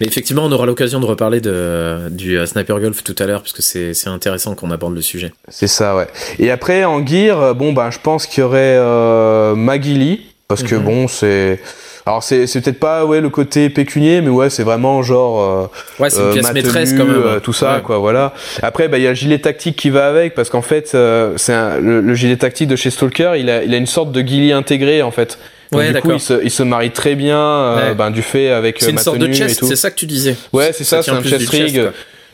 Mais 0.00 0.06
effectivement, 0.06 0.44
on 0.44 0.52
aura 0.52 0.66
l'occasion 0.66 0.98
de 0.98 1.06
reparler 1.06 1.40
de, 1.40 2.08
du 2.10 2.44
Sniper 2.46 2.80
Golf 2.80 3.04
tout 3.04 3.14
à 3.18 3.26
l'heure, 3.26 3.42
parce 3.42 3.52
que 3.52 3.62
c'est 3.62 4.08
intéressant 4.08 4.54
qu'on 4.54 4.70
aborde 4.70 4.94
le 4.94 5.02
sujet. 5.02 5.32
C'est 5.48 5.68
ça, 5.68 5.94
ouais. 5.94 6.08
Et 6.38 6.50
après, 6.50 6.84
en 6.84 7.06
gear, 7.06 7.54
bon, 7.54 7.72
bah, 7.72 7.90
je 7.90 7.98
pense 8.02 8.26
qu'il 8.26 8.40
y 8.40 8.44
aurait 8.44 8.76
euh, 8.76 9.54
Magili, 9.54 10.22
parce 10.48 10.62
que 10.62 10.74
mhm. 10.74 10.84
bon, 10.84 11.08
c'est 11.08 11.60
Alors 12.10 12.22
c'est 12.22 12.46
peut-être 12.46 12.80
pas 12.80 13.04
ouais 13.04 13.20
le 13.20 13.30
côté 13.30 13.70
pécunier, 13.70 14.20
mais 14.20 14.30
ouais 14.30 14.50
c'est 14.50 14.62
vraiment 14.62 15.02
genre 15.02 15.70
ouais 15.98 16.10
c'est 16.10 16.20
une 16.20 16.32
pièce 16.32 16.52
maîtresse 16.52 16.92
quand 16.92 17.04
même. 17.04 17.40
tout 17.42 17.52
ça 17.52 17.80
quoi 17.84 17.98
voilà. 17.98 18.34
Après 18.62 18.88
bah 18.88 18.98
il 18.98 19.04
y 19.04 19.06
a 19.06 19.10
le 19.10 19.14
gilet 19.14 19.38
tactique 19.38 19.76
qui 19.76 19.90
va 19.90 20.08
avec 20.08 20.34
parce 20.34 20.50
qu'en 20.50 20.62
fait 20.62 20.88
c'est 20.88 21.80
le, 21.80 22.14
gilet 22.14 22.36
tactique 22.36 22.68
de 22.68 22.76
chez 22.76 22.90
Stalker, 22.90 23.32
il 23.38 23.48
a 23.48 23.62
il 23.62 23.72
a 23.72 23.76
une 23.76 23.86
sorte 23.86 24.12
de 24.12 24.20
ghillie 24.20 24.52
intégré 24.52 25.02
en 25.02 25.10
fait. 25.10 25.38
Donc, 25.70 25.82
ouais, 25.82 25.92
du 25.92 26.00
coup, 26.00 26.10
il 26.10 26.18
se, 26.18 26.42
il 26.42 26.50
se, 26.50 26.64
marie 26.64 26.90
très 26.90 27.14
bien 27.14 27.94
ben, 27.96 28.10
du 28.10 28.22
fait 28.22 28.50
avec 28.50 28.78
C'est 28.80 28.90
une 28.90 28.98
sorte 28.98 29.18
de 29.18 29.32
chest, 29.32 29.64
c'est 29.64 29.76
ça 29.76 29.92
que 29.92 29.94
tu 29.94 30.06
disais. 30.06 30.34
Ouais, 30.52 30.72
c'est 30.72 30.82
ça, 30.82 31.00
c'est 31.02 31.12
un 31.12 31.22
chest 31.22 31.48
rig. 31.48 31.80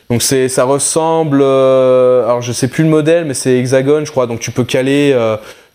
Donc 0.09 0.21
c'est 0.21 0.47
ça 0.47 0.63
ressemble 0.63 1.41
alors 1.41 2.41
je 2.41 2.53
sais 2.53 2.69
plus 2.69 2.83
le 2.83 2.89
modèle 2.89 3.25
mais 3.25 3.33
c'est 3.33 3.57
hexagone 3.57 4.05
je 4.05 4.11
crois 4.11 4.25
donc 4.25 4.39
tu 4.39 4.51
peux 4.51 4.63
caler 4.63 5.13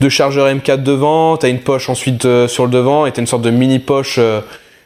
deux 0.03 0.09
chargeurs 0.09 0.49
M4 0.49 0.83
devant, 0.83 1.37
t'as 1.37 1.49
une 1.49 1.61
poche 1.61 1.89
ensuite 1.89 2.25
euh, 2.25 2.49
sur 2.49 2.65
le 2.65 2.73
devant 2.73 3.07
et 3.07 3.13
t'as 3.13 3.21
une 3.21 3.29
sorte 3.29 3.43
de 3.43 3.51
mini 3.51 3.79
poche 3.79 4.17
euh, 4.19 4.41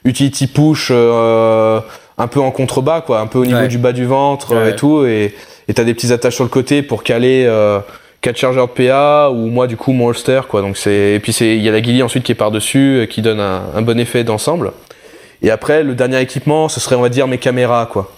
utility 0.05 0.47
push 0.47 0.88
euh, 0.90 1.80
un 2.18 2.26
peu 2.26 2.38
en 2.38 2.51
contrebas 2.51 3.01
quoi, 3.01 3.20
un 3.20 3.26
peu 3.26 3.38
au 3.38 3.47
niveau 3.47 3.66
du 3.66 3.78
bas 3.78 3.92
du 3.92 4.05
ventre 4.05 4.55
et 4.68 4.76
tout 4.76 5.07
et 5.07 5.34
et 5.68 5.74
t'as 5.74 5.84
des 5.84 5.94
petits 5.94 6.12
attaches 6.12 6.34
sur 6.34 6.44
le 6.44 6.51
côté 6.51 6.82
pour 6.82 7.03
caler 7.03 7.51
quatre 8.20 8.36
chargeurs 8.36 8.68
de 8.68 8.72
PA 8.72 9.30
ou 9.30 9.47
moi 9.47 9.66
du 9.66 9.76
coup 9.76 9.92
mon 9.92 10.09
holster 10.09 10.42
quoi. 10.49 10.61
Donc 10.61 10.76
c'est 10.76 11.14
et 11.14 11.18
puis 11.18 11.32
c'est 11.32 11.57
il 11.57 11.62
y 11.62 11.68
a 11.68 11.72
la 11.72 11.80
guillie 11.80 12.03
ensuite 12.03 12.22
qui 12.22 12.32
est 12.32 12.36
par 12.36 12.51
dessus 12.51 13.09
qui 13.11 13.22
donne 13.22 13.40
un, 13.40 13.62
un 13.74 13.82
bon 13.82 13.99
effet 13.99 14.22
d'ensemble. 14.22 14.72
Et 15.42 15.51
après 15.51 15.82
le 15.82 15.94
dernier 15.94 16.20
équipement 16.20 16.68
ce 16.68 16.78
serait 16.78 16.94
on 16.94 17.03
va 17.03 17.09
dire 17.09 17.26
mes 17.26 17.38
caméras 17.38 17.88
quoi. 17.90 18.12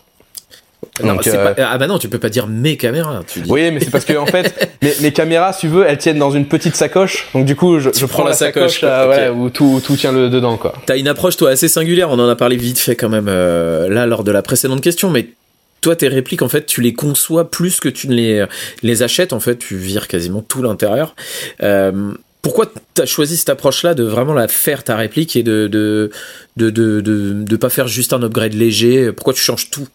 Euh, 1.04 1.54
ah 1.58 1.78
bah 1.78 1.86
non, 1.86 1.98
tu 1.98 2.08
peux 2.08 2.18
pas 2.18 2.28
dire 2.28 2.46
mes 2.46 2.76
caméras. 2.76 3.22
Tu 3.26 3.40
dis. 3.40 3.50
Oui, 3.50 3.70
mais 3.70 3.80
c'est 3.80 3.90
parce 3.90 4.04
que 4.04 4.16
en 4.16 4.26
fait, 4.26 4.76
mes, 5.00 5.12
caméras, 5.12 5.52
si 5.52 5.60
tu 5.60 5.68
veux, 5.68 5.84
elles 5.86 5.98
tiennent 5.98 6.18
dans 6.18 6.30
une 6.30 6.46
petite 6.46 6.74
sacoche. 6.76 7.28
Donc 7.34 7.46
du 7.46 7.56
coup, 7.56 7.78
je, 7.78 8.06
prends, 8.06 8.24
la 8.24 8.32
sacoche, 8.32 8.80
euh, 8.82 9.30
où 9.30 9.50
tout, 9.50 9.80
tout 9.84 9.96
tient 9.96 10.12
le 10.12 10.28
dedans, 10.28 10.56
quoi. 10.56 10.74
T'as 10.86 10.96
une 10.96 11.08
approche 11.08 11.36
toi 11.36 11.50
assez 11.50 11.68
singulière. 11.68 12.10
On 12.10 12.18
en 12.18 12.28
a 12.28 12.36
parlé 12.36 12.56
vite 12.56 12.78
fait 12.78 12.96
quand 12.96 13.08
même 13.08 13.26
là 13.26 14.06
lors 14.06 14.24
de 14.24 14.32
la 14.32 14.42
précédente 14.42 14.80
question, 14.80 15.10
mais 15.10 15.28
toi, 15.80 15.94
tes 15.94 16.08
répliques, 16.08 16.42
en 16.42 16.48
fait, 16.48 16.66
tu 16.66 16.80
les 16.80 16.92
conçois 16.92 17.50
plus 17.50 17.80
que 17.80 17.88
tu 17.88 18.08
ne 18.08 18.14
les, 18.14 18.44
les 18.82 19.02
achètes. 19.02 19.32
En 19.32 19.40
fait, 19.40 19.56
tu 19.56 19.76
vires 19.76 20.08
quasiment 20.08 20.42
tout 20.42 20.62
l'intérieur. 20.62 21.14
Euh, 21.62 22.12
pourquoi 22.42 22.66
tu 22.94 23.02
as 23.02 23.06
choisi 23.06 23.36
cette 23.36 23.50
approche-là 23.50 23.94
de 23.94 24.04
vraiment 24.04 24.32
la 24.32 24.48
faire 24.48 24.82
ta 24.82 24.96
réplique 24.96 25.36
et 25.36 25.42
de 25.42 25.66
de, 25.66 26.10
de, 26.56 26.70
de, 26.70 27.00
de, 27.00 27.32
de 27.32 27.56
pas 27.56 27.68
faire 27.68 27.88
juste 27.88 28.12
un 28.12 28.22
upgrade 28.22 28.54
léger? 28.54 29.12
Pourquoi 29.12 29.34
tu 29.34 29.40
changes 29.40 29.70
tout? 29.70 29.86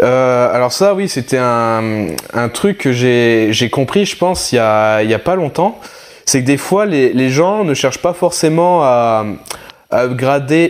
Euh, 0.00 0.54
alors 0.54 0.72
ça, 0.72 0.94
oui, 0.94 1.08
c'était 1.08 1.38
un, 1.38 2.08
un 2.32 2.48
truc 2.48 2.78
que 2.78 2.92
j'ai 2.92 3.70
compris, 3.70 4.04
je 4.04 4.16
pense, 4.16 4.52
il 4.52 4.56
y 4.56 4.58
a, 4.58 4.96
a 4.96 5.18
pas 5.18 5.36
longtemps. 5.36 5.78
C'est 6.24 6.40
que 6.40 6.46
des 6.46 6.56
fois, 6.56 6.86
les, 6.86 7.12
les 7.12 7.28
gens 7.30 7.64
ne 7.64 7.74
cherchent 7.74 8.02
pas 8.02 8.12
forcément 8.12 8.82
à, 8.82 9.24
à 9.90 10.06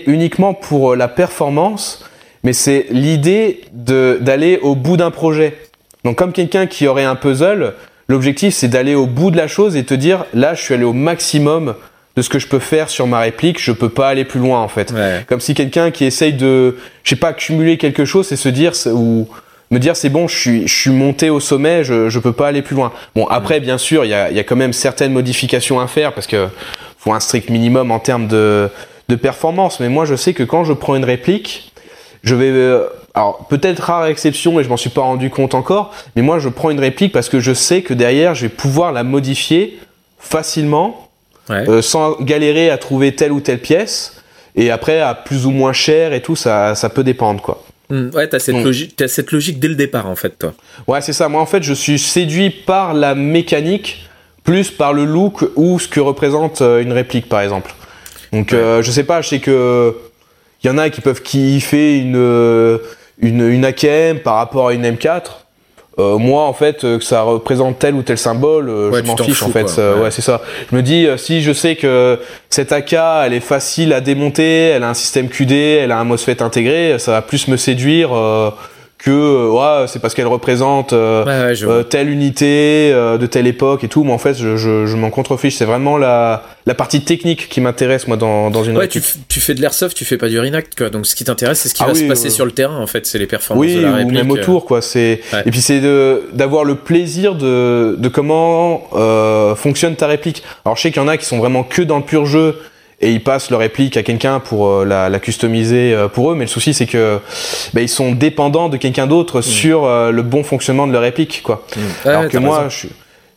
uniquement 0.07 0.55
pour 0.55 0.95
la 0.97 1.09
performance, 1.09 2.05
mais 2.45 2.53
c'est 2.53 2.87
l'idée 2.91 3.63
d'aller 3.73 4.59
au 4.63 4.75
bout 4.75 4.97
d'un 4.97 5.11
projet. 5.11 5.57
Donc 6.05 6.17
comme 6.17 6.33
quelqu'un 6.33 6.67
qui 6.67 6.87
aurait 6.87 7.05
un 7.05 7.17
puzzle, 7.17 7.75
l'objectif 8.09 8.55
c'est 8.55 8.69
d'aller 8.69 8.95
au 8.95 9.07
bout 9.07 9.31
de 9.33 9.37
la 9.37 9.49
chose 9.49 9.77
et 9.77 9.85
te 9.85 9.95
dire 9.95 10.25
là 10.35 10.55
je 10.55 10.63
suis 10.63 10.75
allé 10.75 10.85
au 10.85 10.93
maximum 10.93 11.75
de 12.17 12.23
ce 12.23 12.29
que 12.31 12.39
je 12.39 12.47
peux 12.47 12.59
faire 12.59 12.89
sur 12.89 13.07
ma 13.07 13.21
réplique, 13.21 13.61
je 13.61 13.73
peux 13.73 13.91
pas 13.91 14.09
aller 14.09 14.25
plus 14.25 14.41
loin 14.41 14.61
en 14.61 14.69
fait. 14.69 14.93
Comme 15.29 15.41
si 15.41 15.55
quelqu'un 15.55 15.91
qui 15.91 16.05
essaye 16.05 16.33
de, 16.33 16.79
je 17.05 17.11
sais 17.11 17.17
pas, 17.17 17.29
accumuler 17.29 17.77
quelque 17.77 18.05
chose 18.05 18.33
et 18.33 18.37
se 18.37 18.49
dire 18.49 18.73
ou 18.87 19.29
me 19.71 19.79
dire 19.79 19.97
c'est 19.97 20.09
bon, 20.09 20.27
je 20.27 20.37
suis, 20.37 20.69
je 20.69 20.75
suis 20.75 20.91
monté 20.91 21.29
au 21.29 21.41
sommet, 21.41 21.85
je, 21.85 22.09
je 22.09 22.19
peux 22.19 22.33
pas 22.33 22.49
aller 22.49 22.63
plus 22.63 22.75
loin. 22.75 22.93
Bon 23.15 23.27
après 23.27 23.61
bien 23.61 23.79
sûr 23.79 24.05
il 24.05 24.11
y 24.11 24.15
a, 24.15 24.31
y 24.31 24.39
a 24.39 24.45
quand 24.45 24.57
même 24.57 24.73
certaines 24.73 25.13
modifications 25.13 25.79
à 25.79 25.87
faire 25.89 26.15
parce 26.15 26.27
que 26.27 26.49
faut 26.99 27.13
un 27.13 27.21
strict 27.21 27.51
minimum 27.51 27.91
en 27.91 27.99
termes 27.99 28.29
de, 28.29 28.71
de 29.09 29.17
performance. 29.17 29.81
Mais 29.81 29.89
moi 29.89 30.07
je 30.07 30.15
sais 30.15 30.33
que 30.33 30.43
quand 30.43 30.65
je 30.65 30.73
prends 30.73 30.97
une 30.97 31.05
réplique, 31.05 31.73
je 32.23 32.35
vais 32.35 32.49
euh, 32.51 32.85
alors 33.15 33.47
peut-être 33.49 33.81
rare 33.81 34.07
exception 34.07 34.59
et 34.59 34.65
je 34.65 34.69
m'en 34.71 34.77
suis 34.79 34.91
pas 34.91 35.03
rendu 35.03 35.29
compte 35.29 35.55
encore, 35.55 35.93
mais 36.15 36.23
moi 36.23 36.39
je 36.39 36.49
prends 36.49 36.71
une 36.71 36.81
réplique 36.81 37.13
parce 37.13 37.29
que 37.29 37.41
je 37.41 37.53
sais 37.53 37.83
que 37.83 37.93
derrière 37.93 38.35
je 38.35 38.43
vais 38.43 38.49
pouvoir 38.49 38.93
la 38.93 39.03
modifier 39.03 39.79
facilement 40.19 41.06
euh, 41.51 41.83
sans 41.83 42.17
galérer 42.21 42.71
à 42.71 42.79
trouver 42.79 43.15
telle 43.15 43.33
ou 43.33 43.41
telle 43.41 43.61
pièce. 43.61 44.23
Et 44.57 44.71
après, 44.71 45.01
à 45.01 45.15
plus 45.15 45.47
ou 45.47 45.51
moins 45.51 45.73
cher 45.73 46.13
et 46.13 46.23
tout, 46.23 46.37
ça, 46.37 46.75
ça 46.75 46.89
peut 46.89 47.05
dépendre, 47.05 47.43
quoi. 47.43 47.65
Hmm, 47.89 48.09
ouais, 48.15 48.27
t'as 48.27 48.39
cette, 48.41 48.57
logique, 48.57 49.01
as 49.01 49.09
cette 49.09 49.31
logique 49.31 49.61
dès 49.61 49.69
le 49.69 49.77
départ, 49.77 50.09
en 50.09 50.17
fait, 50.17 50.37
toi. 50.39 50.55
Ouais, 50.89 51.01
c'est 51.01 51.13
ça. 51.13 51.29
Moi, 51.29 51.41
en 51.41 51.47
fait, 51.47 51.63
je 51.63 51.73
suis 51.73 51.99
séduit 51.99 52.51
par 52.51 52.95
la 52.95 53.15
mécanique, 53.15 54.09
plus 54.43 54.71
par 54.71 54.93
le 54.93 55.05
look 55.05 55.45
ou 55.55 55.79
ce 55.79 55.87
que 55.87 56.01
représente 56.01 56.63
euh, 56.63 56.83
une 56.83 56.93
réplique, 56.93 57.29
par 57.29 57.43
exemple. 57.43 57.73
Donc, 58.33 58.53
euh, 58.53 58.83
je 58.83 58.91
sais 58.91 59.05
pas, 59.05 59.21
je 59.23 59.29
sais 59.29 59.39
que 59.39 59.95
il 60.65 60.67
y 60.67 60.71
en 60.71 60.79
a 60.79 60.91
qui 60.91 61.01
peuvent 61.01 61.23
kiffer 61.23 61.99
une, 61.99 62.81
une, 63.21 63.49
une 63.49 63.65
AKM 63.65 64.19
par 64.25 64.37
rapport 64.37 64.69
à 64.69 64.75
une 64.75 64.85
M4. 64.85 65.23
Euh, 65.99 66.19
moi 66.19 66.43
en 66.43 66.53
fait 66.53 66.85
euh, 66.85 66.99
que 66.99 67.05
ça 67.05 67.23
représente 67.23 67.79
tel 67.79 67.95
ou 67.95 68.03
tel 68.03 68.19
symbole 68.19 68.69
euh, 68.69 68.93
je 68.93 69.03
m'en 69.03 69.17
fiche 69.17 69.43
en 69.43 69.49
fait. 69.49 69.65
ouais, 69.65 70.11
c'est 70.11 70.21
ça. 70.21 70.43
Je 70.71 70.77
me 70.77 70.83
dis 70.83 71.07
si 71.17 71.41
je 71.41 71.53
sais 71.53 71.75
que 71.75 72.21
cette 72.51 72.71
AK 72.71 72.93
elle 73.25 73.33
est 73.33 73.41
facile 73.41 73.95
à 73.95 74.03
démonter 74.03 74.67
elle 74.67 74.83
a 74.83 74.91
un 74.91 74.95
système 74.95 75.31
QD 75.31 75.53
elle 75.53 75.93
a 75.93 75.99
un 75.99 76.05
MOSFET 76.05 76.43
intégré 76.43 76.99
ça 76.99 77.13
va 77.13 77.23
plus 77.23 77.49
me 77.49 77.57
séduire 77.57 78.11
que 78.99 79.11
euh, 79.11 79.51
ouais, 79.51 79.87
c'est 79.89 80.01
parce 80.01 80.15
qu'elle 80.15 80.27
représente 80.27 80.93
euh, 80.93 81.55
euh, 81.63 81.83
telle 81.83 82.09
unité 82.09 82.91
de 82.93 83.27
telle 83.27 83.47
époque 83.47 83.85
et 83.85 83.89
tout. 83.89 84.05
Mais 84.05 84.13
en 84.13 84.19
fait, 84.19 84.35
je, 84.35 84.57
je, 84.57 84.87
je 84.87 84.97
m'en 84.97 85.11
contrefiche. 85.11 85.57
C'est 85.57 85.65
vraiment 85.65 85.99
la, 85.99 86.45
la 86.65 86.75
partie 86.75 87.03
technique 87.03 87.49
qui 87.49 87.61
m'intéresse 87.61 88.09
moi 88.09 88.17
dans, 88.17 88.51
dans 88.51 88.65
une. 88.65 88.77
Ouais, 88.77 88.89
tu, 88.89 89.03
tu, 89.29 89.41
fais 89.41 89.55
de 89.55 89.61
l'airsoft, 89.61 89.97
tu 89.97 90.05
fais 90.05 90.17
pas 90.17 90.29
du 90.29 90.41
reenact 90.41 90.77
quoi. 90.77 90.89
Donc 90.89 91.07
ce 91.07 91.15
qui 91.15 91.25
t'intéresse, 91.25 91.61
c'est 91.61 91.69
ce 91.69 91.75
qui 91.75 91.83
ah 91.83 91.89
va 91.89 91.95
se 91.95 92.05
passer 92.05 92.31
sur 92.31 92.47
le 92.47 92.53
terrain. 92.53 92.81
En 92.81 92.87
fait, 92.87 93.07
c'est 93.07 93.19
les 93.19 93.27
performances 93.27 93.67
de 93.67 93.81
la 93.81 93.95
réplique. 93.95 94.13
ou 94.13 94.15
même 94.15 94.31
autour 94.31 94.65
quoi. 94.65 94.81
C'est 94.81 95.21
et 95.45 95.51
puis 95.51 95.61
c'est 95.61 95.81
d'avoir 96.33 96.65
le 96.65 96.77
plaisir 96.77 97.35
de 97.35 97.97
de 97.99 98.09
comment 98.09 98.89
fonctionne 99.57 99.97
ta 99.97 100.07
réplique. 100.07 100.43
Alors 100.65 100.77
je 100.77 100.83
sais 100.83 100.91
qu'il 100.91 101.03
y 101.03 101.05
en 101.05 101.09
a 101.09 101.17
qui 101.17 101.27
sont 101.27 101.39
vraiment 101.39 101.65
que 101.65 101.83
dans 101.83 101.99
le 101.99 102.05
pur 102.05 102.27
jeu 102.27 102.57
et 103.01 103.13
ils 103.13 103.23
passent 103.23 103.51
leur 103.51 103.61
réplique 103.61 103.97
à 103.97 104.03
quelqu'un 104.03 104.41
pour 104.41 104.69
euh, 104.69 104.85
la, 104.85 105.09
la, 105.09 105.19
customiser 105.19 105.93
euh, 105.93 106.09
pour 106.09 106.33
eux. 106.33 106.35
Mais 106.35 106.45
le 106.45 106.51
souci, 106.51 106.73
c'est 106.73 106.87
que 106.87 107.19
bah, 107.75 107.83
ils 107.83 107.89
sont 107.89 108.13
dépendants 108.13 108.69
de 108.69 108.77
quelqu'un 108.77 109.07
d'autre 109.07 109.41
mm. 109.41 109.43
sur 109.43 109.85
euh, 109.85 110.11
le 110.11 110.23
bon 110.23 110.43
fonctionnement 110.43 110.87
de 110.87 110.93
leur 110.93 111.03
réplique, 111.03 111.43
quoi. 111.43 111.67
Mm. 111.77 112.09
Alors 112.09 112.29
que 112.29 112.39
moi, 112.39 112.69
je 112.69 112.89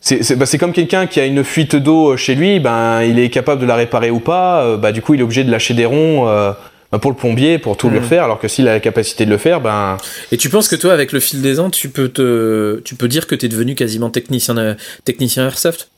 c'est 0.02 0.38
bah, 0.38 0.46
comme 0.58 0.72
quelqu'un 0.72 1.08
qui 1.08 1.20
a 1.20 1.26
une 1.26 1.44
fuite 1.44 1.76
d'eau 1.76 2.16
chez 2.16 2.34
lui, 2.34 2.62
ben 2.62 3.02
il 3.04 3.20
est 3.20 3.30
capable 3.30 3.60
de 3.60 3.66
la 3.66 3.76
réparer 3.76 4.10
ou 4.12 4.22
pas. 4.22 4.78
bah 4.78 4.94
du 4.94 5.02
coup, 5.02 5.14
il 5.14 5.20
est 5.20 5.24
obligé 5.24 5.44
de 5.44 5.52
lâcher 5.52 5.74
des 5.74 5.86
ronds. 5.86 6.26
Bah, 6.92 6.98
pour 6.98 7.12
le 7.12 7.18
plombier, 7.18 7.60
pour 7.60 7.78
tout 7.78 7.90
le 7.90 8.00
mm. 8.00 8.04
faire, 8.04 8.24
alors 8.24 8.40
que 8.40 8.48
s'il 8.48 8.68
a 8.68 8.74
la 8.74 8.80
capacité 8.80 9.26
de 9.26 9.30
le 9.30 9.38
faire, 9.38 9.62
ben. 9.62 9.98
Et 10.32 10.38
tu 10.38 10.50
penses 10.50 10.68
que 10.68 10.76
toi, 10.76 10.94
avec 10.94 11.12
le 11.12 11.20
fil 11.20 11.42
des 11.42 11.60
ans, 11.60 11.70
tu 11.70 11.90
peux 11.90 12.08
te, 12.08 12.82
tu 12.84 12.96
peux 12.96 13.08
dire 13.08 13.28
que 13.28 13.36
tu 13.36 13.46
es 13.46 13.50
devenu 13.50 13.76
quasiment 13.76 14.10
technicien, 14.10 14.76
technicien 15.04 15.46
airsoft? 15.46 15.90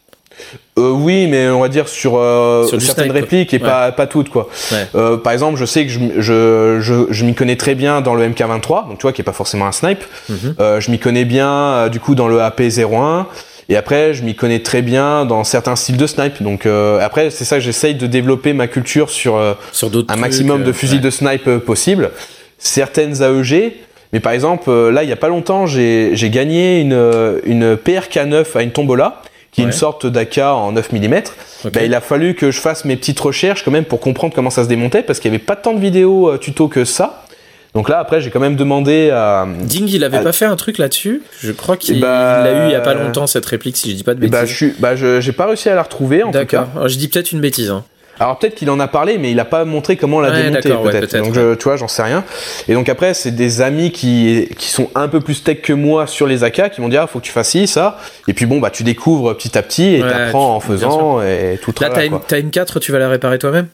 Euh, 0.80 0.92
oui, 0.92 1.28
mais 1.28 1.50
on 1.50 1.60
va 1.60 1.68
dire 1.68 1.90
sur, 1.90 2.18
euh, 2.18 2.66
certaines 2.80 3.12
répliques 3.12 3.54
et 3.54 3.60
pas, 3.60 3.92
pas 3.92 4.08
toutes 4.08 4.30
quoi. 4.30 4.48
Euh, 4.96 5.18
par 5.18 5.34
exemple, 5.34 5.58
je 5.58 5.66
sais 5.66 5.86
que 5.86 5.92
je, 5.92 6.00
je, 6.18 6.78
je, 6.80 6.94
je 7.10 7.26
m'y 7.26 7.36
connais 7.36 7.58
très 7.58 7.76
bien 7.76 8.00
dans 8.02 8.16
le 8.16 8.28
MK23, 8.28 8.88
donc 8.88 8.98
tu 8.98 9.02
vois 9.02 9.12
qui 9.12 9.22
est 9.22 9.26
pas 9.26 9.34
forcément 9.34 9.68
un 9.68 9.72
snipe. 9.74 10.04
Mhm. 10.30 10.56
euh, 10.60 10.80
je 10.80 10.90
m'y 10.92 10.98
connais 11.00 11.26
bien 11.26 11.90
du 11.90 12.00
coup 12.00 12.16
dans 12.16 12.28
le 12.30 12.40
AP01 12.40 13.26
et 13.68 13.76
après 13.76 14.14
je 14.14 14.24
m'y 14.24 14.34
connais 14.34 14.60
très 14.60 14.82
bien 14.82 15.26
dans 15.26 15.44
certains 15.44 15.76
styles 15.76 15.98
de 15.98 16.08
snipe. 16.08 16.42
Donc 16.42 16.66
euh, 16.66 17.00
après 17.02 17.32
c'est 17.32 17.46
ça 17.46 17.58
que 17.58 17.62
j'essaye 17.62 17.96
de 17.96 18.08
développer 18.08 18.54
ma 18.54 18.68
culture 18.68 19.10
sur, 19.10 19.40
sur 19.74 19.92
un 20.08 20.16
maximum 20.16 20.64
de 20.64 20.72
fusils 20.72 21.02
de 21.02 21.10
snipe 21.10 21.58
possible. 21.58 22.12
Certaines 22.58 23.22
AEG. 23.22 23.74
Mais 24.14 24.20
par 24.20 24.34
exemple, 24.34 24.70
là, 24.90 25.04
il 25.04 25.10
y 25.10 25.14
a 25.14 25.18
pas 25.18 25.30
longtemps, 25.30 25.68
j'ai 25.68 26.30
gagné 26.30 26.82
une, 26.82 27.40
une 27.46 27.76
PRK9 27.76 28.46
à 28.56 28.62
une 28.62 28.72
tombola 28.72 29.22
qui 29.52 29.62
est 29.62 29.66
une 29.66 29.72
sorte 29.72 30.06
d'AK 30.08 30.38
en 30.38 30.72
9 30.72 30.92
mm. 30.94 31.22
Bah, 31.66 31.84
il 31.84 31.94
a 31.94 32.02
fallu 32.02 32.36
que 32.36 32.52
je 32.52 32.60
fasse 32.60 32.86
mes 32.86 32.96
petites 32.96 33.20
recherches 33.20 33.64
quand 33.64 33.72
même 33.72 33.86
pour 33.86 34.00
comprendre 34.00 34.34
comment 34.34 34.50
ça 34.50 34.64
se 34.64 34.70
démontait 34.70 35.04
parce 35.04 35.20
qu'il 35.20 35.30
n'y 35.30 35.36
avait 35.36 35.46
pas 35.46 35.56
tant 35.56 35.74
de 35.74 35.80
vidéos 35.80 36.30
euh, 36.30 36.38
tuto 36.38 36.68
que 36.68 36.86
ça. 36.86 37.26
Donc 37.74 37.88
là, 37.88 38.00
après, 38.00 38.20
j'ai 38.20 38.32
quand 38.32 38.40
même 38.42 38.58
demandé 38.58 39.12
à. 39.12 39.48
Ding, 39.62 39.88
il 39.88 40.04
avait 40.04 40.22
pas 40.22 40.34
fait 40.34 40.46
un 40.46 40.58
truc 40.58 40.78
là-dessus? 40.78 41.22
Je 41.40 41.54
crois 41.54 41.78
qu'il 41.78 42.02
bah, 42.02 42.44
l'a 42.44 42.66
eu 42.66 42.70
il 42.70 42.72
y 42.72 42.76
a 42.76 42.82
pas 42.82 42.94
longtemps 42.94 43.28
cette 43.28 43.46
réplique, 43.46 43.78
si 43.78 43.92
je 43.92 43.96
dis 43.96 44.04
pas 44.04 44.14
de 44.14 44.20
bêtises. 44.20 44.32
Bah, 44.32 44.46
je 44.46 44.54
suis, 44.54 44.74
bah, 44.80 44.96
j'ai 44.96 45.32
pas 45.32 45.46
réussi 45.46 45.70
à 45.70 45.76
la 45.76 45.84
retrouver 45.84 46.24
en 46.24 46.32
tout 46.32 46.46
cas. 46.46 46.66
D'accord. 46.66 46.90
Je 46.90 46.98
dis 46.98 47.08
peut-être 47.08 47.32
une 47.32 47.40
bêtise. 47.40 47.70
Hein. 47.70 47.86
Alors 48.22 48.38
peut-être 48.38 48.54
qu'il 48.54 48.70
en 48.70 48.80
a 48.80 48.88
parlé, 48.88 49.18
mais 49.18 49.32
il 49.32 49.40
a 49.40 49.46
pas 49.46 49.66
montré 49.66 49.98
comment 49.98 50.22
la 50.22 50.30
démonter 50.30 50.70
peut-être. 50.70 51.18
donc 51.18 51.34
je, 51.34 51.56
tu 51.56 51.64
vois, 51.64 51.76
j'en 51.76 51.88
sais 51.88 52.04
rien. 52.04 52.24
Et 52.68 52.76
donc 52.76 52.88
après, 52.88 53.16
c'est 53.16 53.32
des 53.32 53.62
amis 53.62 53.92
qui 53.92 54.48
qui 54.60 54.70
sont 54.70 54.92
un 54.94 55.08
peu 55.08 55.22
plus 55.22 55.44
tech 55.44 55.62
que 55.62 55.74
moi 55.74 56.06
sur 56.06 56.28
les 56.28 56.44
AK 56.44 56.70
qui 56.70 56.82
m'ont 56.82 56.90
dit 56.90 56.98
ah 56.98 57.08
faut 57.08 57.18
que 57.18 57.26
tu 57.26 57.32
fasses 57.32 57.50
ci 57.50 57.66
ça. 57.66 57.98
Et 58.28 58.34
puis 58.34 58.46
bon 58.46 58.60
bah 58.60 58.70
tu 58.70 58.84
découvres 58.84 59.36
petit 59.36 59.58
à 59.58 59.64
petit 59.64 59.96
et 59.96 60.02
tu 60.02 60.08
t'apprends 60.08 60.56
en 60.56 60.60
faisant 60.60 61.20
et 61.24 61.60
tout. 61.64 61.74
Là 61.82 61.90
t'as 61.90 62.06
une, 62.06 62.20
as 62.30 62.38
une 62.38 62.52
4, 62.52 62.80
tu 62.80 62.92
vas 62.92 63.00
la 63.00 63.10
réparer 63.10 63.40
toi-même? 63.40 63.70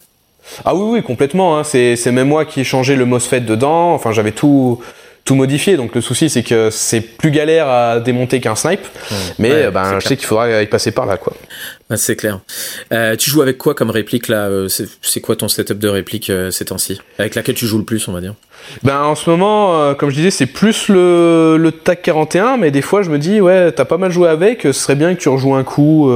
Ah 0.64 0.76
oui 0.76 0.94
oui 0.94 1.04
complètement. 1.04 1.58
Hein. 1.58 1.66
C'est 1.66 1.98
c'est 1.98 2.14
même 2.14 2.30
moi 2.30 2.46
qui 2.46 2.62
ai 2.62 2.64
changé 2.64 2.96
le 2.96 3.04
MOSFET 3.04 3.42
dedans. 3.42 3.94
Enfin 3.94 4.14
j'avais 4.14 4.32
tout 4.32 4.80
tout 5.28 5.36
modifier. 5.36 5.76
Donc 5.76 5.94
le 5.94 6.02
souci, 6.02 6.30
c'est 6.30 6.42
que 6.42 6.70
c'est 6.72 7.02
plus 7.02 7.32
galère 7.32 7.68
à 7.68 8.00
démonter 8.00 8.40
qu'un 8.40 8.56
snipe. 8.56 8.88
Mais 9.38 9.70
ben, 9.70 10.00
je 10.00 10.08
sais 10.08 10.16
qu'il 10.16 10.26
faudra 10.26 10.64
y 10.64 10.68
passer 10.68 10.92
par 10.92 11.06
là, 11.06 11.18
quoi. 11.18 11.34
c'est 11.96 12.16
clair. 12.16 12.40
Euh, 12.94 13.16
tu 13.18 13.30
joues 13.30 13.42
avec 13.42 13.58
quoi 13.58 13.76
comme 13.76 13.90
réplique 13.92 14.30
là 14.30 14.48
euh, 14.48 14.70
C'est 14.70 15.22
quoi 15.22 15.36
ton 15.36 15.50
setup 15.50 15.78
de 15.78 15.90
réplique 15.90 16.30
euh, 16.30 16.50
ces 16.50 16.66
temps-ci? 16.66 17.00
Avec 17.20 17.36
laquelle 17.36 17.56
tu 17.56 17.68
joues 17.68 17.78
le 17.78 17.84
plus, 17.84 18.08
on 18.08 18.14
va 18.14 18.22
dire? 18.22 18.36
Ben 18.84 19.02
en 19.02 19.16
ce 19.16 19.30
moment, 19.30 19.94
comme 19.96 20.10
je 20.10 20.16
disais, 20.16 20.32
c'est 20.32 20.48
plus 20.48 20.88
le, 20.88 21.58
le 21.60 21.72
TAC 21.72 22.02
41, 22.02 22.58
mais 22.58 22.72
des 22.72 22.82
fois 22.82 23.04
je 23.04 23.10
me 23.10 23.20
dis 23.20 23.40
ouais, 23.40 23.72
t'as 23.72 23.86
pas 23.86 23.98
mal 23.98 24.12
joué 24.12 24.30
avec, 24.30 24.64
ce 24.64 24.74
serait 24.74 24.96
bien 24.96 25.14
que 25.14 25.20
tu 25.20 25.30
rejoues 25.30 25.54
un 25.54 25.64
coup 25.64 26.12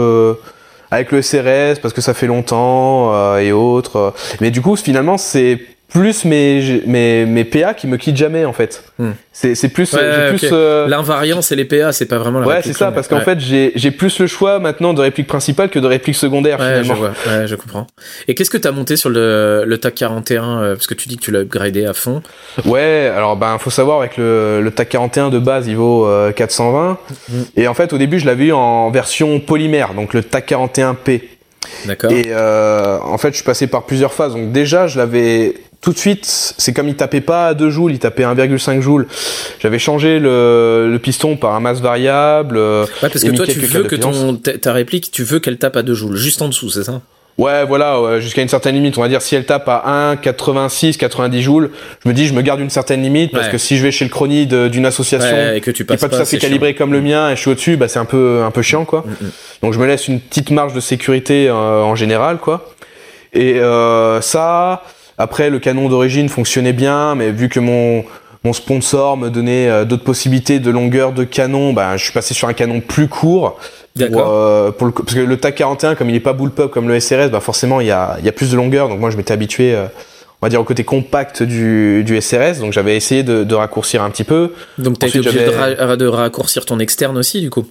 avec 0.90 1.12
le 1.12 1.22
CRS 1.22 1.80
parce 1.82 1.94
que 1.94 2.02
ça 2.02 2.14
fait 2.16 2.28
longtemps 2.28 3.38
et 3.38 3.52
autres. 3.52 4.14
Mais 4.42 4.50
du 4.50 4.62
coup, 4.62 4.76
finalement, 4.76 5.18
c'est 5.20 5.62
plus 5.92 6.24
mes, 6.26 6.82
mes, 6.86 7.26
mes 7.26 7.44
PA 7.44 7.74
qui 7.74 7.86
me 7.86 7.98
quittent 7.98 8.18
jamais 8.18 8.46
en 8.46 8.54
fait. 8.54 8.84
Hmm. 8.98 9.12
C'est 9.34 9.70
plus, 9.70 9.90
plus 9.90 10.50
euh... 10.52 10.88
l'invariance 10.88 11.52
et 11.52 11.56
les 11.56 11.66
PA, 11.66 11.92
c'est 11.92 12.06
pas 12.06 12.18
vraiment 12.18 12.40
la 12.40 12.48
Ouais, 12.48 12.62
c'est 12.64 12.74
ça, 12.74 12.92
parce 12.92 13.08
qu'en 13.08 13.22
fait 13.22 13.40
j'ai 13.40 13.92
plus 13.92 14.20
le 14.20 14.28
choix 14.28 14.60
maintenant 14.60 14.94
de 14.94 15.02
réplique 15.02 15.28
principale 15.28 15.70
que 15.70 15.80
de 15.80 15.88
réplique 15.88 16.16
secondaire 16.16 16.58
finalement. 16.58 16.96
Je 16.96 17.00
vois. 17.00 17.12
Ouais, 17.28 17.48
je 17.48 17.56
comprends. 17.56 17.88
Et 18.28 18.36
qu'est-ce 18.36 18.50
que 18.50 18.58
t'as 18.58 18.72
monté 18.72 18.96
sur 18.96 19.10
le, 19.10 19.64
le 19.66 19.78
TAC 19.78 19.96
41 19.96 20.44
euh, 20.44 20.76
Parce 20.76 20.88
que 20.88 20.94
tu 20.94 21.10
dis 21.10 21.18
que 21.18 21.24
tu 21.24 21.32
l'as 21.32 21.40
upgradé 21.40 21.86
à 21.86 21.94
fond. 21.94 22.22
Ouais, 22.66 23.12
alors 23.16 23.36
ben 23.36 23.58
faut 23.58 23.70
savoir 23.70 24.00
avec 24.00 24.18
le, 24.18 24.62
le 24.62 24.72
TAC 24.72 24.90
41 24.90 25.30
de 25.30 25.40
base 25.40 25.68
il 25.68 25.76
vaut 25.76 26.08
420 26.36 26.98
hmm. 27.30 27.42
et 27.58 27.68
en 27.68 27.74
fait 27.74 27.92
au 27.94 27.98
début 27.98 28.20
je 28.20 28.26
l'avais 28.26 28.46
eu 28.46 28.54
en 28.54 28.90
version 28.92 29.40
polymère, 29.40 29.94
donc 29.94 30.14
le 30.14 30.24
TAC 30.24 30.52
41P. 30.52 31.22
D'accord. 31.86 32.12
Et 32.12 32.26
euh, 32.28 32.98
en 33.04 33.18
fait 33.18 33.30
je 33.30 33.36
suis 33.36 33.44
passé 33.44 33.68
par 33.68 33.84
plusieurs 33.84 34.14
phases. 34.14 34.34
Donc 34.34 34.52
déjà 34.52 34.88
je 34.88 34.98
l'avais 34.98 35.56
tout 35.82 35.94
de 35.94 35.98
suite, 35.98 36.26
c'est 36.26 36.74
comme 36.74 36.88
il 36.88 36.96
tapait 36.96 37.22
pas 37.22 37.48
à 37.48 37.54
2 37.54 37.70
joules, 37.70 37.94
il 37.94 38.00
tapait 38.00 38.24
1,5 38.24 38.82
joules. 38.82 39.08
J'avais 39.60 39.80
changé 39.80 40.20
le, 40.20 40.90
le, 40.92 41.00
piston 41.00 41.38
par 41.38 41.56
un 41.56 41.60
masse 41.60 41.82
variable. 41.82 42.58
Ouais, 42.58 42.86
parce 43.02 43.24
que 43.24 43.32
toi, 43.32 43.48
tu 43.48 43.60
veux 43.60 43.84
que 43.84 43.96
ton, 43.96 44.36
ta 44.36 44.74
réplique, 44.74 45.12
tu 45.12 45.24
veux 45.24 45.40
qu'elle 45.40 45.58
tape 45.58 45.76
à 45.76 45.84
2 45.84 45.94
joules, 45.94 46.16
juste 46.16 46.42
en 46.42 46.50
dessous, 46.50 46.70
c'est 46.70 46.84
ça? 46.84 47.02
Ouais, 47.38 47.66
voilà, 47.66 48.20
jusqu'à 48.20 48.42
une 48.42 48.50
certaine 48.50 48.76
limite. 48.76 48.98
On 48.98 49.02
va 49.02 49.08
dire 49.08 49.22
si 49.22 49.36
elle 49.36 49.46
tape 49.46 49.68
à 49.68 50.16
1,86, 50.16 50.98
90 50.98 51.42
joules, 51.42 51.72
je 52.04 52.10
me 52.10 52.14
dis 52.14 52.28
je 52.28 52.34
me 52.34 52.42
garde 52.42 52.60
une 52.60 52.70
certaine 52.70 53.02
limite 53.02 53.32
parce 53.32 53.48
que 53.48 53.58
si 53.58 53.78
je 53.78 53.84
vais 53.84 53.92
chez 53.92 54.06
le 54.06 54.12
chrony 54.12 54.46
d'une 54.46 54.86
association 54.86 55.54
et 55.54 55.62
que 55.62 55.72
tu 55.72 55.86
passes 55.86 56.02
pas, 56.02 56.10
tout 56.10 56.16
à 56.16 56.26
fait 56.26 56.38
calibré 56.38 56.76
comme 56.76 56.94
le 56.94 57.02
mien 57.02 57.32
et 57.32 57.36
je 57.36 57.42
suis 57.42 57.50
au-dessus, 57.50 57.78
bah 57.78 57.88
c'est 57.88 58.00
un 58.00 58.06
peu 58.06 58.44
un 58.44 58.52
peu 58.52 58.62
chiant 58.62 58.86
quoi. 58.86 59.06
Mm, 59.08 59.26
mm. 59.26 59.32
Donc 59.64 59.74
je 59.74 59.80
me 59.80 59.88
laisse 59.88 60.08
une 60.08 60.20
petite 60.20 60.52
marge 60.52 60.74
de 60.74 60.80
sécurité 60.80 61.48
euh, 61.48 61.82
en 61.82 61.96
général 61.96 62.38
quoi. 62.38 62.74
Et 63.34 63.60
euh, 63.60 64.20
ça, 64.22 64.84
après, 65.22 65.50
le 65.50 65.60
canon 65.60 65.90
d'origine 65.90 66.30
fonctionnait 66.30 66.74
bien, 66.74 67.16
mais 67.16 67.32
vu 67.32 67.50
que 67.50 67.60
mon 67.60 68.04
mon 68.44 68.54
sponsor 68.54 69.18
me 69.18 69.30
donnait 69.30 69.70
euh, 69.70 69.86
d'autres 69.86 70.04
possibilités 70.04 70.60
de 70.60 70.72
longueur 70.72 71.14
de 71.14 71.24
canon, 71.24 71.74
ben 71.74 71.96
je 71.98 72.04
suis 72.04 72.14
passé 72.14 72.34
sur 72.34 72.48
un 72.48 72.54
canon 72.54 72.82
plus 72.82 73.08
court. 73.08 73.60
D'accord. 73.96 74.32
Euh, 74.32 74.72
pour 74.72 74.88
le, 74.88 74.94
parce 74.94 75.14
que 75.14 75.20
le 75.20 75.38
TAC 75.38 75.56
41, 75.56 75.96
comme 75.96 76.10
il 76.10 76.16
est 76.16 76.22
pas 76.22 76.34
bullpup 76.34 76.72
comme 76.72 76.88
le 76.88 77.00
SRS, 77.00 77.30
bah 77.30 77.40
forcément 77.40 77.82
il 77.82 77.88
y 77.88 77.92
a, 77.92 78.16
il 78.20 78.26
y 78.26 78.30
a 78.30 78.32
plus 78.32 78.52
de 78.52 78.56
longueur. 78.56 78.90
Donc 78.90 79.00
moi 79.00 79.12
je 79.12 79.18
m'étais 79.18 79.34
habitué, 79.34 79.76
euh, 79.76 79.86
on 80.42 80.46
va 80.46 80.50
dire 80.50 80.60
au 80.60 80.64
côté 80.64 80.84
compact 80.84 81.44
du, 81.44 82.04
du 82.04 82.20
SRS. 82.20 82.60
Donc 82.62 82.74
j'avais 82.74 82.96
essayé 82.96 83.22
de, 83.22 83.44
de, 83.44 83.54
raccourcir 83.54 84.02
un 84.02 84.10
petit 84.10 84.24
peu. 84.24 84.54
Donc 84.80 84.98
t'as 84.98 85.08
été 85.08 85.20
obligé 85.20 85.46
de, 85.46 85.96
de, 85.96 86.08
raccourcir 86.08 86.66
ton 86.66 86.80
externe 86.80 87.18
aussi 87.18 87.42
du 87.42 87.52
coup? 87.52 87.68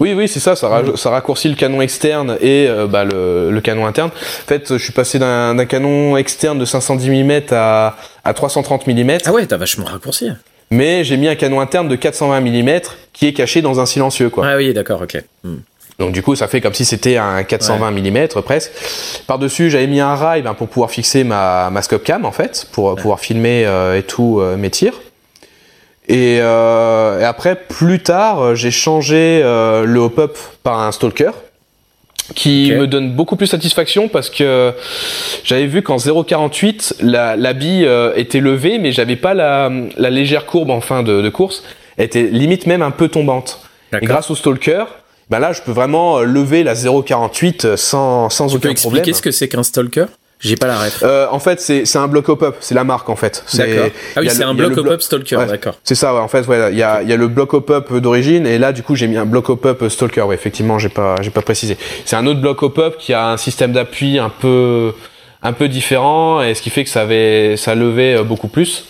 Oui, 0.00 0.12
oui, 0.14 0.28
c'est 0.28 0.40
ça, 0.40 0.56
ça, 0.56 0.82
ça, 0.96 1.10
raccourcit 1.10 1.48
le 1.48 1.54
canon 1.54 1.80
externe 1.80 2.36
et 2.40 2.66
euh, 2.68 2.86
bah, 2.86 3.04
le, 3.04 3.50
le, 3.50 3.60
canon 3.60 3.86
interne. 3.86 4.10
En 4.10 4.48
fait, 4.48 4.76
je 4.76 4.82
suis 4.82 4.92
passé 4.92 5.18
d'un 5.18 5.66
canon 5.66 6.16
externe 6.16 6.58
de 6.58 6.64
510 6.64 7.10
mm 7.10 7.40
à, 7.52 7.96
à 8.24 8.34
330 8.34 8.86
mm. 8.86 9.18
Ah 9.24 9.32
ouais, 9.32 9.46
t'as 9.46 9.56
vachement 9.56 9.86
raccourci. 9.86 10.30
Mais 10.70 11.04
j'ai 11.04 11.16
mis 11.16 11.28
un 11.28 11.36
canon 11.36 11.60
interne 11.60 11.88
de 11.88 11.96
420 11.96 12.40
mm 12.40 12.80
qui 13.12 13.26
est 13.26 13.32
caché 13.32 13.62
dans 13.62 13.80
un 13.80 13.86
silencieux, 13.86 14.30
quoi. 14.30 14.46
Ah 14.46 14.56
oui, 14.56 14.72
d'accord, 14.72 15.02
ok. 15.02 15.22
Hmm. 15.44 15.58
Donc 15.98 16.12
du 16.12 16.22
coup, 16.22 16.34
ça 16.34 16.48
fait 16.48 16.60
comme 16.60 16.74
si 16.74 16.84
c'était 16.84 17.16
un 17.16 17.44
420 17.44 17.92
mm 17.92 18.28
presque. 18.44 18.72
Par-dessus, 19.26 19.70
j'avais 19.70 19.86
mis 19.86 20.00
un 20.00 20.14
rail 20.16 20.42
ben, 20.42 20.54
pour 20.54 20.68
pouvoir 20.68 20.90
fixer 20.90 21.22
ma, 21.22 21.70
ma 21.70 21.82
scope 21.82 22.02
cam 22.02 22.24
en 22.24 22.32
fait, 22.32 22.66
pour 22.72 22.96
pouvoir 22.96 23.20
filmer 23.20 23.64
euh, 23.64 23.98
et 23.98 24.02
tout 24.02 24.40
euh, 24.40 24.56
mes 24.56 24.70
tirs. 24.70 24.94
Et, 26.08 26.38
euh, 26.40 27.20
et, 27.20 27.24
après, 27.24 27.56
plus 27.56 28.02
tard, 28.02 28.54
j'ai 28.54 28.70
changé 28.70 29.40
euh, 29.42 29.84
le 29.84 30.00
hop-up 30.00 30.36
par 30.62 30.80
un 30.80 30.92
stalker 30.92 31.30
qui 32.34 32.72
me 32.72 32.86
donne 32.86 33.12
beaucoup 33.12 33.36
plus 33.36 33.46
satisfaction 33.46 34.08
parce 34.08 34.30
que 34.30 34.72
j'avais 35.44 35.66
vu 35.66 35.82
qu'en 35.82 35.96
0,48 35.96 36.94
la, 37.02 37.36
la 37.36 37.52
bille 37.52 37.84
euh, 37.84 38.14
était 38.16 38.40
levée 38.40 38.78
mais 38.78 38.92
j'avais 38.92 39.16
pas 39.16 39.34
la, 39.34 39.70
la, 39.98 40.08
légère 40.08 40.46
courbe 40.46 40.70
en 40.70 40.80
fin 40.80 41.02
de, 41.02 41.20
de, 41.20 41.28
course. 41.28 41.62
Elle 41.98 42.06
était 42.06 42.22
limite 42.22 42.66
même 42.66 42.80
un 42.80 42.92
peu 42.92 43.08
tombante. 43.08 43.60
Et 43.92 44.06
grâce 44.06 44.30
au 44.30 44.34
stalker 44.34 44.84
ben 45.28 45.38
là 45.38 45.52
je 45.52 45.60
peux 45.60 45.72
vraiment 45.72 46.20
lever 46.20 46.64
la 46.64 46.74
0,48 46.74 47.76
sans, 47.76 48.30
sans 48.30 48.46
tu 48.46 48.56
aucun 48.56 48.68
peux 48.68 48.70
expliquer 48.70 49.12
ce 49.12 49.20
que 49.20 49.30
c'est 49.30 49.48
qu'un 49.48 49.62
stalker? 49.62 50.06
J'ai 50.44 50.56
pas 50.56 50.66
la 50.66 50.78
ref. 50.78 51.02
Euh, 51.02 51.26
en 51.30 51.38
fait, 51.38 51.60
c'est 51.60 51.84
c'est 51.84 51.98
un 51.98 52.08
bloc 52.08 52.28
hop-up, 52.28 52.56
c'est 52.60 52.74
la 52.74 52.84
marque 52.84 53.08
en 53.08 53.16
fait. 53.16 53.44
D'accord. 53.54 53.88
Ah 54.16 54.20
oui, 54.20 54.30
c'est 54.30 54.44
un 54.44 54.54
bloc 54.54 54.76
hop-up 54.76 55.00
Stalker, 55.00 55.38
d'accord. 55.48 55.74
C'est 55.82 55.94
ça, 55.94 56.14
ouais, 56.14 56.20
en 56.20 56.28
fait, 56.28 56.46
ouais, 56.46 56.72
il 56.72 56.78
y 56.78 56.82
a 56.82 57.02
il 57.02 57.08
y 57.08 57.12
a 57.12 57.16
le 57.16 57.28
bloc 57.28 57.54
hop-up 57.54 57.92
d'origine 57.94 58.46
et 58.46 58.58
là 58.58 58.72
du 58.72 58.82
coup 58.82 58.94
j'ai 58.94 59.06
mis 59.06 59.16
un 59.16 59.26
bloc 59.26 59.48
hop-up 59.48 59.88
Stalker. 59.88 60.22
Ouais, 60.22 60.34
effectivement, 60.34 60.78
j'ai 60.78 60.88
pas 60.88 61.16
j'ai 61.20 61.30
pas 61.30 61.42
précisé. 61.42 61.76
C'est 62.04 62.16
un 62.16 62.26
autre 62.26 62.40
bloc 62.40 62.62
hop-up 62.62 62.96
qui 62.98 63.12
a 63.12 63.28
un 63.30 63.36
système 63.36 63.72
d'appui 63.72 64.18
un 64.18 64.30
peu 64.30 64.92
un 65.42 65.52
peu 65.52 65.68
différent 65.68 66.42
et 66.42 66.54
ce 66.54 66.62
qui 66.62 66.70
fait 66.70 66.84
que 66.84 66.90
ça 66.90 67.02
avait 67.02 67.56
ça 67.56 67.74
levait 67.74 68.16
euh, 68.16 68.22
beaucoup 68.22 68.48
plus. 68.48 68.84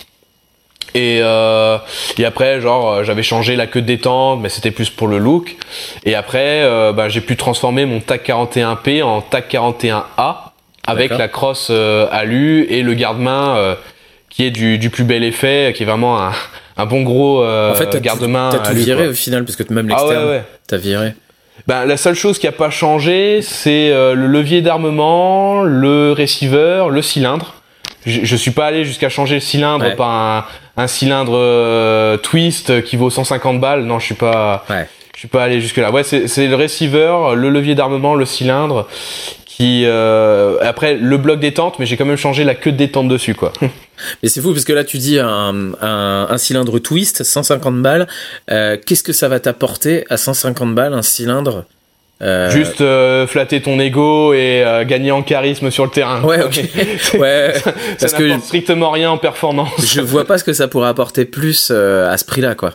Et, 0.94 1.18
euh, 1.22 1.76
et 2.18 2.24
après, 2.24 2.60
genre, 2.60 3.02
j'avais 3.02 3.24
changé 3.24 3.56
la 3.56 3.66
queue 3.66 3.82
de 3.82 3.86
détente, 3.86 4.40
mais 4.40 4.48
c'était 4.48 4.70
plus 4.70 4.90
pour 4.90 5.08
le 5.08 5.18
look. 5.18 5.56
Et 6.04 6.14
après, 6.14 6.62
euh, 6.62 6.92
bah, 6.92 7.08
j'ai 7.08 7.20
pu 7.20 7.36
transformer 7.36 7.84
mon 7.84 7.98
TAC 7.98 8.28
41P 8.28 9.02
en 9.02 9.20
TAC 9.20 9.52
41A 9.52 10.43
avec 10.86 11.10
la 11.10 11.28
crosse 11.28 11.68
euh, 11.70 12.06
alu 12.10 12.66
et 12.68 12.82
le 12.82 12.94
garde-main 12.94 13.56
euh, 13.56 13.74
qui 14.30 14.44
est 14.44 14.50
du, 14.50 14.78
du, 14.78 14.90
plus 14.90 15.04
bel 15.04 15.24
effet, 15.24 15.72
qui 15.76 15.82
est 15.82 15.86
vraiment 15.86 16.20
un, 16.20 16.32
un 16.76 16.86
bon 16.86 17.02
gros 17.02 17.42
euh, 17.42 17.72
en 17.72 17.74
fait, 17.74 17.96
garde-main. 18.00 18.50
T'as 18.52 18.58
tout 18.58 18.74
viré 18.74 19.08
au 19.08 19.12
final 19.12 19.44
parce 19.44 19.56
que 19.56 19.72
même 19.72 19.88
l'externe, 19.88 20.16
ah 20.16 20.26
ouais, 20.26 20.42
t'as 20.66 20.76
viré. 20.76 21.14
Ben, 21.66 21.84
la 21.84 21.96
seule 21.96 22.14
chose 22.14 22.38
qui 22.38 22.46
a 22.46 22.52
pas 22.52 22.70
changé, 22.70 23.40
c'est 23.40 23.90
le 23.90 24.26
levier 24.26 24.60
d'armement, 24.60 25.62
le 25.62 26.12
receiver, 26.12 26.86
le 26.90 27.00
cylindre. 27.00 27.54
Je, 28.04 28.20
je 28.24 28.36
suis 28.36 28.50
pas 28.50 28.66
allé 28.66 28.84
jusqu'à 28.84 29.08
changer 29.08 29.36
le 29.36 29.40
cylindre 29.40 29.94
par 29.96 30.10
un, 30.10 30.44
un 30.76 30.86
cylindre 30.88 32.16
twist 32.18 32.82
qui 32.82 32.96
vaut 32.96 33.08
150 33.08 33.60
balles. 33.60 33.84
Non, 33.84 33.98
je 33.98 34.06
suis 34.06 34.14
pas. 34.14 34.64
Ouais. 34.68 34.88
Je 35.14 35.20
suis 35.20 35.28
pas 35.28 35.44
allé 35.44 35.60
jusque 35.60 35.76
là. 35.76 35.92
Ouais, 35.92 36.02
c'est 36.02 36.46
le 36.48 36.56
receiver, 36.56 37.34
le 37.36 37.48
levier 37.48 37.76
d'armement, 37.76 38.16
le 38.16 38.26
cylindre 38.26 38.88
qui 39.56 39.84
euh, 39.86 40.56
après 40.62 40.96
le 40.96 41.16
bloc 41.16 41.38
détente 41.38 41.78
mais 41.78 41.86
j'ai 41.86 41.96
quand 41.96 42.04
même 42.04 42.16
changé 42.16 42.42
la 42.42 42.56
queue 42.56 42.72
de 42.72 42.76
détente 42.76 43.08
dessus 43.08 43.34
quoi 43.34 43.52
mais 44.22 44.28
c'est 44.28 44.40
fou 44.40 44.52
parce 44.52 44.64
que 44.64 44.72
là 44.72 44.82
tu 44.82 44.98
dis 44.98 45.18
un, 45.20 45.72
un, 45.80 46.26
un 46.28 46.38
cylindre 46.38 46.80
twist 46.80 47.22
150 47.22 47.80
balles 47.80 48.08
euh, 48.50 48.76
qu'est-ce 48.84 49.04
que 49.04 49.12
ça 49.12 49.28
va 49.28 49.38
t'apporter 49.38 50.04
à 50.10 50.16
150 50.16 50.74
balles 50.74 50.94
un 50.94 51.02
cylindre 51.02 51.66
euh... 52.22 52.50
Juste 52.50 52.80
euh, 52.80 53.26
flatter 53.26 53.60
ton 53.60 53.78
ego 53.80 54.32
et 54.32 54.62
euh, 54.64 54.84
gagner 54.84 55.10
en 55.10 55.22
charisme 55.22 55.70
sur 55.70 55.84
le 55.84 55.90
terrain. 55.90 56.22
Ouais, 56.22 56.42
ok. 56.42 56.60
ouais. 57.18 57.54
ça, 57.58 57.72
parce 58.00 58.14
que 58.14 58.38
strictement 58.38 58.90
rien 58.90 59.10
en 59.10 59.18
performance. 59.18 59.72
je 59.84 60.00
vois 60.00 60.24
pas 60.24 60.38
ce 60.38 60.44
que 60.44 60.52
ça 60.52 60.68
pourrait 60.68 60.88
apporter 60.88 61.24
plus 61.24 61.70
euh, 61.70 62.10
à 62.10 62.16
ce 62.16 62.24
prix-là, 62.24 62.54
quoi. 62.54 62.74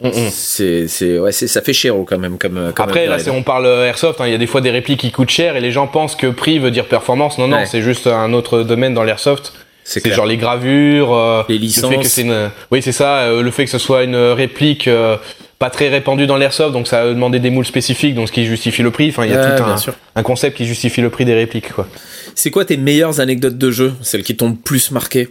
Mm, 0.00 0.08
mm. 0.08 0.30
C'est, 0.30 0.88
c'est, 0.88 1.18
ouais, 1.18 1.32
c'est, 1.32 1.46
ça 1.46 1.62
fait 1.62 1.72
cher 1.72 1.94
quand 2.06 2.18
même. 2.18 2.38
Comme, 2.38 2.72
comme 2.74 2.84
Après, 2.84 3.06
là, 3.06 3.18
c'est, 3.18 3.30
on 3.30 3.42
parle 3.42 3.66
airsoft. 3.66 4.20
Hein, 4.20 4.26
il 4.26 4.32
y 4.32 4.34
a 4.34 4.38
des 4.38 4.46
fois 4.46 4.60
des 4.60 4.70
répliques 4.70 5.00
qui 5.00 5.10
coûtent 5.10 5.30
cher 5.30 5.56
et 5.56 5.60
les 5.60 5.72
gens 5.72 5.86
pensent 5.86 6.16
que 6.16 6.26
prix 6.26 6.58
veut 6.58 6.70
dire 6.70 6.86
performance. 6.86 7.38
Non, 7.38 7.48
non, 7.48 7.64
c'est 7.66 7.82
juste 7.82 8.06
un 8.06 8.32
autre 8.32 8.62
domaine 8.62 8.94
dans 8.94 9.04
l'airsoft. 9.04 9.52
C'est, 9.88 10.12
genre 10.12 10.26
les 10.26 10.36
gravures, 10.36 11.14
euh, 11.14 11.42
les 11.48 11.58
licences. 11.58 11.84
Le 11.84 11.96
fait 11.96 12.02
que 12.02 12.08
c'est 12.08 12.22
une... 12.22 12.50
Oui, 12.72 12.82
c'est 12.82 12.90
ça. 12.90 13.18
Euh, 13.18 13.40
le 13.40 13.50
fait 13.52 13.64
que 13.64 13.70
ce 13.70 13.78
soit 13.78 14.02
une 14.02 14.16
réplique 14.16 14.88
euh, 14.88 15.16
pas 15.60 15.70
très 15.70 15.88
répandue 15.88 16.26
dans 16.26 16.36
l'airsoft, 16.36 16.72
donc 16.72 16.88
ça 16.88 17.02
a 17.02 17.06
demandé 17.06 17.38
des 17.38 17.50
moules 17.50 17.64
spécifiques, 17.64 18.16
donc 18.16 18.26
ce 18.26 18.32
qui 18.32 18.46
justifie 18.46 18.82
le 18.82 18.90
prix. 18.90 19.10
Enfin, 19.10 19.24
il 19.24 19.30
y 19.30 19.34
a 19.34 19.56
tout 19.56 19.62
un, 19.62 19.76
un, 20.16 20.22
concept 20.24 20.56
qui 20.56 20.66
justifie 20.66 21.02
le 21.02 21.10
prix 21.10 21.24
des 21.24 21.34
répliques, 21.34 21.72
quoi. 21.72 21.86
C'est 22.34 22.50
quoi 22.50 22.64
tes 22.64 22.76
meilleures 22.76 23.20
anecdotes 23.20 23.56
de 23.56 23.70
jeu, 23.70 23.94
celles 24.02 24.24
qui 24.24 24.36
t'ont 24.36 24.54
plus 24.54 24.90
marqué? 24.90 25.28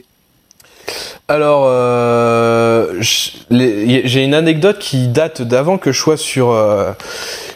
Alors, 1.27 1.63
euh, 1.67 2.93
j'ai 2.99 4.23
une 4.23 4.35
anecdote 4.35 4.77
qui 4.77 5.07
date 5.07 5.41
d'avant 5.41 5.79
que 5.79 5.91
je 5.91 5.99
sois 5.99 6.17
sur 6.17 6.51
euh, 6.51 6.91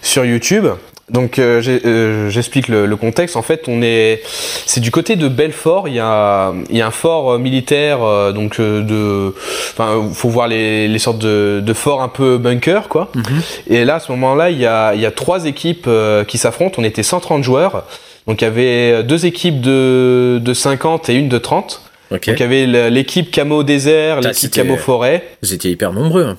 sur 0.02 0.26
YouTube. 0.26 0.66
Donc, 1.12 1.40
euh, 1.40 1.62
euh, 1.86 2.30
j'explique 2.30 2.68
le, 2.68 2.86
le, 2.86 2.96
contexte. 2.96 3.36
En 3.36 3.42
fait, 3.42 3.64
on 3.68 3.82
est, 3.82 4.22
c'est 4.68 4.80
du 4.80 4.92
côté 4.92 5.16
de 5.16 5.28
Belfort. 5.28 5.88
Il 5.88 5.96
y 5.96 6.00
a, 6.00 6.54
il 6.70 6.78
y 6.78 6.82
a 6.82 6.88
un 6.88 6.92
fort 6.92 7.40
militaire, 7.40 8.00
donc 8.34 8.62
de, 8.62 9.34
enfin, 9.72 10.08
faut 10.14 10.30
voir 10.30 10.48
les, 10.48 10.88
les 10.88 11.00
sortes 11.00 11.18
de, 11.18 11.62
de 11.64 11.74
forts 11.74 12.04
un 12.04 12.10
peu 12.10 12.38
bunker, 12.38 12.90
quoi. 12.90 13.12
Mhm. 13.16 13.24
Et 13.68 13.86
là, 13.86 13.96
à 13.96 14.00
ce 14.00 14.12
moment-là, 14.12 14.52
il 14.52 14.60
y 14.60 14.68
a, 14.68 14.94
il 14.94 15.02
y 15.02 15.06
a 15.08 15.12
trois 15.12 15.46
équipes 15.46 15.90
qui 16.28 16.38
s'affrontent. 16.38 16.76
On 16.80 16.84
était 16.84 17.04
130 17.04 17.44
joueurs. 17.44 17.86
Donc, 18.28 18.42
il 18.42 18.46
y 18.46 18.48
avait 18.48 19.04
deux 19.04 19.26
équipes 19.26 19.62
de 19.62 20.40
de 20.40 20.54
50 20.54 21.10
et 21.10 21.16
une 21.16 21.30
de 21.30 21.40
30. 21.40 21.89
Donc 22.12 22.26
il 22.28 22.40
y 22.40 22.44
avait 22.44 22.90
l'équipe 22.90 23.32
camo 23.32 23.64
désert, 23.64 24.22
l'équipe 24.22 24.52
camo 24.52 24.78
forêt. 24.78 25.24
Vous 25.42 25.54
étiez 25.54 25.72
hyper 25.72 25.94
nombreux. 25.94 26.26
Hein. 26.26 26.38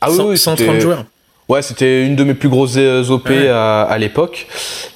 Ah 0.00 0.10
oui, 0.10 0.38
130 0.38 0.80
joueurs. 0.80 1.04
Ouais, 1.48 1.62
c'était 1.62 2.04
une 2.04 2.14
de 2.14 2.24
mes 2.24 2.34
plus 2.34 2.50
grosses 2.50 2.74
euh, 2.76 3.08
OP 3.08 3.30
à, 3.30 3.82
à 3.82 3.96
l'époque. 3.98 4.46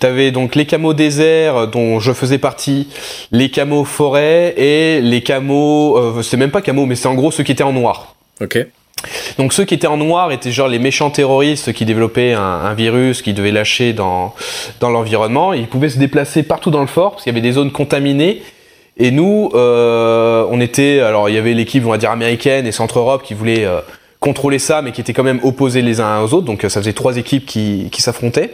T'avais 0.00 0.30
donc 0.32 0.54
les 0.54 0.66
camos 0.66 0.92
désert 0.92 1.66
dont 1.68 1.98
je 1.98 2.12
faisais 2.12 2.36
partie, 2.36 2.88
les 3.30 3.48
camos 3.50 3.84
forêt 3.84 4.52
et 4.58 5.00
les 5.00 5.22
camos, 5.22 5.96
euh, 5.96 6.22
c'est 6.22 6.36
même 6.36 6.50
pas 6.50 6.60
camos, 6.60 6.84
mais 6.84 6.94
c'est 6.94 7.08
en 7.08 7.14
gros 7.14 7.30
ceux 7.30 7.42
qui 7.42 7.52
étaient 7.52 7.62
en 7.62 7.72
noir. 7.72 8.16
Ok. 8.42 8.66
Donc 9.38 9.54
ceux 9.54 9.64
qui 9.64 9.72
étaient 9.72 9.86
en 9.86 9.96
noir 9.96 10.30
étaient 10.30 10.52
genre 10.52 10.68
les 10.68 10.78
méchants 10.78 11.10
terroristes 11.10 11.72
qui 11.72 11.86
développaient 11.86 12.34
un, 12.34 12.40
un 12.40 12.74
virus 12.74 13.22
qui 13.22 13.32
devait 13.32 13.50
lâcher 13.50 13.94
dans 13.94 14.34
dans 14.78 14.90
l'environnement. 14.90 15.54
Ils 15.54 15.68
pouvaient 15.68 15.88
se 15.88 15.98
déplacer 15.98 16.42
partout 16.42 16.70
dans 16.70 16.82
le 16.82 16.86
fort 16.86 17.12
parce 17.12 17.22
qu'il 17.24 17.32
y 17.32 17.34
avait 17.34 17.40
des 17.40 17.52
zones 17.52 17.72
contaminées. 17.72 18.42
Et 18.96 19.10
nous, 19.10 19.50
euh, 19.54 20.46
on 20.50 20.60
était 20.60 21.00
alors 21.00 21.28
il 21.28 21.34
y 21.34 21.38
avait 21.38 21.54
l'équipe 21.54 21.84
on 21.86 21.90
va 21.90 21.98
dire 21.98 22.10
américaine 22.10 22.66
et 22.66 22.72
Centre 22.72 22.98
Europe 22.98 23.22
qui 23.22 23.34
voulait 23.34 23.64
euh, 23.64 23.80
contrôler 24.20 24.58
ça, 24.58 24.82
mais 24.82 24.92
qui 24.92 25.00
étaient 25.00 25.14
quand 25.14 25.24
même 25.24 25.40
opposés 25.42 25.82
les 25.82 26.00
uns 26.00 26.20
aux 26.20 26.34
autres. 26.34 26.46
Donc 26.46 26.64
euh, 26.64 26.68
ça 26.68 26.80
faisait 26.80 26.92
trois 26.92 27.16
équipes 27.16 27.46
qui, 27.46 27.88
qui 27.90 28.02
s'affrontaient. 28.02 28.50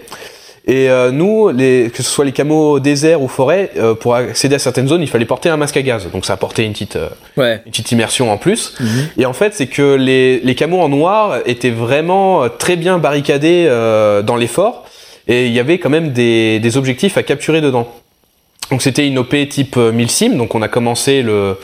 Et 0.66 0.90
euh, 0.90 1.10
nous, 1.10 1.48
les, 1.48 1.90
que 1.90 2.02
ce 2.02 2.10
soit 2.10 2.26
les 2.26 2.32
camos 2.32 2.78
désert 2.78 3.22
ou 3.22 3.28
forêt, 3.28 3.70
euh, 3.78 3.94
pour 3.94 4.14
accéder 4.14 4.56
à 4.56 4.58
certaines 4.58 4.86
zones, 4.86 5.00
il 5.00 5.08
fallait 5.08 5.24
porter 5.24 5.48
un 5.48 5.56
masque 5.56 5.78
à 5.78 5.82
gaz. 5.82 6.10
Donc 6.12 6.26
ça 6.26 6.34
apportait 6.34 6.64
une 6.66 6.72
petite, 6.72 6.98
ouais. 7.38 7.62
une 7.64 7.72
petite 7.72 7.90
immersion 7.90 8.30
en 8.30 8.36
plus. 8.36 8.74
Mm 8.78 8.84
-hmm. 8.84 9.22
Et 9.22 9.26
en 9.26 9.32
fait, 9.32 9.54
c'est 9.54 9.66
que 9.66 9.96
les, 9.96 10.40
les 10.40 10.54
camos 10.54 10.80
en 10.80 10.90
noir 10.90 11.38
étaient 11.46 11.70
vraiment 11.86 12.48
très 12.58 12.76
bien 12.76 12.98
barricadés 12.98 13.64
euh, 13.66 14.22
dans 14.22 14.36
les 14.36 14.46
forts. 14.48 14.84
Et 15.26 15.46
il 15.46 15.52
y 15.52 15.60
avait 15.60 15.78
quand 15.78 15.90
même 15.90 16.12
des, 16.12 16.60
des 16.60 16.76
objectifs 16.76 17.16
à 17.18 17.22
capturer 17.22 17.60
dedans. 17.60 17.86
Donc 18.70 18.82
c'était 18.82 19.06
une 19.06 19.18
OP 19.18 19.34
type 19.48 19.76
1000 19.76 20.10
sim. 20.10 20.30
Donc 20.30 20.54
on 20.54 20.62
a 20.62 20.68
commencé 20.68 21.22
le, 21.22 21.56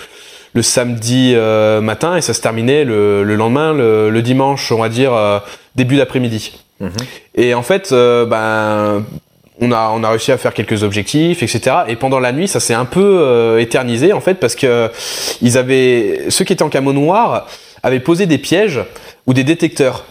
le 0.55 0.63
samedi 0.63 1.33
euh, 1.35 1.81
matin 1.81 2.17
et 2.17 2.21
ça 2.21 2.33
se 2.33 2.41
terminait 2.41 2.85
le, 2.85 3.25
le 3.25 3.35
lendemain, 3.37 3.73
le, 3.73 4.11
le, 4.11 4.23
dimanche, 4.23 4.73
on 4.73 4.81
va 4.81 4.89
dire 4.89 5.13
euh, 5.13 5.39
début 5.75 5.97
d'après-midi. 5.97 6.59
Mmh. 6.81 6.89
Et 7.35 7.55
en 7.55 7.63
fait, 7.63 7.93
euh, 7.93 8.25
ben 8.25 9.05
on 9.61 9.71
a 9.71 9.91
on 9.95 10.03
a 10.03 10.11
réussi 10.11 10.33
à 10.33 10.39
faire 10.39 10.55
quelques 10.55 10.83
objectifs, 10.83 11.43
etc. 11.43 11.77
Et 11.89 11.97
pendant 11.97 12.19
la 12.19 12.33
nuit, 12.33 12.49
ça 12.49 12.61
s'est 12.61 12.75
un 12.75 12.85
peu 12.85 13.19
euh, 13.21 13.59
éternisé 13.59 14.13
en 14.13 14.21
fait 14.21 14.35
parce 14.35 14.55
que 14.55 14.91
ils 15.43 15.59
avaient 15.59 16.25
ceux 16.29 16.45
qui 16.45 16.53
étaient 16.53 16.63
en 16.63 16.69
camo 16.69 16.93
noir 16.93 17.47
avaient 17.83 18.01
posé 18.01 18.27
des 18.27 18.39
pièges 18.39 18.81
ou 19.27 19.35
des 19.35 19.45
détecteurs. 19.45 20.05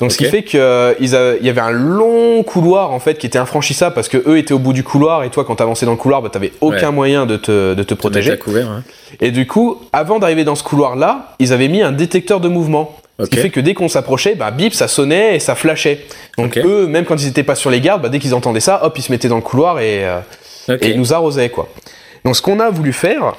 Donc 0.00 0.10
okay. 0.10 0.12
ce 0.12 0.18
qui 0.18 0.24
fait 0.30 0.42
qu'il 0.42 0.58
y 0.58 1.48
avait 1.48 1.60
un 1.60 1.70
long 1.70 2.42
couloir 2.42 2.90
en 2.90 3.00
fait 3.00 3.18
qui 3.18 3.26
était 3.26 3.38
infranchissable 3.38 3.94
parce 3.94 4.08
que 4.08 4.16
eux 4.26 4.38
étaient 4.38 4.54
au 4.54 4.58
bout 4.58 4.72
du 4.72 4.82
couloir 4.82 5.24
et 5.24 5.30
toi 5.30 5.44
quand 5.44 5.56
t'avançais 5.56 5.84
dans 5.84 5.92
le 5.92 5.98
couloir, 5.98 6.22
bah, 6.22 6.30
t'avais 6.30 6.52
aucun 6.62 6.88
ouais. 6.88 6.92
moyen 6.92 7.26
de 7.26 7.36
te, 7.36 7.74
de 7.74 7.82
te 7.82 7.92
protéger. 7.92 8.38
Couvert, 8.38 8.70
hein. 8.70 8.82
Et 9.20 9.30
du 9.30 9.46
coup, 9.46 9.82
avant 9.92 10.18
d'arriver 10.18 10.44
dans 10.44 10.54
ce 10.54 10.62
couloir 10.62 10.96
là, 10.96 11.34
ils 11.38 11.52
avaient 11.52 11.68
mis 11.68 11.82
un 11.82 11.92
détecteur 11.92 12.40
de 12.40 12.48
mouvement. 12.48 12.96
Okay. 13.18 13.26
Ce 13.26 13.30
qui 13.30 13.42
fait 13.42 13.50
que 13.50 13.60
dès 13.60 13.74
qu'on 13.74 13.88
s'approchait, 13.88 14.34
bah 14.34 14.50
bip, 14.50 14.72
ça 14.72 14.88
sonnait 14.88 15.36
et 15.36 15.38
ça 15.38 15.54
flashait. 15.54 16.06
Donc 16.38 16.56
okay. 16.56 16.62
eux, 16.64 16.86
même 16.86 17.04
quand 17.04 17.20
ils 17.20 17.28
étaient 17.28 17.42
pas 17.42 17.54
sur 17.54 17.68
les 17.68 17.82
gardes, 17.82 18.00
bah, 18.00 18.08
dès 18.08 18.18
qu'ils 18.18 18.34
entendaient 18.34 18.60
ça, 18.60 18.82
hop, 18.82 18.96
ils 18.96 19.02
se 19.02 19.12
mettaient 19.12 19.28
dans 19.28 19.36
le 19.36 19.42
couloir 19.42 19.80
et, 19.80 20.06
euh, 20.06 20.20
et 20.80 20.88
ils 20.90 20.98
nous 20.98 21.12
arrosaient 21.12 21.50
quoi. 21.50 21.68
Donc 22.24 22.36
ce 22.36 22.40
qu'on 22.40 22.58
a 22.58 22.70
voulu 22.70 22.94
faire, 22.94 23.34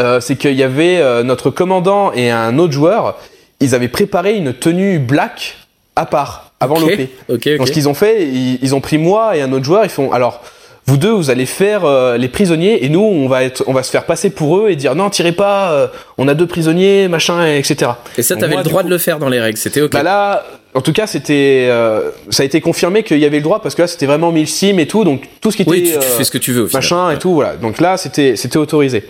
euh, 0.00 0.20
c'est 0.20 0.36
qu'il 0.36 0.54
y 0.54 0.62
avait 0.62 0.96
euh, 0.98 1.22
notre 1.22 1.50
commandant 1.50 2.12
et 2.12 2.30
un 2.30 2.58
autre 2.58 2.72
joueur 2.72 3.18
ils 3.60 3.74
avaient 3.74 3.88
préparé 3.88 4.36
une 4.36 4.52
tenue 4.52 4.98
black 4.98 5.56
à 5.96 6.06
part 6.06 6.52
avant 6.60 6.80
okay. 6.82 6.96
l'OP. 6.96 7.36
Okay, 7.36 7.58
Donc 7.58 7.68
ce 7.68 7.72
qu'ils 7.72 7.88
ont 7.88 7.94
fait, 7.94 8.24
ils, 8.24 8.58
ils, 8.62 8.74
ont 8.74 8.80
pris 8.80 8.98
moi 8.98 9.36
et 9.36 9.42
un 9.42 9.52
autre 9.52 9.64
joueur, 9.64 9.84
ils 9.84 9.90
font 9.90 10.12
alors 10.12 10.42
vous 10.86 10.96
deux 10.96 11.10
vous 11.10 11.30
allez 11.30 11.46
faire 11.46 11.84
euh, 11.84 12.16
les 12.16 12.28
prisonniers 12.28 12.84
et 12.84 12.88
nous 12.88 13.02
on 13.02 13.28
va 13.28 13.44
être 13.44 13.62
on 13.66 13.72
va 13.72 13.82
se 13.82 13.90
faire 13.90 14.06
passer 14.06 14.30
pour 14.30 14.58
eux 14.58 14.70
et 14.70 14.76
dire 14.76 14.94
non 14.94 15.10
tirez 15.10 15.32
pas 15.32 15.72
euh, 15.72 15.86
on 16.18 16.26
a 16.26 16.34
deux 16.34 16.46
prisonniers 16.46 17.06
machin 17.06 17.46
etc. 17.46 17.92
Et 18.16 18.22
ça 18.22 18.34
t'avais 18.34 18.56
le 18.56 18.62
droit 18.62 18.80
coup, 18.82 18.88
de 18.88 18.92
le 18.92 18.98
faire 18.98 19.18
dans 19.18 19.28
les 19.28 19.40
règles, 19.40 19.58
c'était 19.58 19.82
OK. 19.82 19.92
Bah 19.92 20.02
là 20.02 20.44
en 20.72 20.82
tout 20.82 20.92
cas, 20.92 21.08
c'était, 21.08 21.66
euh, 21.68 22.10
ça 22.30 22.44
a 22.44 22.46
été 22.46 22.60
confirmé 22.60 23.02
qu'il 23.02 23.18
y 23.18 23.24
avait 23.24 23.38
le 23.38 23.42
droit 23.42 23.60
parce 23.60 23.74
que 23.74 23.82
là, 23.82 23.88
c'était 23.88 24.06
vraiment 24.06 24.30
1000 24.30 24.46
sim 24.46 24.78
et 24.78 24.86
tout, 24.86 25.02
donc 25.02 25.24
tout 25.40 25.50
ce 25.50 25.56
qui 25.56 25.62
était, 25.62 25.70
oui, 25.70 25.82
tu, 25.82 25.98
tu 25.98 26.06
fais 26.16 26.24
ce 26.24 26.30
que 26.30 26.38
tu 26.38 26.52
veux, 26.52 26.66
au 26.66 26.72
machin 26.72 27.06
final. 27.06 27.16
et 27.16 27.18
tout, 27.18 27.34
voilà. 27.34 27.56
Donc 27.56 27.80
là, 27.80 27.96
c'était, 27.96 28.36
c'était 28.36 28.56
autorisé. 28.56 29.04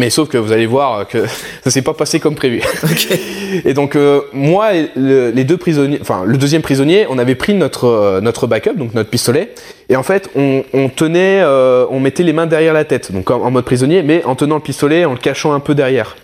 Mais 0.00 0.10
sauf 0.10 0.28
que 0.28 0.38
vous 0.38 0.52
allez 0.52 0.66
voir 0.66 1.06
que 1.06 1.26
ça 1.64 1.70
s'est 1.70 1.82
pas 1.82 1.94
passé 1.94 2.20
comme 2.20 2.34
prévu. 2.34 2.62
Okay. 2.84 3.20
Et 3.64 3.74
donc 3.74 3.96
euh, 3.96 4.22
moi 4.32 4.74
et 4.74 4.90
le, 4.96 5.30
les 5.30 5.44
deux 5.44 5.56
prisonniers, 5.56 5.98
enfin 6.00 6.24
le 6.24 6.36
deuxième 6.36 6.62
prisonnier, 6.62 7.06
on 7.08 7.18
avait 7.18 7.34
pris 7.34 7.54
notre 7.54 7.84
euh, 7.84 8.20
notre 8.20 8.46
backup, 8.46 8.74
donc 8.76 8.94
notre 8.94 9.10
pistolet, 9.10 9.52
et 9.88 9.96
en 9.96 10.02
fait 10.02 10.30
on, 10.34 10.64
on 10.72 10.88
tenait, 10.88 11.40
euh, 11.42 11.86
on 11.90 12.00
mettait 12.00 12.22
les 12.22 12.32
mains 12.32 12.46
derrière 12.46 12.74
la 12.74 12.84
tête, 12.84 13.12
donc 13.12 13.30
en, 13.30 13.42
en, 13.42 13.50
mode 13.50 13.64
prisonnier, 13.64 14.02
mais 14.02 14.24
en 14.24 14.34
tenant 14.34 14.56
le 14.56 14.62
pistolet, 14.62 15.04
en 15.04 15.12
le 15.12 15.18
cachant 15.18 15.52
un 15.52 15.60
peu 15.60 15.74
derrière. 15.74 16.16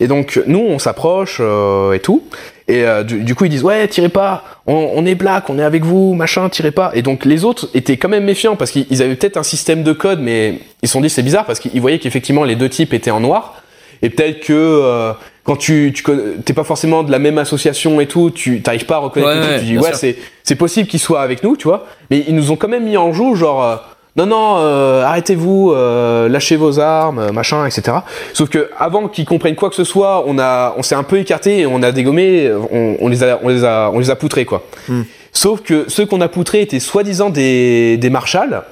Et 0.00 0.06
donc 0.06 0.40
nous 0.46 0.60
on 0.60 0.78
s'approche 0.78 1.38
euh, 1.40 1.92
et 1.92 2.00
tout, 2.00 2.22
et 2.66 2.84
du, 3.06 3.24
du, 3.24 3.34
coup 3.34 3.44
ils 3.44 3.50
disent 3.50 3.62
ouais 3.62 3.86
tirez 3.88 4.08
pas, 4.08 4.42
on, 4.66 4.92
on, 4.94 5.04
est 5.04 5.14
black, 5.14 5.50
on 5.50 5.58
est 5.58 5.62
avec 5.62 5.84
vous, 5.84 6.14
machin, 6.14 6.48
tirez 6.48 6.70
pas. 6.70 6.92
Et 6.94 7.02
donc 7.02 7.24
les 7.24 7.44
autres 7.44 7.68
étaient 7.74 7.98
quand 7.98 8.08
même 8.08 8.24
méfiants 8.24 8.56
parce 8.56 8.70
qu'ils 8.70 9.02
avaient 9.02 9.16
peut-être 9.16 9.36
un 9.36 9.42
système 9.42 9.82
de 9.82 9.92
code, 9.92 10.20
mais 10.20 10.60
ils 10.82 10.88
se 10.88 10.92
sont 10.92 11.02
dit 11.02 11.10
c'est 11.10 11.22
bizarre 11.22 11.44
parce 11.44 11.60
qu'ils 11.60 11.80
voyaient 11.80 11.98
qu'effectivement 11.98 12.44
les 12.44 12.56
deux 12.56 12.70
types 12.70 12.94
étaient 12.94 13.10
en 13.10 13.20
noir. 13.20 13.62
Et 14.02 14.10
peut-être 14.10 14.40
que 14.40 14.52
euh, 14.52 15.12
quand 15.44 15.56
tu 15.56 15.92
tu 15.94 16.04
t'es 16.44 16.52
pas 16.52 16.64
forcément 16.64 17.02
de 17.02 17.10
la 17.10 17.18
même 17.18 17.38
association 17.38 18.00
et 18.00 18.06
tout, 18.06 18.30
tu 18.30 18.60
t'arrives 18.60 18.86
pas 18.86 18.96
à 18.96 18.98
reconnaître 18.98 19.40
ouais, 19.40 19.54
ouais, 19.54 19.58
tu 19.60 19.64
dis 19.64 19.78
ouais 19.78 19.92
c'est 19.94 20.16
c'est 20.42 20.56
possible 20.56 20.88
qu'ils 20.88 21.00
soient 21.00 21.22
avec 21.22 21.42
nous, 21.42 21.56
tu 21.56 21.68
vois. 21.68 21.86
Mais 22.10 22.24
ils 22.26 22.34
nous 22.34 22.50
ont 22.50 22.56
quand 22.56 22.68
même 22.68 22.84
mis 22.84 22.96
en 22.96 23.12
joue 23.12 23.34
genre 23.34 23.64
euh, 23.64 23.76
non 24.16 24.26
non 24.26 24.56
euh, 24.58 25.02
arrêtez-vous, 25.02 25.72
euh, 25.72 26.28
lâchez 26.28 26.56
vos 26.56 26.78
armes, 26.78 27.30
machin, 27.32 27.66
etc. 27.66 27.98
Sauf 28.32 28.48
que 28.48 28.70
avant 28.78 29.08
qu'ils 29.08 29.24
comprennent 29.24 29.56
quoi 29.56 29.70
que 29.70 29.76
ce 29.76 29.84
soit, 29.84 30.24
on 30.26 30.38
a 30.38 30.74
on 30.76 30.82
s'est 30.82 30.94
un 30.94 31.02
peu 31.02 31.18
écarté 31.18 31.60
et 31.60 31.66
on 31.66 31.82
a 31.82 31.92
dégommé, 31.92 32.50
on, 32.72 32.96
on, 33.00 33.08
les 33.08 33.24
a 33.24 33.40
on 33.42 33.48
les 33.48 33.64
a 33.64 33.90
on 33.92 33.98
les 33.98 34.10
a 34.10 34.16
poutrés 34.16 34.44
quoi. 34.44 34.62
Hmm. 34.88 35.02
Sauf 35.32 35.62
que 35.62 35.86
ceux 35.88 36.06
qu'on 36.06 36.20
a 36.20 36.28
poutrés 36.28 36.62
étaient 36.62 36.80
soi-disant 36.80 37.30
des 37.30 37.96
des 37.96 38.10
marshals. 38.10 38.62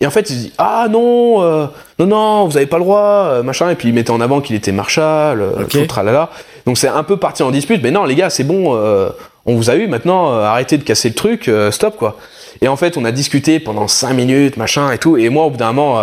Et 0.00 0.06
en 0.06 0.10
fait, 0.10 0.28
ils 0.28 0.34
se 0.34 0.38
disent 0.40 0.52
ah 0.58 0.88
non, 0.90 1.42
euh, 1.42 1.66
non 1.98 2.06
non, 2.06 2.46
vous 2.46 2.56
avez 2.56 2.66
pas 2.66 2.76
le 2.76 2.84
droit, 2.84 3.28
euh, 3.28 3.42
machin. 3.42 3.70
Et 3.70 3.76
puis 3.76 3.88
ils 3.88 3.94
mettaient 3.94 4.10
en 4.10 4.20
avant 4.20 4.40
qu'il 4.40 4.54
était 4.54 4.72
marshal, 4.72 5.40
euh, 5.40 5.62
okay. 5.62 5.80
tout 5.80 5.86
tralala. 5.86 6.30
Donc 6.66 6.76
c'est 6.76 6.88
un 6.88 7.02
peu 7.02 7.16
parti 7.16 7.42
en 7.42 7.50
dispute. 7.50 7.82
Mais 7.82 7.90
non, 7.90 8.04
les 8.04 8.14
gars, 8.14 8.28
c'est 8.28 8.44
bon, 8.44 8.74
euh, 8.76 9.08
on 9.46 9.54
vous 9.56 9.70
a 9.70 9.76
eu. 9.76 9.86
Maintenant, 9.86 10.32
euh, 10.32 10.42
arrêtez 10.42 10.76
de 10.76 10.82
casser 10.82 11.08
le 11.08 11.14
truc, 11.14 11.48
euh, 11.48 11.70
stop 11.70 11.96
quoi. 11.96 12.16
Et 12.62 12.68
en 12.68 12.76
fait, 12.76 12.96
on 12.96 13.04
a 13.04 13.12
discuté 13.12 13.60
pendant 13.60 13.88
cinq 13.88 14.14
minutes, 14.14 14.56
machin 14.56 14.90
et 14.92 14.98
tout. 14.98 15.16
Et 15.16 15.28
moi, 15.28 15.44
au 15.44 15.50
bout 15.50 15.56
d'un 15.56 15.72
moment, 15.72 16.00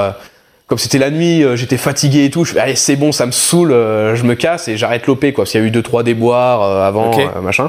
comme 0.67 0.77
c'était 0.77 0.97
la 0.97 1.09
nuit, 1.09 1.43
j'étais 1.55 1.77
fatigué 1.77 2.25
et 2.25 2.29
tout. 2.29 2.45
Je 2.45 2.53
fais 2.53 2.59
allez, 2.59 2.75
c'est 2.75 2.95
bon, 2.95 3.11
ça 3.11 3.25
me 3.25 3.31
saoule, 3.31 3.71
je 3.71 4.23
me 4.23 4.35
casse 4.35 4.67
et 4.67 4.77
j'arrête 4.77 5.07
l'OP 5.07 5.19
quoi. 5.31 5.43
Parce 5.43 5.51
qu'il 5.51 5.61
y 5.61 5.63
a 5.63 5.67
eu 5.67 5.71
deux 5.71 5.81
trois 5.81 6.03
déboires 6.03 6.83
avant, 6.83 7.11
okay. 7.11 7.27
machin. 7.41 7.67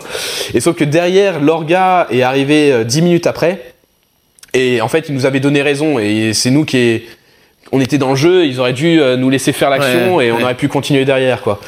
Et 0.53 0.61
sauf 0.61 0.76
que 0.76 0.85
derrière, 0.85 1.41
l'orga 1.41 2.07
est 2.11 2.22
arrivé 2.22 2.85
dix 2.85 3.03
minutes 3.03 3.26
après. 3.26 3.74
Et 4.55 4.80
en 4.80 4.89
fait, 4.89 5.09
ils 5.09 5.14
nous 5.14 5.26
avaient 5.26 5.41
donné 5.41 5.62
raison 5.62 5.99
et 5.99 6.32
c'est 6.32 6.51
nous 6.51 6.64
qui 6.64 6.76
est... 6.76 7.03
on 7.72 7.80
était 7.80 7.99
dans 7.99 8.11
le 8.11 8.16
jeu, 8.16 8.47
ils 8.47 8.61
auraient 8.61 8.72
dû 8.72 9.01
euh, 9.01 9.16
nous 9.16 9.28
laisser 9.28 9.53
faire 9.53 9.68
l'action 9.68 10.16
ouais, 10.16 10.26
et 10.26 10.32
on 10.32 10.41
aurait 10.41 10.55
pu 10.55 10.68
continuer 10.68 11.05
derrière 11.05 11.43
quoi. 11.43 11.59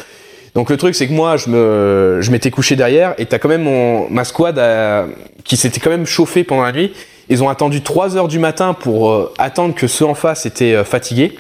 Donc 0.57 0.70
le 0.70 0.78
truc 0.78 0.94
c'est 0.94 1.07
que 1.07 1.12
moi 1.12 1.36
je 1.36 1.50
me 1.50 2.18
je 2.22 2.30
m'étais 2.30 2.50
couché 2.50 2.76
derrière 2.76 3.14
et 3.18 3.26
t'as 3.26 3.38
quand 3.38 3.50
même 3.50 3.64
mon 3.64 4.09
ma 4.09 4.24
squad 4.24 4.59
à... 4.59 5.04
qui 5.44 5.59
s'était 5.59 5.80
quand 5.80 5.90
même 5.90 6.07
chauffé 6.07 6.44
pendant 6.44 6.62
la 6.62 6.72
nuit. 6.72 6.94
Ils 7.28 7.42
ont 7.42 7.50
attendu 7.50 7.82
3 7.82 8.16
heures 8.16 8.26
du 8.26 8.38
matin 8.38 8.72
pour 8.72 9.11
euh, 9.11 9.32
attendre 9.36 9.74
que 9.74 9.86
ceux 9.86 10.07
en 10.07 10.14
face 10.14 10.46
étaient 10.46 10.74
euh, 10.74 10.84
fatigués. 10.84 11.36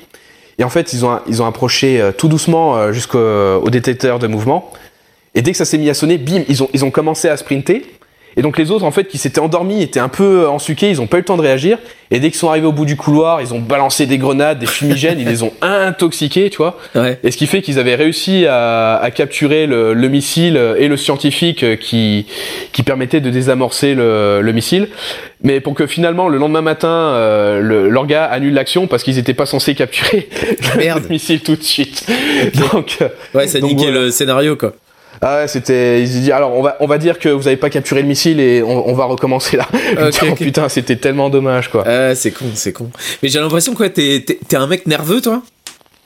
Et 0.58 0.64
en 0.64 0.68
fait, 0.68 0.92
ils 0.92 1.04
ont 1.42 1.46
approché 1.46 2.00
euh, 2.00 2.12
tout 2.12 2.28
doucement 2.28 2.76
euh, 2.76 2.92
jusqu'au 2.92 3.70
détecteur 3.70 4.18
de 4.18 4.26
mouvement. 4.26 4.70
Et 5.34 5.42
dès 5.42 5.52
que 5.52 5.56
ça 5.56 5.64
s'est 5.64 5.78
mis 5.78 5.88
à 5.88 5.94
sonner, 5.94 6.18
bim, 6.18 6.42
ils 6.48 6.84
ont 6.84 6.90
commencé 6.90 7.28
à 7.28 7.36
sprinter. 7.36 7.86
Et 8.36 8.42
donc 8.42 8.58
les 8.58 8.70
autres, 8.70 8.84
en 8.84 8.90
fait, 8.90 9.04
qui 9.04 9.18
s'étaient 9.18 9.40
endormis, 9.40 9.82
étaient 9.82 10.00
un 10.00 10.08
peu 10.08 10.46
ensuqués, 10.46 10.90
ils 10.90 11.00
ont 11.00 11.06
pas 11.06 11.16
eu 11.16 11.20
le 11.20 11.24
temps 11.24 11.36
de 11.36 11.42
réagir. 11.42 11.78
Et 12.10 12.20
dès 12.20 12.28
qu'ils 12.30 12.38
sont 12.38 12.48
arrivés 12.50 12.66
au 12.66 12.72
bout 12.72 12.84
du 12.84 12.94
couloir, 12.94 13.40
ils 13.40 13.52
ont 13.52 13.58
balancé 13.58 14.06
des 14.06 14.18
grenades, 14.18 14.58
des 14.58 14.66
fumigènes, 14.66 15.18
ils 15.18 15.26
les 15.26 15.42
ont 15.42 15.52
intoxiqués, 15.62 16.50
tu 16.50 16.58
vois. 16.58 16.78
Ouais. 16.94 17.18
Et 17.24 17.30
ce 17.30 17.36
qui 17.36 17.46
fait 17.46 17.62
qu'ils 17.62 17.78
avaient 17.78 17.94
réussi 17.96 18.46
à, 18.46 18.96
à 18.96 19.10
capturer 19.10 19.66
le, 19.66 19.94
le, 19.94 20.08
missile 20.08 20.60
et 20.78 20.86
le 20.86 20.96
scientifique 20.96 21.78
qui, 21.80 22.26
qui 22.72 22.82
permettait 22.82 23.20
de 23.20 23.30
désamorcer 23.30 23.94
le, 23.94 24.40
le 24.40 24.52
missile. 24.52 24.88
Mais 25.42 25.60
pour 25.60 25.74
que 25.74 25.86
finalement, 25.86 26.28
le 26.28 26.38
lendemain 26.38 26.62
matin, 26.62 26.88
euh, 26.88 27.88
l'orga 27.88 28.24
annule 28.24 28.54
l'action 28.54 28.86
parce 28.86 29.02
qu'ils 29.02 29.18
étaient 29.18 29.34
pas 29.34 29.46
censés 29.46 29.74
capturer 29.74 30.28
Merde. 30.76 31.04
le 31.04 31.08
missile 31.08 31.40
tout 31.40 31.56
de 31.56 31.62
suite. 31.62 32.06
donc, 32.72 32.98
ouais, 33.34 33.46
ça 33.48 33.60
niquait 33.60 33.84
voilà. 33.84 34.00
le 34.00 34.10
scénario, 34.10 34.56
quoi. 34.56 34.74
Ah 35.22 35.38
ouais, 35.38 35.48
c'était. 35.48 36.02
Ils 36.02 36.22
dit 36.22 36.32
alors 36.32 36.54
on 36.56 36.62
va 36.62 36.76
on 36.80 36.86
va 36.86 36.98
dire 36.98 37.18
que 37.18 37.28
vous 37.28 37.46
avez 37.46 37.56
pas 37.56 37.70
capturé 37.70 38.02
le 38.02 38.08
missile 38.08 38.40
et 38.40 38.62
on, 38.62 38.88
on 38.88 38.92
va 38.94 39.04
recommencer 39.04 39.56
là. 39.56 39.66
Okay, 39.96 40.18
oh, 40.28 40.32
okay. 40.32 40.44
Putain, 40.44 40.68
c'était 40.68 40.96
tellement 40.96 41.30
dommage 41.30 41.70
quoi. 41.70 41.84
Ah, 41.86 42.14
c'est 42.14 42.30
con, 42.30 42.46
c'est 42.54 42.72
con. 42.72 42.90
Mais 43.22 43.28
j'ai 43.28 43.40
l'impression 43.40 43.74
que 43.74 43.84
t'es 43.84 44.24
t'es 44.24 44.56
un 44.56 44.66
mec 44.66 44.86
nerveux 44.86 45.20
toi? 45.20 45.42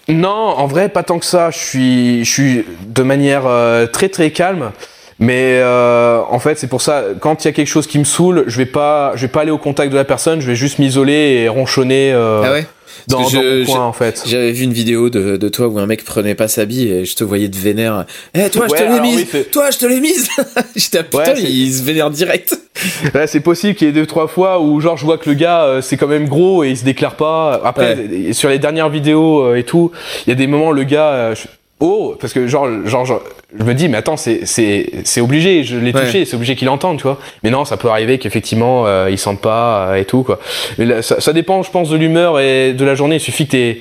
Non, 0.09 0.29
en 0.31 0.67
vrai 0.67 0.89
pas 0.89 1.03
tant 1.03 1.19
que 1.19 1.25
ça. 1.25 1.51
Je 1.51 1.59
suis 1.59 2.25
je 2.25 2.31
suis 2.31 2.65
de 2.87 3.03
manière 3.03 3.47
euh, 3.47 3.87
très 3.87 4.09
très 4.09 4.31
calme. 4.31 4.73
Mais 5.21 5.59
euh, 5.61 6.21
en 6.29 6.39
fait, 6.39 6.59
c'est 6.59 6.67
pour 6.67 6.81
ça, 6.81 7.05
quand 7.21 7.45
il 7.45 7.49
y 7.49 7.51
a 7.51 7.53
quelque 7.53 7.69
chose 7.69 7.87
qui 7.87 7.99
me 7.99 8.05
saoule, 8.05 8.45
je 8.47 8.57
vais 8.57 8.67
pas, 8.67 9.13
je 9.17 9.23
vais 9.23 9.29
pas 9.29 9.43
aller 9.43 9.51
au 9.51 9.59
contact 9.59 9.93
de 9.93 9.97
la 9.97 10.05
personne, 10.05 10.41
je 10.41 10.47
vais 10.47 10.55
juste 10.55 10.79
m'isoler 10.79 11.43
et 11.43 11.49
ronchonner. 11.49 12.13
Euh, 12.13 12.43
ah 12.45 12.53
ouais? 12.53 12.67
Dans, 13.07 13.29
je, 13.29 13.65
coin, 13.65 13.85
en 13.85 13.93
fait. 13.93 14.23
J'avais 14.27 14.53
vu 14.53 14.65
une 14.65 14.73
vidéo 14.73 15.11
de, 15.11 15.37
de, 15.37 15.49
toi 15.49 15.69
où 15.69 15.79
un 15.79 15.87
mec 15.87 16.05
prenait 16.05 16.35
pas 16.35 16.49
sa 16.49 16.65
bille 16.65 16.89
et 16.89 17.05
je 17.05 17.17
te 17.17 17.25
voyais 17.25 17.49
de 17.49 17.57
vénère. 17.57 18.05
Eh, 18.35 18.51
toi, 18.51 18.67
je 18.69 18.75
te 18.75 18.83
l'ai 18.83 19.01
mise. 19.01 19.27
toi, 19.51 19.71
je 19.71 19.79
te 19.79 19.87
l'ai 19.87 20.01
mise. 20.01 20.29
J'étais 20.77 20.99
à 20.99 21.03
putain, 21.03 21.35
il 21.37 21.73
se 21.73 21.83
vénère 21.83 22.11
direct. 22.11 22.59
Ouais, 23.15 23.27
c'est 23.27 23.41
possible 23.41 23.75
qu'il 23.75 23.89
y 23.89 23.91
ait 23.91 23.93
deux 23.93 24.07
trois 24.07 24.27
fois 24.27 24.61
où 24.61 24.81
genre 24.81 24.97
je 24.97 25.05
vois 25.05 25.19
que 25.19 25.29
le 25.29 25.35
gars 25.35 25.65
euh, 25.65 25.83
c'est 25.83 25.99
quand 25.99 26.07
même 26.07 26.29
gros 26.29 26.65
et 26.65 26.71
il 26.71 26.79
se 26.79 26.85
déclare 26.85 27.15
pas. 27.15 27.61
Après, 27.63 28.33
sur 28.33 28.49
les 28.49 28.59
dernières 28.59 28.89
vidéos 28.89 29.43
euh, 29.43 29.57
et 29.57 29.65
tout, 29.65 29.91
il 30.27 30.31
y 30.31 30.33
a 30.33 30.35
des 30.35 30.47
moments 30.47 30.73
le 30.73 30.85
gars. 30.85 31.11
Euh, 31.11 31.35
oh, 31.81 32.17
parce 32.21 32.33
que 32.33 32.47
genre, 32.47 32.69
genre, 32.85 33.05
genre 33.05 33.23
je 33.59 33.65
me 33.65 33.75
dis, 33.75 33.89
mais 33.89 33.99
attends, 33.99 34.17
c'est, 34.17 34.47
c'est, 34.47 34.91
c'est 35.05 35.21
obligé, 35.21 35.65
je 35.65 35.77
l'ai 35.77 35.93
touché, 35.93 36.25
c'est 36.25 36.37
obligé 36.37 36.55
qu'il 36.55 36.69
entende, 36.69 36.99
tu 36.99 37.03
vois. 37.03 37.19
Mais 37.43 37.51
non, 37.51 37.65
ça 37.65 37.77
peut 37.77 37.89
arriver 37.89 38.19
qu'effectivement, 38.19 38.87
euh, 38.87 39.09
il 39.11 39.19
sente 39.19 39.41
pas 39.41 39.89
euh, 39.89 39.95
et 39.97 40.05
tout, 40.05 40.23
quoi. 40.23 40.39
Mais 40.79 41.03
ça, 41.03 41.21
ça, 41.21 41.33
dépend, 41.33 41.63
je 41.63 41.71
pense, 41.71 41.91
de 41.91 41.97
l'humeur 41.97 42.39
et 42.39 42.73
de 42.73 42.85
la 42.85 42.95
journée. 42.95 43.17
Il 43.17 43.21
suffit 43.21 43.47
que 43.47 43.53
t'es, 43.53 43.81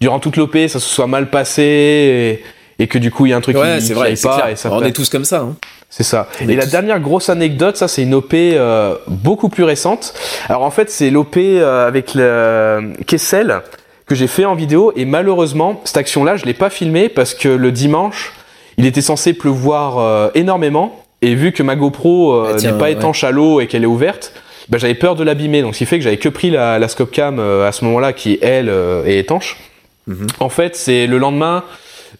durant 0.00 0.20
toute 0.20 0.36
l'OP, 0.36 0.56
ça 0.68 0.78
se 0.78 0.88
soit 0.88 1.06
mal 1.06 1.30
passé 1.30 2.42
et, 2.78 2.86
que 2.86 2.98
du 2.98 3.10
coup, 3.10 3.26
il 3.26 3.30
y 3.30 3.32
a 3.32 3.36
un 3.36 3.40
truc 3.40 3.56
ouais, 3.56 3.78
qui, 3.78 3.86
c'est 3.86 3.94
vrai, 3.94 4.14
pas. 4.22 4.52
Et 4.52 4.56
ça 4.56 4.70
On 4.72 4.82
est 4.82 4.92
tous 4.92 5.08
comme 5.08 5.24
ça. 5.24 5.40
Hein. 5.40 5.56
C'est 5.90 6.04
ça. 6.04 6.28
et 6.40 6.54
la 6.54 6.66
dernière 6.66 7.00
grosse 7.00 7.30
anecdote, 7.30 7.76
ça, 7.76 7.88
c'est 7.88 8.02
une 8.02 8.14
OP 8.14 8.34
euh, 8.34 8.94
beaucoup 9.06 9.48
plus 9.48 9.64
récente. 9.64 10.12
Alors 10.48 10.62
en 10.62 10.70
fait, 10.70 10.90
c'est 10.90 11.10
l'OP 11.10 11.36
euh, 11.38 11.88
avec 11.88 12.14
le 12.14 12.92
Kessel 13.06 13.62
que 14.08 14.14
j'ai 14.14 14.26
fait 14.26 14.44
en 14.44 14.54
vidéo 14.54 14.92
et 14.96 15.04
malheureusement, 15.04 15.80
cette 15.84 15.98
action-là, 15.98 16.36
je 16.36 16.46
l'ai 16.46 16.54
pas 16.54 16.70
filmée 16.70 17.08
parce 17.08 17.34
que 17.34 17.48
le 17.48 17.70
dimanche, 17.70 18.32
il 18.78 18.86
était 18.86 19.02
censé 19.02 19.34
pleuvoir 19.34 19.98
euh, 19.98 20.30
énormément 20.34 21.04
et 21.20 21.34
vu 21.34 21.52
que 21.52 21.62
ma 21.62 21.76
GoPro 21.76 22.32
euh, 22.32 22.54
ah, 22.54 22.60
n'est 22.60 22.78
pas 22.78 22.90
étanche 22.90 23.22
à 23.22 23.30
l'eau 23.30 23.60
et 23.60 23.66
qu'elle 23.66 23.82
est 23.82 23.86
ouverte, 23.86 24.32
bah, 24.68 24.78
j'avais 24.78 24.94
peur 24.94 25.14
de 25.14 25.24
l'abîmer. 25.24 25.62
Donc 25.62 25.74
ce 25.74 25.78
qui 25.78 25.86
fait 25.86 25.98
que 25.98 26.04
j'avais 26.04 26.16
que 26.16 26.28
pris 26.28 26.50
la, 26.50 26.78
la 26.78 26.88
Scopecam 26.88 27.38
euh, 27.38 27.68
à 27.68 27.72
ce 27.72 27.84
moment-là 27.84 28.12
qui 28.12 28.38
elle 28.40 28.72
est 29.04 29.18
étanche. 29.18 29.58
Mhm. 30.06 30.26
En 30.40 30.48
fait, 30.48 30.74
c'est 30.74 31.06
le 31.06 31.18
lendemain, 31.18 31.64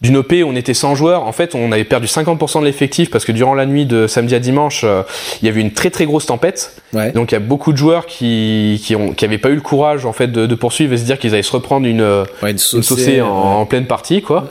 d'une 0.01 0.16
OP, 0.16 0.32
on 0.44 0.55
était 0.55 0.74
100 0.74 0.94
joueurs. 0.94 1.24
En 1.24 1.32
fait, 1.32 1.55
on 1.55 1.72
avait 1.72 1.84
perdu 1.84 2.07
50% 2.07 2.61
de 2.61 2.64
l'effectif 2.64 3.11
parce 3.11 3.24
que 3.24 3.32
durant 3.32 3.55
la 3.55 3.66
nuit 3.66 3.84
de 3.84 4.07
samedi 4.07 4.34
à 4.34 4.38
dimanche, 4.38 4.82
euh, 4.84 5.03
il 5.42 5.46
y 5.46 5.49
avait 5.49 5.61
une 5.61 5.72
très 5.72 5.90
très 5.90 6.07
grosse 6.07 6.26
tempête. 6.26 6.76
Donc 7.14 7.32
il 7.32 7.34
y 7.34 7.36
a 7.36 7.40
beaucoup 7.40 7.72
de 7.72 7.76
joueurs 7.76 8.07
qui 8.07 8.80
qui 8.84 8.94
ont 8.94 9.12
qui 9.12 9.24
avaient 9.24 9.38
pas 9.38 9.51
eu 9.51 9.57
le 9.57 9.61
courage 9.61 10.07
en 10.07 10.12
fait 10.12 10.28
de, 10.28 10.46
de 10.46 10.55
poursuivre 10.55 10.92
et 10.92 10.99
se 10.99 11.05
dire 11.05 11.18
qu'ils 11.18 11.34
allaient 11.34 11.42
se 11.42 11.53
reprendre 11.53 11.86
une 11.86 12.24
une, 12.42 12.59
saucée, 12.59 13.20
en, 13.20 13.66
pleine 13.66 13.86
partie 13.86 14.22
quoi. 14.22 14.46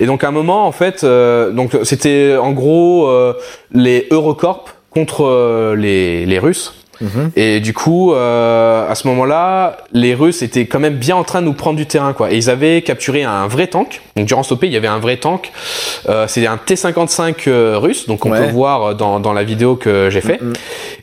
Et 0.00 0.06
donc 0.06 0.24
à 0.24 0.28
un 0.28 0.32
moment 0.32 0.66
en 0.66 0.72
fait, 0.72 1.04
euh, 1.04 1.50
donc 1.50 1.76
c'était 1.84 2.36
en 2.36 2.52
gros 2.52 3.08
euh, 3.08 3.34
les 3.72 4.08
Eurocorp 4.10 4.64
contre 4.90 5.74
les 5.76 6.26
les 6.26 6.38
Russes. 6.38 6.75
Mhm. 7.00 7.30
Et 7.36 7.60
du 7.60 7.72
coup, 7.72 8.12
euh, 8.12 8.88
à 8.88 8.94
ce 8.94 9.06
moment-là, 9.08 9.78
les 9.92 10.14
Russes 10.14 10.42
étaient 10.42 10.66
quand 10.66 10.78
même 10.78 10.96
bien 10.96 11.16
en 11.16 11.24
train 11.24 11.40
de 11.40 11.46
nous 11.46 11.52
prendre 11.52 11.76
du 11.76 11.86
terrain, 11.86 12.12
quoi. 12.12 12.32
Et 12.32 12.36
ils 12.36 12.50
avaient 12.50 12.82
capturé 12.82 13.24
un 13.24 13.46
vrai 13.46 13.66
tank. 13.66 14.00
Donc 14.16 14.26
durant 14.26 14.42
ce 14.42 14.54
il 14.62 14.72
y 14.72 14.76
avait 14.76 14.86
un 14.86 14.98
vrai 14.98 15.18
tank. 15.18 15.52
Euh, 16.08 16.26
c'est 16.28 16.46
un 16.46 16.56
T55 16.56 17.48
euh, 17.48 17.78
russe, 17.78 18.06
donc 18.06 18.24
on 18.24 18.30
peut 18.30 18.48
voir 18.50 18.94
dans, 18.94 19.20
dans 19.20 19.32
la 19.32 19.44
vidéo 19.44 19.76
que 19.76 20.08
j'ai 20.10 20.20
fait. 20.20 20.40
Mhm. 20.40 20.52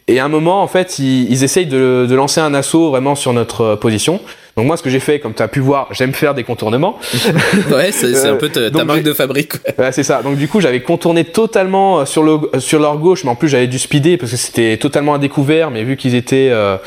Et 0.07 0.19
à 0.19 0.25
un 0.25 0.29
moment, 0.29 0.61
en 0.61 0.67
fait, 0.67 0.99
ils, 0.99 1.31
ils 1.31 1.43
essayent 1.43 1.67
de, 1.67 2.05
de 2.09 2.15
lancer 2.15 2.41
un 2.41 2.53
assaut 2.53 2.89
vraiment 2.89 3.15
sur 3.15 3.33
notre 3.33 3.75
position. 3.75 4.19
Donc 4.55 4.67
moi, 4.67 4.77
ce 4.77 4.83
que 4.83 4.89
j'ai 4.89 4.99
fait, 4.99 5.19
comme 5.19 5.33
tu 5.33 5.41
as 5.41 5.47
pu 5.47 5.59
voir, 5.59 5.87
j'aime 5.91 6.13
faire 6.13 6.35
des 6.35 6.43
contournements. 6.43 6.99
ouais, 7.71 7.91
c'est 7.91 8.27
un 8.27 8.35
peu 8.35 8.49
ta, 8.49 8.83
marque 8.83 9.01
de 9.01 9.13
fabrique. 9.13 9.53
Ouais, 9.79 9.91
c'est 9.91 10.03
ça. 10.03 10.21
Donc 10.21 10.37
du 10.37 10.47
coup, 10.47 10.61
j'avais 10.61 10.81
contourné 10.81 11.23
totalement 11.23 11.99
euh, 11.99 12.05
sur 12.05 12.21
le 12.21 12.39
sur 12.59 12.79
leur 12.79 12.97
gauche, 12.97 13.23
mais 13.23 13.31
en 13.31 13.35
plus 13.35 13.49
j'avais 13.49 13.67
dû 13.67 13.79
speeder 13.79 14.17
parce 14.17 14.31
que 14.31 14.37
c'était 14.37 14.77
totalement 14.77 15.15
à 15.15 15.17
découvert. 15.17 15.71
Mais 15.71 15.83
vu 15.83 15.97
qu'ils 15.97 16.13
étaient 16.13 16.49
euh, 16.51 16.77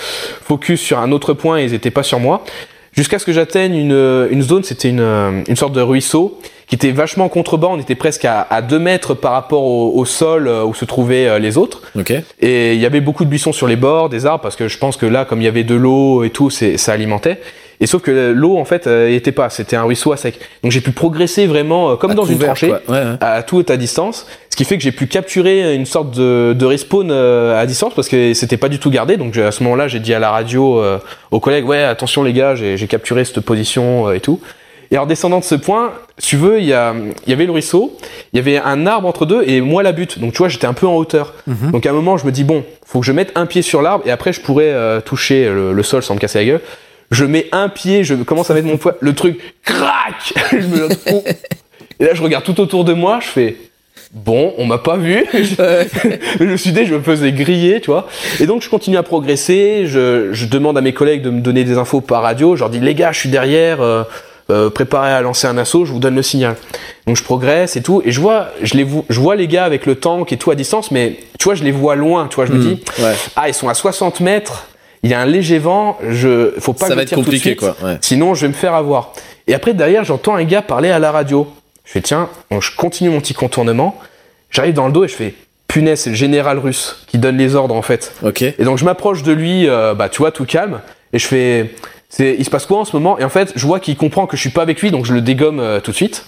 focus 0.43 0.81
sur 0.81 0.99
un 0.99 1.11
autre 1.11 1.33
point, 1.33 1.61
ils 1.61 1.75
étaient 1.75 1.91
pas 1.91 2.05
sur 2.05 2.21
moi. 2.21 2.45
Jusqu'à 2.93 3.19
ce 3.19 3.27
que 3.27 3.33
j'atteigne 3.33 3.75
une, 3.75 4.29
une 4.31 4.43
zone, 4.43 4.63
c'était 4.63 4.89
une, 4.89 5.01
euh, 5.01 5.43
une 5.49 5.57
sorte 5.57 5.73
de 5.73 5.83
ruisseau 5.83 6.39
qui 6.67 6.75
était 6.75 6.91
vachement 6.91 7.29
contrebas. 7.29 7.69
On 7.69 7.79
était 7.79 7.95
presque 7.95 8.25
à, 8.25 8.47
à 8.49 8.63
2 8.63 8.79
mètres 8.79 9.15
par 9.15 9.33
rapport 9.33 9.65
au, 9.65 10.05
sol 10.05 10.49
euh, 10.49 10.65
où 10.65 10.75
se 10.75 10.85
trouvaient 10.85 11.29
euh, 11.29 11.39
les 11.39 11.59
autres. 11.59 11.83
Okay. 11.99 12.21
Et 12.41 12.75
il 12.75 12.81
y 12.81 12.87
avait 12.87 13.01
beaucoup 13.01 13.25
de 13.25 13.31
buissons 13.31 13.53
sur 13.53 13.67
les 13.67 13.77
bords, 13.77 14.09
des 14.09 14.27
arbres, 14.27 14.43
parce 14.43 14.57
que 14.57 14.69
je 14.69 14.79
pense 14.79 14.97
que 14.97 15.07
là, 15.07 15.25
comme 15.25 15.41
il 15.41 15.45
y 15.45 15.49
avait 15.49 15.65
de 15.65 15.75
l'eau 15.75 16.25
et 16.25 16.31
tout, 16.31 16.51
ça 16.51 16.93
alimentait. 16.93 17.41
Et 17.79 17.87
sauf 17.87 18.01
que 18.01 18.33
l'eau 18.35 18.57
en 18.57 18.65
fait 18.65 18.87
euh, 18.87 19.15
était 19.15 19.33
pas, 19.33 19.51
c'était 19.51 19.77
un 19.77 19.83
ruisseau 19.83 20.11
à 20.11 20.17
sec. 20.17 20.41
Donc 20.63 20.73
j'ai 20.73 20.81
pu 20.81 20.93
progresser 20.93 21.47
vraiment 21.47 21.97
comme 21.97 22.15
dans 22.15 22.25
une 22.25 22.39
tranchée, 22.39 22.73
à 23.21 23.43
tout 23.43 23.67
à 23.69 23.77
distance, 23.77 24.27
ce 24.49 24.57
qui 24.57 24.65
fait 24.65 24.79
que 24.79 24.83
j'ai 24.83 24.93
pu 24.93 25.07
capturer 25.07 25.75
une 25.75 25.85
sorte 25.85 26.17
de, 26.17 26.55
de 26.59 26.65
respawn 26.65 27.11
à 27.11 27.67
distance 27.67 27.93
parce 27.95 28.09
que 28.09 28.33
c'était 28.33 28.57
pas 28.57 28.71
du 28.71 28.79
tout 28.79 28.91
gardé. 28.91 29.19
Donc 29.19 29.37
à 29.37 29.53
ce 29.53 29.63
moment-là, 29.65 29.89
j'ai 29.89 30.01
dit 30.01 30.15
à 30.15 30.19
la 30.19 30.31
radio 30.31 30.83
aux 31.31 31.41
collègues, 31.41 31.67
ouais 31.67 31.83
attention 31.83 32.23
les 32.23 32.33
gars, 32.33 32.55
j'ai 32.55 32.87
capturé 32.89 33.27
cette 33.27 33.41
position 33.41 34.11
et 34.11 34.21
tout. 34.21 34.41
Et 34.91 34.95
alors 34.95 35.07
descendant 35.07 35.41
de 35.41 35.45
ce 35.45 35.55
point, 35.55 35.93
tu 36.23 36.37
veux, 36.37 36.61
il 36.61 36.67
y, 36.67 36.73
a, 36.73 36.95
il 37.27 37.31
y 37.31 37.33
avait 37.33 37.47
le 37.47 37.53
ruisseau, 37.53 37.97
il 38.33 38.37
y 38.37 38.41
avait 38.41 38.59
un 38.59 38.87
arbre 38.87 39.09
entre 39.09 39.27
deux 39.27 39.43
et 39.47 39.61
moi 39.61 39.83
la 39.83 39.93
butte. 39.93 40.19
Donc 40.19 40.33
tu 40.33 40.39
vois, 40.39 40.49
j'étais 40.49 40.67
un 40.67 40.75
peu 40.75 40.87
en 40.87 40.95
hauteur. 40.95 41.35
Mhm. 41.47 41.73
Donc 41.73 41.87
à 41.87 41.91
un 41.91 41.93
moment, 41.93 42.17
je 42.17 42.27
me 42.27 42.33
dis 42.33 42.45
bon, 42.45 42.65
faut 42.85 43.01
que 43.01 43.07
je 43.07 43.13
mette 43.13 43.33
un 43.35 43.47
pied 43.47 43.63
sur 43.63 43.83
l'arbre 43.83 44.07
et 44.07 44.11
après 44.11 44.33
je 44.33 44.41
pourrais 44.41 44.71
euh, 44.71 45.01
toucher 45.01 45.49
le, 45.49 45.83
sol 45.83 46.03
sans 46.03 46.15
me 46.15 46.21
casser 46.21 46.39
la 46.39 46.45
gueule. 46.45 46.61
Je 47.11 47.25
mets 47.25 47.47
un 47.53 47.69
pied, 47.69 48.05
je 48.05 48.15
commence 48.15 48.51
à 48.51 48.55
mettre 48.55 48.67
mon 48.67 48.77
poids, 48.77 48.97
le 49.01 49.15
truc 49.15 49.39
crac. 49.65 50.35
je 50.51 50.67
me 50.67 50.89
et 51.99 52.05
là 52.05 52.15
je 52.15 52.23
regarde 52.23 52.45
tout 52.45 52.61
autour 52.61 52.85
de 52.85 52.93
moi, 52.93 53.21
je 53.23 53.29
fais 53.29 53.57
bon, 54.13 54.55
on 54.59 54.67
m'a 54.67 54.79
pas 54.79 54.97
vu. 54.97 55.25
je 55.33 56.45
me 56.45 56.57
suis 56.57 56.73
dit, 56.73 56.87
je 56.87 56.95
me 56.95 57.01
faisais 57.01 57.33
griller, 57.33 57.81
tu 57.81 57.91
vois. 57.91 58.09
Et 58.41 58.47
donc, 58.47 58.63
je 58.63 58.69
continue 58.69 58.97
à 58.97 59.03
progresser. 59.03 59.85
Je, 59.87 60.33
je, 60.33 60.47
demande 60.47 60.79
à 60.79 60.81
mes 60.81 60.93
collègues 60.93 61.23
de 61.23 61.31
me 61.31 61.41
donner 61.41 61.65
des 61.65 61.77
infos 61.77 62.01
par 62.01 62.23
radio. 62.23 62.57
Je 62.57 62.61
leur 62.61 62.71
dis, 62.71 62.81
les 62.81 62.95
gars, 62.95 63.13
je 63.13 63.21
suis 63.21 63.29
derrière. 63.29 63.81
Euh, 63.81 64.05
euh, 64.51 64.71
préparé 64.71 65.11
à 65.11 65.21
lancer 65.21 65.47
un 65.47 65.59
assaut, 65.59 65.85
je 65.85 65.93
vous 65.93 65.99
donne 65.99 66.15
le 66.15 66.23
signal. 66.23 66.57
Donc 67.07 67.17
je 67.17 67.23
progresse 67.23 67.77
et 67.77 67.83
tout, 67.83 68.03
et 68.05 68.13
je 68.13 68.21
vois, 68.21 68.49
je 68.63 68.75
les, 68.75 68.87
je 69.09 69.21
vois 69.21 69.37
les 69.37 69.49
gars 69.49 69.65
avec 69.65 69.87
le 69.87 69.97
tank 69.97 70.33
et 70.33 70.37
tout 70.37 70.51
à 70.51 70.55
distance, 70.55 70.91
mais 70.91 71.19
tu 71.39 71.45
vois, 71.45 71.55
je 71.55 71.65
les 71.65 71.73
vois 71.73 71.97
loin, 71.97 72.29
tu 72.29 72.37
vois, 72.37 72.47
je 72.47 72.53
me 72.53 72.59
hmm. 72.59 72.75
dis, 72.75 72.85
ah, 73.37 73.49
ils 73.49 73.55
sont 73.55 73.69
à 73.69 73.75
60 73.75 74.21
mètres, 74.21 74.67
il 75.03 75.11
y 75.11 75.15
a 75.15 75.21
un 75.21 75.27
léger 75.27 75.59
vent, 75.59 75.99
je, 76.09 76.53
faut 76.59 76.73
pas 76.73 76.89
ça 76.89 76.95
va 76.95 77.03
être 77.03 77.15
compliqué, 77.15 77.57
quoi. 77.57 77.77
Sinon, 78.01 78.35
je 78.35 78.43
vais 78.43 78.49
me 78.49 78.55
faire 78.55 78.75
avoir. 78.75 79.13
Et 79.47 79.55
après, 79.55 79.75
derrière, 79.75 80.05
j'entends 80.05 80.35
un 80.35 80.45
gars 80.45 80.63
parler 80.63 80.91
à 80.91 80.99
la 80.99 81.13
radio. 81.13 81.47
Je 81.85 81.93
fais, 81.93 82.01
tiens, 82.01 82.29
je 82.51 82.75
continue 82.77 83.11
mon 83.11 83.21
petit 83.21 83.35
contournement. 83.35 83.97
J'arrive 84.51 84.75
dans 84.75 84.87
le 84.87 84.93
dos 84.93 85.05
et 85.05 85.09
je 85.09 85.15
fais, 85.15 85.35
punaise, 85.69 86.01
c'est 86.01 86.11
le 86.11 86.17
général 86.17 86.59
russe 86.59 87.05
qui 87.07 87.19
donne 87.19 87.37
les 87.37 87.55
ordres 87.55 87.75
en 87.75 87.83
fait. 87.83 88.13
Ok. 88.23 88.43
Et 88.43 88.65
donc 88.65 88.79
je 88.79 88.85
m'approche 88.85 89.23
de 89.23 89.33
lui, 89.33 89.69
euh, 89.69 89.95
bah 89.95 90.09
tu 90.09 90.19
vois, 90.19 90.33
tout 90.33 90.45
calme, 90.45 90.81
et 91.13 91.19
je 91.19 91.27
fais, 91.27 91.75
c'est, 92.09 92.37
il 92.39 92.45
se 92.45 92.51
passe 92.51 92.67
quoi 92.67 92.79
en 92.79 92.85
ce 92.85 92.95
moment? 92.95 93.19
Et 93.19 93.25
en 93.25 93.29
fait, 93.29 93.53
je 93.57 93.67
vois 93.67 93.81
qu'il 93.81 93.97
comprend 93.97 94.27
que 94.27 94.37
je 94.37 94.41
suis 94.41 94.51
pas 94.51 94.63
avec 94.63 94.81
lui, 94.81 94.91
donc 94.91 95.07
je 95.07 95.13
le 95.13 95.21
dégomme 95.21 95.61
euh, 95.61 95.81
tout 95.81 95.91
de 95.91 95.97
suite. 95.97 96.25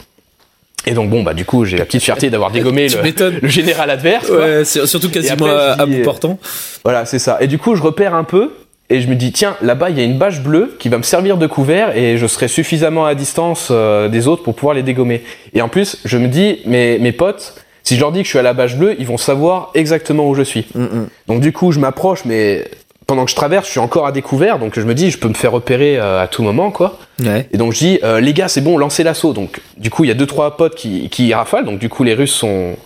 Et 0.87 0.93
donc 0.93 1.11
bon 1.11 1.23
bah 1.23 1.35
du 1.35 1.45
coup 1.45 1.65
j'ai 1.65 1.77
la 1.77 1.85
petite 1.85 2.03
fierté 2.03 2.31
d'avoir 2.31 2.51
dégommé 2.51 2.87
le, 3.43 3.49
général 3.49 3.91
adverse. 3.91 4.31
Ouais, 4.31 4.65
surtout 4.65 5.11
quasiment 5.11 5.47
à, 5.47 5.85
bout 5.85 6.03
portant. 6.03 6.39
Voilà 6.85 7.05
c'est 7.05 7.19
ça. 7.19 7.39
Et 7.41 7.47
du 7.47 7.59
coup 7.59 7.75
je 7.75 7.83
repère 7.83 8.15
un 8.15 8.25
peu 8.25 8.53
et 8.89 9.01
je 9.01 9.09
me 9.09 9.17
dis 9.17 9.33
tiens 9.33 9.57
là-bas 9.61 9.91
il 9.91 9.99
y 9.99 10.01
a 10.01 10.05
une 10.05 10.17
bâche 10.17 10.41
bleue 10.41 10.77
qui 10.79 10.89
va 10.89 10.97
me 10.97 11.03
servir 11.03 11.37
de 11.37 11.47
couvert 11.47 11.97
et 11.97 12.17
je 12.17 12.27
serai 12.27 12.49
suffisamment 12.49 13.05
à 13.05 13.15
distance 13.15 13.69
euh, 13.71 14.09
des 14.09 14.29
autres 14.29 14.43
pour 14.43 14.55
pouvoir 14.55 14.75
les 14.75 14.83
dégommer. 14.83 15.23
Et 15.53 15.61
en 15.61 15.69
plus 15.69 15.99
je 16.05 16.17
me 16.17 16.29
dis 16.29 16.61
mes 16.65 16.99
mes 16.99 17.13
potes 17.13 17.55
si 17.83 17.97
je 17.97 18.01
leur 18.01 18.13
dis 18.13 18.21
que 18.21 18.25
je 18.25 18.31
suis 18.31 18.39
à 18.39 18.43
la 18.43 18.55
bâche 18.55 18.77
bleue 18.77 18.95
ils 18.99 19.07
vont 19.07 19.19
savoir 19.19 19.73
exactement 19.75 20.29
où 20.29 20.35
je 20.35 20.43
suis. 20.43 20.67
Mm, 20.75 20.83
mm. 20.85 21.09
Donc 21.27 21.41
du 21.41 21.53
coup 21.53 21.73
je 21.73 21.81
m'approche 21.81 22.25
mais 22.25 22.65
pendant 23.09 23.25
que 23.25 23.31
je 23.31 23.37
traverse, 23.37 23.67
je 23.67 23.71
suis 23.73 23.81
encore 23.81 24.07
à 24.07 24.13
découvert, 24.13 24.59
donc 24.59 24.79
je 24.79 24.85
me 24.85 24.95
dis, 24.95 25.11
je 25.11 25.19
peux 25.19 25.29
me 25.29 25.35
faire 25.35 25.51
repérer 25.51 25.99
euh, 25.99 26.23
à 26.23 26.29
tout 26.29 26.43
moment, 26.43 26.71
quoi. 26.71 26.99
Ouais. 27.25 27.49
Et 27.53 27.57
donc 27.57 27.73
je 27.73 27.79
dis, 27.79 27.99
euh, 28.05 28.21
les 28.21 28.35
gars, 28.35 28.49
c'est 28.49 28.61
bon, 28.61 28.77
lancez 28.77 29.03
l'assaut. 29.03 29.33
Donc 29.33 29.61
du 29.79 29.89
coup, 29.91 30.05
il 30.05 30.09
y 30.09 30.11
a 30.11 30.15
deux 30.15 30.27
trois 30.27 30.59
potes 30.59 30.75
qui, 30.75 31.09
qui 31.09 31.33
rafalent, 31.33 31.65
donc 31.65 31.79
du 31.79 31.89
coup, 31.89 32.05
les 32.05 32.15
Russes 32.15 32.35
sont 32.35 32.77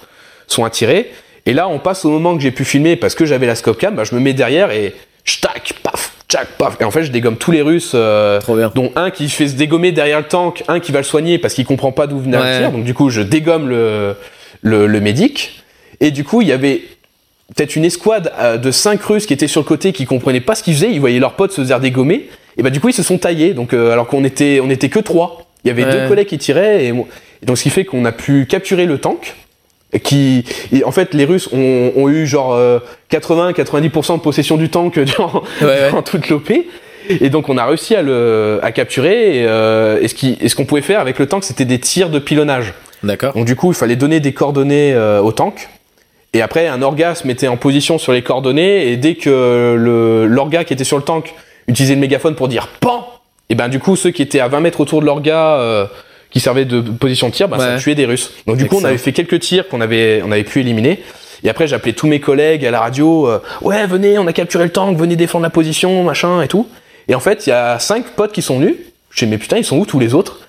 sont 0.46 0.64
attirés. 0.64 1.10
Et 1.44 1.54
là, 1.54 1.66
on 1.66 1.80
passe 1.80 2.04
au 2.04 2.10
moment 2.10 2.36
que 2.36 2.42
j'ai 2.42 2.52
pu 2.52 2.64
filmer 2.64 2.94
parce 2.94 3.16
que 3.16 3.24
j'avais 3.24 3.46
la 3.46 3.56
scope 3.56 3.78
cam, 3.78 3.96
bah, 3.96 4.04
je 4.04 4.14
me 4.14 4.20
mets 4.20 4.32
derrière 4.32 4.70
et 4.70 4.94
tac, 5.40 5.74
paf, 5.82 6.12
tchac, 6.28 6.46
paf. 6.56 6.76
Et 6.80 6.84
en 6.84 6.92
fait, 6.92 7.02
je 7.02 7.10
dégomme 7.10 7.36
tous 7.36 7.50
les 7.50 7.62
Russes, 7.62 7.92
euh, 7.96 8.40
dont 8.76 8.92
un 8.94 9.10
qui 9.10 9.28
fait 9.28 9.48
se 9.48 9.54
dégommer 9.54 9.90
derrière 9.90 10.20
le 10.20 10.26
tank, 10.26 10.62
un 10.68 10.78
qui 10.78 10.92
va 10.92 11.00
le 11.00 11.04
soigner 11.04 11.38
parce 11.38 11.54
qu'il 11.54 11.66
comprend 11.66 11.90
pas 11.90 12.06
d'où 12.06 12.20
venait 12.20 12.38
le 12.38 12.58
tir. 12.60 12.70
Donc 12.70 12.84
du 12.84 12.94
coup, 12.94 13.10
je 13.10 13.22
dégomme 13.22 13.68
le, 13.68 14.14
le, 14.60 14.86
le 14.86 15.00
médic. 15.00 15.64
Et 15.98 16.12
du 16.12 16.22
coup, 16.22 16.42
il 16.42 16.48
y 16.48 16.52
avait 16.52 16.82
peut-être 17.54 17.76
une 17.76 17.84
escouade 17.84 18.32
euh, 18.38 18.56
de 18.56 18.70
cinq 18.70 19.02
Russes 19.02 19.26
qui 19.26 19.32
étaient 19.32 19.48
sur 19.48 19.60
le 19.60 19.66
côté, 19.66 19.92
qui 19.92 20.04
comprenaient 20.04 20.40
pas 20.40 20.54
ce 20.54 20.62
qu'ils 20.62 20.74
faisaient, 20.74 20.90
ils 20.90 21.00
voyaient 21.00 21.18
leurs 21.18 21.34
potes 21.34 21.52
se 21.52 21.64
faire 21.64 21.80
dégommer, 21.80 22.28
et 22.56 22.62
bah 22.62 22.70
du 22.70 22.80
coup 22.80 22.88
ils 22.88 22.94
se 22.94 23.02
sont 23.02 23.18
taillés, 23.18 23.54
donc 23.54 23.72
euh, 23.72 23.92
alors 23.92 24.06
qu'on 24.06 24.24
était, 24.24 24.60
on 24.62 24.70
était 24.70 24.88
que 24.88 25.00
trois. 25.00 25.46
Il 25.64 25.68
y 25.68 25.70
avait 25.70 25.84
deux 25.84 26.08
collègues 26.08 26.26
qui 26.26 26.38
tiraient, 26.38 26.86
et, 26.86 26.94
donc 27.44 27.56
ce 27.56 27.62
qui 27.62 27.70
fait 27.70 27.84
qu'on 27.84 28.04
a 28.04 28.12
pu 28.12 28.46
capturer 28.46 28.86
le 28.86 28.98
tank. 28.98 29.34
Qui, 30.02 30.46
en 30.86 30.90
fait, 30.90 31.12
les 31.12 31.26
Russes 31.26 31.50
ont, 31.52 31.92
ont 31.94 32.08
eu 32.08 32.26
genre 32.26 32.58
80-90% 33.10 34.12
euh, 34.12 34.16
de 34.16 34.22
possession 34.22 34.56
du 34.56 34.70
tank 34.70 34.98
durant, 34.98 35.42
toute 36.02 36.30
l'OP. 36.30 36.50
Et 37.10 37.28
donc 37.28 37.50
on 37.50 37.58
a 37.58 37.66
réussi 37.66 37.94
à 37.94 38.00
le 38.00 38.58
à 38.62 38.72
capturer. 38.72 39.40
Et, 39.40 39.42
et 39.42 40.08
ce 40.08 40.14
qui, 40.14 40.38
et 40.40 40.48
ce 40.48 40.56
qu'on 40.56 40.64
pouvait 40.64 40.80
faire 40.80 40.98
avec 40.98 41.18
le 41.18 41.26
tank, 41.26 41.44
c'était 41.44 41.66
des 41.66 41.78
tirs 41.78 42.08
de 42.08 42.18
pilonnage. 42.18 42.72
D'accord. 43.02 43.34
Donc 43.34 43.44
du 43.44 43.54
coup, 43.54 43.70
il 43.70 43.74
fallait 43.74 43.96
donner 43.96 44.18
des 44.18 44.32
coordonnées 44.32 44.96
au 45.22 45.30
tank 45.30 45.68
Et 46.34 46.40
après, 46.40 46.66
un 46.66 46.80
orga 46.80 47.14
se 47.14 47.26
mettait 47.26 47.48
en 47.48 47.56
position 47.56 47.98
sur 47.98 48.12
les 48.12 48.22
coordonnées, 48.22 48.90
et 48.90 48.96
dès 48.96 49.14
que 49.16 49.74
l'orga 50.28 50.64
qui 50.64 50.72
était 50.72 50.84
sur 50.84 50.96
le 50.96 51.02
tank 51.02 51.34
utilisait 51.68 51.94
le 51.94 52.00
mégaphone 52.00 52.34
pour 52.34 52.48
dire 52.48 52.68
PAN 52.80 53.06
Et 53.50 53.54
ben 53.54 53.68
du 53.68 53.78
coup, 53.78 53.96
ceux 53.96 54.10
qui 54.10 54.22
étaient 54.22 54.40
à 54.40 54.48
20 54.48 54.60
mètres 54.60 54.80
autour 54.80 55.00
de 55.00 55.06
l'orga, 55.06 55.56
euh, 55.56 55.86
qui 56.30 56.40
servait 56.40 56.64
de 56.64 56.80
position 56.80 57.28
de 57.28 57.34
tir, 57.34 57.48
ben, 57.48 57.58
ça 57.58 57.76
tuait 57.76 57.94
des 57.94 58.06
Russes. 58.06 58.32
Donc 58.46 58.56
du 58.56 58.66
coup, 58.66 58.78
on 58.80 58.84
avait 58.84 58.98
fait 58.98 59.12
quelques 59.12 59.40
tirs 59.40 59.68
qu'on 59.68 59.80
avait, 59.80 60.22
on 60.24 60.32
avait 60.32 60.44
pu 60.44 60.60
éliminer. 60.60 61.02
Et 61.44 61.50
après, 61.50 61.66
j'appelais 61.66 61.92
tous 61.92 62.06
mes 62.06 62.20
collègues 62.20 62.64
à 62.64 62.70
la 62.70 62.80
radio, 62.80 63.28
euh, 63.28 63.40
ouais, 63.60 63.86
venez, 63.86 64.18
on 64.18 64.26
a 64.26 64.32
capturé 64.32 64.64
le 64.64 64.70
tank, 64.70 64.96
venez 64.96 65.16
défendre 65.16 65.42
la 65.42 65.50
position, 65.50 66.02
machin 66.04 66.40
et 66.40 66.48
tout. 66.48 66.68
Et 67.08 67.14
en 67.14 67.20
fait, 67.20 67.46
il 67.46 67.50
y 67.50 67.52
a 67.52 67.78
cinq 67.78 68.06
potes 68.16 68.32
qui 68.32 68.42
sont 68.42 68.58
venus. 68.58 68.76
Je 69.10 69.24
dis, 69.24 69.30
mais 69.30 69.38
putain, 69.38 69.58
ils 69.58 69.64
sont 69.64 69.76
où 69.76 69.84
tous 69.84 69.98
les 69.98 70.14
autres? 70.14 70.40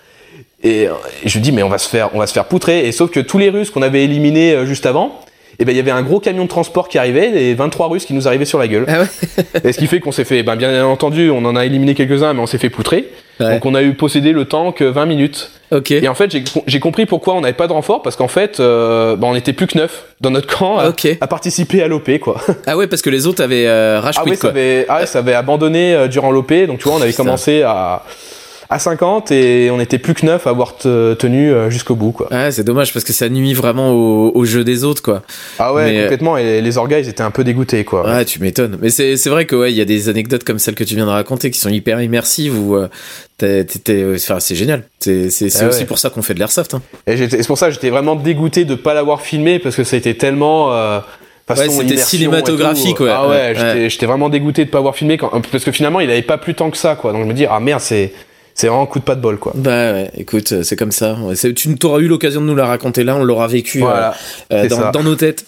Et, 0.63 0.87
je 1.25 1.39
dis, 1.39 1.51
mais 1.51 1.63
on 1.63 1.69
va 1.69 1.77
se 1.77 1.89
faire, 1.89 2.09
on 2.13 2.19
va 2.19 2.27
se 2.27 2.33
faire 2.33 2.45
poutrer. 2.45 2.87
Et 2.87 2.91
sauf 2.91 3.11
que 3.11 3.19
tous 3.19 3.37
les 3.37 3.49
Russes 3.49 3.69
qu'on 3.69 3.81
avait 3.81 4.03
éliminés 4.03 4.53
euh, 4.53 4.65
juste 4.65 4.85
avant, 4.85 5.19
et 5.63 5.65
ben 5.65 5.71
il 5.71 5.77
y 5.77 5.79
avait 5.79 5.91
un 5.91 6.01
gros 6.01 6.19
camion 6.19 6.43
de 6.43 6.49
transport 6.49 6.89
qui 6.89 6.97
arrivait 6.97 7.41
et 7.41 7.53
23 7.53 7.87
Russes 7.87 8.05
qui 8.05 8.13
nous 8.13 8.27
arrivaient 8.27 8.43
sur 8.43 8.59
la 8.59 8.67
gueule. 8.67 8.85
Ah 8.89 8.99
ouais 8.99 9.61
et 9.63 9.71
ce 9.71 9.77
qui 9.77 9.87
fait 9.87 10.01
qu'on 10.01 10.11
s'est 10.11 10.25
fait, 10.25 10.43
ben 10.43 10.57
bien 10.57 10.85
entendu, 10.85 11.29
on 11.29 11.45
en 11.45 11.55
a 11.55 11.65
éliminé 11.65 11.95
quelques-uns, 11.95 12.33
mais 12.33 12.41
on 12.41 12.45
s'est 12.45 12.57
fait 12.57 12.69
poutrer. 12.69 13.09
Donc 13.39 13.65
on 13.65 13.73
a 13.73 13.81
eu 13.81 13.93
possédé 13.93 14.33
le 14.33 14.43
tank 14.43 14.81
20 14.81 15.05
minutes. 15.05 15.51
Ok. 15.71 15.91
Et 15.91 16.07
en 16.09 16.15
fait, 16.15 16.35
j'ai 16.67 16.79
compris 16.81 17.05
pourquoi 17.05 17.33
on 17.33 17.41
n'avait 17.41 17.53
pas 17.53 17.67
de 17.67 17.73
renfort 17.73 18.01
parce 18.01 18.17
qu'en 18.17 18.27
fait, 18.27 18.59
euh, 18.59 19.15
ben, 19.15 19.27
on 19.27 19.35
était 19.35 19.53
plus 19.53 19.67
que 19.67 19.77
neuf 19.77 20.03
dans 20.19 20.31
notre 20.31 20.53
camp 20.53 20.79
à, 20.79 20.91
à 21.21 21.27
participer 21.27 21.81
à 21.81 21.87
l'OP 21.87 22.19
quoi. 22.19 22.41
Ah 22.67 22.75
ouais, 22.75 22.87
parce 22.87 23.01
que 23.01 23.09
les 23.09 23.25
autres 23.25 23.41
avaient 23.41 23.67
euh, 23.67 24.01
rage 24.01 24.15
ah, 24.19 24.25
ouais, 24.25 24.35
Ça 24.35 24.49
avait, 24.49 24.85
ah 24.89 24.99
ouais, 24.99 25.05
ça 25.05 25.19
avait 25.19 25.33
abandonné 25.33 25.95
euh, 25.95 26.07
durant 26.09 26.31
l'OP, 26.31 26.53
donc 26.67 26.79
tu 26.79 26.89
vois, 26.89 26.97
on 26.97 27.01
avait 27.01 27.13
commencé 27.13 27.61
à 27.61 28.03
à 28.73 28.79
50 28.79 29.31
et 29.31 29.69
on 29.69 29.79
était 29.79 29.99
plus 29.99 30.15
que 30.15 30.25
neuf 30.25 30.47
à 30.47 30.49
avoir 30.49 30.77
tenu 30.77 31.51
euh, 31.51 31.69
jusqu'au 31.69 31.95
bout 31.95 32.11
quoi. 32.11 32.27
Ouais, 32.31 32.51
c'est 32.51 32.63
dommage 32.63 32.91
parce 32.91 33.05
que 33.05 33.13
ça 33.13 33.29
nuit 33.29 33.53
vraiment 33.53 33.91
au, 33.91 34.45
jeu 34.45 34.63
des 34.63 34.83
autres 34.83 35.03
quoi. 35.03 35.21
Ah 35.59 35.73
ouais, 35.73 35.95
euh, 35.95 36.01
complètement 36.03 36.37
et 36.37 36.59
les 36.59 36.77
orgas 36.77 36.99
ils 36.99 37.07
étaient 37.07 37.21
un 37.21 37.29
peu 37.29 37.43
dégoûtés 37.43 37.83
quoi. 37.83 38.03
Ouais, 38.03 38.25
tu 38.25 38.41
m'étonnes. 38.41 38.79
Mais 38.81 38.89
c'est 38.89 39.15
c'est 39.15 39.29
vrai 39.29 39.45
que 39.45 39.55
ouais, 39.55 39.71
il 39.71 39.77
y 39.77 39.81
a 39.81 39.85
des 39.85 40.09
anecdotes 40.09 40.43
comme 40.43 40.57
celle 40.57 40.73
que 40.73 40.83
tu 40.83 40.95
viens 40.95 41.05
de 41.05 41.11
raconter 41.11 41.51
qui 41.51 41.59
sont 41.59 41.69
hyper 41.69 42.01
immersives 42.01 42.57
où 42.59 42.75
euh, 42.75 42.87
enfin, 43.41 44.39
c'est 44.39 44.55
génial. 44.55 44.83
C'est 44.99 45.29
c'est 45.29 45.51
ah 45.61 45.67
aussi 45.67 45.85
pour 45.85 45.99
ça 45.99 46.09
qu'on 46.09 46.23
fait 46.23 46.33
de 46.33 46.39
l'airsoft 46.39 46.73
hein. 46.73 46.81
Et 47.05 47.29
c'est 47.29 47.45
pour 47.45 47.59
ça 47.59 47.67
que 47.67 47.73
j'étais 47.73 47.91
vraiment 47.91 48.15
dégoûté 48.15 48.65
de 48.65 48.73
pas 48.73 48.95
l'avoir 48.95 49.21
filmé 49.21 49.59
parce 49.59 49.75
que 49.75 49.83
ça 49.83 49.97
a 49.97 49.99
été 49.99 50.17
tellement 50.17 50.69
ouais, 50.69 51.69
c'était 51.69 51.97
cinématographique 51.97 52.99
ouais. 53.01 53.11
Ah 53.13 53.27
ouais, 53.27 53.87
j'étais 53.87 54.07
vraiment 54.07 54.29
dégoûté 54.29 54.65
de 54.65 54.71
pas 54.71 54.79
avoir 54.79 54.95
filmé 54.95 55.17
quand, 55.17 55.29
parce 55.51 55.63
que 55.63 55.71
finalement 55.71 55.99
il 55.99 56.09
avait 56.09 56.23
pas 56.23 56.39
plus 56.39 56.55
tant 56.55 56.71
que 56.71 56.77
ça 56.77 56.95
quoi. 56.95 57.11
Donc 57.13 57.21
je 57.21 57.27
me 57.27 57.33
dis 57.33 57.45
ah 57.45 57.59
merde, 57.59 57.79
c'est 57.79 58.11
c'est 58.55 58.67
vraiment 58.67 58.83
un 58.83 58.87
coup 58.87 58.99
de 58.99 59.03
pas 59.03 59.15
de 59.15 59.21
bol, 59.21 59.37
quoi. 59.37 59.51
Bah 59.55 59.93
ouais, 59.93 60.11
écoute, 60.15 60.61
c'est 60.61 60.75
comme 60.75 60.91
ça. 60.91 61.17
Tu 61.55 61.75
auras 61.83 61.99
eu 61.99 62.07
l'occasion 62.07 62.39
de 62.41 62.45
nous 62.45 62.55
la 62.55 62.67
raconter 62.67 63.03
là, 63.03 63.15
on 63.15 63.23
l'aura 63.23 63.47
vécu 63.47 63.83
euh, 63.83 64.11
euh, 64.51 64.67
dans, 64.67 65.03
nos 65.03 65.15
têtes. 65.15 65.45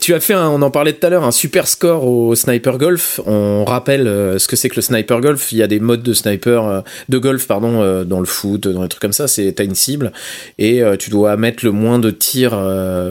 Tu 0.00 0.14
as 0.14 0.20
fait, 0.20 0.34
on 0.34 0.62
en 0.62 0.70
parlait 0.70 0.94
tout 0.94 1.06
à 1.06 1.10
l'heure, 1.10 1.24
un 1.24 1.30
super 1.30 1.68
score 1.68 2.06
au 2.06 2.34
sniper 2.34 2.78
golf. 2.78 3.20
On 3.26 3.64
rappelle 3.66 4.06
euh, 4.06 4.38
ce 4.38 4.48
que 4.48 4.56
c'est 4.56 4.70
que 4.70 4.76
le 4.76 4.82
sniper 4.82 5.20
golf. 5.20 5.52
Il 5.52 5.58
y 5.58 5.62
a 5.62 5.66
des 5.66 5.78
modes 5.78 6.02
de 6.02 6.14
sniper, 6.14 6.82
de 7.08 7.18
golf, 7.18 7.46
pardon, 7.46 8.04
dans 8.04 8.20
le 8.20 8.26
foot, 8.26 8.66
dans 8.66 8.82
les 8.82 8.88
trucs 8.88 9.02
comme 9.02 9.12
ça. 9.12 9.28
C'est 9.28 9.52
t'as 9.52 9.64
une 9.64 9.74
cible 9.74 10.12
et 10.58 10.82
tu 10.98 11.10
dois 11.10 11.36
mettre 11.36 11.64
le 11.64 11.72
moins 11.72 11.98
de 11.98 12.10
tirs 12.10 12.58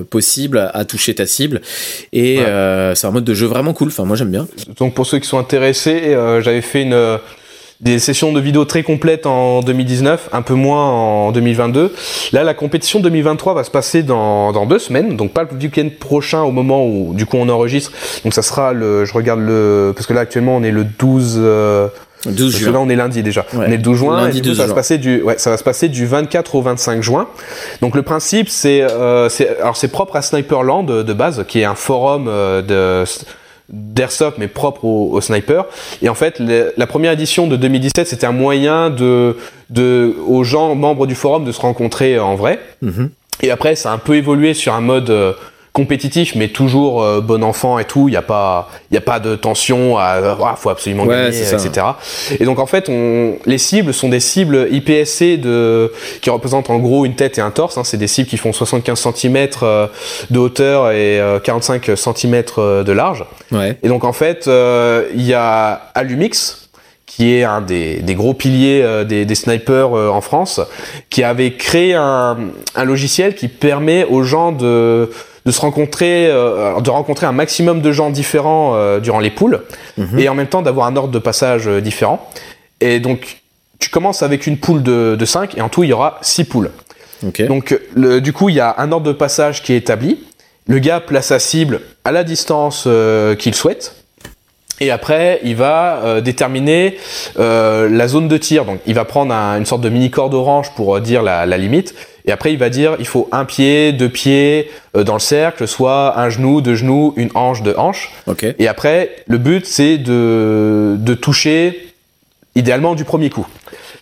possible 0.09 0.71
à 0.73 0.85
toucher 0.85 1.13
ta 1.13 1.27
cible. 1.27 1.61
Et 2.11 2.39
c'est 2.95 3.05
un 3.05 3.11
mode 3.11 3.25
de 3.25 3.33
jeu 3.35 3.45
vraiment 3.45 3.73
cool. 3.73 3.89
Enfin, 3.89 4.05
moi 4.05 4.15
j'aime 4.15 4.31
bien. 4.31 4.47
Donc 4.79 4.95
pour 4.95 5.05
ceux 5.05 5.19
qui 5.19 5.27
sont 5.27 5.37
intéressés, 5.37 6.17
j'avais 6.41 6.61
fait 6.61 6.81
une 6.81 7.19
des 7.79 7.99
sessions 7.99 8.33
de 8.33 8.39
vidéos 8.39 8.65
très 8.65 8.81
complètes 8.81 9.25
en 9.25 9.61
2019, 9.61 10.29
un 10.33 10.41
peu 10.41 10.55
moins 10.55 10.83
en 10.83 11.31
2022. 11.31 11.93
Là, 12.31 12.43
la 12.43 12.53
compétition 12.53 12.99
2023 12.99 13.53
va 13.53 13.63
se 13.63 13.69
passer 13.69 14.01
dans, 14.01 14.51
dans 14.51 14.65
deux 14.65 14.79
semaines, 14.79 15.15
donc 15.15 15.31
pas 15.31 15.43
le 15.43 15.57
week-end 15.57 15.87
prochain 15.99 16.41
au 16.41 16.51
moment 16.51 16.85
où 16.85 17.13
du 17.13 17.25
coup 17.25 17.37
on 17.37 17.49
enregistre. 17.49 17.91
Donc 18.23 18.33
ça 18.33 18.41
sera 18.41 18.73
le, 18.73 19.05
je 19.05 19.13
regarde 19.13 19.41
le, 19.41 19.93
parce 19.95 20.07
que 20.07 20.13
là 20.13 20.21
actuellement 20.21 20.55
on 20.55 20.63
est 20.63 20.71
le 20.71 20.85
12. 20.85 21.35
Euh, 21.37 21.87
12 22.25 22.57
juin. 22.57 22.71
Là, 22.71 22.79
on 22.79 22.89
est 22.89 22.95
lundi 22.95 23.21
déjà. 23.21 23.45
on 23.53 23.61
est 23.61 23.69
le 23.69 23.77
12 23.77 23.97
juin. 23.97 24.29
et 24.29 24.43
ça 24.43 24.63
va 24.63 24.67
se 24.67 24.73
passer 24.73 24.97
du, 24.97 25.21
ouais, 25.21 25.37
ça 25.37 25.51
va 25.51 25.57
se 25.57 25.63
passer 25.63 25.87
du 25.87 26.07
24 26.07 26.55
au 26.55 26.61
25 26.61 27.03
juin. 27.03 27.27
Donc 27.81 27.95
le 27.95 28.01
principe, 28.01 28.49
c'est, 28.49 28.81
euh, 28.81 29.29
alors 29.61 29.77
c'est 29.77 29.87
propre 29.87 30.15
à 30.15 30.23
Sniperland 30.23 30.83
de, 30.83 31.03
de 31.03 31.13
base, 31.13 31.45
qui 31.47 31.59
est 31.59 31.65
un 31.65 31.75
forum 31.75 32.27
euh, 32.27 32.61
de 32.63 33.05
d'airsoft 33.69 34.37
mais 34.37 34.47
propre 34.47 34.85
au, 34.85 35.19
sniper 35.19 35.65
et 36.01 36.09
en 36.09 36.13
fait 36.13 36.39
la 36.39 36.87
première 36.87 37.11
édition 37.11 37.47
de 37.47 37.55
2017 37.55 38.07
c'était 38.07 38.25
un 38.25 38.31
moyen 38.31 38.89
de, 38.89 39.37
de 39.69 40.15
aux 40.25 40.43
gens 40.43 40.73
membres 40.75 41.05
du 41.05 41.15
forum 41.15 41.43
de 41.43 41.51
se 41.51 41.59
rencontrer 41.59 42.17
en 42.17 42.35
vrai 42.35 42.59
mm-hmm. 42.83 43.09
et 43.41 43.51
après 43.51 43.75
ça 43.75 43.91
a 43.91 43.93
un 43.93 43.97
peu 43.97 44.15
évolué 44.15 44.53
sur 44.53 44.73
un 44.73 44.81
mode 44.81 45.09
euh, 45.09 45.33
compétitif 45.77 46.33
mais 46.33 46.47
toujours 46.47 47.03
euh, 47.03 47.21
bon 47.21 47.43
enfant 47.43 47.77
et 47.77 47.85
tout 47.85 48.07
il 48.07 48.11
n'y 48.11 48.17
a 48.17 48.23
pas 48.23 48.67
il 48.89 48.95
y 48.95 48.97
a 48.97 49.01
pas 49.01 49.19
de 49.19 49.35
tension 49.35 49.99
à 49.99 50.37
ah, 50.43 50.55
faut 50.57 50.71
absolument 50.71 51.05
gagner 51.05 51.27
etc 51.27 51.85
et 52.39 52.45
donc 52.45 52.57
en 52.57 52.65
fait 52.65 52.89
on 52.89 53.35
les 53.45 53.59
cibles 53.59 53.93
sont 53.93 54.09
des 54.09 54.19
cibles 54.19 54.69
IPSC 54.71 55.39
de 55.39 55.93
qui 56.19 56.31
représentent 56.31 56.71
en 56.71 56.79
gros 56.79 57.05
une 57.05 57.13
tête 57.13 57.37
et 57.37 57.41
un 57.41 57.51
torse 57.51 57.77
hein. 57.77 57.83
c'est 57.83 57.97
des 57.97 58.07
cibles 58.07 58.27
qui 58.27 58.37
font 58.37 58.53
75 58.53 59.07
cm 59.13 59.49
euh, 59.61 59.85
de 60.31 60.39
hauteur 60.39 60.89
et 60.89 61.21
45 61.43 61.91
cm 61.95 62.43
de 62.57 62.91
large 62.91 63.25
ouais. 63.51 63.77
et 63.83 63.87
donc 63.87 64.03
en 64.03 64.13
fait 64.13 64.47
il 64.47 65.21
y 65.21 65.35
a 65.35 65.91
Alumix 65.93 66.63
qui 67.05 67.35
est 67.35 67.43
un 67.43 67.61
des, 67.61 67.97
des 68.01 68.15
gros 68.15 68.33
piliers 68.33 69.03
des, 69.07 69.25
des, 69.25 69.35
snipers 69.35 69.91
en 69.91 70.21
France, 70.21 70.59
qui 71.09 71.23
avait 71.23 71.53
créé 71.53 71.95
un, 71.95 72.37
un 72.75 72.83
logiciel 72.83 73.33
qui 73.33 73.47
permet 73.47 74.03
aux 74.03 74.23
gens 74.23 74.51
de 74.51 75.09
de 75.47 75.51
se 75.53 75.61
rencontrer, 75.61 76.27
euh, 76.27 76.81
de 76.81 76.89
rencontrer 76.89 77.25
un 77.25 77.31
maximum 77.31 77.79
de 77.79 77.91
gens 77.93 78.09
différents 78.09 78.75
euh, 78.75 78.99
durant 78.99 79.19
les 79.19 79.31
poules, 79.31 79.61
mhm. 79.97 80.19
et 80.19 80.27
en 80.27 80.35
même 80.35 80.47
temps 80.47 80.61
d'avoir 80.61 80.87
un 80.87 80.95
ordre 80.97 81.13
de 81.13 81.19
passage 81.19 81.69
euh, 81.69 81.79
différent. 81.79 82.29
Et 82.81 82.99
donc, 82.99 83.41
tu 83.79 83.89
commences 83.89 84.23
avec 84.23 84.45
une 84.45 84.57
poule 84.57 84.83
de, 84.83 85.15
de 85.17 85.25
5, 85.25 85.57
et 85.57 85.61
en 85.61 85.69
tout, 85.69 85.83
il 85.85 85.89
y 85.89 85.93
aura 85.93 86.19
6 86.21 86.43
poules. 86.43 86.71
Donc, 87.47 87.79
le, 87.95 88.19
du 88.19 88.33
coup, 88.33 88.49
il 88.49 88.55
y 88.55 88.59
a 88.59 88.75
un 88.77 88.91
ordre 88.91 89.07
de 89.07 89.13
passage 89.13 89.63
qui 89.63 89.71
est 89.71 89.77
établi. 89.77 90.19
Le 90.67 90.79
gars 90.79 90.99
place 90.99 91.27
sa 91.27 91.39
cible 91.39 91.79
à 92.03 92.11
la 92.11 92.25
distance 92.25 92.87
qu'il 93.39 93.55
souhaite. 93.55 93.96
Et 94.79 94.91
après, 94.91 95.39
il 95.43 95.55
va 95.55 96.21
déterminer 96.21 96.97
la 97.37 98.07
zone 98.07 98.27
de 98.27 98.37
tir. 98.37 98.65
Donc, 98.65 98.79
il 98.85 98.93
va 98.93 99.05
prendre 99.05 99.33
une 99.33 99.65
sorte 99.65 99.81
de 99.81 99.89
mini 99.89 100.11
corde 100.11 100.33
orange 100.33 100.71
pour 100.75 100.99
dire 101.01 101.23
la, 101.23 101.45
la 101.45 101.57
limite. 101.57 101.95
Et 102.27 102.31
après, 102.33 102.51
il 102.51 102.59
va 102.59 102.69
dire, 102.69 102.97
il 102.99 103.07
faut 103.07 103.29
un 103.31 103.45
pied, 103.45 103.93
deux 103.93 104.09
pieds 104.09 104.69
euh, 104.95 105.05
dans 105.05 105.13
le 105.13 105.19
cercle, 105.19 105.65
soit 105.65 106.19
un 106.19 106.29
genou, 106.29 106.59
deux 106.59 106.75
genoux, 106.75 107.13
une 107.15 107.29
hanche, 107.35 107.63
deux 107.63 107.73
hanches. 107.77 108.11
Okay. 108.27 108.53
Et 108.59 108.67
après, 108.67 109.15
le 109.27 109.37
but, 109.37 109.65
c'est 109.65 109.97
de, 109.97 110.97
de 110.99 111.13
toucher, 111.13 111.93
idéalement, 112.55 112.95
du 112.95 113.05
premier 113.05 113.29
coup. 113.29 113.47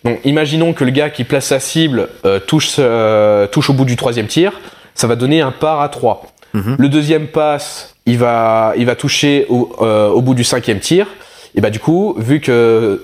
Donc, 0.04 0.20
imaginons 0.26 0.74
que 0.74 0.84
le 0.84 0.90
gars 0.90 1.12
qui 1.12 1.24
place 1.24 1.46
sa 1.46 1.60
cible 1.60 2.10
euh, 2.26 2.40
touche, 2.40 2.76
euh, 2.80 3.46
touche 3.46 3.70
au 3.70 3.74
bout 3.74 3.86
du 3.86 3.96
troisième 3.96 4.28
tir. 4.28 4.60
Ça 4.96 5.06
va 5.06 5.16
donner 5.16 5.42
un 5.42 5.52
par 5.52 5.82
à 5.82 5.90
trois. 5.90 6.26
Mhm. 6.54 6.78
Le 6.80 6.90
deuxième 6.90 7.28
passe, 7.28 7.95
il 8.06 8.18
va, 8.18 8.74
il 8.78 8.86
va 8.86 8.96
toucher 8.96 9.46
au, 9.50 9.76
au 9.80 10.22
bout 10.22 10.34
du 10.34 10.44
cinquième 10.44 10.80
tir. 10.80 11.08
Et 11.56 11.62
bah, 11.62 11.70
du 11.70 11.80
coup, 11.80 12.16
vu 12.18 12.40
que 12.40 13.04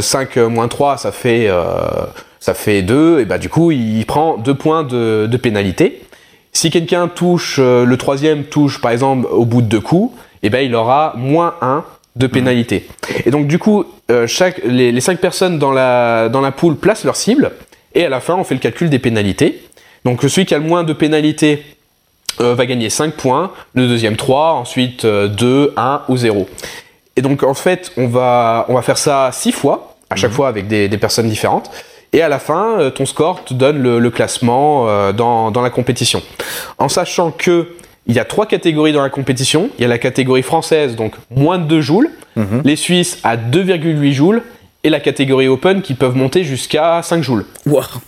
5 0.00 0.36
moins 0.36 0.68
3, 0.68 0.98
ça 0.98 1.12
fait 1.12 1.48
ça 2.46 2.54
fait 2.54 2.82
2, 2.82 3.20
et 3.20 3.24
bah 3.24 3.38
du 3.38 3.48
coup 3.48 3.72
il 3.72 4.06
prend 4.06 4.36
2 4.36 4.54
points 4.54 4.84
de, 4.84 5.26
de 5.28 5.36
pénalité. 5.36 6.02
Si 6.52 6.70
quelqu'un 6.70 7.08
touche, 7.08 7.56
euh, 7.58 7.84
le 7.84 7.96
troisième 7.96 8.44
touche 8.44 8.80
par 8.80 8.92
exemple 8.92 9.26
au 9.30 9.44
bout 9.44 9.62
de 9.62 9.66
deux 9.66 9.80
coups, 9.80 10.16
et 10.44 10.48
ben 10.48 10.60
il 10.60 10.72
aura 10.76 11.14
moins 11.16 11.56
1 11.60 11.84
de 12.14 12.26
pénalité. 12.28 12.86
Et 13.24 13.32
donc 13.32 13.48
du 13.48 13.58
coup, 13.58 13.84
euh, 14.12 14.28
chaque, 14.28 14.62
les, 14.64 14.92
les 14.92 15.00
5 15.00 15.18
personnes 15.18 15.58
dans 15.58 15.72
la, 15.72 16.28
dans 16.28 16.40
la 16.40 16.52
poule 16.52 16.76
placent 16.76 17.04
leur 17.04 17.16
cible, 17.16 17.50
et 17.96 18.04
à 18.04 18.08
la 18.08 18.20
fin 18.20 18.36
on 18.36 18.44
fait 18.44 18.54
le 18.54 18.60
calcul 18.60 18.90
des 18.90 19.00
pénalités. 19.00 19.60
Donc 20.04 20.22
celui 20.22 20.46
qui 20.46 20.54
a 20.54 20.58
le 20.58 20.64
moins 20.64 20.84
de 20.84 20.92
pénalités 20.92 21.64
euh, 22.40 22.54
va 22.54 22.66
gagner 22.66 22.90
5 22.90 23.14
points, 23.14 23.52
le 23.74 23.86
deuxième 23.88 24.16
3, 24.16 24.52
ensuite 24.52 25.04
2, 25.06 25.74
1 25.76 26.02
ou 26.08 26.16
0. 26.16 26.48
Et 27.16 27.22
donc 27.22 27.42
en 27.42 27.54
fait 27.54 27.92
on 27.96 28.08
va, 28.08 28.66
on 28.68 28.74
va 28.74 28.82
faire 28.82 28.98
ça 28.98 29.30
6 29.32 29.52
fois, 29.52 29.96
à 30.10 30.16
chaque 30.16 30.30
mhm. 30.30 30.36
fois 30.36 30.48
avec 30.48 30.68
des, 30.68 30.88
des 30.88 30.98
personnes 30.98 31.28
différentes. 31.28 31.70
Et 32.12 32.22
à 32.22 32.28
la 32.28 32.38
fin, 32.38 32.78
euh, 32.78 32.90
ton 32.90 33.04
score 33.04 33.44
te 33.44 33.52
donne 33.52 33.82
le, 33.82 34.10
classement 34.10 34.88
euh, 34.88 35.12
dans, 35.12 35.50
dans, 35.50 35.60
la 35.60 35.70
compétition. 35.70 36.22
En 36.78 36.88
sachant 36.88 37.30
que 37.30 37.68
il 38.06 38.14
y 38.14 38.20
a 38.20 38.24
trois 38.24 38.46
catégories 38.46 38.92
dans 38.92 39.02
la 39.02 39.10
compétition. 39.10 39.68
Il 39.78 39.82
y 39.82 39.84
a 39.84 39.88
la 39.88 39.98
catégorie 39.98 40.42
française, 40.42 40.94
donc 40.94 41.14
moins 41.30 41.58
de 41.58 41.64
2 41.64 41.80
joules. 41.80 42.10
Mhm. 42.36 42.62
Les 42.64 42.76
Suisses 42.76 43.18
à 43.24 43.36
2,8 43.36 44.12
joules. 44.12 44.42
Et 44.84 44.90
la 44.90 45.00
catégorie 45.00 45.48
open 45.48 45.82
qui 45.82 45.94
peuvent 45.94 46.14
monter 46.14 46.44
jusqu'à 46.44 47.02
5 47.02 47.20
joules. 47.20 47.44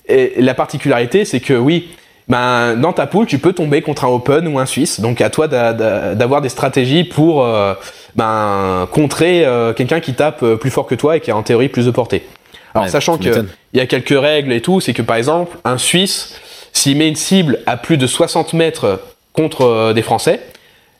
Et 0.09 0.35
la 0.39 0.55
particularité, 0.55 1.25
c'est 1.25 1.41
que 1.41 1.55
oui, 1.55 1.89
ben, 2.29 2.77
dans 2.77 2.93
ta 2.93 3.07
poule, 3.07 3.27
tu 3.27 3.39
peux 3.39 3.53
tomber 3.53 3.83
contre 3.83 4.05
un 4.05 4.09
open 4.09 4.47
ou 4.49 4.59
un 4.59 4.67
suisse. 4.67 5.01
Donc 5.01 5.21
à 5.21 5.31
toi 5.31 5.49
d'avoir 5.49 6.41
des 6.41 6.49
stratégies 6.49 7.05
pour 7.05 7.45
euh, 7.45 7.75
ben, 8.17 8.89
contrer 8.93 9.47
quelqu'un 9.77 10.01
qui 10.01 10.15
tape 10.15 10.45
plus 10.57 10.71
fort 10.71 10.87
que 10.87 10.95
toi 10.95 11.17
et 11.17 11.21
qui 11.21 11.31
a 11.31 11.37
en 11.37 11.43
théorie 11.43 11.69
plus 11.69 11.87
de 11.87 11.91
portée. 11.91 12.25
Alors 12.75 12.89
sachant 12.89 13.19
qu'il 13.19 13.47
y 13.75 13.81
a 13.81 13.87
quelques 13.87 14.19
règles 14.19 14.53
et 14.53 14.61
tout, 14.61 14.81
c'est 14.81 14.93
que 14.93 15.03
par 15.03 15.17
exemple, 15.17 15.57
un 15.65 15.79
Suisse, 15.79 16.39
s'il 16.73 16.97
met 16.97 17.09
une 17.09 17.17
cible 17.17 17.61
à 17.67 17.77
plus 17.77 17.97
de 17.97 18.07
60 18.07 18.53
mètres 18.53 19.01
contre 19.33 19.63
euh, 19.63 19.93
des 19.93 20.03
Français, 20.03 20.41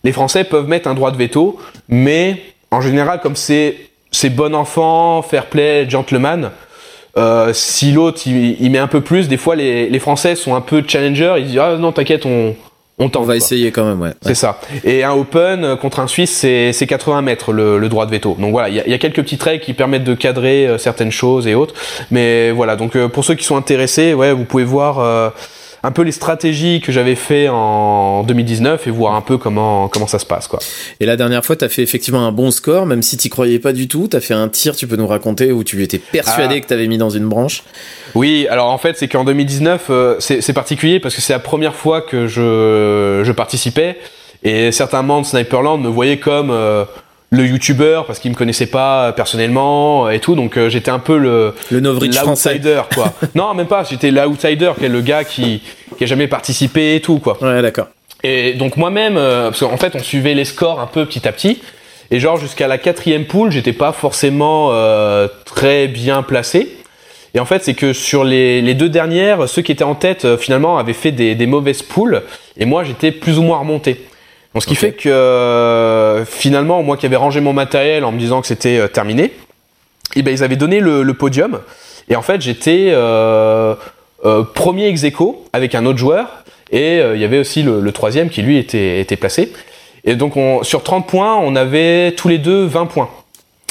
les 0.05 0.13
Français 0.13 0.45
peuvent 0.45 0.69
mettre 0.69 0.89
un 0.89 0.95
droit 0.95 1.11
de 1.11 1.17
veto, 1.17 1.59
mais 1.89 2.43
en 2.71 2.81
général, 2.81 3.21
comme 3.21 3.37
c'est 3.37 3.77
c'est 4.11 4.31
bon 4.31 4.55
enfant, 4.55 5.21
fair 5.21 5.47
play, 5.47 5.89
gentleman, 5.89 6.51
euh, 7.19 7.53
si 7.53 7.93
l'autre 7.93 8.23
il, 8.27 8.71
met 8.71 8.79
un 8.79 8.87
peu 8.87 9.01
plus, 9.01 9.29
des 9.29 9.37
fois 9.37 9.57
les, 9.57 9.89
les 9.89 9.99
Français 9.99 10.35
sont 10.35 10.55
un 10.55 10.61
peu 10.61 10.83
challenger, 10.87 11.35
ils 11.39 11.47
disent 11.47 11.59
ah 11.59 11.77
non 11.77 11.93
t'inquiète 11.93 12.25
on 12.27 12.55
on 13.01 13.11
On 13.15 13.23
va 13.23 13.37
essayer 13.37 13.71
quand 13.71 13.85
même, 13.85 14.01
ouais. 14.01 14.13
C'est 14.23 14.35
ça. 14.35 14.59
Et 14.83 15.05
un 15.05 15.13
Open 15.13 15.65
euh, 15.65 15.77
contre 15.77 16.01
un 16.01 16.09
Suisse, 16.09 16.33
c'est 16.33 16.87
80 16.87 17.23
mètres 17.23 17.53
le, 17.53 17.79
le, 17.79 17.89
droit 17.89 18.07
de 18.07 18.11
veto. 18.11 18.37
Donc 18.39 18.51
voilà, 18.51 18.69
il 18.69 18.75
y, 18.75 18.91
y 18.91 18.95
a, 18.95 18.99
quelques 18.99 19.23
petites 19.23 19.43
règles 19.43 19.63
qui 19.63 19.73
permettent 19.73 20.05
de 20.05 20.15
cadrer 20.15 20.67
euh, 20.67 20.79
certaines 20.79 21.13
choses 21.13 21.47
et 21.47 21.55
autres. 21.55 21.75
Mais 22.11 22.51
voilà, 22.51 22.75
donc 22.75 22.97
euh, 22.97 23.09
pour 23.09 23.25
ceux 23.25 23.35
qui 23.35 23.45
sont 23.45 23.57
intéressés, 23.57 24.15
ouais, 24.15 24.33
vous 24.33 24.45
pouvez 24.45 24.65
voir 24.65 25.33
un 25.83 25.91
peu 25.91 26.03
les 26.03 26.13
stratégies 26.13 26.81
que 26.81 26.93
j'avais 26.93 27.15
fait 27.15 27.49
en 27.49 28.23
2019 28.25 28.87
et 28.87 28.91
voir 28.91 29.15
un 29.15 29.21
peu 29.21 29.39
comment 29.39 29.89
comment 29.89 30.07
ça 30.07 30.19
se 30.19 30.27
passe 30.27 30.49
quoi. 30.49 30.59
Et 31.01 31.07
la 31.07 31.17
dernière 31.17 31.45
fois, 31.45 31.57
tu 31.57 31.65
as 31.65 31.69
fait 31.69 31.83
effectivement 31.83 32.27
un 32.27 32.33
bon 32.33 32.51
score, 32.51 32.87
même 32.87 33.03
si 33.03 33.17
tu 33.17 33.29
croyais 33.29 33.59
pas 33.59 33.73
du 33.73 33.89
tout. 33.89 34.09
Tu 34.11 34.17
as 34.17 34.21
fait 34.21 34.35
un 34.35 34.49
tir, 34.49 34.77
tu 34.77 34.87
peux 34.87 34.97
nous 34.97 35.07
raconter 35.07 35.53
où 35.53 35.65
tu 35.65 35.83
étais 35.83 35.99
persuadé 35.99 36.57
ah. 36.57 36.61
que 36.61 36.67
tu 36.67 36.75
avais 36.75 36.87
mis 36.87 36.99
dans 36.99 37.11
une 37.11 37.29
branche? 37.29 37.63
Oui, 38.15 38.47
alors 38.51 38.71
en 38.71 38.79
fait, 38.79 38.97
c'est 38.99 39.09
qu'en 39.09 39.25
2019, 39.25 39.87
euh, 39.91 40.17
c'est 40.19 40.53
particulier 40.53 41.01
parce 41.01 41.15
que 41.15 41.21
c'est 41.21 41.33
la 41.33 41.39
première 41.39 41.75
fois 41.75 42.01
que 42.01 42.27
je 42.27 43.23
je 43.25 43.33
participais 43.33 43.97
et 44.43 44.73
certains 44.73 45.03
membres 45.03 45.23
de 45.23 45.27
Sniperland 45.27 45.79
me 45.79 45.89
voyaient 45.89 46.19
comme 46.19 46.51
euh, 46.51 46.85
le 47.31 47.47
youtubeur 47.47 48.07
parce 48.07 48.19
qu'il 48.19 48.31
me 48.31 48.37
connaissait 48.37 48.67
pas 48.67 49.13
personnellement 49.13 50.09
et 50.11 50.21
tout. 50.21 50.35
Donc 50.35 50.57
euh, 50.57 50.69
j'étais 50.69 50.91
un 50.91 50.99
peu 50.99 51.19
le 51.19 51.55
le 51.71 51.81
l'outsider 51.81 52.83
quoi. 52.95 53.13
Non 53.35 53.55
même 53.55 53.67
pas. 53.67 53.85
J'étais 53.85 54.11
l'outsider 54.11 54.73
qui 54.79 54.85
est 54.87 54.89
le 54.89 55.01
gars 55.01 55.25
qui 55.25 55.63
qui 55.97 56.05
a 56.05 56.07
jamais 56.07 56.29
participé 56.29 56.97
et 56.97 57.01
tout 57.01 57.19
quoi. 57.19 57.39
Ouais 57.43 57.63
d'accord. 57.63 57.89
Et 58.23 58.55
donc 58.55 58.77
moi-même 58.77 59.17
euh, 59.17 59.51
parce 59.51 59.61
qu'en 59.61 59.77
fait 59.77 59.95
on 59.95 60.03
suivait 60.03 60.35
les 60.35 60.45
scores 60.45 60.81
un 60.81 60.87
peu 60.87 61.05
petit 61.05 61.27
à 61.29 61.33
petit. 61.33 61.61
Et 62.11 62.21
genre 62.21 62.39
jusqu'à 62.39 62.69
la 62.69 62.79
quatrième 62.79 63.27
poule 63.27 63.51
j'étais 63.51 63.75
pas 63.75 63.93
forcément 63.93 64.71
euh, 64.73 65.29
très 65.45 65.87
bien 65.87 66.23
placé. 66.23 66.77
Et 67.35 67.41
en 67.41 67.45
fait 67.45 67.63
c'est 67.63 67.75
que 67.75 67.93
sur 67.93 68.25
les, 68.25 68.63
les, 68.63 68.73
deux 68.73 68.89
dernières 68.89 69.51
ceux 69.51 69.61
qui 69.61 69.71
étaient 69.71 69.85
en 69.85 69.95
tête 69.95 70.37
finalement 70.39 70.79
avaient 70.79 70.95
fait 70.95 71.13
des, 71.13 71.35
des 71.35 71.47
mauvaises 71.47 71.83
poules. 71.83 72.23
Et 72.57 72.65
moi 72.65 72.85
j'étais 72.85 73.13
plus 73.13 73.39
ou 73.39 73.43
moins 73.43 73.59
remonté 73.59 74.08
ce 74.61 74.67
qui 74.67 74.75
fait 74.75 74.93
que 74.93 75.09
euh, 75.09 76.25
finalement, 76.25 76.83
moi 76.83 76.97
qui 76.97 77.07
avais 77.07 77.17
rangé 77.17 77.41
mon 77.41 77.53
matériel 77.53 78.05
en 78.05 78.13
me 78.13 78.19
disant 78.19 78.41
que 78.41 78.47
c'était 78.47 78.79
euh, 78.79 78.89
terminé, 78.89 79.25
et 79.25 80.21
eh 80.21 80.23
ben 80.23 80.33
ils 80.33 80.43
avaient 80.43 80.57
donné 80.57 80.81
le, 80.81 81.13
podium. 81.13 81.61
Et 82.09 82.17
en 82.17 82.23
fait, 82.23 82.41
j'étais 82.41 82.89
euh, 82.93 83.75
premier 84.55 84.87
ex 84.87 85.05
avec 85.53 85.75
un 85.75 85.85
autre 85.85 85.99
joueur. 85.99 86.45
Et 86.71 86.99
il 86.99 87.21
y 87.21 87.25
avait 87.25 87.39
aussi 87.39 87.63
le, 87.63 87.93
troisième 87.93 88.31
qui 88.31 88.43
lui 88.43 88.57
était, 88.57 89.01
était 89.01 89.17
placé. 89.17 89.53
Et 90.05 90.17
donc 90.17 90.37
on, 90.37 90.63
sur 90.63 90.83
30 90.83 91.07
points, 91.07 91.37
on 91.37 91.57
avait 91.57 92.13
tous 92.13 92.29
les 92.29 92.39
deux 92.39 92.65
20 92.65 92.87
points. 92.87 93.11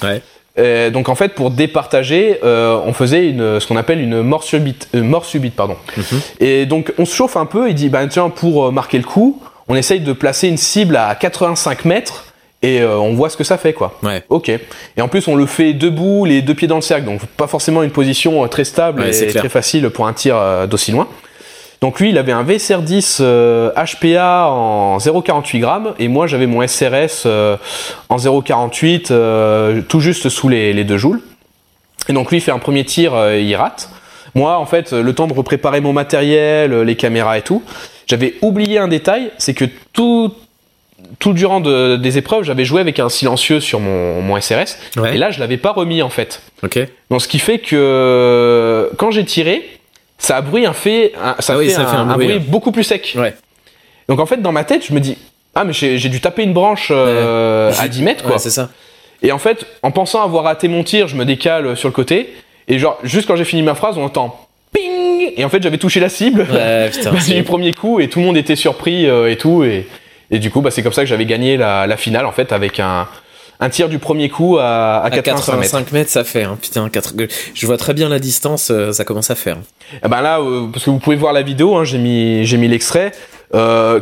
Ouais. 0.04 0.92
donc 0.92 1.10
en 1.10 1.16
fait, 1.16 1.30
pour 1.30 1.50
départager, 1.50 2.40
on 2.44 2.94
faisait 2.94 3.28
une, 3.30 3.60
ce 3.60 3.68
qu'on 3.68 3.78
appelle 3.78 4.00
une 4.00 4.22
mort 4.22 4.44
subite. 4.44 4.90
mort 4.94 5.26
subite 5.26 5.56
pardon. 5.56 5.76
Mhm. 5.98 6.22
Et 6.40 6.66
donc 6.68 6.94
on 7.00 7.06
se 7.06 7.16
chauffe 7.16 7.36
un 7.36 7.48
peu. 7.48 7.70
Il 7.70 7.76
dit, 7.76 7.90
bah 7.90 8.06
tiens, 8.08 8.30
pour 8.30 8.72
marquer 8.72 9.00
le 9.00 9.06
coup, 9.06 9.42
on 9.68 9.76
essaye 9.76 10.00
de 10.00 10.14
placer 10.14 10.48
une 10.48 10.58
cible 10.58 10.96
à 10.96 11.14
85 11.16 11.86
mètres 11.86 12.28
et 12.64 12.82
euh, 12.82 12.98
on 12.98 13.14
voit 13.14 13.30
ce 13.30 13.38
que 13.38 13.44
ça 13.44 13.58
fait 13.58 13.74
quoi. 13.74 14.00
Ouais. 14.04 14.24
Ok. 14.30 14.50
Et 14.50 15.02
en 15.02 15.08
plus 15.08 15.28
on 15.28 15.36
le 15.36 15.46
fait 15.46 15.74
debout, 15.74 16.26
les 16.26 16.42
deux 16.42 16.56
pieds 16.56 16.68
dans 16.68 16.76
le 16.76 16.82
cercle, 16.82 17.06
donc 17.06 17.26
pas 17.26 17.48
forcément 17.48 17.84
une 17.84 17.92
position 17.92 18.44
euh, 18.44 18.48
très 18.48 18.64
stable 18.64 19.06
et 19.06 19.28
très 19.28 19.50
facile 19.50 19.90
pour 19.90 20.08
un 20.08 20.14
tir 20.14 20.36
euh, 20.38 20.66
d'aussi 20.66 20.92
loin. 20.92 21.08
Donc 21.82 22.00
lui 22.00 22.10
il 22.10 22.18
avait 22.18 22.32
un 22.32 22.42
VSR 22.42 22.82
10 22.82 23.22
HPA 23.22 24.48
en 24.50 24.98
0,48 24.98 25.60
grammes 25.60 25.94
et 26.00 26.08
moi 26.08 26.26
j'avais 26.26 26.48
mon 26.48 26.66
SRS 26.66 27.28
en 28.10 28.18
0,48 28.18 29.84
tout 29.84 30.00
juste 30.00 30.30
sous 30.30 30.50
les, 30.50 30.74
les 30.74 30.84
2 30.84 30.98
joules. 30.98 31.22
Et 32.10 32.14
donc 32.14 32.32
lui 32.32 32.38
il 32.38 32.42
fait 32.42 32.52
un 32.52 32.58
premier 32.58 32.84
tir, 32.84 33.14
il 33.32 33.56
rate. 33.56 33.92
Moi 34.34 34.58
en 34.58 34.66
fait 34.66 34.92
le 34.92 35.14
temps 35.14 35.28
de 35.28 35.34
repréparer 35.34 35.80
mon 35.80 35.94
matériel, 35.94 36.82
les 36.82 36.96
caméras 36.96 37.38
et 37.38 37.44
tout. 37.44 37.62
J'avais 38.08 38.36
oublié 38.42 38.78
un 38.78 38.88
détail, 38.88 39.32
c'est 39.38 39.54
que 39.54 39.66
tout, 39.94 40.34
tout 41.20 41.34
durant 41.34 41.60
de, 41.60 41.98
des 41.98 42.18
épreuves, 42.18 42.44
j'avais 42.44 42.66
joué 42.66 42.82
avec 42.82 43.00
un 43.00 43.10
silencieux 43.10 43.60
sur 43.60 43.80
mon, 43.80 44.22
mon 44.22 44.40
SRS. 44.40 44.78
Et 45.12 45.18
là, 45.18 45.32
je 45.32 45.40
l'avais 45.40 45.58
pas 45.58 45.72
remis 45.72 46.02
en 46.02 46.10
fait. 46.10 46.42
Donc, 46.62 47.22
ce 47.22 47.28
qui 47.28 47.40
fait 47.40 47.60
que 47.60 48.92
quand 48.98 49.12
j'ai 49.12 49.26
tiré, 49.26 49.78
ça 50.18 50.38
a 50.38 50.42
bruit 50.42 50.66
un 50.66 50.74
fait, 50.74 51.12
ça, 51.16 51.36
ah 51.38 51.42
fait, 51.42 51.70
ça 51.70 51.82
un, 51.82 51.86
fait 51.86 51.98
un, 51.98 52.06
bruit, 52.06 52.40
beaucoup 52.40 52.72
plus 52.72 52.84
sec. 52.84 53.14
Ouais. 53.18 53.36
Donc 54.08 54.20
en 54.20 54.26
fait, 54.26 54.42
dans 54.42 54.52
ma 54.52 54.64
tête, 54.64 54.86
je 54.86 54.94
me 54.94 55.00
dis, 55.00 55.18
ah 55.54 55.64
mais 55.64 55.74
j'ai 55.74 56.10
dû 56.10 56.22
taper 56.22 56.44
une 56.44 56.54
branche 56.54 56.92
euh, 56.92 57.72
à 57.78 57.88
10 57.88 58.04
mètres 58.04 58.24
quoi. 58.24 58.34
Ouais, 58.34 58.40
c'est 58.40 58.50
ça. 58.50 58.70
Et 59.22 59.32
en 59.32 59.40
fait, 59.40 59.66
en 59.84 59.92
pensant 59.92 60.22
avoir 60.24 60.44
raté 60.44 60.68
mon 60.68 60.84
tir, 60.84 61.08
je 61.08 61.16
me 61.16 61.26
décale 61.26 61.76
sur 61.76 61.90
le 61.90 61.94
côté. 61.94 62.34
Et 62.68 62.80
genre, 62.80 63.00
juste 63.04 63.28
quand 63.28 63.36
j'ai 63.36 63.46
fini 63.46 63.64
ma 63.64 63.76
phrase, 63.76 63.98
on 63.98 64.04
entend 64.04 64.47
et 65.38 65.46
en 65.46 65.50
fait 65.50 65.62
j'avais 65.62 65.78
touché 65.78 66.00
la 66.00 66.10
cible. 66.10 66.46
Ouais, 66.52 66.90
du 67.28 67.44
premier 67.44 67.74
coup 67.74 68.00
et 68.00 68.10
tout 68.10 68.20
le 68.20 68.26
monde 68.26 68.38
était 68.38 68.56
surpris 68.56 69.08
euh, 69.08 69.32
et 69.32 69.38
tout 69.38 69.64
et, 69.64 69.88
et 70.32 70.40
du 70.40 70.52
coup 70.52 70.62
bah, 70.62 70.72
c'est 70.72 70.84
comme 70.84 70.94
ça 70.94 71.04
que 71.04 71.08
j'avais 71.08 71.26
gagné 71.26 71.56
la, 71.58 71.88
la, 71.88 71.98
finale 71.98 72.26
en 72.26 72.32
fait 72.32 72.52
avec 72.52 72.80
un 72.80 73.08
un 73.60 73.70
tir 73.70 73.90
du 73.90 73.98
premier 73.98 74.30
coup 74.30 74.58
à, 74.60 75.04
à, 75.04 75.10
85, 75.10 75.92
mètres. 75.92 76.12
ça 76.12 76.24
fait 76.24 76.44
hein, 76.44 76.58
putain 76.62 76.90
4... 76.90 77.14
je 77.54 77.66
vois 77.66 77.78
très 77.78 77.94
bien 77.94 78.08
la 78.10 78.20
distance 78.20 78.70
euh, 78.70 78.92
ça 78.92 79.04
commence 79.04 79.32
à 79.32 79.36
faire. 79.36 79.58
Et 79.94 79.98
eh 80.06 80.08
ben 80.08 80.22
là 80.22 80.40
euh, 80.40 80.68
parce 80.72 80.86
que 80.86 80.90
vous 80.90 81.00
pouvez 81.00 81.16
voir 81.16 81.34
la 81.34 81.42
vidéo 81.42 81.76
hein, 81.76 81.84
j'ai 81.84 81.98
mis 81.98 82.46
j'ai 82.46 82.58
mis 82.58 82.68
l'extrait 82.68 83.12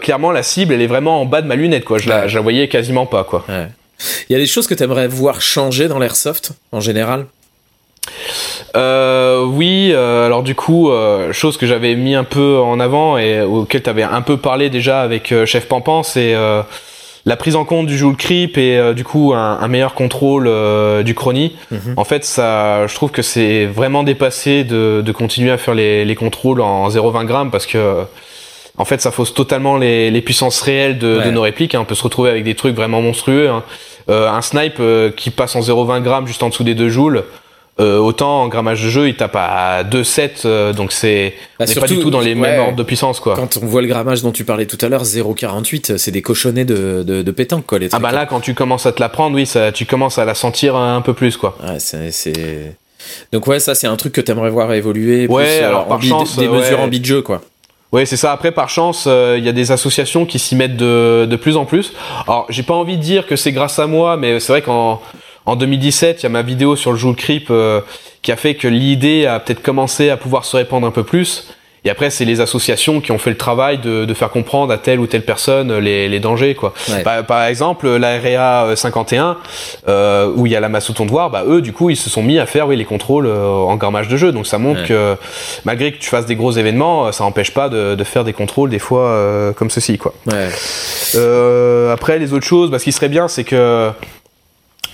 clairement 0.01 0.31
la 0.31 0.43
cible 0.43 0.73
elle 0.73 0.81
est 0.81 0.87
vraiment 0.87 1.21
en 1.21 1.25
bas 1.25 1.41
de 1.41 1.47
ma 1.47 1.55
lunette 1.55 1.85
quoi. 1.85 1.97
Je, 1.97 2.09
la, 2.09 2.27
je 2.27 2.35
la 2.35 2.41
voyais 2.41 2.67
quasiment 2.67 3.05
pas 3.05 3.23
quoi. 3.23 3.45
Ouais. 3.47 3.67
il 4.29 4.33
y 4.33 4.35
a 4.35 4.39
des 4.39 4.47
choses 4.47 4.67
que 4.67 4.73
tu 4.73 4.83
aimerais 4.83 5.07
voir 5.07 5.41
changer 5.41 5.87
dans 5.87 5.99
l'airsoft 5.99 6.51
en 6.71 6.79
général? 6.79 7.25
Euh, 8.75 9.45
oui, 9.45 9.91
euh, 9.93 10.25
alors 10.25 10.43
du 10.43 10.55
coup, 10.55 10.89
euh, 10.89 11.31
chose 11.31 11.57
que 11.57 11.65
j'avais 11.65 11.95
mis 11.95 12.15
un 12.15 12.23
peu 12.23 12.59
en 12.59 12.79
avant 12.79 13.17
et 13.17 13.41
auquel 13.41 13.81
tu 13.81 13.89
avais 13.89 14.03
un 14.03 14.21
peu 14.21 14.37
parlé 14.37 14.69
déjà 14.69 15.01
avec 15.01 15.31
euh, 15.31 15.45
Chef 15.45 15.67
Pampan, 15.67 16.03
c'est 16.03 16.35
la 17.27 17.37
prise 17.37 17.55
en 17.55 17.65
compte 17.65 17.87
du 17.87 17.97
joule 17.97 18.15
creep 18.15 18.55
et 18.59 18.93
du 18.93 19.03
coup 19.03 19.33
un, 19.33 19.57
un 19.59 19.67
meilleur 19.67 19.95
contrôle 19.95 20.47
du 21.03 21.15
chrony. 21.15 21.55
Mhm. 21.71 21.95
En 21.97 22.03
fait, 22.03 22.23
ça, 22.23 22.85
je 22.85 22.93
trouve 22.93 23.09
que 23.09 23.23
c'est 23.23 23.65
vraiment 23.65 24.03
dépassé 24.03 24.63
de, 24.63 25.01
de, 25.03 25.11
continuer 25.11 25.49
à 25.49 25.57
faire 25.57 25.73
les, 25.73 26.05
les 26.05 26.15
contrôles 26.15 26.61
en 26.61 26.87
0,20 26.87 27.25
grammes 27.25 27.49
parce 27.49 27.65
que 27.65 28.03
en 28.77 28.85
fait, 28.85 29.01
ça 29.01 29.09
fausse 29.09 29.33
totalement 29.33 29.77
les, 29.77 30.11
les 30.11 30.21
puissances 30.21 30.61
réelles 30.61 30.99
de, 30.99 31.21
de 31.23 31.31
nos 31.31 31.41
répliques. 31.41 31.73
Hein. 31.73 31.79
On 31.81 31.85
peut 31.85 31.95
se 31.95 32.03
retrouver 32.03 32.29
avec 32.29 32.43
des 32.43 32.53
trucs 32.53 32.75
vraiment 32.75 33.01
monstrueux. 33.01 33.49
Hein. 33.49 33.63
un 34.07 34.41
snipe 34.43 34.79
qui 35.15 35.31
passe 35.31 35.55
en 35.55 35.61
0,20 35.61 36.03
grammes 36.03 36.27
juste 36.27 36.43
en 36.43 36.49
dessous 36.49 36.63
des 36.63 36.75
2 36.75 36.89
joules. 36.89 37.23
Euh, 37.77 37.97
autant 37.97 38.43
en 38.43 38.47
grammage 38.47 38.81
de 38.83 38.89
jeu, 38.89 39.09
il 39.09 39.17
tape 39.17 39.35
à 39.35 39.83
2,7, 39.83 40.45
euh, 40.45 40.71
donc 40.71 40.93
c'est 40.93 41.33
bah, 41.59 41.65
pas 41.65 41.87
du 41.87 41.99
tout 41.99 42.09
dans 42.09 42.21
les 42.21 42.33
mêmes 42.33 42.61
ordres 42.61 42.77
de 42.77 42.83
puissance 42.83 43.19
quoi. 43.19 43.35
Quand 43.35 43.57
on 43.61 43.65
voit 43.65 43.81
le 43.81 43.87
grammage 43.87 44.21
dont 44.21 44.31
tu 44.31 44.45
parlais 44.45 44.65
tout 44.65 44.77
à 44.79 44.87
l'heure, 44.87 45.03
0,48, 45.03 45.97
c'est 45.97 46.11
des 46.11 46.21
cochonnets 46.21 46.63
de, 46.63 47.03
de, 47.05 47.21
de 47.21 47.31
pétanque 47.31 47.65
quoi. 47.65 47.79
Les 47.79 47.89
trucs, 47.89 48.01
ah 48.01 48.01
bah 48.01 48.13
là, 48.13 48.25
quand 48.25 48.39
tu 48.39 48.53
commences 48.53 48.85
à 48.85 48.93
te 48.93 49.01
la 49.01 49.09
prendre, 49.09 49.35
oui, 49.35 49.45
ça, 49.45 49.73
tu 49.73 49.85
commences 49.85 50.17
à 50.17 50.23
la 50.23 50.35
sentir 50.35 50.77
un 50.77 51.01
peu 51.01 51.13
plus 51.13 51.35
quoi. 51.35 51.57
Ouais, 51.61 51.79
c'est 51.79 52.75
donc 53.33 53.45
ouais, 53.47 53.59
ça 53.59 53.75
c'est 53.75 53.87
un 53.87 53.97
truc 53.97 54.13
que 54.13 54.21
t'aimerais 54.21 54.49
voir 54.49 54.71
évoluer. 54.73 55.27
Ouais, 55.27 55.57
plus, 55.57 55.65
alors 55.65 55.87
par 55.87 56.01
chance, 56.01 56.37
des 56.37 56.47
ouais. 56.47 56.59
mesures 56.59 56.79
en 56.79 56.87
bit 56.87 57.01
de 57.01 57.05
jeu 57.05 57.21
quoi. 57.21 57.41
Ouais, 57.91 58.05
c'est 58.05 58.17
ça. 58.17 58.31
Après, 58.31 58.51
par 58.51 58.67
chance, 58.67 59.05
il 59.05 59.11
euh, 59.11 59.37
y 59.37 59.47
a 59.47 59.53
des 59.53 59.71
associations 59.71 60.25
qui 60.25 60.39
s'y 60.39 60.55
mettent 60.55 60.75
de, 60.75 61.25
de 61.29 61.35
plus 61.37 61.55
en 61.55 61.65
plus. 61.65 61.93
Alors, 62.27 62.45
j'ai 62.49 62.63
pas 62.63 62.73
envie 62.73 62.97
de 62.97 63.01
dire 63.01 63.25
que 63.25 63.35
c'est 63.35 63.53
grâce 63.53 63.79
à 63.79 63.87
moi, 63.87 64.17
mais 64.17 64.39
c'est 64.39 64.51
vrai 64.51 64.61
qu'en 64.61 65.01
en 65.45 65.55
2017, 65.55 66.21
il 66.21 66.23
y 66.23 66.25
a 66.25 66.29
ma 66.29 66.41
vidéo 66.41 66.75
sur 66.75 66.91
le 66.91 66.97
Joule 66.97 67.15
Creep 67.15 67.47
euh, 67.49 67.81
qui 68.21 68.31
a 68.31 68.35
fait 68.35 68.55
que 68.55 68.67
l'idée 68.67 69.25
a 69.25 69.39
peut-être 69.39 69.61
commencé 69.61 70.09
à 70.09 70.17
pouvoir 70.17 70.45
se 70.45 70.57
répandre 70.57 70.87
un 70.87 70.91
peu 70.91 71.03
plus. 71.03 71.47
Et 71.85 71.89
après, 71.91 72.09
c'est 72.09 72.25
les 72.25 72.41
associations 72.41 72.99
qui 72.99 73.11
ont 73.11 73.19
fait 73.19 73.29
le 73.29 73.37
travail 73.37 73.77
de, 73.77 74.05
de, 74.05 74.13
faire 74.15 74.31
comprendre 74.31 74.73
à 74.73 74.79
telle 74.79 74.99
ou 74.99 75.05
telle 75.05 75.21
personne 75.21 75.77
les, 75.77 76.09
les 76.09 76.19
dangers, 76.19 76.55
quoi. 76.55 76.73
Ouais. 76.89 77.03
Bah, 77.03 77.21
par 77.21 77.45
exemple, 77.45 77.87
la 77.87 78.19
RA 78.19 78.75
51, 78.75 79.37
euh, 79.87 80.31
où 80.35 80.47
il 80.47 80.51
y 80.51 80.55
a 80.55 80.59
la 80.59 80.67
masse 80.67 80.89
voir, 81.01 81.29
bah 81.29 81.43
eux, 81.47 81.61
du 81.61 81.73
coup, 81.73 81.91
ils 81.91 81.95
se 81.95 82.09
sont 82.09 82.23
mis 82.23 82.39
à 82.39 82.47
faire 82.47 82.67
oui 82.67 82.75
les 82.75 82.85
contrôles 82.85 83.27
euh, 83.27 83.47
en 83.47 83.75
grammage 83.75 84.07
de 84.07 84.17
jeu. 84.17 84.31
Donc 84.31 84.47
ça 84.47 84.57
montre 84.57 84.81
ouais. 84.81 84.87
que 84.87 85.15
malgré 85.63 85.91
que 85.91 85.99
tu 85.99 86.09
fasses 86.09 86.25
des 86.25 86.35
gros 86.35 86.51
événements, 86.51 87.11
ça 87.11 87.23
n'empêche 87.23 87.53
pas 87.53 87.69
de, 87.69 87.93
de, 87.93 88.03
faire 88.03 88.23
des 88.23 88.33
contrôles 88.33 88.71
des 88.71 88.79
fois 88.79 89.09
euh, 89.09 89.53
comme 89.53 89.69
ceci, 89.69 89.99
quoi. 89.99 90.15
Ouais. 90.25 90.49
Euh, 91.13 91.93
après, 91.93 92.17
les 92.17 92.33
autres 92.33 92.47
choses, 92.47 92.71
bah, 92.71 92.79
ce 92.79 92.85
qui 92.85 92.93
serait 92.93 93.09
bien, 93.09 93.27
c'est 93.27 93.43
que 93.43 93.91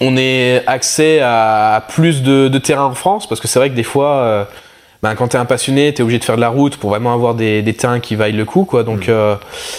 on 0.01 0.17
ait 0.17 0.63
accès 0.65 1.19
à 1.21 1.85
plus 1.87 2.23
de, 2.23 2.47
de 2.47 2.57
terrain 2.57 2.85
en 2.85 2.95
France 2.95 3.29
parce 3.29 3.39
que 3.39 3.47
c'est 3.47 3.59
vrai 3.59 3.69
que 3.69 3.75
des 3.75 3.83
fois 3.83 4.15
euh, 4.15 4.43
ben, 5.03 5.13
quand 5.15 5.29
t'es 5.29 5.37
un 5.37 5.45
passionné 5.45 5.93
t'es 5.93 6.01
obligé 6.01 6.19
de 6.19 6.23
faire 6.23 6.35
de 6.35 6.41
la 6.41 6.49
route 6.49 6.75
pour 6.77 6.89
vraiment 6.89 7.13
avoir 7.13 7.35
des, 7.35 7.61
des 7.61 7.73
terrains 7.73 7.99
qui 7.99 8.15
vaillent 8.15 8.33
le 8.33 8.45
coup 8.45 8.65
quoi 8.65 8.83
donc 8.83 9.07
mmh. 9.07 9.11
euh, 9.11 9.35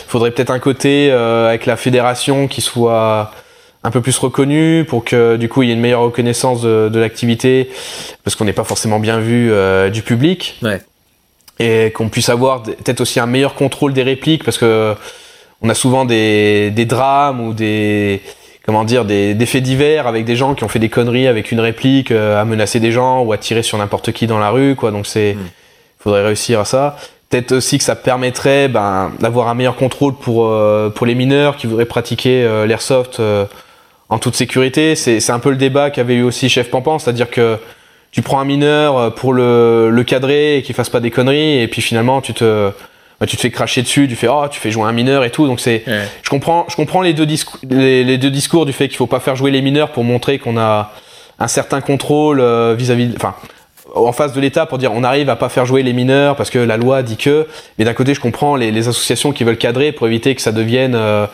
faudrait 0.07 0.31
peut-être 0.31 0.51
un 0.51 0.61
côté 0.61 1.11
euh, 1.11 1.49
avec 1.49 1.67
la 1.67 1.77
fédération 1.77 2.47
qui 2.47 2.61
soit 2.61 3.33
un 3.83 3.91
peu 3.91 4.01
plus 4.01 4.17
reconnu 4.17 4.85
pour 4.89 5.05
que 5.05 5.37
du 5.37 5.49
coup 5.49 5.65
il 5.65 5.69
y 5.69 5.73
ait 5.73 5.75
une 5.75 5.81
meilleure 5.81 6.03
reconnaissance 6.03 6.63
de, 6.63 6.89
de 6.89 7.01
l'activité 7.01 7.69
parce 8.23 8.37
qu'on 8.37 8.45
n'est 8.45 8.53
pas 8.53 8.65
forcément 8.65 9.01
bien 9.01 9.19
vu 9.19 9.53
du 9.91 10.03
public 10.03 10.61
ouais. 10.63 10.81
et 11.59 11.91
qu'on 11.91 12.09
puisse 12.09 12.29
avoir 12.29 12.63
peut-être 12.63 13.01
aussi 13.01 13.19
un 13.19 13.27
meilleur 13.27 13.55
contrôle 13.55 13.93
des 13.93 14.05
répliques 14.05 14.45
parce 14.45 14.57
que 14.57 14.95
on 15.63 15.69
a 15.69 15.75
souvent 15.75 16.05
des, 16.05 16.71
des 16.71 16.85
drames 16.85 17.41
ou 17.41 17.55
des 17.55 18.21
comment 18.65 18.85
dire 18.85 19.05
des, 19.05 19.35
des, 19.35 19.47
faits 19.47 19.63
divers 19.63 20.07
avec 20.07 20.25
des 20.25 20.37
gens 20.37 20.55
qui 20.55 20.65
ont 20.65 20.69
fait 20.69 20.79
des 20.79 20.89
conneries 20.89 21.27
avec 21.27 21.53
une 21.53 21.61
réplique 21.61 22.11
euh, 22.11 22.41
à 22.41 22.45
menacer 22.45 22.81
des 22.81 22.93
gens 22.93 23.23
ou 23.23 23.33
à 23.33 23.39
tirer 23.39 23.63
sur 23.63 23.79
n'importe 23.79 24.13
qui 24.13 24.27
dans 24.27 24.39
la 24.39 24.51
rue 24.51 24.77
quoi. 24.77 24.91
Donc 24.91 25.07
c'est 25.07 25.35
mm. 25.35 25.49
faudrait 25.99 26.25
réussir 26.25 26.61
à 26.61 26.65
ça. 26.65 26.97
Peut-être 27.29 27.53
aussi 27.53 27.79
que 27.79 27.85
ça 27.85 27.97
permettrait 27.97 28.69
ben, 28.69 29.13
d'avoir 29.21 29.49
un 29.49 29.55
meilleur 29.55 29.77
contrôle 29.77 30.15
pour 30.15 30.47
euh, 30.47 30.91
pour 30.91 31.07
les 31.07 31.15
mineurs 31.15 31.57
qui 31.57 31.67
voudraient 31.67 31.87
pratiquer 31.87 32.45
euh, 32.45 32.67
l'airsoft 32.67 33.21
en 34.09 34.19
toute 34.19 34.35
sécurité. 34.35 34.95
C'est 34.95 35.31
un 35.31 35.39
peu 35.39 35.51
le 35.51 35.57
débat 35.57 35.91
qu'avait 35.91 36.17
eu 36.17 36.23
aussi 36.23 36.49
chef 36.49 36.71
Pampan 36.71 36.99
c'est-à-dire 36.99 37.31
que 37.31 37.59
tu 38.11 38.21
prends 38.21 38.41
un 38.41 38.45
mineur 38.45 39.15
pour 39.15 39.33
le, 39.33 39.89
le 39.91 40.05
cadrer 40.05 40.59
et 40.59 40.63
qu'il 40.63 40.75
fasse 40.75 40.91
pas 40.91 41.01
des 41.01 41.11
conneries 41.11 41.61
et 41.61 41.67
puis 41.69 41.81
finalement 41.81 42.21
tu 42.21 42.35
te 42.35 42.71
bah, 43.23 43.27
tu 43.27 43.37
te 43.37 43.43
fais 43.43 43.53
cracher 43.53 43.83
dessus, 43.83 44.09
tu 44.09 44.17
fais 44.17 44.27
oh 44.27 44.49
tu 44.51 44.59
fais 44.59 44.73
jouer 44.73 44.83
un 44.83 44.91
mineur 44.91 45.23
et 45.23 45.31
tout. 45.31 45.47
Donc 45.47 45.61
c'est, 45.61 45.85
je 45.87 46.29
comprends, 46.29 46.67
je 46.69 46.75
comprends 46.75 47.03
les 47.03 47.15
deux 47.15 47.25
discours, 47.25 47.61
les, 47.71 48.19
deux 48.19 48.33
discours 48.33 48.67
du 48.67 48.73
fait 48.73 48.89
qu'il 48.89 48.97
faut 48.97 49.07
pas 49.07 49.21
faire 49.21 49.37
jouer 49.37 49.53
les 49.53 49.63
mineurs 49.63 49.93
pour 49.93 50.03
montrer 50.03 50.41
qu'on 50.41 50.59
a 50.59 50.91
un 51.39 51.47
certain 51.47 51.81
contrôle 51.81 52.41
euh, 52.41 52.75
vis-à-vis, 52.77 53.13
enfin 53.15 53.37
en 53.95 54.13
face 54.13 54.33
de 54.33 54.41
l'État 54.41 54.67
pour 54.67 54.79
dire 54.79 54.93
on 54.93 55.05
arrive 55.05 55.29
à 55.29 55.37
pas 55.37 55.49
faire 55.49 55.67
jouer 55.67 55.83
les 55.83 55.93
mineurs 55.93 56.37
parce 56.37 56.51
que 56.51 56.59
la 56.59 56.77
loi 56.77 57.03
dit 57.03 57.17
que. 57.17 57.47
Mais 57.79 57.85
d'un 57.85 57.95
côté, 57.95 58.15
je 58.15 58.21
comprends 58.21 58.57
les, 58.57 58.83
associations 58.89 59.33
qui 59.33 59.45
veulent 59.45 59.59
cadrer 59.59 59.93
pour 59.93 60.07
éviter 60.07 60.35
que 60.35 60.43
ça 60.43 60.51
devienne 60.51 60.95
euh, 60.95 61.27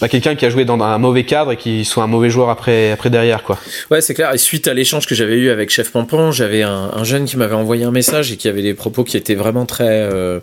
bah, 0.00 0.08
quelqu'un 0.08 0.34
qui 0.34 0.46
a 0.46 0.50
joué 0.50 0.64
dans 0.64 0.80
un 0.80 0.98
mauvais 0.98 1.24
cadre 1.24 1.52
et 1.52 1.56
qui 1.56 1.84
soit 1.84 2.02
un 2.02 2.06
mauvais 2.06 2.30
joueur 2.30 2.48
après, 2.48 2.92
après 2.92 3.10
derrière 3.10 3.42
quoi. 3.42 3.58
Ouais, 3.90 4.00
c'est 4.00 4.14
clair. 4.14 4.32
Et 4.32 4.38
suite 4.38 4.68
à 4.68 4.74
l'échange 4.74 5.06
que 5.06 5.14
j'avais 5.14 5.36
eu 5.36 5.50
avec 5.50 5.70
Chef 5.70 5.90
Pompon, 5.90 6.32
j'avais 6.32 6.62
un, 6.62 6.90
un, 6.94 7.04
jeune 7.04 7.24
qui 7.26 7.36
m'avait 7.36 7.54
envoyé 7.54 7.84
un 7.84 7.90
message 7.90 8.32
et 8.32 8.36
qui 8.36 8.48
avait 8.48 8.62
des 8.62 8.74
propos 8.74 9.04
qui 9.04 9.16
étaient 9.16 9.34
vraiment 9.34 9.66
très 9.66 9.84
euh, 9.88 10.40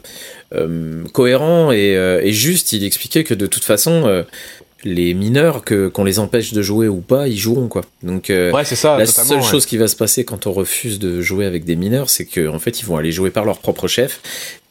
euh, 0.53 1.03
cohérents 1.14 1.72
et, 1.72 1.95
euh, 1.95 2.22
et 2.23 2.31
juste. 2.31 2.73
Il 2.73 2.84
expliquait 2.84 3.23
que 3.23 3.34
de 3.34 3.48
toute 3.48 3.64
façon 3.64 4.23
les 4.83 5.13
mineurs 5.13 5.63
que 5.63 5.87
qu'on 5.87 6.03
les 6.03 6.19
empêche 6.19 6.53
de 6.53 6.61
jouer 6.61 6.87
ou 6.87 7.01
pas, 7.01 7.27
ils 7.27 7.37
joueront 7.37 7.67
quoi. 7.67 7.83
Donc 8.03 8.29
euh, 8.29 8.51
ouais, 8.51 8.65
c'est 8.65 8.75
ça. 8.75 8.97
La 8.97 9.05
seule 9.05 9.43
chose 9.43 9.65
qui 9.65 9.77
va 9.77 9.87
se 9.87 9.95
passer 9.95 10.25
quand 10.25 10.47
on 10.47 10.51
refuse 10.51 10.99
de 10.99 11.21
jouer 11.21 11.45
avec 11.45 11.65
des 11.65 11.75
mineurs, 11.75 12.09
c'est 12.09 12.25
qu'en 12.25 12.55
en 12.55 12.59
fait 12.59 12.79
ils 12.79 12.85
vont 12.85 12.97
aller 12.97 13.11
jouer 13.11 13.29
par 13.29 13.45
leur 13.45 13.59
propre 13.59 13.87
chef, 13.87 14.21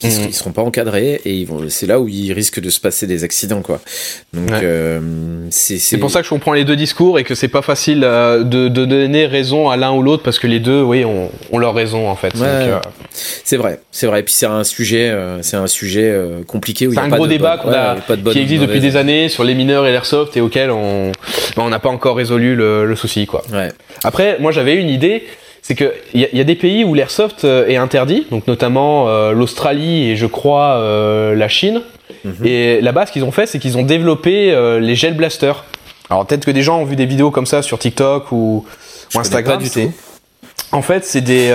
qui 0.00 0.08
ne 0.08 0.24
mhm. 0.24 0.32
seront 0.32 0.52
pas 0.52 0.62
encadrés 0.62 1.20
et 1.24 1.34
ils 1.34 1.46
vont. 1.46 1.68
C'est 1.68 1.86
là 1.86 2.00
où 2.00 2.08
ils 2.08 2.32
risquent 2.32 2.60
de 2.60 2.70
se 2.70 2.80
passer 2.80 3.06
des 3.06 3.22
accidents 3.22 3.60
quoi. 3.60 3.80
Donc 4.32 4.50
euh, 4.50 4.98
c'est 5.50 5.98
pour 5.98 6.10
ça 6.10 6.20
que 6.20 6.24
je 6.24 6.30
comprends 6.30 6.54
les 6.54 6.64
deux 6.64 6.76
discours 6.76 7.18
et 7.18 7.24
que 7.24 7.34
c'est 7.34 7.48
pas 7.48 7.62
facile 7.62 8.02
euh, 8.02 8.42
de, 8.42 8.68
de, 8.68 8.84
donner 8.86 9.26
raison 9.26 9.68
à 9.68 9.76
l'un 9.76 9.92
ou 9.92 10.02
l'autre 10.02 10.22
parce 10.22 10.38
que 10.38 10.46
les 10.46 10.58
deux, 10.58 10.82
oui, 10.82 11.04
ont, 11.04 11.30
ont 11.52 11.58
leur 11.58 11.74
raison 11.74 12.08
en 12.08 12.16
fait. 12.16 12.32
c'est 13.44 13.56
vrai, 13.56 13.80
c'est 13.90 14.06
vrai. 14.06 14.20
Et 14.20 14.22
puis 14.22 14.34
c'est 14.34 14.46
un 14.46 14.64
sujet, 14.64 15.14
c'est 15.42 15.56
un 15.56 15.66
sujet 15.66 16.14
compliqué 16.46 16.88
c'est 16.90 16.98
un 16.98 17.08
gros 17.08 17.26
débat 17.26 17.62
qui 18.32 18.38
existe 18.38 18.62
depuis 18.62 18.80
des 18.80 18.96
années 18.96 19.28
sur 19.28 19.44
les 19.44 19.54
mineurs 19.54 19.86
et 19.86 19.90
les 19.90 19.96
Airsoft 19.96 20.36
et 20.36 20.40
auquel 20.40 20.70
on 20.70 21.12
ben, 21.56 21.62
on 21.62 21.68
n'a 21.68 21.78
pas 21.78 21.90
encore 21.90 22.16
résolu 22.16 22.54
le, 22.54 22.86
le 22.86 22.96
souci 22.96 23.26
quoi. 23.26 23.42
Ouais. 23.52 23.68
Après, 24.04 24.38
moi 24.40 24.52
j'avais 24.52 24.76
une 24.76 24.88
idée, 24.88 25.24
c'est 25.62 25.74
que 25.74 25.92
il 26.14 26.28
y, 26.32 26.36
y, 26.36 26.40
a 26.40 26.44
des 26.44 26.54
pays 26.54 26.84
où 26.84 26.94
l'airsoft 26.94 27.44
euh, 27.44 27.68
est 27.68 27.76
interdit, 27.76 28.26
donc 28.30 28.46
notamment 28.46 29.08
euh, 29.08 29.32
l'Australie 29.32 30.10
et 30.10 30.16
je 30.16 30.26
crois 30.26 30.76
euh, 30.76 31.34
la 31.34 31.48
Chine. 31.48 31.82
Mhm. 32.24 32.46
Et 32.46 32.80
là-bas, 32.80 33.06
ce 33.06 33.12
qu'ils 33.12 33.24
ont 33.24 33.30
fait, 33.30 33.46
c'est 33.46 33.58
qu'ils 33.58 33.78
ont 33.78 33.82
développé 33.82 34.52
euh, 34.52 34.80
les 34.80 34.94
gel 34.94 35.14
blasters. 35.14 35.64
Alors 36.08 36.26
peut-être 36.26 36.44
que 36.44 36.50
des 36.50 36.62
gens 36.62 36.80
ont 36.80 36.84
vu 36.84 36.96
des 36.96 37.06
vidéos 37.06 37.30
comme 37.30 37.46
ça 37.46 37.62
sur 37.62 37.78
TikTok 37.78 38.32
ou, 38.32 38.64
ou 39.14 39.18
Instagram. 39.18 39.62
Du 39.62 39.70
tout. 39.70 39.92
En 40.72 40.82
fait, 40.82 41.04
c'est 41.04 41.20
des 41.20 41.52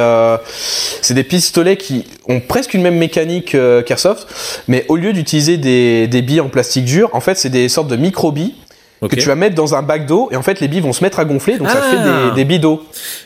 c'est 1.01 1.13
des 1.13 1.23
pistolets 1.23 1.77
qui 1.77 2.05
ont 2.27 2.41
presque 2.41 2.73
une 2.73 2.81
même 2.81 2.97
mécanique 2.97 3.55
qu'Airsoft, 3.85 4.27
mais 4.67 4.83
au 4.89 4.97
lieu 4.97 5.13
d'utiliser 5.13 5.55
des, 5.57 6.07
des 6.07 6.21
billes 6.21 6.41
en 6.41 6.49
plastique 6.49 6.83
dur, 6.83 7.09
en 7.13 7.21
fait, 7.21 7.35
c'est 7.35 7.49
des 7.49 7.69
sortes 7.69 7.87
de 7.87 7.95
micro 7.95 8.33
billes 8.33 8.55
que 9.01 9.15
tu 9.15 9.27
vas 9.27 9.35
mettre 9.35 9.55
dans 9.55 9.75
un 9.75 9.81
bac 9.81 10.05
d'eau 10.05 10.29
et 10.31 10.35
en 10.35 10.41
fait 10.41 10.59
les 10.59 10.67
billes 10.67 10.81
vont 10.81 10.93
se 10.93 11.03
mettre 11.03 11.19
à 11.19 11.25
gonfler 11.25 11.57
donc 11.57 11.69
ça 11.69 11.81
fait 11.81 11.97
des, 11.97 12.09
ah. 12.09 12.31
des 12.35 12.45
billes 12.45 12.59
d'eau. 12.59 12.83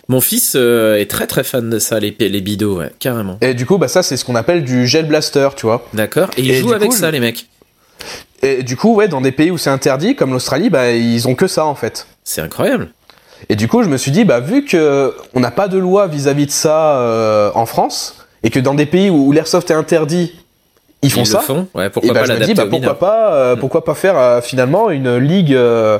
Mon 0.07 0.21
fils 0.21 0.53
euh, 0.55 0.99
est 0.99 1.09
très 1.09 1.27
très 1.27 1.43
fan 1.43 1.69
de 1.69 1.79
ça 1.79 1.99
les 1.99 2.15
les 2.19 2.41
billes 2.41 2.57
d'eau 2.57 2.79
ouais, 2.79 2.91
carrément. 2.99 3.37
Et 3.41 3.53
du 3.53 3.65
coup 3.65 3.77
bah 3.77 3.87
ça 3.87 4.03
c'est 4.03 4.17
ce 4.17 4.25
qu'on 4.25 4.35
appelle 4.35 4.63
du 4.63 4.87
gel 4.87 5.05
blaster 5.05 5.49
tu 5.55 5.65
vois. 5.65 5.85
D'accord. 5.93 6.29
Et 6.37 6.41
ils 6.41 6.55
jouent 6.55 6.73
avec 6.73 6.93
ça 6.93 7.11
les 7.11 7.19
mecs. 7.19 7.47
Et 8.41 8.63
du 8.63 8.75
coup 8.75 8.95
ouais 8.95 9.07
dans 9.07 9.21
des 9.21 9.31
pays 9.31 9.51
où 9.51 9.57
c'est 9.57 9.69
interdit 9.69 10.15
comme 10.15 10.31
l'Australie 10.31 10.69
bah 10.69 10.91
ils 10.91 11.27
ont 11.27 11.35
que 11.35 11.47
ça 11.47 11.65
en 11.65 11.75
fait. 11.75 12.07
C'est 12.23 12.41
incroyable. 12.41 12.89
Et 13.47 13.55
du 13.55 13.67
coup, 13.67 13.83
je 13.83 13.89
me 13.89 13.97
suis 13.97 14.11
dit, 14.11 14.25
bah, 14.25 14.39
vu 14.39 14.65
que 14.65 15.15
on 15.33 15.39
n'a 15.39 15.51
pas 15.51 15.67
de 15.67 15.77
loi 15.77 16.07
vis-à-vis 16.07 16.47
de 16.47 16.51
ça 16.51 16.99
euh, 16.99 17.51
en 17.55 17.65
France, 17.65 18.25
et 18.43 18.49
que 18.49 18.59
dans 18.59 18.73
des 18.73 18.85
pays 18.85 19.09
où, 19.09 19.31
l'airsoft 19.31 19.71
est 19.71 19.75
interdit, 19.75 20.33
ils 21.01 21.11
font 21.11 21.25
ça. 21.25 21.39
Font. 21.39 21.67
Ouais, 21.73 21.89
pourquoi 21.89 22.11
et 22.11 22.13
bah, 22.13 22.21
pas 22.21 22.25
je 22.25 22.33
me 22.33 22.45
dis, 22.45 22.53
bah, 22.53 22.65
pourquoi 22.69 22.99
pas, 22.99 23.33
euh, 23.33 23.55
mm. 23.55 23.59
pourquoi 23.59 23.83
pas 23.83 23.95
faire 23.95 24.17
euh, 24.17 24.41
finalement 24.41 24.89
une 24.89 25.17
ligue 25.17 25.53
euh, 25.53 25.97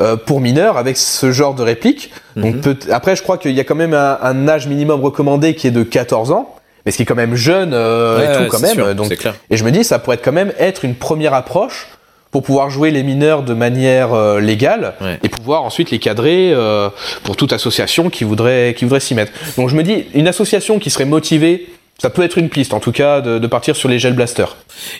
euh, 0.00 0.16
pour 0.16 0.40
mineurs 0.40 0.76
avec 0.76 0.96
ce 0.96 1.32
genre 1.32 1.54
de 1.54 1.62
réplique. 1.62 2.10
Mm-hmm. 2.36 2.42
Donc 2.42 2.60
peut 2.60 2.76
après, 2.90 3.16
je 3.16 3.22
crois 3.22 3.38
qu'il 3.38 3.52
y 3.52 3.60
a 3.60 3.64
quand 3.64 3.74
même 3.74 3.94
un, 3.94 4.18
un, 4.20 4.48
âge 4.48 4.66
minimum 4.66 5.00
recommandé 5.00 5.54
qui 5.54 5.66
est 5.66 5.72
de 5.72 5.82
14 5.82 6.30
ans. 6.32 6.54
Mais 6.84 6.92
ce 6.92 6.98
qui 6.98 7.04
est 7.04 7.06
quand 7.06 7.14
même 7.14 7.34
jeune 7.34 7.72
ouais, 7.72 8.24
et 8.24 8.44
tout 8.44 8.50
quand 8.50 8.60
même. 8.60 8.74
Sûr, 8.74 8.94
donc, 8.94 9.08
clair. 9.16 9.34
et 9.48 9.56
je 9.56 9.64
me 9.64 9.70
dis, 9.70 9.84
ça 9.84 9.98
pourrait 9.98 10.18
quand 10.18 10.32
même 10.32 10.52
être 10.58 10.84
une 10.84 10.94
première 10.94 11.32
approche 11.32 11.88
pour 12.34 12.42
pouvoir 12.42 12.68
jouer 12.68 12.90
les 12.90 13.04
mineurs 13.04 13.44
de 13.44 13.54
manière 13.54 14.12
euh, 14.12 14.40
légale 14.40 14.94
ouais. 15.00 15.20
et 15.22 15.28
pouvoir 15.28 15.62
ensuite 15.62 15.92
les 15.92 16.00
cadrer 16.00 16.50
euh, 16.52 16.88
pour 17.22 17.36
toute 17.36 17.52
association 17.52 18.10
qui 18.10 18.24
voudrait 18.24 18.74
qui 18.76 18.84
voudrait 18.84 18.98
s'y 18.98 19.14
mettre. 19.14 19.30
Donc 19.56 19.68
je 19.68 19.76
me 19.76 19.84
dis 19.84 20.06
une 20.14 20.26
association 20.26 20.80
qui 20.80 20.90
serait 20.90 21.04
motivée 21.04 21.68
ça 21.98 22.10
peut 22.10 22.22
être 22.22 22.38
une 22.38 22.48
piste, 22.48 22.74
en 22.74 22.80
tout 22.80 22.92
cas, 22.92 23.20
de, 23.20 23.38
de 23.38 23.46
partir 23.46 23.76
sur 23.76 23.88
les 23.88 23.98
gel 23.98 24.14
blasters. 24.14 24.56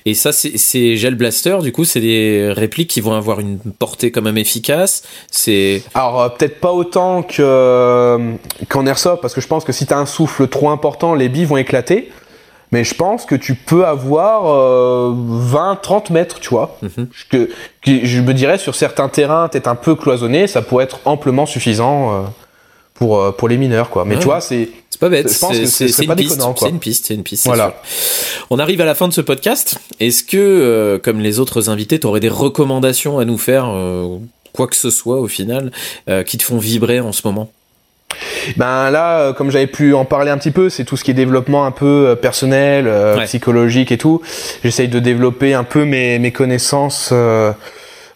Et 0.07 0.15
ça, 0.15 0.33
ces 0.33 0.97
gel 0.97 1.17
blasters, 1.17 1.61
du 1.61 1.73
coup, 1.73 1.85
c'est 1.85 2.01
des 2.01 2.53
répliques 2.55 2.91
qui 2.91 3.01
vont 3.01 3.15
avoir 3.15 3.41
une 3.41 3.59
portée 3.59 4.11
quand 4.11 4.23
même 4.23 4.39
efficace. 4.39 5.03
C'est 5.31 5.83
alors 5.95 6.23
euh, 6.23 6.29
peut-être 6.29 6.61
pas 6.61 6.73
autant 6.73 7.23
que 7.23 7.43
euh, 7.43 8.35
qu'en 8.69 8.87
airsoft, 8.87 9.21
parce 9.21 9.35
que 9.35 9.41
je 9.41 9.49
pense 9.49 9.65
que 9.65 9.73
si 9.73 9.87
t'as 9.87 9.99
un 9.99 10.07
souffle 10.07 10.47
trop 10.49 10.71
important, 10.71 11.15
les 11.15 11.29
billes 11.29 11.47
vont 11.47 11.57
éclater 11.57 12.11
mais 12.75 12.83
je 12.83 12.95
pense 12.95 13.25
que 13.25 13.37
tu 13.37 13.55
peux 13.55 13.87
avoir 13.87 14.47
euh, 14.49 15.13
20, 15.15 15.77
30 15.81 16.11
mètres, 16.11 16.41
tu 16.41 16.49
vois. 16.49 16.77
Mm 16.83 16.87
-hmm. 16.89 17.07
que, 17.31 17.51
que, 17.83 18.05
je 18.05 18.21
me 18.21 18.35
dirais 18.35 18.59
sur 18.59 18.75
certains 18.75 19.09
terrains, 19.09 19.47
peut-être 19.49 19.69
un 19.69 19.77
peu 19.77 19.95
cloisonnés, 19.95 20.49
ça 20.49 20.61
pourrait 20.61 20.85
être 20.85 20.99
amplement 21.05 21.47
suffisant 21.47 21.97
euh, 22.03 22.23
pour 22.95 23.21
euh, 23.21 23.33
pour 23.33 23.49
les 23.49 23.57
mineurs, 23.57 23.91
quoi. 23.91 24.05
Mais 24.05 24.15
ouais. 24.15 24.21
tu 24.21 24.27
vois, 24.27 24.41
c'est 24.41 24.69
c'est 24.91 25.01
pas 25.01 25.09
bête. 25.09 25.29
C'est 25.29 25.47
une, 25.49 25.63
piste. 26.15 26.41
C'est 26.57 26.69
une 26.69 26.79
piste. 26.79 27.07
C'est 27.07 27.15
une 27.15 27.23
piste. 27.25 27.47
Voilà. 27.47 27.75
On 28.51 28.59
arrive 28.59 28.81
à 28.81 28.85
la 28.85 28.95
fin 28.95 29.09
de 29.09 29.13
ce 29.13 29.21
podcast. 29.21 29.79
Est-ce 29.99 30.23
que, 30.23 30.37
euh, 30.37 30.99
comme 30.99 31.21
les 31.21 31.41
autres 31.41 31.69
invités, 31.69 31.99
tu 31.99 32.07
aurais 32.07 32.21
des 32.21 32.29
recommandations 32.29 33.19
à 33.19 33.25
nous 33.25 33.39
faire, 33.39 33.67
euh, 33.69 34.19
quoi 34.53 34.69
que 34.69 34.77
ce 34.77 34.91
soit 34.91 35.19
au 35.19 35.27
final, 35.27 35.73
euh, 36.09 36.23
qui 36.23 36.39
te 36.39 36.45
font 36.45 36.59
vibrer 36.59 37.01
en 37.01 37.13
ce 37.13 37.23
moment? 37.25 37.51
Ben 38.57 38.91
là, 38.91 39.33
comme 39.33 39.51
j'avais 39.51 39.67
pu 39.67 39.95
en 39.95 40.05
parler 40.05 40.31
un 40.31 40.39
petit 40.39 40.51
peu, 40.51 40.69
c'est 40.69 40.85
tout 40.85 40.97
ce 40.97 41.05
qui 41.05 41.11
est 41.11 41.15
développement 41.15 41.65
un 41.65 41.71
peu 41.71 42.09
euh, 42.09 42.15
personnel, 42.15 42.87
euh, 42.87 43.17
ouais. 43.17 43.25
psychologique 43.25 43.93
et 43.93 43.99
tout. 43.99 44.21
J'essaye 44.63 44.89
de 44.89 44.99
développer 44.99 45.55
un 45.55 45.65
peu 45.65 45.85
mes, 45.85 46.19
mes 46.19 46.33
connaissances 46.33 47.11
euh, 47.13 47.53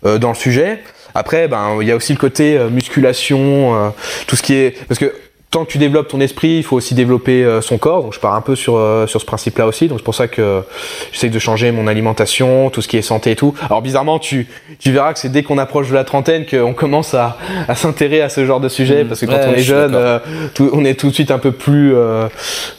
euh 0.04 0.18
dans 0.18 0.28
le 0.28 0.34
sujet. 0.34 0.82
Après, 1.18 1.48
ben 1.48 1.78
il 1.80 1.88
y 1.88 1.90
a 1.90 1.96
aussi 1.96 2.12
le 2.12 2.18
côté 2.18 2.56
euh, 2.56 2.70
musculation, 2.70 3.74
euh, 3.74 3.88
tout 4.28 4.36
ce 4.36 4.42
qui 4.42 4.54
est 4.54 4.76
parce 4.86 5.00
que 5.00 5.12
tant 5.50 5.64
que 5.64 5.70
tu 5.70 5.78
développes 5.78 6.08
ton 6.08 6.20
esprit, 6.20 6.58
il 6.58 6.62
faut 6.62 6.76
aussi 6.76 6.94
développer 6.94 7.44
euh, 7.44 7.60
son 7.60 7.78
corps. 7.78 8.02
Donc 8.02 8.12
je 8.12 8.20
pars 8.20 8.34
un 8.34 8.40
peu 8.40 8.54
sur 8.54 8.76
euh, 8.76 9.06
sur 9.06 9.20
ce 9.20 9.26
principe-là 9.26 9.66
aussi. 9.66 9.88
Donc 9.88 9.98
c'est 9.98 10.04
pour 10.04 10.14
ça 10.14 10.28
que 10.28 10.62
j'essaie 11.12 11.30
de 11.30 11.38
changer 11.38 11.72
mon 11.72 11.86
alimentation, 11.86 12.70
tout 12.70 12.82
ce 12.82 12.88
qui 12.88 12.96
est 12.96 13.02
santé 13.02 13.32
et 13.32 13.36
tout. 13.36 13.54
Alors 13.64 13.82
bizarrement, 13.82 14.18
tu 14.18 14.46
tu 14.78 14.92
verras 14.92 15.12
que 15.12 15.18
c'est 15.18 15.30
dès 15.30 15.42
qu'on 15.42 15.58
approche 15.58 15.88
de 15.88 15.94
la 15.94 16.04
trentaine 16.04 16.44
qu'on 16.46 16.74
commence 16.74 17.14
à 17.14 17.38
à 17.66 17.74
s'intéresser 17.74 18.22
à 18.22 18.28
ce 18.28 18.44
genre 18.44 18.60
de 18.60 18.68
sujet 18.68 19.04
mmh. 19.04 19.08
parce 19.08 19.20
que 19.20 19.26
quand 19.26 19.32
ouais, 19.32 19.46
on 19.48 19.54
est 19.54 19.62
jeune, 19.62 19.94
euh, 19.94 20.18
tout, 20.54 20.70
on 20.72 20.84
est 20.84 20.98
tout 20.98 21.08
de 21.08 21.14
suite 21.14 21.30
un 21.30 21.38
peu 21.38 21.52
plus, 21.52 21.94
euh, 21.94 22.28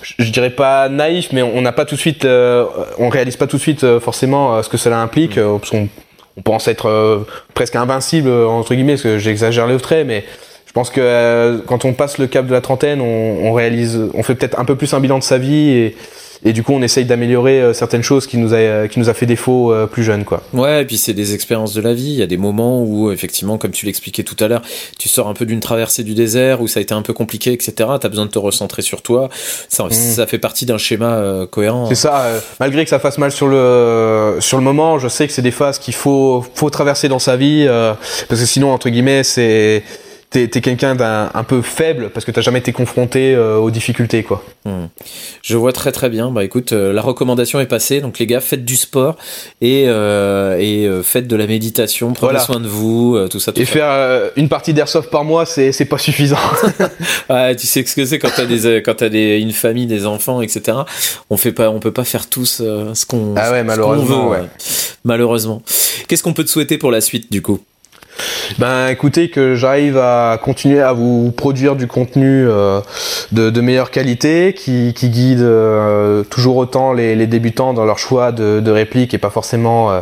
je, 0.02 0.14
je, 0.20 0.32
dirais 0.32 0.50
pas 0.50 0.90
naïf, 0.90 1.30
mais 1.32 1.42
on 1.42 1.62
n'a 1.62 1.72
pas 1.72 1.86
tout 1.86 1.96
de 1.96 2.00
suite, 2.00 2.26
euh, 2.26 2.66
on 2.98 3.10
réalise 3.10 3.36
pas 3.36 3.48
tout 3.48 3.58
de 3.58 3.62
suite 3.62 4.00
forcément 4.00 4.62
ce 4.64 4.70
que 4.70 4.78
cela 4.78 5.00
implique, 5.00 5.38
mmh. 5.38 5.60
parce 5.60 5.70
qu'on 5.72 5.88
on 6.40 6.42
pense 6.42 6.68
être 6.68 7.26
presque 7.54 7.76
invincible 7.76 8.32
entre 8.32 8.74
guillemets, 8.74 8.94
parce 8.94 9.04
que 9.04 9.18
j'exagère 9.18 9.68
le 9.68 9.78
trait, 9.78 10.06
mais 10.06 10.24
je 10.70 10.72
pense 10.72 10.92
que 10.92 11.02
euh, 11.02 11.58
quand 11.66 11.84
on 11.84 11.94
passe 11.94 12.20
le 12.20 12.28
cap 12.28 12.46
de 12.46 12.52
la 12.52 12.62
trentaine, 12.62 13.02
on, 13.02 13.48
on 13.48 13.54
réalise, 13.54 14.00
on 14.14 14.22
fait 14.22 14.36
peut-être 14.36 14.60
un 14.60 14.66
peu 14.66 14.76
plus 14.76 14.94
un 14.94 15.00
bilan 15.00 15.18
de 15.18 15.24
sa 15.24 15.40
vie 15.40 15.70
et, 15.70 15.98
et 16.44 16.54
du 16.54 16.64
coup 16.64 16.74
on 16.74 16.82
essaye 16.82 17.06
d'améliorer 17.06 17.62
euh, 17.62 17.74
certaines 17.74 18.04
choses 18.04 18.28
qui 18.28 18.38
nous 18.38 18.54
a 18.54 18.88
qui 18.88 19.00
nous 19.00 19.10
a 19.10 19.14
fait 19.14 19.26
défaut 19.26 19.74
euh, 19.74 19.88
plus 19.88 20.04
jeune 20.04 20.24
quoi. 20.24 20.42
Ouais, 20.54 20.82
et 20.82 20.86
puis 20.86 20.98
c'est 20.98 21.14
des 21.14 21.34
expériences 21.34 21.74
de 21.74 21.82
la 21.82 21.94
vie, 21.94 22.12
il 22.12 22.20
y 22.20 22.22
a 22.22 22.28
des 22.28 22.38
moments 22.38 22.82
où 22.84 23.12
effectivement 23.12 23.58
comme 23.58 23.72
tu 23.72 23.86
l'expliquais 23.86 24.24
tout 24.24 24.38
à 24.40 24.48
l'heure, 24.48 24.62
tu 24.98 25.10
sors 25.10 25.28
un 25.28 25.34
peu 25.34 25.46
d'une 25.46 25.60
traversée 25.60 26.04
du 26.04 26.14
désert 26.14 26.62
où 26.62 26.68
ça 26.68 26.80
a 26.80 26.82
été 26.82 26.94
un 26.94 27.02
peu 27.02 27.14
compliqué 27.14 27.52
etc. 27.52 27.74
Tu 28.00 28.06
as 28.06 28.10
besoin 28.10 28.26
de 28.26 28.32
te 28.32 28.40
recentrer 28.40 28.82
sur 28.82 29.02
toi. 29.02 29.30
Ça, 29.68 29.86
mmh. 29.86 29.92
ça 29.92 30.28
fait 30.28 30.40
partie 30.40 30.66
d'un 30.66 30.78
schéma 30.78 31.16
euh, 31.16 31.46
cohérent. 31.46 31.88
C'est 31.88 31.96
ça, 31.96 32.22
euh, 32.22 32.40
malgré 32.60 32.84
que 32.84 32.90
ça 32.90 33.00
fasse 33.00 33.18
mal 33.18 33.32
sur 33.32 33.48
le 33.48 34.38
sur 34.40 34.58
le 34.58 34.64
moment, 34.64 35.00
je 35.00 35.08
sais 35.08 35.28
que 35.28 35.34
c'est 35.34 35.42
des 35.42 35.52
phases 35.52 35.80
qu'il 35.80 35.94
faut 35.94 36.46
faut 36.56 36.70
traverser 36.70 37.10
dans 37.10 37.20
sa 37.20 37.36
vie 37.36 37.68
parce 38.28 38.42
que 38.42 38.48
sinon 38.48 38.72
entre 38.72 38.90
guillemets 38.90 39.24
c'est 39.24 39.84
t'es 40.30 40.44
es, 40.44 40.62
quelqu'un 40.62 40.96
d'un 40.96 41.32
un 41.34 41.44
peu 41.44 41.62
faible 41.62 42.10
parce 42.10 42.26
que 42.26 42.32
t'as 42.32 42.42
jamais 42.42 42.60
été 42.60 42.72
confronté 42.72 43.38
aux 43.38 43.72
difficultés 43.72 44.24
quoi. 44.24 44.44
Hmm. 44.66 44.86
Je 45.42 45.58
vois 45.58 45.74
très 45.74 45.92
très 45.92 46.10
bien. 46.10 46.32
Bah 46.32 46.44
écoute, 46.44 46.72
la 46.72 47.02
recommandation 47.02 47.60
est 47.60 47.66
passée. 47.66 48.02
Donc 48.02 48.20
les 48.20 48.28
gars, 48.28 48.42
faites 48.42 48.66
du 48.66 48.76
sport 48.76 49.18
et, 49.62 49.84
et 49.86 50.90
faites 51.04 51.28
de 51.28 51.36
la 51.36 51.48
méditation, 51.48 52.14
prenez 52.14 52.40
soin 52.40 52.60
de 52.60 52.68
vous, 52.68 53.18
tout 53.30 53.40
ça. 53.40 53.52
Tout 53.52 53.62
et 53.62 53.66
faire 53.66 54.32
une 54.36 54.50
partie 54.50 54.74
d'airsoft 54.74 55.10
par 55.10 55.24
mois, 55.24 55.46
c'est 55.46 55.86
pas 55.86 55.98
suffisant. 55.98 56.38
ouais, 57.30 57.56
tu 57.56 57.68
sais 57.68 57.86
ce 57.86 57.96
que 57.96 58.06
c'est 58.06 58.20
quand 58.20 58.32
t'as 58.36 58.46
des 58.46 58.84
quand 58.84 58.96
t'as 58.96 59.10
des 59.10 59.40
une 59.40 59.54
famille, 59.54 59.88
des 59.88 60.06
enfants, 60.06 60.42
etc. 60.42 60.78
On 61.30 61.38
fait 61.38 61.52
pas, 61.52 61.70
on 61.70 61.80
peut 61.80 61.94
pas 61.94 62.04
faire 62.04 62.28
tous 62.28 62.62
ce 62.62 63.06
qu'on 63.06 63.34
ah 63.36 63.52
ouais, 63.52 63.64
malheureusement, 63.64 64.30
veut. 64.30 64.48
Malheureusement. 65.04 65.62
Qu'est-ce 66.08 66.24
qu'on 66.24 66.34
peut 66.34 66.44
te 66.44 66.50
souhaiter 66.50 66.78
pour 66.78 66.92
la 66.92 67.02
suite 67.02 67.32
du 67.32 67.42
coup? 67.42 67.60
Ben 68.58 68.88
écoutez 68.88 69.30
que 69.30 69.56
j'arrive 69.56 69.98
à 69.98 70.40
continuer 70.42 70.82
à 70.82 70.94
vous 70.94 71.32
produire 71.32 71.76
du 71.76 71.88
contenu 71.88 72.48
euh, 72.48 72.82
de, 73.32 73.50
de, 73.50 73.62
meilleure 73.62 73.92
qualité 73.92 74.54
qui, 74.54 74.94
qui 74.94 75.10
guide 75.10 75.42
euh, 75.42 76.24
toujours 76.24 76.58
autant 76.58 76.94
les, 76.94 77.16
les, 77.16 77.28
débutants 77.28 77.74
dans 77.74 77.86
leur 77.86 78.00
choix 78.00 78.32
de, 78.32 78.60
de 78.60 78.72
réplique 78.72 79.14
et 79.14 79.18
pas 79.18 79.30
forcément 79.30 79.92
euh, 79.92 80.00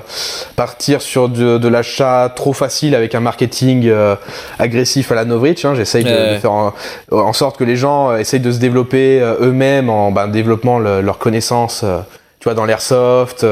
partir 0.56 1.02
sur 1.02 1.30
de, 1.30 1.58
de 1.58 1.68
l'achat 1.68 2.32
trop 2.36 2.54
facile 2.54 2.96
avec 2.96 3.16
un 3.16 3.20
marketing 3.20 3.92
agressif 4.60 5.12
à 5.12 5.16
la 5.16 5.26
Novrich. 5.26 5.66
Hein. 5.66 5.76
J'essaye 5.76 6.04
de, 6.04 6.38
faire 6.40 6.74
en, 7.12 7.34
sorte 7.34 7.58
que 7.58 7.64
les 7.64 7.76
gens 7.76 8.16
essayent 8.16 8.40
de 8.40 8.52
se 8.52 8.60
développer 8.60 9.20
eux-mêmes 9.42 9.90
en 9.90 10.12
ben, 10.12 10.28
développant 10.28 10.80
leurs 10.80 11.18
connaissances 11.18 11.84
tu 12.40 12.44
vois 12.44 12.54
dans 12.54 12.66
l'airsoft, 12.66 13.46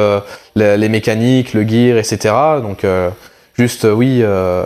les, 0.56 0.78
les, 0.78 0.90
mécaniques, 0.90 1.54
le 1.54 1.68
gear, 1.68 1.98
etc. 1.98 2.34
Donc 2.62 2.86
Juste, 3.58 3.86
euh, 3.86 3.94
oui, 3.94 4.20
euh, 4.22 4.66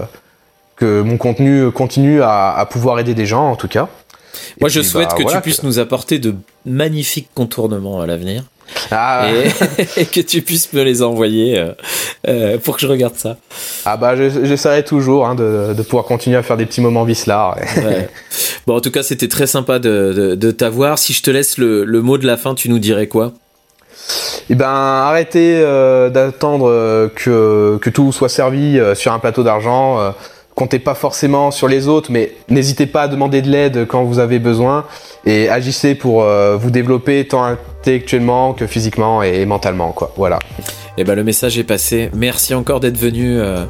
que 0.75 1.01
mon 1.01 1.17
contenu 1.17 1.71
continue 1.71 2.21
à, 2.21 2.67
pouvoir 2.69 2.99
aider 2.99 3.13
des 3.13 3.25
gens, 3.25 3.51
en 3.51 3.55
tout 3.55 3.67
cas. 3.67 3.87
Moi, 4.59 4.69
je 4.69 4.81
souhaite 4.81 5.09
bah, 5.09 5.15
que 5.15 5.31
tu 5.31 5.41
puisses 5.41 5.63
nous 5.63 5.79
apporter 5.79 6.19
de 6.19 6.35
magnifiques 6.65 7.29
contournements 7.33 8.01
à 8.01 8.07
l'avenir. 8.07 8.43
Ah. 8.91 9.29
Et, 9.97 10.05
que 10.11 10.21
tu 10.21 10.41
puisses 10.41 10.71
me 10.73 10.83
les 10.83 11.01
envoyer 11.01 11.63
euh, 12.27 12.57
pour 12.59 12.75
que 12.75 12.81
je 12.81 12.87
regarde 12.87 13.15
ça. 13.15 13.37
Ah 13.85 13.97
bah 13.97 14.15
j'essaierai 14.15 14.85
toujours 14.85 15.25
hein, 15.25 15.33
de, 15.33 15.73
pouvoir 15.81 16.05
continuer 16.05 16.37
à 16.37 16.43
faire 16.43 16.55
des 16.55 16.67
petits 16.67 16.81
moments 16.81 17.03
vislards. 17.03 17.57
Bon 18.67 18.75
en 18.75 18.81
tout 18.81 18.91
cas 18.91 19.01
c'était 19.01 19.27
très 19.27 19.47
sympa 19.47 19.79
de, 19.79 20.35
de, 20.35 20.51
t'avoir. 20.51 20.99
Si 20.99 21.13
je 21.13 21.23
te 21.23 21.31
laisse 21.31 21.57
le, 21.57 21.83
le, 21.83 22.01
mot 22.01 22.19
de 22.19 22.27
la 22.27 22.37
fin, 22.37 22.53
tu 22.53 22.69
nous 22.69 22.77
dirais 22.77 23.07
quoi? 23.07 23.33
Eh 24.49 24.55
ben, 24.55 24.67
arrêtez 24.67 25.61
euh, 25.61 26.09
d'attendre 26.09 26.67
euh, 26.69 27.07
que, 27.13 27.77
que 27.81 27.89
tout 27.89 28.11
soit 28.11 28.29
servi 28.29 28.79
euh, 28.79 28.95
sur 28.95 29.13
un 29.13 29.19
plateau 29.19 29.43
d'argent. 29.43 30.13
comptez 30.55 30.79
pas 30.79 30.95
forcément 30.95 31.51
sur 31.51 31.67
les 31.67 31.87
autres, 31.87 32.11
mais 32.11 32.33
n'hésitez 32.49 32.85
pas 32.85 33.03
à 33.03 33.07
demander 33.07 33.41
de 33.41 33.49
l'aide 33.49 33.85
quand 33.87 34.03
vous 34.03 34.19
avez 34.19 34.39
besoin 34.39 34.85
et 35.25 35.49
agissez 35.49 35.95
pour 35.95 36.21
vous 36.23 36.69
développer 36.69 37.25
tant 37.25 37.43
intellectuellement 37.45 38.51
que 38.53 38.67
physiquement 38.67 39.23
et 39.23 39.45
mentalement, 39.45 39.93
quoi. 39.93 40.11
Voilà. 40.17 40.39
Et 40.99 41.03
eh 41.03 41.05
ben 41.05 41.15
le 41.15 41.23
message 41.23 41.57
est 41.57 41.63
passé. 41.63 42.09
Merci 42.13 42.53
encore 42.53 42.81
d'être 42.81 42.97
venu 42.97 43.39
euh, 43.39 43.63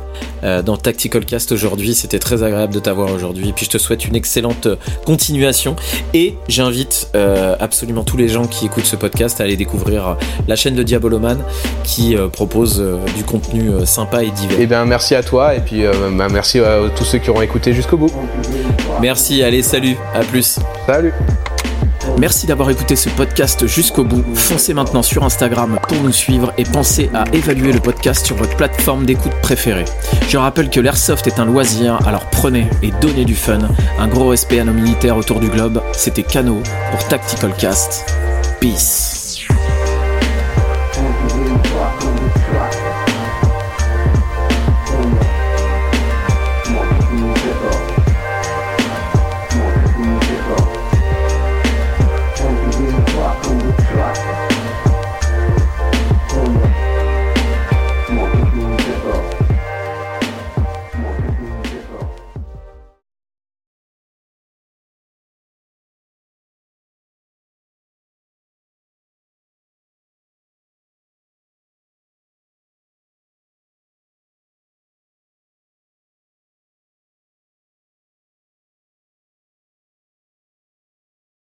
euh, 0.43 0.64
dans 0.64 0.77
Tactical 0.77 1.26
Cast 1.26 1.51
aujourd'hui. 1.51 1.93
C'était 1.93 2.18
très 2.18 2.41
agréable 2.41 2.73
de 2.73 2.80
t'avoir 2.80 3.14
aujourd'hui. 3.14 3.53
Puis 3.56 3.65
je 3.65 3.69
te 3.69 3.77
souhaite 3.77 4.03
une 4.03 4.15
excellente 4.15 4.68
continuation. 5.06 5.76
Et 6.15 6.34
j'invite 6.47 7.07
euh, 7.14 7.56
absolument 7.60 8.03
tous 8.03 8.18
les 8.18 8.30
gens 8.30 8.47
qui 8.47 8.65
écoutent 8.65 8.88
ce 8.88 8.95
podcast 8.95 9.41
à 9.41 9.43
aller 9.43 9.57
découvrir 9.57 10.18
la 10.47 10.56
chaîne 10.56 10.73
de 10.73 10.81
Diaboloman 10.81 11.38
qui 11.84 12.15
propose 12.34 12.84
du 13.15 13.23
contenu 13.23 13.73
sympa 13.85 14.23
et 14.23 14.31
divers. 14.31 14.60
Et 14.60 14.64
eh 14.64 14.65
bien 14.65 14.84
merci 14.85 15.14
à 15.14 15.22
toi 15.22 15.53
et 15.53 15.60
puis 15.60 15.84
bah, 16.18 16.30
merci 16.31 16.57
à 16.57 16.80
tous 16.95 17.03
ceux 17.03 17.19
qui 17.19 17.30
auront 17.30 17.43
écouté 17.43 17.73
jusqu'au 17.73 17.97
bout. 17.97 18.11
Merci. 19.01 19.43
Allez 19.43 19.61
salut. 19.61 19.97
À 20.15 20.22
plus. 20.22 20.57
Salut. 20.88 21.14
Merci 22.18 22.48
d'avoir 22.48 22.69
écouté 22.69 22.95
ce 22.95 23.10
podcast 23.10 23.68
jusqu'au 23.68 24.03
bout. 24.03 24.23
Foncez 24.36 24.73
maintenant 24.73 25.03
sur 25.03 25.23
Instagram 25.23 25.80
pour 25.88 26.02
nous 26.02 26.11
suivre 26.11 26.52
et 26.57 26.64
pensez 26.64 27.10
à 27.14 27.26
évaluer 27.34 27.72
le 27.72 27.80
podcast 27.80 28.26
sur 28.26 28.36
votre 28.36 28.56
plateforme 28.56 29.06
d'écoute 29.06 29.34
préférée. 29.41 29.86
Je 30.27 30.38
rappelle 30.38 30.69
que 30.69 30.80
l'airsoft 30.80 31.27
est 31.27 31.40
un 31.40 31.45
loisir, 31.45 31.99
alors 32.07 32.26
prenez 32.30 32.68
et 32.84 32.91
donnez 33.02 33.26
du 33.26 33.36
fun. 33.36 33.60
Un 33.99 34.07
gros 34.07 34.30
respect 34.30 34.60
à 34.60 34.64
nos 34.64 34.73
militaires 34.73 35.18
autour 35.18 35.40
du 35.40 35.49
globe. 35.49 35.81
C'était 35.94 36.23
Cano 36.23 36.61
pour 36.91 37.07
Tactical 37.07 37.53
Cast. 37.57 38.06
Peace. 38.60 39.18